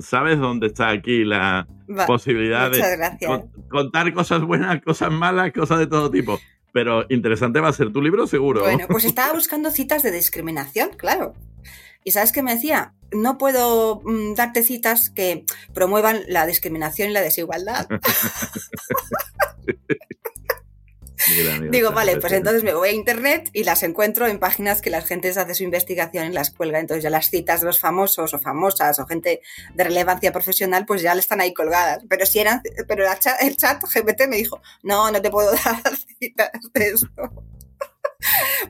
Sabes 0.02 0.40
dónde 0.40 0.68
está 0.68 0.90
aquí 0.90 1.24
la 1.24 1.68
posibilidad 2.08 2.72
de 2.72 3.18
con- 3.26 3.50
contar 3.70 4.14
cosas 4.14 4.42
buenas, 4.42 4.82
cosas 4.82 5.12
malas, 5.12 5.52
cosas 5.54 5.80
de 5.80 5.88
todo 5.88 6.10
tipo. 6.10 6.40
Pero 6.74 7.06
interesante 7.10 7.60
va 7.60 7.68
a 7.70 7.74
ser 7.74 7.92
tu 7.92 8.02
libro, 8.02 8.26
seguro. 8.28 8.62
Bueno, 8.62 8.86
pues 8.90 9.04
estaba 9.12 9.34
buscando 9.34 9.72
citas 9.72 10.04
de 10.04 10.12
discriminación, 10.12 10.90
claro. 10.98 11.34
¿Y 12.04 12.12
sabes 12.12 12.32
qué 12.32 12.42
me 12.42 12.56
decía? 12.56 12.94
No 13.12 13.38
puedo 13.38 14.02
mm, 14.04 14.34
darte 14.34 14.64
citas 14.64 15.12
que 15.12 15.44
promuevan 15.74 16.22
la 16.28 16.48
discriminación 16.48 17.10
y 17.10 17.14
la 17.14 17.22
desigualdad. 17.22 17.88
Digo, 21.70 21.92
vale, 21.92 22.18
pues 22.18 22.34
entonces 22.34 22.64
me 22.64 22.74
voy 22.74 22.90
a 22.90 22.92
internet 22.94 23.48
y 23.54 23.64
las 23.64 23.84
encuentro 23.84 24.26
en 24.26 24.40
páginas 24.40 24.82
que 24.82 24.90
la 24.90 25.02
gente 25.04 25.30
hace 25.30 25.54
su 25.54 25.64
investigación 25.64 26.26
y 26.28 26.34
las 26.34 26.50
cuelga. 26.50 26.80
Entonces 26.80 27.04
ya 27.04 27.12
las 27.12 27.30
citas 27.30 27.60
de 27.62 27.68
los 27.68 27.80
famosos 27.80 28.34
o 28.34 28.40
famosas 28.40 28.98
o 28.98 29.06
gente 29.06 29.42
de 29.76 29.84
relevancia 29.84 30.32
profesional, 30.32 30.86
pues 30.88 31.04
ya 31.04 31.14
le 31.14 31.20
están 31.22 31.40
ahí 31.40 31.54
colgadas. 31.54 32.00
Pero 32.10 32.26
si 32.26 32.40
eran, 32.40 32.64
pero 32.88 33.04
la 33.04 33.20
cha- 33.20 33.36
el 33.36 33.56
chat 33.56 33.84
GPT 33.84 34.28
me 34.28 34.38
dijo, 34.38 34.62
no, 34.82 35.12
no 35.12 35.22
te 35.22 35.30
puedo 35.30 35.52
dar 35.66 35.96
citas 36.20 36.50
de 36.74 36.88
esto. 36.88 37.08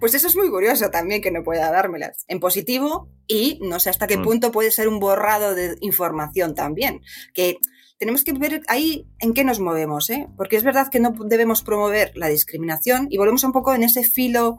Pues 0.01 0.13
eso 0.13 0.27
es 0.27 0.35
muy 0.35 0.49
curioso 0.49 0.89
también 0.91 1.21
que 1.21 1.31
no 1.31 1.43
pueda 1.43 1.71
dármelas 1.71 2.25
en 2.27 2.39
positivo 2.41 3.09
y 3.27 3.59
no 3.61 3.79
sé 3.79 3.89
hasta 3.89 4.07
qué 4.07 4.17
Mm. 4.17 4.23
punto 4.23 4.51
puede 4.51 4.71
ser 4.71 4.87
un 4.89 4.99
borrado 4.99 5.55
de 5.55 5.77
información 5.81 6.53
también. 6.53 7.01
Que 7.33 7.57
tenemos 8.01 8.23
que 8.23 8.33
ver 8.33 8.63
ahí 8.67 9.05
en 9.19 9.35
qué 9.35 9.43
nos 9.43 9.59
movemos, 9.59 10.09
¿eh? 10.09 10.27
Porque 10.35 10.55
es 10.55 10.63
verdad 10.63 10.87
que 10.89 10.99
no 10.99 11.13
debemos 11.23 11.61
promover 11.61 12.11
la 12.15 12.29
discriminación 12.29 13.05
y 13.11 13.19
volvemos 13.19 13.43
un 13.43 13.51
poco 13.51 13.75
en 13.75 13.83
ese 13.83 14.03
filo 14.03 14.57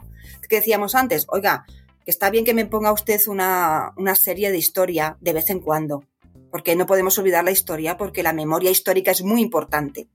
que 0.48 0.60
decíamos 0.60 0.94
antes. 0.94 1.26
Oiga, 1.28 1.66
está 2.06 2.30
bien 2.30 2.44
que 2.44 2.54
me 2.54 2.66
ponga 2.66 2.92
usted 2.92 3.20
una, 3.26 3.94
una 3.96 4.14
serie 4.14 4.52
de 4.52 4.58
historia 4.58 5.16
de 5.20 5.32
vez 5.32 5.50
en 5.50 5.58
cuando, 5.58 6.04
porque 6.52 6.76
no 6.76 6.86
podemos 6.86 7.18
olvidar 7.18 7.42
la 7.42 7.50
historia, 7.50 7.96
porque 7.96 8.22
la 8.22 8.32
memoria 8.32 8.70
histórica 8.70 9.10
es 9.10 9.24
muy 9.24 9.40
importante 9.40 10.08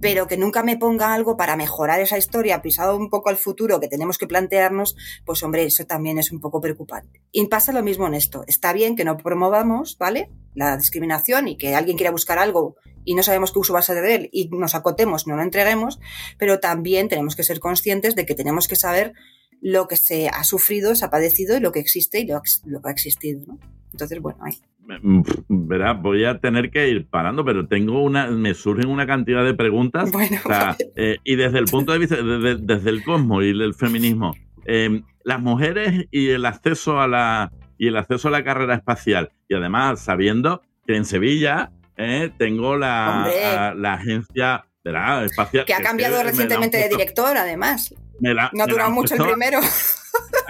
pero 0.00 0.26
que 0.26 0.36
nunca 0.36 0.62
me 0.62 0.76
ponga 0.76 1.14
algo 1.14 1.36
para 1.36 1.56
mejorar 1.56 2.00
esa 2.00 2.18
historia, 2.18 2.62
pisado 2.62 2.96
un 2.96 3.10
poco 3.10 3.28
al 3.28 3.36
futuro 3.36 3.80
que 3.80 3.88
tenemos 3.88 4.18
que 4.18 4.26
plantearnos, 4.26 4.96
pues 5.24 5.42
hombre, 5.42 5.64
eso 5.64 5.84
también 5.84 6.18
es 6.18 6.32
un 6.32 6.40
poco 6.40 6.60
preocupante. 6.60 7.22
Y 7.32 7.46
pasa 7.46 7.72
lo 7.72 7.82
mismo 7.82 8.06
en 8.06 8.14
esto. 8.14 8.44
Está 8.46 8.72
bien 8.72 8.96
que 8.96 9.04
no 9.04 9.16
promovamos, 9.16 9.96
¿vale? 9.98 10.30
La 10.54 10.76
discriminación 10.76 11.48
y 11.48 11.56
que 11.56 11.74
alguien 11.74 11.96
quiera 11.96 12.10
buscar 12.10 12.38
algo 12.38 12.76
y 13.04 13.14
no 13.14 13.22
sabemos 13.22 13.52
qué 13.52 13.58
uso 13.58 13.72
va 13.72 13.80
a 13.80 13.82
ser 13.82 14.02
de 14.02 14.14
él 14.14 14.28
y 14.32 14.48
nos 14.48 14.74
acotemos, 14.74 15.26
no 15.26 15.36
lo 15.36 15.42
entreguemos, 15.42 15.98
pero 16.38 16.60
también 16.60 17.08
tenemos 17.08 17.36
que 17.36 17.44
ser 17.44 17.60
conscientes 17.60 18.14
de 18.14 18.26
que 18.26 18.34
tenemos 18.34 18.68
que 18.68 18.76
saber 18.76 19.14
lo 19.60 19.88
que 19.88 19.96
se 19.96 20.28
ha 20.28 20.44
sufrido, 20.44 20.94
se 20.94 21.04
ha 21.04 21.10
padecido 21.10 21.56
y 21.56 21.60
lo 21.60 21.72
que 21.72 21.80
existe 21.80 22.20
y 22.20 22.26
lo, 22.26 22.42
lo 22.64 22.80
que 22.80 22.88
ha 22.88 22.92
existido, 22.92 23.44
¿no? 23.46 23.58
Entonces, 23.92 24.20
bueno, 24.20 24.38
ahí. 24.42 24.60
Mm, 25.02 25.22
Verá, 25.48 25.92
voy 25.92 26.24
a 26.24 26.38
tener 26.40 26.70
que 26.70 26.88
ir 26.88 27.06
parando, 27.08 27.44
pero 27.44 27.66
tengo 27.66 28.02
una, 28.02 28.26
me 28.28 28.54
surgen 28.54 28.88
una 28.88 29.06
cantidad 29.06 29.44
de 29.44 29.54
preguntas. 29.54 30.10
Bueno, 30.12 30.38
O 30.44 30.48
sea, 30.48 30.76
eh, 30.96 31.16
y 31.24 31.36
desde 31.36 31.58
el 31.58 31.66
punto 31.66 31.92
de 31.92 31.98
vista, 31.98 32.16
desde, 32.16 32.56
desde 32.56 32.90
el 32.90 33.02
cosmos 33.04 33.44
y 33.44 33.50
el 33.50 33.74
feminismo, 33.74 34.34
eh, 34.66 35.02
las 35.24 35.40
mujeres 35.40 36.06
y 36.10 36.30
el 36.30 36.44
acceso 36.46 37.00
a 37.00 37.06
la 37.08 37.52
y 37.78 37.86
el 37.88 37.96
acceso 37.96 38.28
a 38.28 38.30
la 38.30 38.44
carrera 38.44 38.74
espacial, 38.74 39.30
y 39.48 39.54
además 39.54 40.00
sabiendo 40.00 40.60
que 40.86 40.96
en 40.96 41.04
Sevilla 41.06 41.70
eh, 41.96 42.30
tengo 42.36 42.76
la, 42.76 43.24
a- 43.70 43.74
la 43.74 43.94
agencia 43.94 44.64
¿verdad? 44.84 45.24
espacial. 45.24 45.64
que 45.64 45.72
ha 45.74 45.80
cambiado 45.82 46.22
recientemente 46.22 46.76
de 46.78 46.88
director, 46.90 47.36
además. 47.36 47.94
la- 48.20 48.50
No 48.52 48.64
ha 48.64 48.66
durado 48.66 48.90
mucho 48.90 49.14
el 49.14 49.22
primero. 49.22 49.60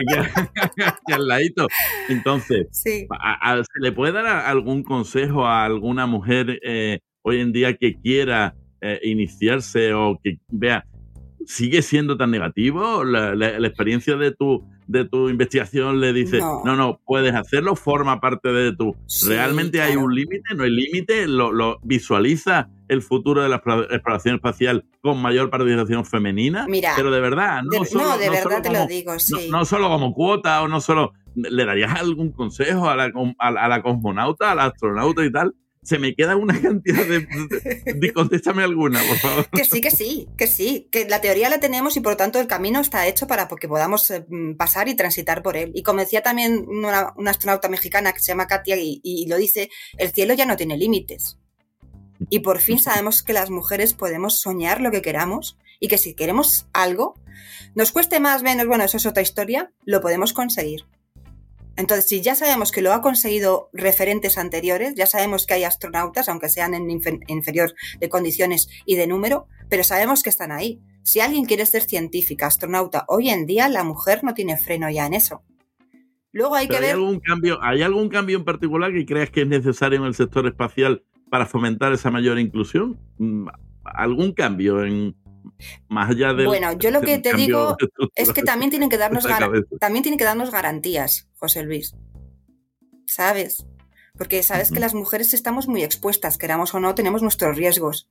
Aquí, 0.01 0.15
aquí 0.87 1.13
al 1.13 1.27
ladito. 1.29 1.67
Entonces, 2.09 2.67
Sí. 2.73 3.07
a- 3.11 3.53
a- 3.53 3.57
¿Se 3.65 3.81
le 3.81 3.93
puede 3.93 4.13
dar 4.13 4.27
algún 4.27 4.83
consejo 4.83 5.47
a 5.47 5.65
alguna 5.65 6.07
mujer 6.07 6.59
eh, 6.63 7.01
hoy 7.23 7.41
en 7.41 7.53
día 7.53 7.77
que 7.77 7.95
quiera 8.01 8.55
eh, 8.81 8.99
iniciarse 9.05 9.93
o 9.93 10.19
que 10.23 10.39
vea, 10.49 10.85
sigue 11.47 11.83
siendo 11.83 12.17
tan 12.17 12.31
negativo? 12.31 13.05
La, 13.05 13.35
la- 13.35 13.59
la 13.59 13.67
experiencia 13.69 14.17
de 14.17 14.33
tu, 14.33 14.67
de 14.87 15.05
tu 15.05 15.29
investigación 15.29 16.01
le 16.01 16.13
dice, 16.13 16.39
No. 16.39 16.63
no, 16.65 16.77
no, 16.77 17.01
puedes 17.07 17.35
hacerlo, 17.35 17.77
forma 17.77 18.21
parte 18.21 18.49
de 18.53 18.75
tu... 18.75 18.97
Sí, 19.07 19.29
¿Realmente 19.29 19.81
hay 19.83 19.93
claro. 19.93 20.07
un 20.07 20.15
límite? 20.15 20.55
¿No 20.57 20.65
hay 20.65 20.71
límite? 20.71 21.27
¿Lo, 21.29 21.53
lo 21.53 21.79
visualiza 21.83 22.69
el 22.91 23.03
futuro 23.03 23.43
de 23.43 23.49
la 23.49 23.63
explo- 23.63 23.87
exploración 23.91 24.35
espacial 24.37 24.85
con 25.01 25.21
mayor 25.23 25.49
participación 25.51 26.05
femenina? 26.05 26.67
Mira, 26.69 26.93
Pero 26.97 27.11
de 27.11 27.21
verdad, 27.21 27.63
no 27.63 27.81
De- 27.81 27.87
solo, 27.87 28.05
no, 28.05 28.19
de 28.19 28.27
no 28.27 28.33
verdad 28.33 28.43
solo 28.45 28.63
te 28.63 28.69
como- 28.69 28.81
lo 28.81 28.87
digo, 28.87 29.19
sí. 29.19 29.49
no, 29.51 29.59
no 29.59 29.65
solo 29.65 29.89
como 29.89 30.13
cuota 30.15 30.63
o 30.63 30.69
no 30.69 30.81
solo. 30.81 31.13
¿Le 31.35 31.65
darías 31.65 31.95
algún 31.99 32.33
consejo 32.33 32.89
a 32.91 32.97
la, 32.97 33.13
a, 33.39 33.51
la- 33.53 33.65
a 33.65 33.69
la 33.69 33.83
cosmonauta, 33.83 34.51
al 34.51 34.59
astronauta 34.61 35.25
y 35.25 35.31
tal? 35.33 35.55
Se 35.83 35.99
me 35.99 36.15
queda 36.15 36.37
una 36.37 36.61
cantidad 36.61 37.07
de. 37.07 37.21
de- 37.21 37.95
de- 37.95 38.13
contéstame 38.13 38.63
alguna, 38.65 39.01
por 39.09 39.17
favor. 39.17 39.47
Que 39.51 39.65
sí, 39.65 39.81
que 39.81 39.91
sí, 39.91 40.29
que 40.37 40.47
sí, 40.47 40.89
que 40.93 41.09
la 41.09 41.21
teoría 41.23 41.49
la 41.49 41.59
tenemos 41.61 41.97
y 41.97 42.01
por 42.01 42.13
lo 42.13 42.17
tanto 42.19 42.39
el 42.39 42.47
camino 42.49 42.81
está 42.81 43.07
hecho 43.07 43.27
para 43.27 43.49
que 43.49 43.67
podamos 43.69 44.11
eh, 44.11 44.27
pasar 44.59 44.89
y 44.89 44.95
transitar 44.97 45.43
por 45.43 45.57
él. 45.57 45.71
Y 45.75 45.83
como 45.83 46.01
decía 46.01 46.21
también 46.23 46.67
una, 46.69 47.13
una 47.17 47.31
astronauta 47.31 47.69
mexicana 47.71 48.13
que 48.13 48.21
se 48.21 48.33
llama 48.33 48.47
Katia 48.47 48.77
y, 48.77 49.01
y 49.03 49.27
lo 49.29 49.37
dice, 49.39 49.71
el 49.97 50.11
cielo 50.11 50.35
ya 50.35 50.45
no 50.45 50.57
tiene 50.57 50.77
límites. 50.77 51.39
Y 52.29 52.41
por 52.41 52.59
fin 52.59 52.79
sabemos 52.79 53.23
que 53.23 53.33
las 53.33 53.51
mujeres 53.51 53.95
podemos 53.95 54.41
soñar 54.41 54.81
lo 54.81 54.91
que 54.91 55.03
queramos 55.03 55.57
y 55.79 55.89
que 55.89 55.99
si 55.99 56.15
queremos 56.15 56.69
algo, 56.73 57.15
nos 57.75 57.93
cueste 57.93 58.21
más, 58.21 58.43
menos, 58.43 58.67
bueno, 58.67 58.85
eso 58.85 58.99
es 58.99 59.07
otra 59.07 59.23
historia, 59.23 59.73
lo 59.85 60.01
podemos 60.01 60.33
conseguir. 60.33 60.85
Entonces, 61.77 62.07
si 62.07 62.21
ya 62.21 62.35
sabemos 62.35 62.73
que 62.73 62.83
lo 62.83 62.93
ha 62.93 63.01
conseguido 63.01 63.71
referentes 63.73 64.37
anteriores, 64.37 64.95
ya 64.97 65.07
sabemos 65.07 65.47
que 65.47 65.55
hay 65.55 65.65
astronautas, 65.65 66.29
aunque 66.29 66.51
sean 66.51 66.75
en 66.75 66.89
infe- 66.89 67.25
inferior 67.29 67.75
de 67.99 68.09
condiciones 68.11 68.69
y 68.85 68.97
de 68.97 69.07
número, 69.07 69.47
pero 69.71 69.83
sabemos 69.83 70.23
que 70.23 70.29
están 70.29 70.53
ahí. 70.53 70.79
Si 71.05 71.21
alguien 71.21 71.47
quiere 71.47 71.65
ser 71.65 71.83
científica, 71.85 72.47
astronauta, 72.47 73.07
hoy 73.09 73.31
en 73.31 73.47
día 73.47 73.69
la 73.71 73.85
mujer 73.85 74.23
no 74.25 74.35
tiene 74.35 74.59
freno 74.59 74.91
ya 74.91 75.07
en 75.07 75.15
eso. 75.15 75.43
Luego 76.33 76.55
hay 76.55 76.67
Pero 76.69 76.81
que 76.81 76.87
¿hay, 76.87 76.93
ver... 76.93 77.01
algún 77.01 77.21
cambio, 77.21 77.59
¿Hay 77.63 77.83
algún 77.83 78.09
cambio 78.11 78.37
en 78.37 78.45
particular 78.45 78.93
que 78.93 79.07
creas 79.07 79.31
que 79.31 79.43
es 79.43 79.49
necesario 79.49 80.01
en 80.01 80.05
el 80.05 80.15
sector 80.15 80.47
espacial 80.47 81.05
para 81.31 81.47
fomentar 81.47 81.93
esa 81.93 82.11
mayor 82.11 82.39
inclusión? 82.39 82.99
Mm, 83.19 83.49
¿Algún 83.85 84.33
cambio 84.33 84.85
en 84.85 85.17
más 85.89 86.11
allá 86.11 86.35
del 86.35 86.47
Bueno, 86.47 86.73
yo 86.75 86.91
lo 86.91 87.01
que 87.01 87.19
te 87.19 87.33
digo 87.35 87.77
Es 88.15 88.33
que 88.33 88.43
también 88.43 88.71
tienen 88.71 88.89
que 88.91 88.99
darnos, 88.99 89.25
de 89.25 89.65
también 89.81 90.03
tienen 90.03 90.19
que 90.19 90.25
darnos 90.25 90.51
garantías, 90.51 91.29
José 91.39 91.63
Luis. 91.63 91.95
¿Sabes? 93.07 93.67
Porque 94.17 94.43
sabes 94.43 94.71
que 94.71 94.81
las 94.81 94.95
mujeres 94.95 95.33
estamos 95.33 95.67
muy 95.67 95.83
expuestas, 95.83 96.37
queramos 96.37 96.75
o 96.75 96.81
no, 96.81 96.95
tenemos 96.95 97.23
nuestros 97.23 97.57
riesgos. 97.57 98.09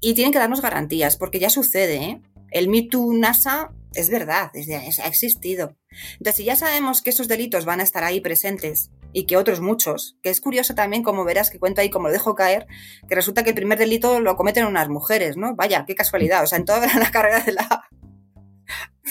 Y 0.00 0.14
tienen 0.14 0.32
que 0.32 0.38
darnos 0.38 0.60
garantías, 0.60 1.16
porque 1.16 1.38
ya 1.38 1.50
sucede, 1.50 1.96
¿eh? 2.02 2.22
El 2.50 2.68
Me 2.68 2.82
Too 2.82 3.14
NASA 3.14 3.72
es 3.94 4.10
verdad, 4.10 4.50
es 4.54 4.66
de- 4.66 4.86
es- 4.88 4.98
ha 4.98 5.06
existido. 5.06 5.76
Entonces, 6.12 6.36
si 6.36 6.44
ya 6.44 6.56
sabemos 6.56 7.00
que 7.00 7.10
esos 7.10 7.28
delitos 7.28 7.64
van 7.64 7.80
a 7.80 7.84
estar 7.84 8.02
ahí 8.02 8.20
presentes 8.20 8.90
y 9.12 9.26
que 9.26 9.36
otros 9.36 9.60
muchos, 9.60 10.16
que 10.22 10.30
es 10.30 10.40
curioso 10.40 10.74
también, 10.74 11.02
como 11.02 11.24
verás 11.24 11.50
que 11.50 11.58
cuento 11.58 11.80
ahí, 11.80 11.90
como 11.90 12.08
lo 12.08 12.12
dejo 12.12 12.34
caer, 12.34 12.66
que 13.08 13.14
resulta 13.14 13.42
que 13.42 13.50
el 13.50 13.56
primer 13.56 13.78
delito 13.78 14.20
lo 14.20 14.36
cometen 14.36 14.66
unas 14.66 14.88
mujeres, 14.88 15.36
¿no? 15.36 15.54
Vaya, 15.56 15.84
qué 15.86 15.94
casualidad. 15.94 16.42
O 16.42 16.46
sea, 16.46 16.58
en 16.58 16.64
toda 16.64 16.86
la 16.98 17.10
carrera 17.10 17.40
de 17.40 17.52
la, 17.52 17.84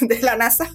de 0.02 0.22
la 0.22 0.36
NASA 0.36 0.72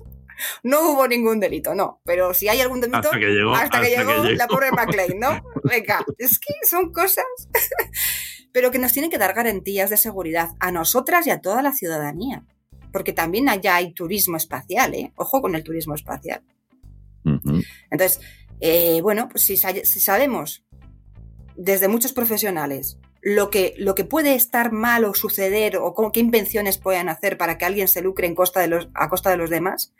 no 0.62 0.90
hubo 0.90 1.06
ningún 1.08 1.40
delito, 1.40 1.74
no. 1.74 2.00
Pero 2.04 2.34
si 2.34 2.48
hay 2.48 2.60
algún 2.60 2.80
delito, 2.80 2.98
Hasta 2.98 3.18
que 3.18 3.26
llegó. 3.26 3.54
hasta 3.54 3.80
que 3.80 3.86
hasta 3.86 3.98
llegó 4.02 4.22
que 4.22 4.32
la 4.34 4.44
llegó. 4.44 4.48
pobre 4.48 4.70
McLean, 4.72 5.18
¿no? 5.18 5.42
Venga, 5.64 6.04
es 6.18 6.38
que 6.38 6.54
son 6.68 6.92
cosas. 6.92 7.24
Pero 8.52 8.70
que 8.70 8.78
nos 8.78 8.92
tienen 8.92 9.10
que 9.10 9.18
dar 9.18 9.34
garantías 9.34 9.90
de 9.90 9.96
seguridad 9.96 10.50
a 10.60 10.70
nosotras 10.70 11.26
y 11.26 11.30
a 11.30 11.40
toda 11.40 11.62
la 11.62 11.72
ciudadanía. 11.72 12.44
Porque 12.92 13.12
también 13.12 13.48
allá 13.48 13.76
hay 13.76 13.92
turismo 13.92 14.36
espacial, 14.36 14.94
¿eh? 14.94 15.12
Ojo 15.16 15.42
con 15.42 15.56
el 15.56 15.64
turismo 15.64 15.94
espacial. 15.94 16.42
Entonces, 17.90 18.20
eh, 18.60 19.00
bueno, 19.02 19.28
pues 19.28 19.44
si, 19.44 19.56
sa- 19.56 19.84
si 19.84 20.00
sabemos 20.00 20.64
desde 21.56 21.88
muchos 21.88 22.12
profesionales 22.12 22.98
lo 23.20 23.48
que, 23.48 23.74
lo 23.78 23.94
que 23.94 24.04
puede 24.04 24.34
estar 24.34 24.72
mal 24.72 25.04
o 25.04 25.14
suceder 25.14 25.76
o 25.78 25.94
qué 26.12 26.20
invenciones 26.20 26.78
pueden 26.78 27.08
hacer 27.08 27.38
para 27.38 27.56
que 27.56 27.64
alguien 27.64 27.88
se 27.88 28.02
lucre 28.02 28.26
a 28.28 28.34
costa 28.34 28.60
de 29.30 29.36
los 29.36 29.50
demás, 29.50 29.94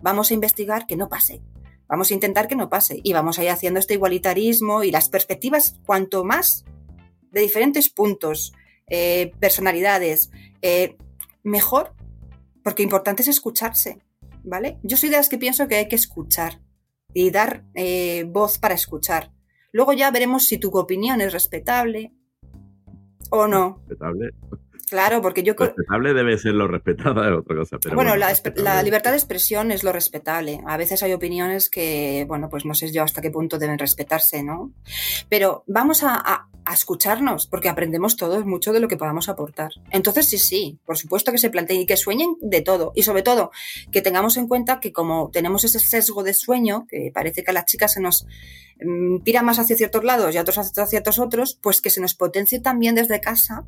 vamos 0.00 0.30
a 0.30 0.34
investigar 0.34 0.86
que 0.86 0.96
no 0.96 1.08
pase. 1.08 1.40
Vamos 1.86 2.10
a 2.10 2.14
intentar 2.14 2.48
que 2.48 2.56
no 2.56 2.70
pase 2.70 3.00
y 3.04 3.12
vamos 3.12 3.38
a 3.38 3.44
ir 3.44 3.50
haciendo 3.50 3.78
este 3.78 3.94
igualitarismo 3.94 4.82
y 4.82 4.90
las 4.90 5.08
perspectivas 5.08 5.78
cuanto 5.86 6.24
más 6.24 6.64
de 7.30 7.42
diferentes 7.42 7.90
puntos, 7.90 8.52
eh, 8.88 9.32
personalidades, 9.38 10.30
eh, 10.62 10.96
mejor, 11.42 11.94
porque 12.62 12.82
importante 12.82 13.22
es 13.22 13.28
escucharse, 13.28 13.98
¿vale? 14.42 14.78
Yo 14.82 14.96
soy 14.96 15.10
de 15.10 15.18
las 15.18 15.28
que 15.28 15.36
pienso 15.38 15.68
que 15.68 15.76
hay 15.76 15.88
que 15.88 15.96
escuchar 15.96 16.60
y 17.14 17.30
dar 17.30 17.64
eh, 17.74 18.24
voz 18.28 18.58
para 18.58 18.74
escuchar. 18.74 19.32
Luego 19.72 19.92
ya 19.92 20.10
veremos 20.10 20.46
si 20.46 20.58
tu 20.58 20.70
opinión 20.76 21.20
es 21.20 21.32
respetable 21.32 22.12
o 23.30 23.46
no. 23.46 23.78
Respetable. 23.88 24.30
Claro, 24.86 25.20
porque 25.22 25.42
yo 25.42 25.56
creo... 25.56 25.68
Respetable 25.68 26.14
debe 26.14 26.38
ser 26.38 26.54
lo 26.54 26.68
respetada, 26.68 27.28
es 27.28 27.34
otra 27.38 27.56
cosa. 27.56 27.78
Pero 27.80 27.94
bueno, 27.94 28.10
bueno, 28.10 28.16
la, 28.20 28.28
respetable. 28.28 28.64
la 28.64 28.82
libertad 28.82 29.10
de 29.10 29.16
expresión 29.16 29.70
es 29.72 29.82
lo 29.84 29.92
respetable. 29.92 30.60
A 30.66 30.76
veces 30.76 31.02
hay 31.02 31.12
opiniones 31.12 31.70
que, 31.70 32.24
bueno, 32.28 32.48
pues 32.48 32.64
no 32.64 32.74
sé 32.74 32.90
yo 32.92 33.02
hasta 33.02 33.20
qué 33.22 33.30
punto 33.30 33.58
deben 33.58 33.78
respetarse, 33.78 34.42
¿no? 34.42 34.72
Pero 35.28 35.64
vamos 35.66 36.02
a, 36.02 36.14
a- 36.16 36.48
a 36.66 36.72
escucharnos, 36.72 37.46
porque 37.46 37.68
aprendemos 37.68 38.16
todos 38.16 38.46
mucho 38.46 38.72
de 38.72 38.80
lo 38.80 38.88
que 38.88 38.96
podamos 38.96 39.28
aportar. 39.28 39.70
Entonces, 39.90 40.26
sí, 40.30 40.38
sí, 40.38 40.78
por 40.86 40.96
supuesto 40.96 41.30
que 41.30 41.36
se 41.36 41.50
planteen 41.50 41.82
y 41.82 41.86
que 41.86 41.98
sueñen 41.98 42.36
de 42.40 42.62
todo. 42.62 42.92
Y 42.94 43.02
sobre 43.02 43.22
todo, 43.22 43.50
que 43.92 44.00
tengamos 44.00 44.38
en 44.38 44.48
cuenta 44.48 44.80
que 44.80 44.90
como 44.90 45.30
tenemos 45.30 45.64
ese 45.64 45.78
sesgo 45.78 46.22
de 46.22 46.32
sueño, 46.32 46.86
que 46.88 47.10
parece 47.12 47.44
que 47.44 47.50
a 47.50 47.54
las 47.54 47.66
chicas 47.66 47.92
se 47.92 48.00
nos 48.00 48.26
mm, 48.82 49.18
tira 49.24 49.42
más 49.42 49.58
hacia 49.58 49.76
ciertos 49.76 50.04
lados 50.04 50.34
y 50.34 50.38
a 50.38 50.40
otros 50.40 50.56
hacia 50.56 50.86
ciertos 50.86 51.18
otros, 51.18 51.58
pues 51.62 51.82
que 51.82 51.90
se 51.90 52.00
nos 52.00 52.14
potencie 52.14 52.60
también 52.60 52.94
desde 52.94 53.20
casa 53.20 53.64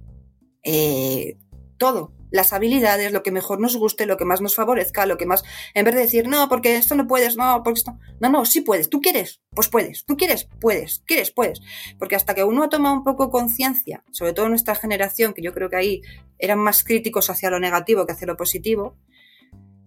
eh, 0.66 1.38
todo, 1.78 2.12
las 2.30 2.52
habilidades, 2.52 3.12
lo 3.12 3.22
que 3.22 3.30
mejor 3.30 3.60
nos 3.60 3.76
guste, 3.76 4.04
lo 4.04 4.16
que 4.16 4.24
más 4.24 4.40
nos 4.40 4.56
favorezca, 4.56 5.06
lo 5.06 5.16
que 5.16 5.26
más, 5.26 5.44
en 5.74 5.84
vez 5.84 5.94
de 5.94 6.00
decir, 6.00 6.26
no, 6.26 6.48
porque 6.48 6.76
esto 6.76 6.96
no 6.96 7.06
puedes, 7.06 7.36
no, 7.36 7.62
porque 7.62 7.78
esto, 7.78 7.96
no, 8.20 8.28
no, 8.28 8.44
sí 8.44 8.62
puedes, 8.62 8.90
tú 8.90 9.00
quieres, 9.00 9.40
pues 9.50 9.68
puedes, 9.68 10.04
tú 10.04 10.16
quieres, 10.16 10.48
puedes, 10.60 11.04
quieres, 11.06 11.30
puedes, 11.30 11.60
porque 11.98 12.16
hasta 12.16 12.34
que 12.34 12.42
uno 12.42 12.68
toma 12.68 12.92
un 12.92 13.04
poco 13.04 13.30
conciencia, 13.30 14.04
sobre 14.10 14.32
todo 14.32 14.48
nuestra 14.48 14.74
generación, 14.74 15.34
que 15.34 15.42
yo 15.42 15.54
creo 15.54 15.70
que 15.70 15.76
ahí 15.76 16.02
eran 16.38 16.58
más 16.58 16.82
críticos 16.82 17.30
hacia 17.30 17.50
lo 17.50 17.60
negativo 17.60 18.06
que 18.06 18.12
hacia 18.12 18.26
lo 18.26 18.36
positivo, 18.36 18.96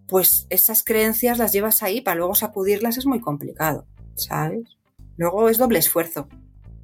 pues 0.07 0.47
esas 0.49 0.83
creencias 0.83 1.37
las 1.37 1.51
llevas 1.51 1.83
ahí, 1.83 1.99
para 1.99 2.15
luego 2.15 2.35
sacudirlas 2.35 2.97
es 2.97 3.05
muy 3.05 3.19
complicado, 3.19 3.85
¿sabes? 4.15 4.77
Luego 5.17 5.49
es 5.49 5.57
doble 5.57 5.79
esfuerzo. 5.79 6.29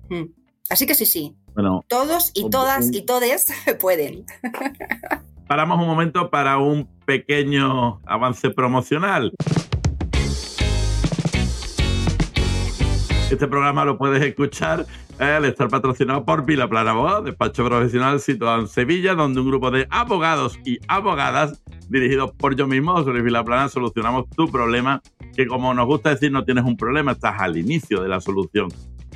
Mm. 0.09 0.25
Así 0.69 0.85
que 0.85 0.95
sí, 0.95 1.05
sí, 1.05 1.35
Bueno, 1.55 1.85
todos 1.87 2.31
y 2.33 2.49
todas 2.49 2.93
y 2.93 3.01
todes 3.03 3.47
pueden. 3.79 4.25
paramos 5.47 5.79
un 5.79 5.87
momento 5.87 6.29
para 6.29 6.57
un 6.57 6.85
pequeño 7.05 8.01
avance 8.05 8.49
promocional. 8.49 9.31
Este 13.31 13.47
programa 13.47 13.85
lo 13.85 13.97
puedes 13.97 14.21
escuchar 14.21 14.85
eh, 15.17 15.23
al 15.23 15.45
estar 15.45 15.69
patrocinado 15.69 16.25
por 16.25 16.45
Vila 16.45 16.67
Plana 16.67 16.91
Abogados, 16.91 17.23
despacho 17.23 17.65
profesional 17.65 18.19
situado 18.19 18.59
en 18.59 18.67
Sevilla, 18.67 19.15
donde 19.15 19.39
un 19.39 19.47
grupo 19.47 19.71
de 19.71 19.87
abogados 19.89 20.59
y 20.65 20.79
abogadas 20.89 21.63
dirigidos 21.87 22.33
por 22.33 22.57
yo 22.57 22.67
mismo, 22.67 23.01
sobre 23.03 23.21
Vila 23.21 23.45
Plana, 23.45 23.69
solucionamos 23.69 24.29
tu 24.29 24.51
problema, 24.51 25.01
que 25.35 25.47
como 25.47 25.73
nos 25.73 25.85
gusta 25.85 26.09
decir, 26.09 26.33
no 26.33 26.43
tienes 26.43 26.65
un 26.65 26.75
problema, 26.75 27.13
estás 27.13 27.39
al 27.39 27.57
inicio 27.57 28.01
de 28.01 28.09
la 28.09 28.19
solución. 28.19 28.67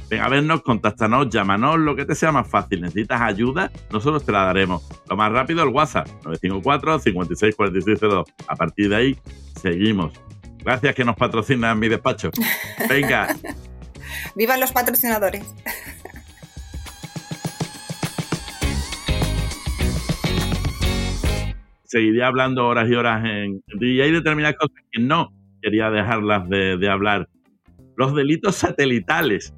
Ven 0.09 0.21
a 0.21 0.29
vernos, 0.29 0.63
contáctanos, 0.63 1.29
llámanos, 1.29 1.77
lo 1.79 1.95
que 1.95 2.05
te 2.05 2.15
sea 2.15 2.31
más 2.31 2.47
fácil. 2.47 2.81
¿Necesitas 2.81 3.21
ayuda? 3.21 3.71
Nosotros 3.91 4.25
te 4.25 4.31
la 4.31 4.45
daremos. 4.45 4.81
Lo 5.07 5.15
más 5.15 5.31
rápido, 5.31 5.61
el 5.63 5.69
WhatsApp, 5.69 6.07
954-564602. 6.23 8.25
A 8.47 8.55
partir 8.55 8.89
de 8.89 8.95
ahí, 8.95 9.15
seguimos. 9.61 10.13
Gracias 10.63 10.95
que 10.95 11.05
nos 11.05 11.15
patrocinan 11.15 11.77
mi 11.79 11.89
despacho. 11.89 12.31
Venga, 12.89 13.35
¡Vivan 14.35 14.59
los 14.59 14.71
patrocinadores! 14.71 15.55
seguiría 21.89 22.27
hablando 22.27 22.67
horas 22.67 22.87
y 22.87 22.93
horas 22.93 23.25
en... 23.25 23.63
Y 23.79 23.99
hay 23.99 24.11
determinadas 24.11 24.57
cosas 24.57 24.77
que 24.91 25.01
no 25.01 25.33
quería 25.59 25.89
dejarlas 25.89 26.47
de, 26.47 26.77
de 26.77 26.87
hablar. 26.87 27.27
Los 27.97 28.13
delitos 28.13 28.55
satelitales. 28.55 29.55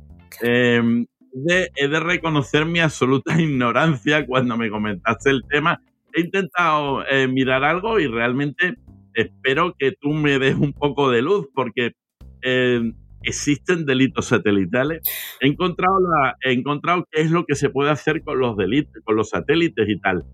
De- 1.34 1.70
he 1.76 1.88
de 1.88 2.00
reconocer 2.00 2.66
mi 2.66 2.80
absoluta 2.80 3.34
ignorancia 3.42 4.26
cuando 4.26 4.58
me 4.58 4.70
comentaste 4.70 5.30
el 5.30 5.44
tema. 5.50 5.82
He 6.14 6.22
intentado 6.22 7.06
eh, 7.08 7.28
mirar 7.28 7.64
algo 7.64 8.00
y 8.00 8.08
realmente 8.08 8.76
espero 9.14 9.76
que 9.78 9.94
tú 9.94 10.10
me 10.10 10.40
des 10.40 10.56
un 10.56 10.74
poco 10.74 11.10
de 11.10 11.22
luz 11.22 11.48
porque 11.54 11.94
eh, 12.42 12.82
existen 13.24 13.86
delitos 13.86 14.26
satelitales. 14.26 15.02
He 15.40 15.48
encontrado, 15.48 15.98
he 16.44 16.52
encontrado 16.52 17.06
qué 17.10 17.22
es 17.22 17.32
lo 17.32 17.46
que 17.46 17.56
se 17.56 17.70
puede 17.70 17.92
hacer 17.92 18.24
con 18.24 18.40
los 18.40 18.58
delitos, 18.58 19.02
con 19.06 19.16
los 19.16 19.30
satélites 19.30 19.88
y 19.88 20.00
tal. 20.00 20.26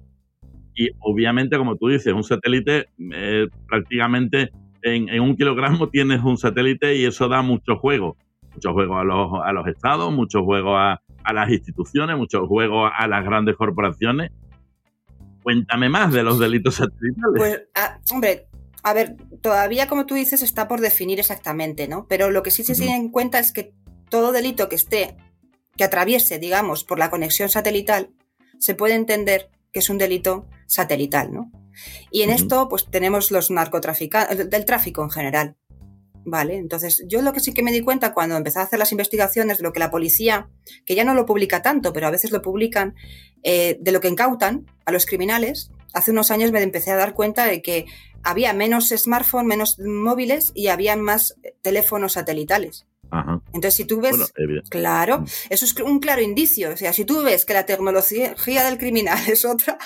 Y 0.76 0.90
obviamente, 1.00 1.58
como 1.58 1.76
tú 1.78 1.88
dices, 1.90 2.14
un 2.14 2.24
satélite 2.24 2.88
eh, 3.14 3.48
prácticamente 3.68 4.52
en, 4.84 5.10
en 5.10 5.22
un 5.22 5.36
kilogramo 5.36 5.90
tienes 5.90 6.24
un 6.24 6.38
satélite 6.38 6.96
y 6.96 7.06
eso 7.06 7.28
da 7.28 7.42
mucho 7.42 7.78
juego. 7.78 8.18
Mucho 8.58 8.74
juego 8.74 8.98
a 8.98 9.04
los, 9.04 9.30
a 9.44 9.54
los 9.54 9.68
estados, 9.68 10.12
mucho 10.12 10.44
juego 10.44 10.76
a, 10.76 11.00
a 11.24 11.34
las 11.34 11.50
instituciones, 11.52 12.18
mucho 12.18 12.48
juego 12.48 12.88
a 12.88 13.08
las 13.08 13.24
grandes 13.24 13.56
corporaciones. 13.56 14.32
Cuéntame 15.44 15.90
más 15.90 16.12
de 16.12 16.24
los 16.24 16.40
delitos 16.40 16.76
satelitales. 16.76 17.36
Pues, 17.38 17.62
ah, 17.76 18.00
hombre, 18.12 18.48
a 18.82 18.94
ver, 18.94 19.16
todavía 19.42 19.88
como 19.88 20.08
tú 20.08 20.16
dices 20.16 20.42
está 20.42 20.68
por 20.68 20.82
definir 20.82 21.20
exactamente, 21.20 21.88
¿no? 21.88 22.08
Pero 22.08 22.32
lo 22.32 22.42
que 22.42 22.50
sí 22.50 22.64
se 22.64 22.74
tiene 22.74 22.96
en 22.96 23.10
cuenta 23.10 23.38
es 23.38 23.52
que 23.52 23.74
todo 24.10 24.32
delito 24.32 24.70
que 24.70 24.76
esté, 24.76 25.18
que 25.76 25.84
atraviese, 25.84 26.40
digamos, 26.40 26.84
por 26.84 26.98
la 26.98 27.12
conexión 27.12 27.50
satelital, 27.50 28.10
se 28.58 28.74
puede 28.74 28.96
entender 28.96 29.52
que 29.72 29.80
es 29.80 29.90
un 29.92 30.00
delito 30.00 30.48
satelital, 30.66 31.32
¿no? 31.32 31.52
Y 32.10 32.24
en 32.24 32.32
esto, 32.32 32.70
pues 32.70 32.90
tenemos 32.90 33.30
los 33.30 33.52
narcotraficantes, 33.52 34.50
del 34.50 34.66
tráfico 34.66 35.04
en 35.04 35.12
general. 35.12 35.58
Vale, 36.30 36.58
entonces 36.58 37.06
yo 37.08 37.22
lo 37.22 37.32
que 37.32 37.40
sí 37.40 37.54
que 37.54 37.64
me 37.64 37.72
di 37.72 37.80
cuenta 37.80 38.14
cuando 38.14 38.36
empecé 38.36 38.60
a 38.60 38.64
hacer 38.64 38.78
las 38.80 38.92
investigaciones 38.92 39.60
de 39.60 39.64
lo 39.64 39.72
que 39.72 39.80
la 39.80 39.90
policía, 39.90 40.50
que 40.86 40.94
ya 40.94 41.06
no 41.06 41.14
lo 41.14 41.26
publica 41.26 41.62
tanto, 41.62 41.94
pero 41.94 42.06
a 42.06 42.12
veces 42.12 42.32
lo 42.32 42.42
publican, 42.42 42.96
eh, 43.44 43.78
de 43.80 43.92
lo 43.94 44.02
que 44.02 44.10
incautan 44.10 44.66
a 44.84 44.92
los 44.92 45.06
criminales, 45.06 45.72
hace 45.94 46.12
unos 46.12 46.30
años 46.30 46.52
me 46.52 46.62
empecé 46.62 46.92
a 46.92 46.98
dar 46.98 47.14
cuenta 47.14 47.46
de 47.46 47.62
que 47.62 47.86
había 48.24 48.52
menos 48.52 48.90
smartphones, 48.90 49.48
menos 49.48 49.80
móviles 49.80 50.52
y 50.54 50.68
había 50.68 50.98
más 50.98 51.38
eh, 51.44 51.56
teléfonos 51.62 52.12
satelitales. 52.12 52.86
Ajá. 53.10 53.42
Entonces, 53.54 53.76
si 53.76 53.86
tú 53.86 54.02
ves, 54.02 54.18
Bueno, 54.18 54.62
claro, 54.70 55.20
Mm. 55.20 55.26
eso 55.50 55.64
es 55.64 55.74
un 55.80 56.00
claro 56.00 56.22
indicio. 56.22 56.72
O 56.72 56.76
sea, 56.76 56.92
si 56.92 57.06
tú 57.06 57.24
ves 57.24 57.46
que 57.46 57.54
la 57.54 57.66
tecnología 57.66 58.36
del 58.66 58.78
criminal 58.78 59.18
es 59.30 59.46
otra, 59.46 59.78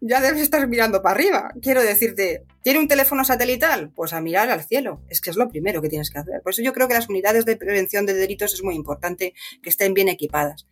ya 0.00 0.20
debes 0.20 0.42
estar 0.42 0.66
mirando 0.68 1.02
para 1.02 1.14
arriba. 1.14 1.52
Quiero 1.60 1.82
decirte, 1.82 2.44
¿tiene 2.62 2.80
un 2.80 2.88
teléfono 2.88 3.24
satelital? 3.24 3.90
Pues 3.94 4.12
a 4.12 4.20
mirar 4.20 4.50
al 4.50 4.64
cielo. 4.64 5.00
Es 5.08 5.20
que 5.20 5.30
es 5.30 5.36
lo 5.36 5.48
primero 5.48 5.80
que 5.80 5.88
tienes 5.88 6.10
que 6.10 6.18
hacer. 6.18 6.42
Por 6.42 6.52
eso 6.52 6.62
yo 6.62 6.72
creo 6.72 6.88
que 6.88 6.94
las 6.94 7.08
unidades 7.08 7.44
de 7.44 7.56
prevención 7.56 8.06
de 8.06 8.14
delitos 8.14 8.54
es 8.54 8.62
muy 8.62 8.74
importante 8.74 9.34
que 9.62 9.70
estén 9.70 9.94
bien 9.94 10.08
equipadas. 10.08 10.66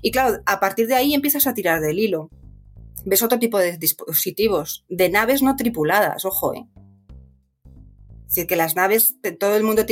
Y 0.00 0.10
claro, 0.10 0.42
a 0.46 0.60
partir 0.60 0.86
de 0.86 0.94
ahí 0.94 1.14
empiezas 1.14 1.46
a 1.46 1.54
tirar 1.54 1.80
del 1.80 1.98
hilo. 1.98 2.30
Ves 3.04 3.22
otro 3.22 3.38
tipo 3.38 3.58
de 3.58 3.78
dispositivos, 3.78 4.84
de 4.88 5.08
naves 5.08 5.42
no 5.42 5.56
tripuladas, 5.56 6.24
ojo, 6.24 6.54
¿eh? 6.54 6.66
Es 8.32 8.36
decir, 8.36 8.46
que 8.46 8.56
las 8.56 8.76
naves, 8.76 9.16
todo 9.38 9.56
el 9.56 9.62
mundo 9.62 9.84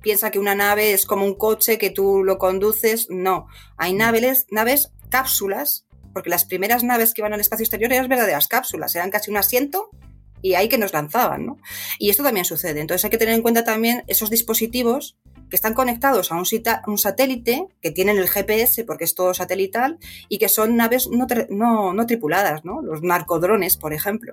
piensa 0.00 0.30
que 0.30 0.38
una 0.38 0.54
nave 0.54 0.92
es 0.92 1.06
como 1.06 1.24
un 1.24 1.34
coche 1.34 1.76
que 1.76 1.90
tú 1.90 2.22
lo 2.22 2.38
conduces. 2.38 3.08
No, 3.10 3.48
hay 3.76 3.94
naves, 3.94 4.46
naves 4.52 4.92
cápsulas, 5.08 5.85
porque 6.16 6.30
las 6.30 6.46
primeras 6.46 6.82
naves 6.82 7.12
que 7.12 7.20
iban 7.20 7.34
al 7.34 7.40
espacio 7.40 7.64
exterior 7.64 7.92
eran 7.92 8.08
verdaderas 8.08 8.48
cápsulas, 8.48 8.96
eran 8.96 9.10
casi 9.10 9.30
un 9.30 9.36
asiento 9.36 9.90
y 10.40 10.54
ahí 10.54 10.66
que 10.66 10.78
nos 10.78 10.94
lanzaban, 10.94 11.44
¿no? 11.44 11.58
Y 11.98 12.08
esto 12.08 12.22
también 12.22 12.46
sucede. 12.46 12.80
Entonces 12.80 13.04
hay 13.04 13.10
que 13.10 13.18
tener 13.18 13.34
en 13.34 13.42
cuenta 13.42 13.64
también 13.64 14.02
esos 14.06 14.30
dispositivos 14.30 15.18
que 15.50 15.56
están 15.56 15.74
conectados 15.74 16.32
a 16.32 16.36
un, 16.36 16.96
satélite, 16.96 17.66
que 17.82 17.90
tienen 17.90 18.16
el 18.16 18.30
GPS 18.30 18.82
porque 18.84 19.04
es 19.04 19.14
todo 19.14 19.34
satelital, 19.34 19.98
y 20.30 20.38
que 20.38 20.48
son 20.48 20.74
naves 20.74 21.06
no 21.10 22.06
tripuladas, 22.06 22.64
¿no? 22.64 22.80
Los 22.80 23.02
narcodrones, 23.02 23.76
por 23.76 23.92
ejemplo. 23.92 24.32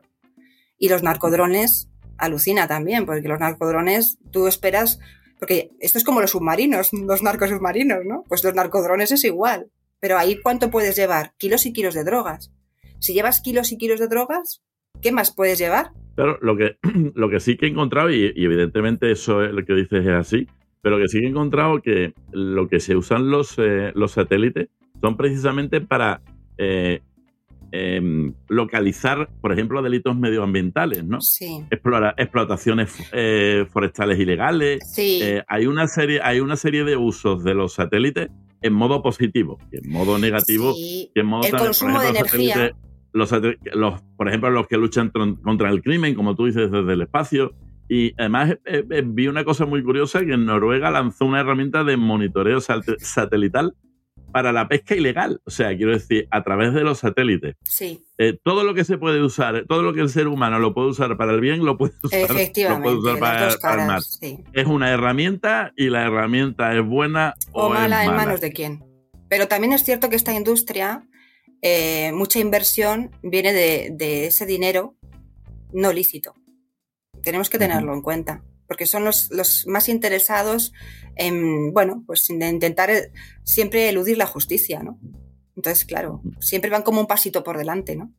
Y 0.78 0.88
los 0.88 1.04
narcodrones 1.04 1.90
alucina 2.18 2.66
también, 2.66 3.06
porque 3.06 3.28
los 3.28 3.42
narcodrones 3.42 4.20
tú 4.32 4.48
esperas, 4.48 5.00
porque 5.38 5.72
esto 5.82 5.98
es 5.98 6.06
como 6.06 6.22
los 6.22 6.32
submarinos, 6.32 6.94
los 6.94 7.24
narcosubmarinos, 7.24 8.06
¿no? 8.06 8.24
Pues 8.30 8.42
los 8.42 8.56
narcodrones 8.56 9.12
es 9.12 9.26
igual. 9.26 9.70
Pero 10.04 10.18
ahí 10.18 10.36
cuánto 10.36 10.70
puedes 10.70 10.98
llevar? 10.98 11.32
Kilos 11.38 11.66
y 11.66 11.72
kilos 11.72 11.94
de 11.94 12.04
drogas. 12.04 12.52
Si 13.00 13.14
llevas 13.14 13.40
kilos 13.40 13.72
y 13.72 13.78
kilos 13.78 14.02
de 14.02 14.10
drogas, 14.10 14.62
¿qué 15.02 15.14
más 15.14 15.34
puedes 15.34 15.58
llevar? 15.58 15.92
Pero 16.18 16.38
lo 16.42 16.58
que, 16.58 16.76
lo 17.16 17.30
que 17.30 17.40
sí 17.40 17.56
que 17.56 17.68
he 17.68 17.70
encontrado, 17.70 18.12
y, 18.12 18.34
y 18.36 18.44
evidentemente 18.44 19.10
eso 19.14 19.42
es 19.46 19.54
lo 19.54 19.64
que 19.64 19.74
dices 19.74 20.06
es 20.06 20.12
así, 20.12 20.46
pero 20.82 20.98
que 20.98 21.08
sí 21.08 21.22
que 21.22 21.28
he 21.28 21.30
encontrado 21.30 21.82
que 21.82 22.14
lo 22.34 22.68
que 22.68 22.82
se 22.82 22.98
usan 22.98 23.30
los, 23.32 23.56
eh, 23.60 23.94
los 23.96 24.12
satélites 24.12 24.68
son 25.00 25.16
precisamente 25.16 25.80
para 25.80 26.20
eh, 26.58 27.00
em, 27.72 28.34
localizar, 28.50 29.30
por 29.40 29.54
ejemplo, 29.54 29.82
delitos 29.82 30.18
medioambientales, 30.18 31.06
¿no? 31.06 31.22
Sí. 31.22 31.64
Explora- 31.72 32.14
explotaciones 32.18 32.94
eh, 33.14 33.66
forestales 33.72 34.20
ilegales. 34.20 34.82
Sí. 34.94 35.22
Eh, 35.24 35.44
hay, 35.48 35.66
una 35.66 35.88
serie, 35.88 36.20
hay 36.22 36.42
una 36.42 36.58
serie 36.58 36.84
de 36.84 36.98
usos 36.98 37.42
de 37.46 37.54
los 37.54 37.76
satélites 37.76 38.28
en 38.64 38.74
modo 38.74 39.02
positivo 39.02 39.60
y 39.72 39.78
en 39.78 39.92
modo 39.92 40.18
negativo. 40.18 40.74
sí. 40.74 41.12
y 41.14 41.20
en 41.20 41.26
modo 41.26 41.44
El 41.44 41.52
también, 41.52 41.68
consumo 41.68 42.00
de 42.00 42.08
los 42.08 42.18
energía. 42.18 42.76
Los, 43.14 44.02
por 44.18 44.28
ejemplo, 44.28 44.50
los 44.50 44.68
que 44.68 44.78
luchan 44.78 45.12
contra 45.12 45.70
el 45.70 45.84
crimen, 45.84 46.16
como 46.16 46.36
tú 46.36 46.46
dices, 46.48 46.72
desde 46.72 46.94
el 46.94 47.02
espacio, 47.02 47.54
Y 47.88 48.14
además 48.18 48.58
eh, 48.66 48.84
eh, 48.90 49.04
vi 49.06 49.28
una 49.28 49.44
cosa 49.44 49.66
muy 49.66 49.84
curiosa 49.84 50.26
que 50.26 50.34
en 50.34 50.46
Noruega 50.46 50.90
lanzó 50.90 51.26
una 51.26 51.42
herramienta 51.42 51.84
de 51.84 51.98
monitoreo 51.98 52.60
satelital 52.62 53.76
para 54.34 54.52
la 54.52 54.68
pesca 54.68 54.96
ilegal. 54.96 55.40
O 55.46 55.52
sea, 55.52 55.78
quiero 55.78 55.94
decir, 55.94 56.28
a 56.32 56.44
través 56.44 56.74
de 56.74 56.84
los 56.84 57.00
satélites. 57.00 57.56
Sí. 57.64 58.04
Eh, 58.18 58.38
todo 58.44 58.64
lo 58.64 58.74
que 58.74 58.84
se 58.84 58.98
puede 58.98 59.22
usar, 59.22 59.64
todo 59.68 59.84
lo 59.84 59.94
que 59.94 60.02
el 60.02 60.10
ser 60.10 60.28
humano 60.28 60.60
lo 60.60 60.74
puede 60.74 60.90
usar 60.90 61.16
para 61.16 61.32
el 61.32 61.40
bien, 61.40 61.64
lo 61.64 61.78
puede 61.78 61.94
usar, 62.04 62.20
Efectivamente, 62.20 63.20
para, 63.20 63.54
el 63.54 63.88
mal. 63.88 64.04
Es 64.52 64.66
una 64.66 64.92
herramienta 64.92 65.72
y 65.78 65.90
la 65.90 66.04
herramienta 66.04 66.76
es 66.76 66.86
buena 66.86 67.36
o, 67.52 67.70
mala, 67.70 68.04
en 68.04 68.12
manos 68.16 68.42
de 68.42 68.52
quién. 68.52 68.84
Pero 69.30 69.48
también 69.48 69.72
es 69.72 69.84
cierto 69.84 70.10
que 70.10 70.16
esta 70.16 70.34
industria, 70.34 71.08
eh, 71.62 72.12
mucha 72.14 72.40
inversión 72.40 73.12
viene 73.22 73.54
de, 73.54 74.26
ese 74.26 74.46
dinero 74.46 74.96
no 75.72 75.94
lícito. 75.94 76.34
Tenemos 77.22 77.50
que 77.50 77.58
tenerlo 77.58 77.94
en 77.94 78.02
cuenta 78.02 78.44
porque 78.68 78.86
son 78.86 79.04
los, 79.04 79.30
los, 79.32 79.68
más 79.68 79.90
interesados 79.90 80.74
en, 81.16 81.74
bueno, 81.74 82.04
pues 82.06 82.30
intentar 82.30 82.90
eh, 82.90 83.12
siempre 83.44 83.90
eludir 83.90 84.18
la 84.18 84.26
justicia, 84.26 84.82
¿no? 84.82 85.00
Entonces, 85.56 85.86
claro, 85.86 86.22
siempre 86.40 86.72
van 86.72 86.82
como 86.82 87.02
un 87.02 87.08
pasito 87.08 87.44
por 87.44 87.58
delante, 87.58 87.96
¿no? 87.96 88.12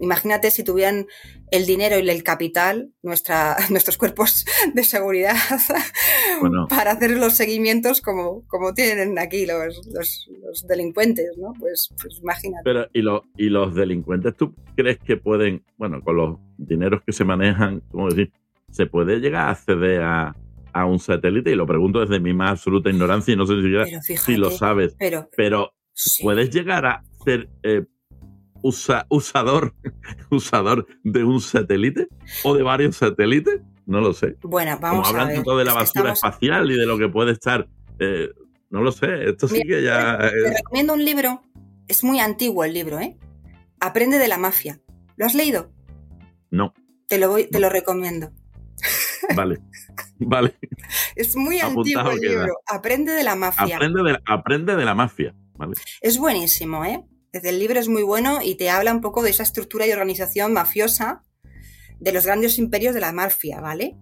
imagínate 0.00 0.50
si 0.50 0.62
tuvieran 0.62 1.06
el 1.50 1.66
dinero 1.66 1.98
y 1.98 2.08
el 2.08 2.22
capital, 2.22 2.92
nuestra, 3.02 3.56
nuestros 3.70 3.98
cuerpos 3.98 4.44
de 4.72 4.84
seguridad, 4.84 5.34
para 6.68 6.92
hacer 6.92 7.10
los 7.12 7.34
seguimientos 7.34 8.00
como, 8.00 8.46
como 8.46 8.74
tienen 8.74 9.18
aquí 9.18 9.46
los, 9.46 9.86
los, 9.86 10.66
delincuentes, 10.68 11.36
¿no? 11.38 11.52
Pues, 11.58 11.92
pues 12.00 12.20
imagínate. 12.22 12.62
Pero, 12.64 12.86
¿y, 12.92 13.46
¿y 13.46 13.48
los 13.50 13.74
delincuentes 13.74 14.36
tú 14.36 14.54
crees 14.76 14.98
que 14.98 15.16
pueden, 15.16 15.64
bueno, 15.76 16.00
con 16.02 16.16
los 16.16 16.38
dineros 16.56 17.02
que 17.04 17.12
se 17.12 17.24
manejan, 17.24 17.82
¿cómo 17.90 18.08
decir? 18.08 18.32
¿Se 18.74 18.86
puede 18.86 19.20
llegar 19.20 19.46
a 19.46 19.50
acceder 19.52 20.02
a, 20.02 20.34
un 20.84 20.98
satélite? 20.98 21.52
Y 21.52 21.54
lo 21.54 21.64
pregunto 21.64 22.00
desde 22.00 22.18
mi 22.18 22.34
más 22.34 22.50
absoluta 22.50 22.90
ignorancia 22.90 23.32
y 23.32 23.36
no 23.36 23.46
sé 23.46 23.54
si, 24.02 24.16
si 24.16 24.36
lo 24.36 24.50
sabes. 24.50 24.96
Pero, 24.98 25.30
pero 25.36 25.72
¿puedes 26.20 26.50
llegar 26.50 26.84
a 26.84 27.04
ser 27.24 27.48
eh, 27.62 27.84
usador, 28.60 29.74
usador 30.32 30.88
de 31.04 31.22
un 31.22 31.40
satélite 31.40 32.08
o 32.42 32.56
de 32.56 32.64
varios 32.64 32.96
satélites? 32.96 33.60
No 33.86 34.00
lo 34.00 34.12
sé. 34.12 34.38
Bueno, 34.42 34.76
vamos 34.80 35.06
Como 35.06 35.20
hablan 35.20 35.44
todo 35.44 35.58
de 35.58 35.66
la 35.66 35.74
basura 35.74 36.12
espacial 36.12 36.68
y 36.68 36.74
de 36.74 36.86
lo 36.86 36.98
que 36.98 37.08
puede 37.08 37.30
estar. 37.30 37.68
Eh, 38.00 38.30
no 38.70 38.82
lo 38.82 38.90
sé, 38.90 39.30
esto 39.30 39.46
sí 39.46 39.62
que 39.62 39.84
ya. 39.84 40.18
Te 40.18 40.52
recomiendo 40.52 40.94
un 40.94 41.04
libro, 41.04 41.42
es 41.86 42.02
muy 42.02 42.18
antiguo 42.18 42.64
el 42.64 42.74
libro, 42.74 42.98
¿eh? 42.98 43.16
Aprende 43.78 44.18
de 44.18 44.26
la 44.26 44.36
mafia. 44.36 44.80
¿Lo 45.16 45.26
has 45.26 45.34
leído? 45.36 45.70
No. 46.50 46.74
Te 47.06 47.18
lo, 47.18 47.28
voy, 47.28 47.48
te 47.48 47.60
lo 47.60 47.68
recomiendo. 47.68 48.32
Vale, 49.34 49.60
vale. 50.18 50.58
Es 51.16 51.36
muy 51.36 51.60
antiguo 51.60 52.10
el 52.10 52.20
libro. 52.20 52.60
Aprende 52.66 53.12
de 53.12 53.24
la 53.24 53.34
mafia. 53.34 53.76
Aprende 53.76 54.02
de, 54.02 54.18
aprende 54.26 54.76
de 54.76 54.84
la 54.84 54.94
mafia, 54.94 55.34
¿vale? 55.54 55.74
Es 56.00 56.18
buenísimo, 56.18 56.84
¿eh? 56.84 57.04
Desde 57.32 57.48
el 57.48 57.58
libro 57.58 57.80
es 57.80 57.88
muy 57.88 58.02
bueno 58.02 58.40
y 58.42 58.56
te 58.56 58.70
habla 58.70 58.92
un 58.92 59.00
poco 59.00 59.22
de 59.22 59.30
esa 59.30 59.42
estructura 59.42 59.86
y 59.86 59.92
organización 59.92 60.52
mafiosa 60.52 61.22
de 61.98 62.12
los 62.12 62.26
grandes 62.26 62.58
imperios 62.58 62.94
de 62.94 63.00
la 63.00 63.12
mafia, 63.12 63.60
¿vale? 63.60 63.96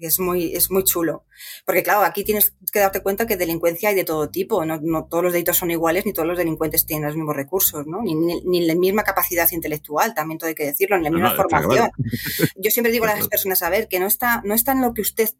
Es 0.00 0.20
muy, 0.20 0.54
es 0.54 0.70
muy 0.70 0.84
chulo. 0.84 1.24
Porque 1.64 1.82
claro, 1.82 2.02
aquí 2.02 2.24
tienes 2.24 2.54
que 2.72 2.78
darte 2.78 3.02
cuenta 3.02 3.26
que 3.26 3.36
delincuencia 3.36 3.90
hay 3.90 3.94
de 3.94 4.04
todo 4.04 4.28
tipo, 4.30 4.64
no, 4.64 5.06
todos 5.06 5.24
los 5.24 5.32
delitos 5.32 5.56
son 5.56 5.70
iguales, 5.70 6.06
ni 6.06 6.12
todos 6.12 6.28
los 6.28 6.38
delincuentes 6.38 6.86
tienen 6.86 7.06
los 7.06 7.16
mismos 7.16 7.36
recursos, 7.36 7.86
¿no? 7.86 8.02
Ni, 8.02 8.66
la 8.66 8.74
misma 8.74 9.02
capacidad 9.02 9.50
intelectual, 9.52 10.14
también 10.14 10.38
todo 10.38 10.48
hay 10.48 10.54
que 10.54 10.66
decirlo, 10.66 10.96
ni 10.98 11.04
la 11.04 11.10
misma 11.10 11.34
formación. 11.34 11.90
Yo 12.56 12.70
siempre 12.70 12.92
digo 12.92 13.04
a 13.04 13.14
las 13.14 13.28
personas, 13.28 13.62
a 13.62 13.70
ver, 13.70 13.88
que 13.88 14.00
no 14.00 14.06
está, 14.06 14.42
no 14.44 14.54
está 14.54 14.72
en 14.72 14.82
lo 14.82 14.94
que 14.94 15.02
usted 15.02 15.30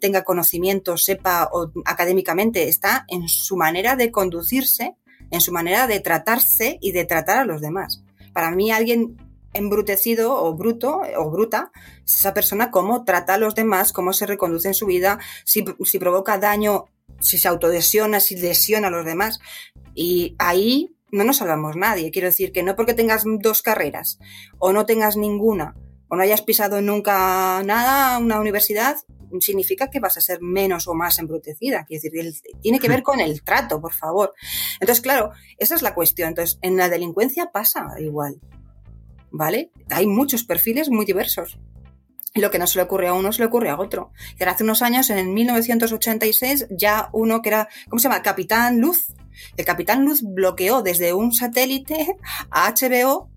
tenga 0.00 0.24
conocimiento, 0.24 0.96
sepa 0.96 1.48
o, 1.52 1.72
académicamente, 1.84 2.68
está 2.68 3.04
en 3.08 3.28
su 3.28 3.56
manera 3.56 3.96
de 3.96 4.10
conducirse, 4.10 4.94
en 5.30 5.40
su 5.40 5.52
manera 5.52 5.86
de 5.86 6.00
tratarse 6.00 6.78
y 6.80 6.92
de 6.92 7.04
tratar 7.04 7.38
a 7.38 7.44
los 7.44 7.60
demás. 7.60 8.04
Para 8.32 8.50
mí 8.50 8.70
alguien 8.70 9.16
embrutecido 9.56 10.42
o 10.42 10.54
bruto 10.54 11.02
o 11.18 11.30
bruta 11.30 11.72
esa 12.04 12.34
persona 12.34 12.70
cómo 12.70 13.04
trata 13.04 13.34
a 13.34 13.38
los 13.38 13.54
demás, 13.54 13.92
cómo 13.92 14.12
se 14.12 14.26
reconduce 14.26 14.68
en 14.68 14.74
su 14.74 14.86
vida, 14.86 15.18
si, 15.44 15.62
provoca 15.98 16.38
daño, 16.38 16.86
si 17.20 17.38
se 17.38 17.48
autodesiona, 17.48 18.20
si 18.20 18.36
lesiona 18.36 18.88
a 18.88 18.90
los 18.90 19.04
demás. 19.04 19.40
Y 19.94 20.36
ahí 20.38 20.96
no 21.10 21.24
nos 21.24 21.38
salvamos 21.38 21.76
nadie. 21.76 22.10
Quiero 22.10 22.28
decir 22.28 22.52
que 22.52 22.62
no 22.62 22.76
porque 22.76 22.94
tengas 22.94 23.24
dos 23.24 23.62
carreras 23.62 24.18
o 24.58 24.72
no 24.72 24.86
tengas 24.86 25.16
ninguna 25.16 25.74
o 26.08 26.16
no 26.16 26.22
hayas 26.22 26.42
pisado 26.42 26.80
nunca 26.80 27.62
nada, 27.64 28.18
una 28.18 28.38
universidad, 28.38 28.96
significa 29.40 29.90
que 29.90 30.00
vas 30.00 30.16
a 30.16 30.20
ser 30.20 30.40
menos 30.40 30.88
o 30.88 30.94
más 30.94 31.18
embrutecida. 31.18 31.84
Quiero 31.84 32.02
decir, 32.02 32.52
tiene 32.60 32.78
que 32.78 32.88
ver 32.88 33.02
con 33.02 33.20
el 33.20 33.42
trato, 33.42 33.80
por 33.80 33.92
favor. 33.92 34.34
Entonces, 34.80 35.02
claro, 35.02 35.32
esa 35.58 35.74
es 35.74 35.82
la 35.82 35.94
cuestión. 35.94 36.28
Entonces, 36.28 36.58
en 36.62 36.76
la 36.76 36.88
delincuencia 36.88 37.50
pasa 37.52 37.88
igual. 37.98 38.40
¿Vale? 39.36 39.70
Hay 39.90 40.06
muchos 40.06 40.44
perfiles 40.44 40.88
muy 40.90 41.04
diversos. 41.04 41.58
Lo 42.34 42.50
que 42.50 42.58
no 42.58 42.66
se 42.66 42.78
le 42.78 42.82
ocurre 42.82 43.08
a 43.08 43.14
uno 43.14 43.32
se 43.32 43.40
le 43.40 43.46
ocurre 43.46 43.70
a 43.70 43.78
otro. 43.78 44.12
Y 44.38 44.44
hace 44.44 44.64
unos 44.64 44.82
años, 44.82 45.08
en 45.10 45.32
1986, 45.32 46.66
ya 46.70 47.08
uno 47.12 47.40
que 47.40 47.48
era, 47.48 47.68
¿cómo 47.88 47.98
se 47.98 48.08
llama? 48.08 48.22
Capitán 48.22 48.80
Luz. 48.80 49.06
El 49.56 49.64
Capitán 49.64 50.04
Luz 50.04 50.22
bloqueó 50.22 50.82
desde 50.82 51.14
un 51.14 51.32
satélite 51.32 52.16
a 52.50 52.72
HBO, 52.72 53.30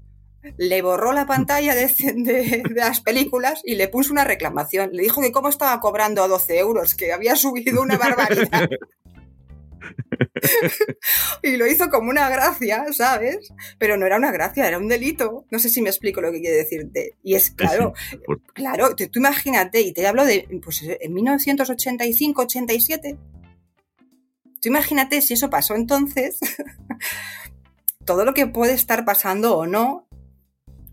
le 0.58 0.82
borró 0.82 1.12
la 1.12 1.26
pantalla 1.26 1.76
de, 1.76 1.88
de, 1.88 2.64
las 2.74 3.02
películas 3.02 3.62
y 3.64 3.76
le 3.76 3.88
puso 3.88 4.12
una 4.12 4.24
reclamación. 4.24 4.92
Le 4.94 5.04
dijo 5.04 5.22
que 5.22 5.32
cómo 5.32 5.50
estaba 5.50 5.80
cobrando 5.80 6.24
a 6.24 6.28
12 6.28 6.58
euros, 6.60 6.96
que 6.96 7.12
había 7.14 7.36
subido 7.36 7.82
una 7.82 7.98
barbaridad. 7.98 8.70
y 11.44 11.58
lo 11.58 11.68
hizo 11.68 11.90
como 11.90 12.10
una 12.10 12.30
gracia, 12.30 12.86
¿sabes? 12.92 13.52
Pero 13.78 13.98
no 13.98 14.06
era 14.06 14.18
una 14.18 14.32
gracia, 14.32 14.68
era 14.68 14.78
un 14.78 14.88
delito. 14.88 15.46
No 15.52 15.60
sé 15.60 15.70
si 15.70 15.82
me 15.82 15.90
explico 15.90 16.22
lo 16.22 16.32
que 16.32 16.42
quiere 16.42 16.58
decirte. 16.58 17.16
Y 17.24 17.36
es 17.36 17.52
claro, 17.52 17.94
claro, 18.54 18.96
tú, 18.96 19.06
imagínate, 19.16 19.82
y 19.82 19.94
te 19.94 20.08
hablo 20.08 20.26
de, 20.26 20.48
pues 20.64 20.84
en 20.84 21.14
1985, 21.14 22.42
87. 22.42 23.18
Tú 24.62 24.68
imagínate 24.68 25.22
si 25.22 25.36
eso 25.36 25.50
pasó 25.50 25.76
entonces, 25.76 26.40
todo 28.06 28.26
lo 28.26 28.34
que 28.34 28.48
puede 28.48 28.74
estar 28.74 29.06
pasando 29.06 29.58
o 29.58 29.66
no. 29.66 30.08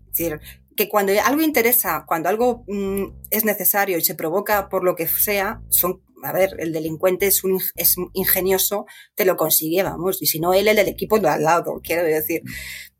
Es 0.07 0.17
decir, 0.17 0.39
que 0.75 0.87
cuando 0.87 1.11
algo 1.23 1.41
interesa, 1.41 2.05
cuando 2.07 2.29
algo 2.29 2.63
mm, 2.67 3.27
es 3.31 3.43
necesario 3.43 3.97
y 3.97 4.01
se 4.01 4.15
provoca 4.15 4.69
por 4.69 4.83
lo 4.83 4.95
que 4.95 5.07
sea, 5.07 5.61
son 5.69 6.01
a 6.23 6.31
ver, 6.31 6.51
el 6.59 6.73
delincuente 6.73 7.27
es, 7.27 7.43
un, 7.43 7.59
es 7.75 7.95
ingenioso, 8.13 8.85
te 9.15 9.25
lo 9.25 9.35
consigue, 9.35 9.83
vamos, 9.83 10.21
y 10.21 10.25
si 10.25 10.39
no 10.39 10.53
él, 10.53 10.67
el 10.67 10.75
del 10.75 10.87
equipo 10.87 11.19
de 11.19 11.29
al 11.29 11.43
lado, 11.43 11.79
quiero 11.83 12.03
decir. 12.03 12.41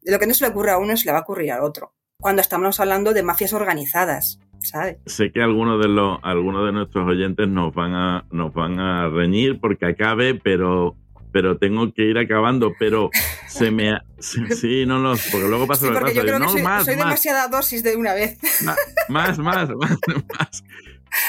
Lo 0.03 0.19
que 0.19 0.27
no 0.27 0.33
se 0.33 0.45
le 0.45 0.51
ocurre 0.51 0.71
a 0.71 0.77
uno 0.77 0.95
se 0.95 1.05
le 1.05 1.11
va 1.11 1.19
a 1.19 1.21
ocurrir 1.21 1.51
al 1.51 1.63
otro. 1.63 1.93
Cuando 2.19 2.41
estamos 2.41 2.79
hablando 2.79 3.13
de 3.13 3.23
mafias 3.23 3.53
organizadas, 3.53 4.39
¿sabes? 4.61 4.97
Sé 5.05 5.31
que 5.31 5.41
algunos 5.41 5.81
de 5.81 5.89
los, 5.89 6.17
algunos 6.23 6.65
de 6.65 6.71
nuestros 6.71 7.07
oyentes 7.07 7.47
nos 7.47 7.73
van 7.73 7.93
a, 7.93 8.27
nos 8.31 8.53
van 8.53 8.79
a 8.79 9.09
reñir 9.09 9.59
porque 9.59 9.85
acabe, 9.85 10.35
pero 10.35 10.95
pero 11.31 11.57
tengo 11.59 11.93
que 11.93 12.03
ir 12.03 12.17
acabando, 12.17 12.73
pero 12.79 13.11
se 13.47 13.69
me... 13.69 13.99
Sí, 14.19 14.87
no, 14.87 14.97
no, 14.97 15.13
porque 15.31 15.47
luego 15.47 15.67
pasa 15.67 15.85
sí, 15.85 15.93
lo 15.93 16.03
que 16.03 16.15
Yo 16.15 16.23
creo 16.23 16.39
no, 16.39 16.47
que 16.47 16.53
soy, 16.53 16.63
más, 16.63 16.85
soy 16.85 16.95
demasiada 16.95 17.47
dosis 17.47 17.83
de 17.83 17.95
una 17.95 18.15
vez. 18.15 18.39
Más, 18.63 18.77
más, 19.09 19.37
más, 19.37 19.69
más. 19.69 20.63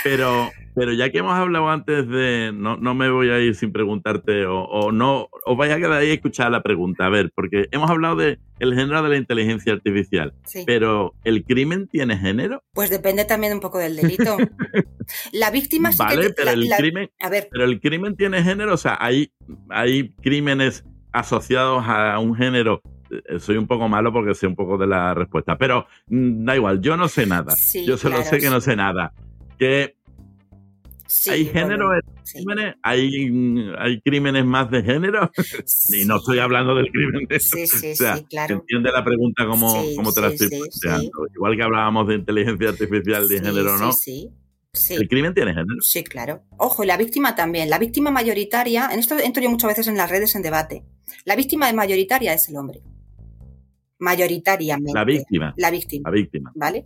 Pero, 0.05 0.51
pero 0.75 0.93
ya 0.93 1.11
que 1.11 1.19
hemos 1.19 1.35
hablado 1.35 1.69
antes 1.69 2.09
de, 2.09 2.53
no, 2.55 2.77
no 2.77 2.95
me 2.95 3.11
voy 3.11 3.31
a 3.31 3.39
ir 3.39 3.55
sin 3.55 3.73
preguntarte 3.73 4.47
o, 4.47 4.93
no, 4.93 5.29
os 5.45 5.57
vaya 5.57 5.75
a 5.75 5.79
quedar 5.79 5.93
ahí 5.93 6.11
a 6.11 6.15
escuchar 6.15 6.51
la 6.51 6.63
pregunta. 6.63 7.07
A 7.07 7.09
ver, 7.09 7.31
porque 7.35 7.69
hemos 7.71 7.91
hablado 7.91 8.17
de 8.17 8.39
el 8.59 8.75
género 8.75 9.03
de 9.03 9.09
la 9.09 9.17
inteligencia 9.17 9.73
artificial, 9.73 10.35
pero 10.67 11.15
¿el 11.25 11.45
crimen 11.45 11.89
tiene 11.89 12.17
género? 12.17 12.63
Pues 12.73 12.91
depende 12.91 13.25
también 13.25 13.53
un 13.53 13.61
poco 13.61 13.79
del 13.79 13.97
delito. 13.97 14.37
la 15.33 15.51
víctima 15.51 15.93
sí 15.93 15.99
vale, 15.99 16.29
que... 16.29 16.33
pero 16.35 16.51
el 16.51 16.69
crimen, 16.77 17.11
a 17.21 17.29
ver. 17.29 17.49
pero 17.51 17.65
el 17.65 17.81
crimen 17.81 18.17
tiene 18.17 18.43
género, 18.43 18.75
o 18.75 18.79
sea, 18.79 18.97
hay, 19.01 19.33
hay 19.69 20.11
crímenes 20.23 20.85
asociados 21.13 21.85
a 21.87 22.19
un 22.19 22.35
género 22.35 22.83
eh, 23.11 23.39
soy 23.39 23.57
un 23.57 23.67
poco 23.67 23.89
malo 23.89 24.13
porque 24.13 24.35
sé 24.35 24.47
un 24.47 24.57
poco 24.57 24.77
de 24.77 24.87
la 24.87 25.15
respuesta, 25.15 25.57
pero 25.57 25.87
mm, 26.09 26.45
da 26.45 26.57
igual, 26.57 26.81
yo 26.81 26.97
no 26.97 27.09
sé 27.09 27.27
nada. 27.27 27.55
yo 27.87 27.97
solo 27.97 28.23
sé 28.23 28.39
que 28.39 28.51
no 28.51 28.61
sé 28.61 28.77
nada. 28.77 29.13
Que 29.59 29.99
hay 31.31 31.47
género 31.47 31.95
en 31.95 32.01
crímenes, 32.33 32.75
hay, 32.83 33.73
hay 33.79 34.01
crímenes 34.01 34.45
más 34.45 34.71
de 34.71 34.83
género. 34.83 35.31
y 35.93 36.05
no 36.05 36.17
estoy 36.17 36.39
hablando 36.39 36.75
del 36.75 36.91
crimen 36.91 37.27
de 37.27 37.41
Sí, 37.41 37.67
sí, 37.67 37.95
sí, 37.95 38.25
claro. 38.29 38.57
Entiende 38.57 38.91
la 38.93 39.05
pregunta 39.05 39.47
como, 39.47 39.85
como 39.97 40.13
te 40.13 40.21
la 40.21 40.29
estoy 40.29 40.49
planteando. 40.49 41.27
Igual 41.35 41.57
que 41.57 41.63
hablábamos 41.63 42.09
de 42.09 42.15
inteligencia 42.17 42.69
artificial 42.71 43.29
de 43.29 43.41
género, 43.41 43.79
¿no? 43.79 43.93
Sí, 43.93 44.31
sí. 44.73 44.95
El 44.95 45.09
crimen 45.09 45.35
tiene 45.35 45.53
género. 45.53 45.81
Sí, 45.81 46.05
claro. 46.05 46.43
Ojo, 46.59 46.85
y 46.85 46.87
la 46.87 46.97
víctima 46.97 47.35
también. 47.35 47.71
La 47.71 47.79
víctima 47.79 48.11
mayoritaria, 48.11 48.91
en 48.93 48.99
esto 48.99 49.19
entro 49.19 49.43
yo 49.43 49.51
muchas 49.51 49.69
veces 49.69 49.89
en 49.89 49.97
las 49.97 50.11
redes 50.11 50.35
en 50.35 50.43
debate. 50.43 50.85
La 51.25 51.37
víctima 51.37 51.73
mayoritaria 51.73 52.35
es 52.35 52.49
el 52.49 52.57
hombre. 52.57 52.83
Mayoritariamente. 53.99 54.93
La 54.95 55.05
víctima. 55.05 55.55
La 55.57 55.71
víctima. 55.71 56.09
La 56.11 56.15
víctima. 56.15 56.53
¿Vale? 56.55 56.85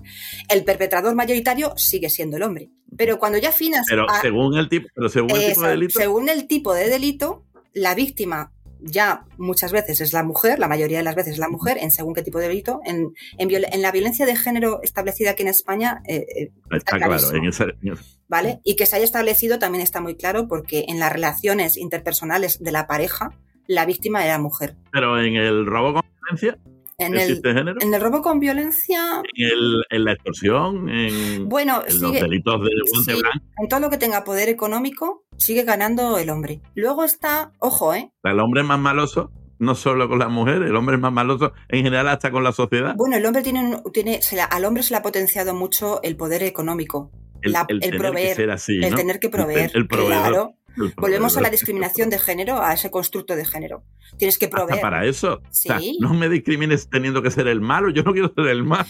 El 0.48 0.64
perpetrador 0.64 1.14
mayoritario 1.14 1.72
sigue 1.76 2.10
siendo 2.10 2.36
el 2.36 2.42
hombre. 2.42 2.70
Pero 2.96 3.18
cuando 3.18 3.38
ya 3.38 3.50
afinas. 3.50 3.86
Pero 3.88 4.08
a- 4.10 4.20
según 4.20 4.56
el 4.56 4.68
tipo, 4.68 4.88
pero 4.94 5.08
según 5.08 5.30
el 5.32 5.46
tipo 5.48 5.62
de 5.62 5.68
delito. 5.70 5.98
según 5.98 6.28
el 6.28 6.46
tipo 6.46 6.74
de 6.74 6.88
delito, 6.88 7.44
la 7.72 7.94
víctima 7.94 8.52
ya 8.84 9.24
muchas 9.38 9.70
veces 9.70 10.00
es 10.00 10.12
la 10.12 10.24
mujer, 10.24 10.58
la 10.58 10.66
mayoría 10.66 10.98
de 10.98 11.04
las 11.04 11.14
veces 11.14 11.34
es 11.34 11.38
la 11.38 11.48
mujer, 11.48 11.78
en 11.80 11.92
según 11.92 12.14
qué 12.14 12.22
tipo 12.22 12.38
de 12.40 12.48
delito. 12.48 12.80
En, 12.84 13.14
en, 13.38 13.48
viol- 13.48 13.68
en 13.72 13.80
la 13.80 13.92
violencia 13.92 14.26
de 14.26 14.34
género 14.36 14.80
establecida 14.82 15.30
aquí 15.30 15.42
en 15.42 15.48
España, 15.48 16.02
eh, 16.08 16.26
eh, 16.36 16.50
Está 16.72 16.96
claro. 16.98 17.14
En 17.14 17.44
ese, 17.46 17.62
en 17.80 17.92
ese- 17.92 18.02
¿vale? 18.28 18.60
Y 18.64 18.74
que 18.74 18.86
se 18.86 18.96
haya 18.96 19.04
establecido 19.04 19.58
también 19.60 19.82
está 19.82 20.00
muy 20.00 20.16
claro 20.16 20.48
porque 20.48 20.84
en 20.88 20.98
las 20.98 21.12
relaciones 21.12 21.76
interpersonales 21.76 22.58
de 22.60 22.72
la 22.72 22.88
pareja, 22.88 23.30
la 23.68 23.86
víctima 23.86 24.24
era 24.24 24.38
mujer. 24.40 24.74
pero 24.90 25.18
en 25.22 25.36
el 25.36 25.64
robo 25.64 25.94
con 25.94 26.02
violencia 26.20 26.58
En 27.06 27.14
el, 27.14 27.20
existe 27.20 27.52
género. 27.52 27.78
en 27.80 27.92
el 27.94 28.00
robo 28.00 28.22
con 28.22 28.40
violencia, 28.40 29.22
En, 29.36 29.48
el- 29.48 29.84
en 29.90 30.04
la 30.04 30.12
extorsión, 30.12 30.88
en, 30.88 31.48
bueno, 31.48 31.82
en 31.86 32.00
los 32.00 32.12
delitos 32.12 32.60
de 32.62 32.70
guante 32.90 33.14
sí. 33.14 33.20
blanco. 33.20 33.46
en 33.58 33.68
todo 33.68 33.80
lo 33.80 33.90
que 33.90 33.98
tenga 33.98 34.24
poder 34.24 34.48
económico, 34.48 35.24
sigue 35.36 35.64
ganando 35.64 36.18
el 36.18 36.30
hombre. 36.30 36.60
Luego 36.74 37.04
está, 37.04 37.52
ojo, 37.58 37.94
¿eh? 37.94 38.10
El 38.24 38.40
hombre 38.40 38.60
es 38.62 38.66
más 38.66 38.78
maloso, 38.78 39.30
no 39.58 39.74
solo 39.74 40.08
con 40.08 40.18
las 40.18 40.30
mujeres, 40.30 40.68
el 40.68 40.76
hombre 40.76 40.96
es 40.96 41.00
más 41.00 41.12
maloso 41.12 41.52
en 41.68 41.84
general 41.84 42.08
hasta 42.08 42.30
con 42.30 42.42
la 42.44 42.52
sociedad. 42.52 42.94
Bueno, 42.96 43.16
el 43.16 43.24
hombre 43.26 43.42
tiene, 43.42 43.80
tiene 43.92 44.22
se 44.22 44.36
la- 44.36 44.44
al 44.44 44.64
hombre 44.64 44.82
se 44.82 44.92
le 44.94 44.98
ha 44.98 45.02
potenciado 45.02 45.54
mucho 45.54 46.00
el 46.02 46.16
poder 46.16 46.42
económico, 46.42 47.10
El, 47.42 47.52
la- 47.52 47.66
el 47.68 47.76
el 47.76 47.80
tener 47.82 47.98
proveer, 48.00 48.28
que 48.28 48.34
ser 48.34 48.50
así, 48.50 48.76
el 48.82 48.90
¿no? 48.90 48.96
tener 48.96 49.18
que 49.20 49.28
proveer. 49.28 49.70
El, 49.74 49.86
proveedor. 49.86 50.22
claro. 50.28 50.52
Volvemos 50.96 51.36
a 51.36 51.40
la 51.40 51.50
discriminación 51.50 52.10
de 52.10 52.18
género, 52.18 52.62
a 52.62 52.72
ese 52.74 52.90
constructo 52.90 53.34
de 53.36 53.44
género. 53.44 53.82
Tienes 54.18 54.38
que 54.38 54.46
Hasta 54.46 54.56
proveer. 54.58 54.80
para 54.80 55.04
eso. 55.06 55.34
O 55.34 55.40
sea, 55.50 55.78
Sí. 55.78 55.98
no 56.00 56.12
me 56.14 56.28
discrimines 56.28 56.88
teniendo 56.90 57.22
que 57.22 57.30
ser 57.30 57.46
el 57.48 57.60
malo. 57.60 57.90
Yo 57.90 58.02
no 58.02 58.12
quiero 58.12 58.32
ser 58.34 58.46
el 58.48 58.62
malo. 58.64 58.84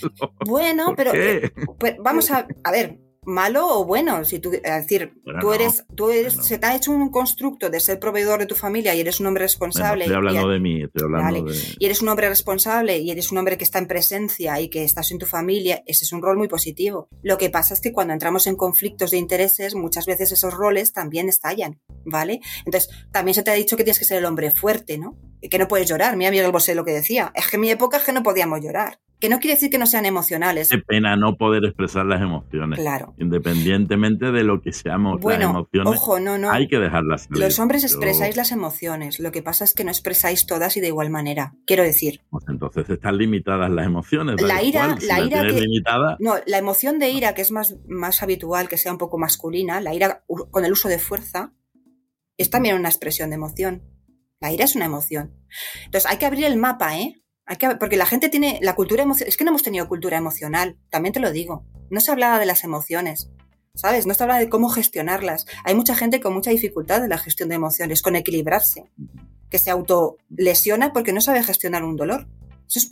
Bueno, 0.46 0.86
¿Por 0.86 0.96
pero 0.96 1.12
qué? 1.12 1.52
pues, 1.78 1.96
vamos 2.02 2.30
a, 2.30 2.46
a 2.64 2.70
ver, 2.72 2.98
malo 3.24 3.66
o 3.78 3.84
bueno, 3.84 4.24
si 4.24 4.38
tú, 4.38 4.52
es 4.52 4.62
decir, 4.62 5.12
Bueno, 5.24 5.40
tú 5.40 5.52
eres, 5.52 5.84
tú 5.94 6.10
eres, 6.10 6.34
bueno. 6.34 6.42
se 6.48 6.58
te 6.58 6.66
ha 6.66 6.74
hecho 6.76 6.90
un 6.90 7.10
constructo 7.10 7.70
de 7.70 7.78
ser 7.80 7.98
proveedor 8.00 8.40
de 8.40 8.46
tu 8.46 8.54
familia 8.54 8.94
y 8.94 9.00
eres 9.00 9.20
un 9.20 9.26
hombre 9.26 9.42
Bueno, 9.42 9.48
responsable. 9.48 10.04
estoy 10.04 10.16
hablando 10.16 10.50
y, 10.50 10.52
de 10.54 10.60
mí, 10.60 10.82
estoy 10.82 11.02
hablando 11.04 11.44
Vale. 11.44 11.52
de... 11.52 11.58
y 11.78 11.84
eres 11.86 12.02
un 12.02 12.08
hombre 12.08 12.28
responsable 12.28 12.98
y 12.98 13.10
eres 13.10 13.30
un 13.30 13.38
hombre 13.38 13.56
que 13.56 13.64
está 13.64 13.78
en 13.78 13.86
presencia 13.86 14.60
y 14.60 14.68
que 14.68 14.84
estás 14.84 15.10
en 15.12 15.18
tu 15.18 15.26
familia, 15.26 15.82
ese 15.86 16.04
es 16.04 16.12
un 16.12 16.22
rol 16.22 16.36
muy 16.36 16.48
positivo. 16.48 17.08
Lo 17.22 17.38
que 17.38 17.50
pasa 17.50 17.74
es 17.74 17.80
que 17.80 17.92
cuando 17.92 18.12
entramos 18.12 18.46
en 18.46 18.56
conflictos 18.56 19.10
de 19.12 19.18
intereses, 19.18 19.74
muchas 19.74 20.06
veces 20.06 20.32
esos 20.32 20.52
roles 20.54 20.92
también 20.92 21.28
estallan, 21.28 21.80
¿vale? 22.04 22.40
Entonces, 22.64 22.90
también 23.12 23.34
se 23.34 23.42
te 23.42 23.50
ha 23.50 23.54
dicho 23.54 23.76
que 23.76 23.84
tienes 23.84 23.98
que 23.98 24.04
ser 24.04 24.18
el 24.18 24.24
hombre 24.24 24.50
fuerte, 24.50 24.98
¿no? 24.98 25.16
Y 25.40 25.48
que 25.48 25.58
no 25.58 25.68
puedes 25.68 25.88
llorar. 25.88 26.16
Mira 26.16 26.30
Miguel 26.30 26.52
Bosé 26.52 26.74
lo 26.74 26.84
que 26.84 26.92
decía. 26.92 27.32
Es 27.34 27.48
que 27.48 27.56
en 27.56 27.60
mi 27.62 27.70
época 27.70 27.96
es 27.98 28.04
que 28.04 28.12
no 28.12 28.22
podíamos 28.22 28.60
llorar. 28.60 29.00
Que 29.22 29.28
no 29.28 29.38
quiere 29.38 29.54
decir 29.54 29.70
que 29.70 29.78
no 29.78 29.86
sean 29.86 30.04
emocionales. 30.04 30.68
Qué 30.68 30.78
pena 30.78 31.14
no 31.14 31.36
poder 31.36 31.64
expresar 31.64 32.04
las 32.04 32.20
emociones. 32.20 32.80
Claro. 32.80 33.14
Independientemente 33.18 34.32
de 34.32 34.42
lo 34.42 34.60
que 34.60 34.72
seamos 34.72 35.14
las 35.14 35.22
Bueno, 35.22 35.50
emociones, 35.50 35.92
ojo, 35.96 36.18
no, 36.18 36.38
no. 36.38 36.50
hay 36.50 36.66
que 36.66 36.78
dejarlas 36.78 37.22
salir. 37.26 37.38
Los 37.40 37.60
hombres 37.60 37.82
Yo- 37.82 37.86
expresáis 37.86 38.36
las 38.36 38.50
emociones. 38.50 39.20
Lo 39.20 39.30
que 39.30 39.40
pasa 39.40 39.62
es 39.64 39.74
que 39.74 39.84
no 39.84 39.92
expresáis 39.92 40.44
todas 40.44 40.76
y 40.76 40.80
de 40.80 40.88
igual 40.88 41.10
manera. 41.10 41.54
Quiero 41.66 41.84
decir, 41.84 42.20
Pues 42.30 42.44
entonces 42.48 42.90
están 42.90 43.16
limitadas 43.16 43.70
las 43.70 43.86
emociones. 43.86 44.42
La 44.42 44.60
ira- 44.60 44.96
si 44.98 45.06
la 45.06 45.20
ira 45.20 45.42
que- 45.42 45.52
limitada, 45.60 46.16
No, 46.18 46.34
la 46.44 46.58
emoción 46.58 46.98
de 46.98 47.10
ira, 47.10 47.32
que 47.32 47.42
es 47.42 47.52
más, 47.52 47.76
más 47.86 48.24
habitual 48.24 48.68
que 48.68 48.76
sea 48.76 48.90
un 48.90 48.98
poco 48.98 49.18
masculina, 49.18 49.80
la 49.80 49.94
ira 49.94 50.24
con 50.50 50.64
el 50.64 50.72
uso 50.72 50.88
de 50.88 50.98
fuerza, 50.98 51.52
es 52.36 52.50
también 52.50 52.74
una 52.76 52.88
expresión 52.88 53.30
de 53.30 53.36
emoción. 53.36 53.82
La 54.40 54.52
ira 54.52 54.64
es 54.64 54.74
una 54.74 54.86
emoción. 54.86 55.32
Entonces 55.84 56.10
hay 56.10 56.16
que 56.18 56.26
abrir 56.26 56.44
el 56.46 56.56
mapa, 56.56 56.98
¿eh? 56.98 57.21
Hay 57.46 57.56
que, 57.56 57.68
porque 57.76 57.96
la 57.96 58.06
gente 58.06 58.28
tiene 58.28 58.58
la 58.62 58.74
cultura 58.74 59.02
emocional. 59.02 59.28
Es 59.28 59.36
que 59.36 59.44
no 59.44 59.50
hemos 59.50 59.62
tenido 59.62 59.88
cultura 59.88 60.16
emocional, 60.16 60.76
también 60.90 61.12
te 61.12 61.20
lo 61.20 61.32
digo. 61.32 61.64
No 61.90 62.00
se 62.00 62.10
hablaba 62.10 62.38
de 62.38 62.46
las 62.46 62.64
emociones, 62.64 63.30
¿sabes? 63.74 64.06
No 64.06 64.14
se 64.14 64.22
hablaba 64.22 64.40
de 64.40 64.48
cómo 64.48 64.68
gestionarlas. 64.68 65.46
Hay 65.64 65.74
mucha 65.74 65.94
gente 65.94 66.20
con 66.20 66.34
mucha 66.34 66.50
dificultad 66.50 67.02
en 67.02 67.10
la 67.10 67.18
gestión 67.18 67.48
de 67.48 67.56
emociones, 67.56 68.02
con 68.02 68.16
equilibrarse, 68.16 68.90
que 69.50 69.58
se 69.58 69.70
autolesiona 69.70 70.92
porque 70.92 71.12
no 71.12 71.20
sabe 71.20 71.42
gestionar 71.42 71.84
un 71.84 71.96
dolor. 71.96 72.28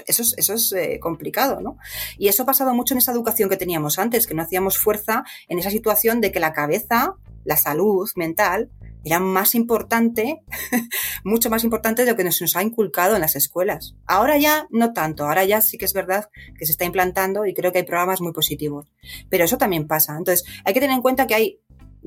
Eso 0.07 0.55
es, 0.55 0.73
eh, 0.73 0.99
complicado, 1.01 1.61
¿no? 1.61 1.79
Y 2.19 2.29
eso 2.29 2.43
ha 2.43 2.47
pasado 2.47 2.75
mucho 2.75 2.95
en 2.95 2.99
esa 2.99 3.13
educación 3.13 3.49
que 3.49 3.57
teníamos 3.57 3.99
antes, 3.99 4.27
que 4.27 4.35
no 4.35 4.43
hacíamos 4.43 4.79
fuerza 4.79 5.25
en 5.49 5.59
esa 5.59 5.71
situación 5.71 6.21
de 6.21 6.33
que 6.33 6.41
la 6.41 6.53
cabeza, 6.53 7.15
la 7.45 7.57
salud 7.57 8.09
mental, 8.17 8.71
era 9.05 9.19
más 9.19 9.55
importante, 9.55 10.43
mucho 11.25 11.51
más 11.51 11.65
importante 11.65 12.05
de 12.05 12.11
lo 12.11 12.17
que 12.17 12.25
nos 12.25 12.57
ha 12.57 12.63
inculcado 12.63 13.15
en 13.15 13.21
las 13.21 13.37
escuelas. 13.37 13.95
Ahora 14.07 14.37
ya 14.39 14.67
no 14.71 14.93
tanto, 14.93 15.25
ahora 15.25 15.45
ya 15.45 15.61
sí 15.61 15.79
que 15.79 15.87
es 15.87 15.93
verdad 15.93 16.29
que 16.59 16.67
se 16.67 16.73
está 16.73 16.85
implantando 16.85 17.47
y 17.47 17.55
creo 17.55 17.73
que 17.73 17.79
hay 17.79 17.85
programas 17.85 18.21
muy 18.21 18.33
positivos. 18.33 18.87
Pero 19.29 19.45
eso 19.45 19.59
también 19.59 19.87
pasa. 19.87 20.17
Entonces, 20.17 20.45
hay 20.65 20.75
que 20.75 20.81
tener 20.81 20.97
en 20.97 21.03
cuenta 21.03 21.27
que 21.27 21.35
hay 21.35 21.61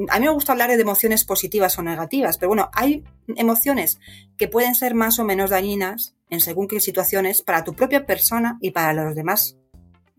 a 0.10 0.20
mí 0.20 0.26
me 0.26 0.32
gusta 0.34 0.52
hablar 0.52 0.70
de 0.70 0.82
emociones 0.82 1.24
positivas 1.24 1.78
o 1.78 1.84
negativas, 1.84 2.38
pero 2.38 2.50
bueno, 2.50 2.70
hay 2.74 3.04
emociones 3.36 4.00
que 4.38 4.48
pueden 4.48 4.76
ser 4.76 4.96
más 4.96 5.20
o 5.20 5.24
menos 5.24 5.50
dañinas 5.52 6.16
en 6.30 6.40
según 6.42 6.68
qué 6.68 6.80
situaciones 6.80 7.42
para 7.42 7.64
tu 7.64 7.74
propia 7.74 8.06
persona 8.06 8.58
y 8.62 8.72
para 8.72 8.94
los 8.94 9.16
demás. 9.16 9.58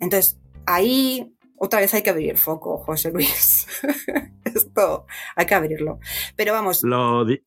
Entonces, 0.01 0.39
ahí 0.67 1.35
otra 1.57 1.81
vez 1.81 1.93
hay 1.95 2.03
que 2.03 2.11
abrir 2.11 2.31
el 2.31 2.37
foco, 2.39 2.79
José 2.79 3.11
Luis. 3.11 3.67
Esto 4.45 5.07
hay 5.37 5.47
que 5.47 5.55
abrirlo. 5.55 5.99
Pero 6.37 6.53
vamos, 6.53 6.83
lo 6.83 7.25
di- 7.25 7.43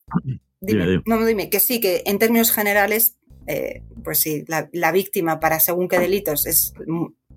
dime, 0.60 0.86
dime. 0.88 1.04
no, 1.06 1.26
dime, 1.26 1.50
que 1.50 1.60
sí, 1.60 1.80
que 1.80 2.04
en 2.06 2.20
términos 2.20 2.52
generales, 2.52 3.18
eh, 3.48 3.84
pues 4.04 4.20
sí, 4.20 4.44
la, 4.48 4.70
la 4.74 4.92
víctima 4.92 5.40
para 5.40 5.60
según 5.60 5.88
qué 5.88 6.00
delitos 6.00 6.46
es 6.46 6.74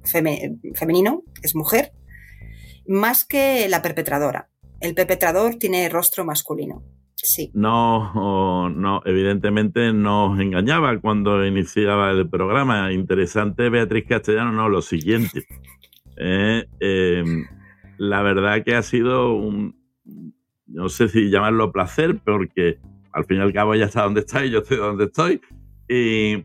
feme- 0.03 0.59
femenino, 0.75 1.23
es 1.43 1.55
mujer, 1.55 1.93
más 2.87 3.25
que 3.25 3.69
la 3.69 3.83
perpetradora. 3.83 4.50
El 4.81 4.95
perpetrador 4.95 5.57
tiene 5.57 5.89
rostro 5.89 6.25
masculino. 6.25 6.83
Sí. 7.23 7.51
no, 7.53 8.71
no, 8.71 9.03
evidentemente 9.05 9.93
nos 9.93 10.41
engañaba 10.41 10.99
cuando 11.01 11.45
iniciaba 11.45 12.13
el 12.13 12.29
programa. 12.31 12.93
Interesante, 12.93 13.69
Beatriz 13.69 14.07
Castellano, 14.09 14.53
no, 14.53 14.69
lo 14.69 14.83
siguiente. 14.83 15.45
Eh, 16.23 16.67
eh, 16.81 17.25
la 17.97 18.21
verdad 18.21 18.63
que 18.63 18.75
ha 18.75 18.83
sido 18.83 19.33
un, 19.33 19.75
no 20.67 20.91
sé 20.91 21.09
si 21.09 21.31
llamarlo 21.31 21.73
placer, 21.73 22.21
porque 22.23 22.79
al 23.13 23.25
fin 23.25 23.39
y 23.39 23.41
al 23.41 23.55
cabo 23.55 23.73
ella 23.73 23.87
está 23.87 24.03
donde 24.03 24.21
está 24.21 24.45
y 24.45 24.51
yo 24.51 24.59
estoy 24.59 24.77
donde 24.77 25.05
estoy. 25.05 25.41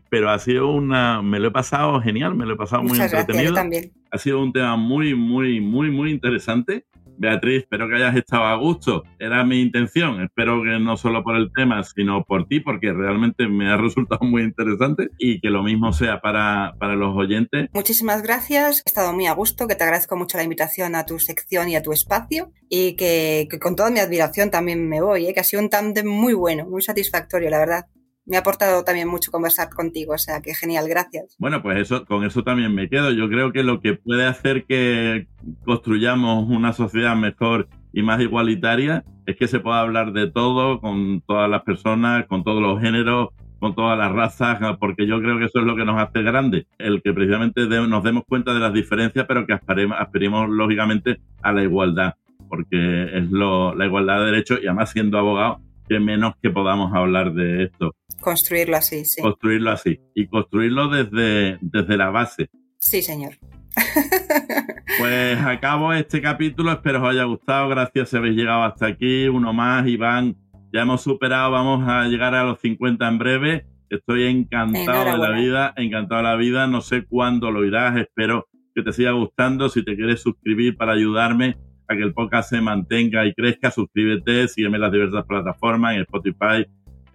Pero 0.08 0.30
ha 0.30 0.38
sido 0.38 0.68
una, 0.68 1.20
me 1.20 1.38
lo 1.38 1.48
he 1.48 1.50
pasado 1.50 2.00
genial, 2.00 2.34
me 2.34 2.46
lo 2.46 2.54
he 2.54 2.56
pasado 2.56 2.82
muy 2.82 2.96
gracias, 2.96 3.20
entretenido. 3.20 3.50
yo 3.50 3.54
también. 3.54 3.92
Ha 4.10 4.18
sido 4.18 4.42
un 4.42 4.52
tema 4.52 4.76
muy, 4.76 5.14
muy, 5.14 5.60
muy, 5.60 5.90
muy 5.90 6.10
interesante. 6.10 6.86
Beatriz, 7.18 7.62
espero 7.62 7.88
que 7.88 7.96
hayas 7.96 8.16
estado 8.16 8.44
a 8.44 8.56
gusto. 8.56 9.04
Era 9.18 9.44
mi 9.44 9.60
intención. 9.60 10.22
Espero 10.22 10.62
que 10.62 10.78
no 10.78 10.96
solo 10.96 11.22
por 11.22 11.36
el 11.36 11.50
tema, 11.52 11.82
sino 11.82 12.24
por 12.24 12.46
ti, 12.46 12.60
porque 12.60 12.92
realmente 12.92 13.48
me 13.48 13.68
ha 13.68 13.76
resultado 13.76 14.24
muy 14.24 14.42
interesante 14.42 15.10
y 15.18 15.40
que 15.40 15.50
lo 15.50 15.62
mismo 15.62 15.92
sea 15.92 16.20
para, 16.20 16.74
para 16.78 16.94
los 16.94 17.16
oyentes. 17.16 17.68
Muchísimas 17.72 18.22
gracias, 18.22 18.82
he 18.84 18.88
estado 18.88 19.12
muy 19.12 19.26
a 19.26 19.32
gusto, 19.32 19.66
que 19.66 19.74
te 19.74 19.84
agradezco 19.84 20.16
mucho 20.16 20.36
la 20.36 20.44
invitación 20.44 20.94
a 20.94 21.06
tu 21.06 21.18
sección 21.18 21.68
y 21.68 21.76
a 21.76 21.82
tu 21.82 21.92
espacio 21.92 22.52
y 22.68 22.96
que, 22.96 23.48
con 23.60 23.76
toda 23.76 23.90
mi 23.90 24.00
admiración 24.00 24.50
también 24.50 24.88
me 24.88 25.00
voy, 25.00 25.26
¿eh? 25.26 25.34
que 25.34 25.40
ha 25.40 25.44
sido 25.44 25.62
un 25.62 25.70
tándem 25.70 26.06
muy 26.06 26.34
bueno, 26.34 26.66
muy 26.66 26.82
satisfactorio, 26.82 27.50
la 27.50 27.58
verdad. 27.58 27.86
Me 28.26 28.36
ha 28.36 28.40
aportado 28.40 28.82
también 28.82 29.08
mucho 29.08 29.30
conversar 29.30 29.70
contigo, 29.70 30.14
o 30.14 30.18
sea 30.18 30.42
que 30.42 30.52
genial, 30.52 30.88
gracias. 30.88 31.36
Bueno, 31.38 31.62
pues 31.62 31.78
eso, 31.78 32.04
con 32.04 32.24
eso 32.24 32.42
también 32.42 32.74
me 32.74 32.88
quedo. 32.88 33.12
Yo 33.12 33.28
creo 33.28 33.52
que 33.52 33.62
lo 33.62 33.80
que 33.80 33.94
puede 33.94 34.26
hacer 34.26 34.64
que 34.64 35.28
construyamos 35.64 36.48
una 36.48 36.72
sociedad 36.72 37.14
mejor 37.14 37.68
y 37.92 38.02
más 38.02 38.20
igualitaria 38.20 39.04
es 39.26 39.36
que 39.36 39.46
se 39.46 39.60
pueda 39.60 39.80
hablar 39.80 40.12
de 40.12 40.30
todo 40.30 40.80
con 40.80 41.20
todas 41.20 41.48
las 41.48 41.62
personas, 41.62 42.26
con 42.26 42.42
todos 42.42 42.60
los 42.60 42.80
géneros, 42.80 43.28
con 43.58 43.74
todas 43.74 43.96
las 43.96 44.12
razas, 44.12 44.58
porque 44.78 45.06
yo 45.06 45.20
creo 45.20 45.38
que 45.38 45.46
eso 45.46 45.60
es 45.60 45.64
lo 45.64 45.76
que 45.76 45.84
nos 45.84 46.00
hace 46.00 46.22
grande, 46.22 46.66
el 46.78 47.02
que 47.02 47.12
precisamente 47.12 47.66
nos 47.66 48.04
demos 48.04 48.24
cuenta 48.28 48.52
de 48.52 48.60
las 48.60 48.72
diferencias, 48.72 49.24
pero 49.26 49.46
que 49.46 49.54
aspiremos, 49.54 49.96
aspiremos 49.98 50.48
lógicamente 50.50 51.20
a 51.42 51.52
la 51.52 51.62
igualdad, 51.62 52.14
porque 52.48 53.16
es 53.16 53.30
lo, 53.30 53.74
la 53.74 53.86
igualdad 53.86 54.18
de 54.18 54.26
derechos 54.26 54.60
y 54.62 54.66
además 54.66 54.90
siendo 54.90 55.18
abogado, 55.18 55.60
que 55.88 56.00
menos 56.00 56.34
que 56.42 56.50
podamos 56.50 56.92
hablar 56.94 57.32
de 57.32 57.64
esto, 57.64 57.94
Construirlo 58.20 58.76
así, 58.76 59.04
sí. 59.04 59.20
construirlo 59.22 59.70
así 59.70 60.00
y 60.14 60.26
construirlo 60.26 60.88
desde, 60.88 61.58
desde 61.60 61.96
la 61.96 62.10
base. 62.10 62.48
Sí, 62.78 63.02
señor. 63.02 63.34
Pues 64.98 65.38
acabo 65.40 65.92
este 65.92 66.22
capítulo, 66.22 66.72
espero 66.72 67.02
os 67.02 67.10
haya 67.10 67.24
gustado, 67.24 67.68
gracias 67.68 68.08
si 68.08 68.16
habéis 68.16 68.36
llegado 68.36 68.62
hasta 68.62 68.86
aquí, 68.86 69.28
uno 69.28 69.52
más, 69.52 69.86
Iván, 69.86 70.36
ya 70.72 70.82
hemos 70.82 71.02
superado, 71.02 71.50
vamos 71.50 71.86
a 71.86 72.04
llegar 72.04 72.34
a 72.34 72.44
los 72.44 72.60
50 72.60 73.06
en 73.06 73.18
breve, 73.18 73.66
estoy 73.90 74.24
encantado 74.24 75.04
de 75.04 75.18
la 75.18 75.30
vida, 75.32 75.74
encantado 75.76 76.22
de 76.22 76.28
la 76.28 76.36
vida, 76.36 76.66
no 76.66 76.80
sé 76.80 77.04
cuándo 77.04 77.50
lo 77.50 77.64
irás, 77.64 77.96
espero 77.96 78.46
que 78.74 78.82
te 78.82 78.92
siga 78.92 79.10
gustando, 79.10 79.68
si 79.68 79.84
te 79.84 79.96
quieres 79.96 80.22
suscribir 80.22 80.76
para 80.76 80.92
ayudarme 80.92 81.56
a 81.88 81.96
que 81.96 82.02
el 82.02 82.14
podcast 82.14 82.50
se 82.50 82.60
mantenga 82.60 83.26
y 83.26 83.34
crezca, 83.34 83.70
suscríbete, 83.70 84.48
sígueme 84.48 84.76
en 84.76 84.82
las 84.82 84.92
diversas 84.92 85.24
plataformas, 85.26 85.94
en 85.94 86.02
Spotify, 86.02 86.66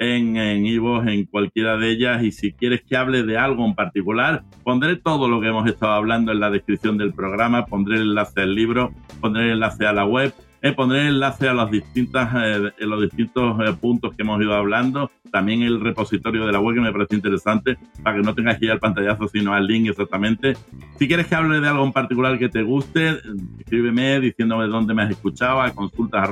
en 0.01 0.65
Ivo, 0.65 1.03
en, 1.03 1.25
cualquiera 1.25 1.77
de 1.77 1.91
ellas. 1.91 2.23
Y 2.23 2.31
si 2.31 2.51
quieres 2.53 2.81
que 2.81 2.97
hable 2.97 3.23
de 3.23 3.37
algo 3.37 3.65
en 3.65 3.75
particular, 3.75 4.43
pondré 4.63 4.95
todo 4.95 5.27
lo 5.27 5.39
que 5.39 5.47
hemos 5.47 5.67
estado 5.67 5.93
hablando 5.93 6.31
en 6.31 6.39
la 6.39 6.49
descripción 6.49 6.97
del 6.97 7.13
programa, 7.13 7.65
pondré 7.65 7.97
el 7.97 8.09
enlace 8.09 8.41
al 8.41 8.55
libro, 8.55 8.91
pondré 9.21 9.45
el 9.45 9.51
enlace 9.51 9.85
a 9.85 9.93
la 9.93 10.05
web 10.05 10.33
eh, 10.61 10.73
pondré 10.73 11.07
enlace 11.07 11.47
a 11.47 11.53
los, 11.53 11.71
distintas, 11.71 12.29
eh, 12.35 12.71
los 12.79 13.01
distintos 13.01 13.59
eh, 13.59 13.73
puntos 13.73 14.13
que 14.15 14.21
hemos 14.21 14.41
ido 14.41 14.53
hablando, 14.53 15.09
también 15.31 15.63
el 15.63 15.79
repositorio 15.79 16.45
de 16.45 16.51
la 16.51 16.59
web 16.59 16.75
que 16.75 16.81
me 16.81 16.91
parece 16.91 17.15
interesante, 17.15 17.77
para 18.03 18.17
que 18.17 18.23
no 18.23 18.35
tengas 18.35 18.59
que 18.59 18.65
ir 18.65 18.71
al 18.71 18.79
pantallazo, 18.79 19.27
sino 19.27 19.53
al 19.53 19.65
link 19.65 19.89
exactamente. 19.89 20.55
Si 20.99 21.07
quieres 21.07 21.27
que 21.27 21.35
hable 21.35 21.59
de 21.59 21.67
algo 21.67 21.83
en 21.83 21.91
particular 21.91 22.37
que 22.37 22.49
te 22.49 22.61
guste, 22.61 23.17
escríbeme 23.59 24.19
diciéndome 24.19 24.67
dónde 24.67 24.93
me 24.93 25.03
has 25.03 25.11
escuchado 25.11 25.61
a 25.61 25.71
consultas 25.71 26.29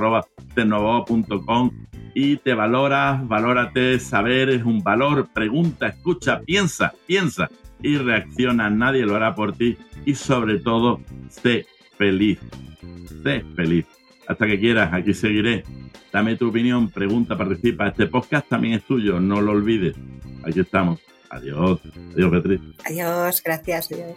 y 2.14 2.36
te 2.36 2.54
valoras, 2.54 3.26
valórate, 3.26 3.98
saber 3.98 4.50
es 4.50 4.64
un 4.64 4.82
valor, 4.82 5.28
pregunta, 5.32 5.88
escucha, 5.88 6.40
piensa, 6.40 6.92
piensa 7.06 7.48
y 7.82 7.96
reacciona, 7.96 8.68
nadie 8.68 9.06
lo 9.06 9.16
hará 9.16 9.34
por 9.34 9.52
ti 9.52 9.76
y 10.04 10.14
sobre 10.14 10.58
todo, 10.58 11.00
sé 11.28 11.66
feliz, 11.96 12.38
sé 13.22 13.44
feliz. 13.54 13.99
Hasta 14.30 14.46
que 14.46 14.60
quieras, 14.60 14.92
aquí 14.92 15.12
seguiré. 15.12 15.64
Dame 16.12 16.36
tu 16.36 16.50
opinión, 16.50 16.88
pregunta, 16.88 17.36
participa. 17.36 17.88
Este 17.88 18.06
podcast 18.06 18.48
también 18.48 18.74
es 18.74 18.84
tuyo, 18.84 19.18
no 19.18 19.40
lo 19.40 19.50
olvides. 19.50 19.96
Aquí 20.44 20.60
estamos. 20.60 21.00
Adiós. 21.30 21.80
Adiós, 22.12 22.30
Beatriz. 22.30 22.60
Adiós, 22.84 23.42
gracias, 23.42 23.90
adiós. 23.90 24.16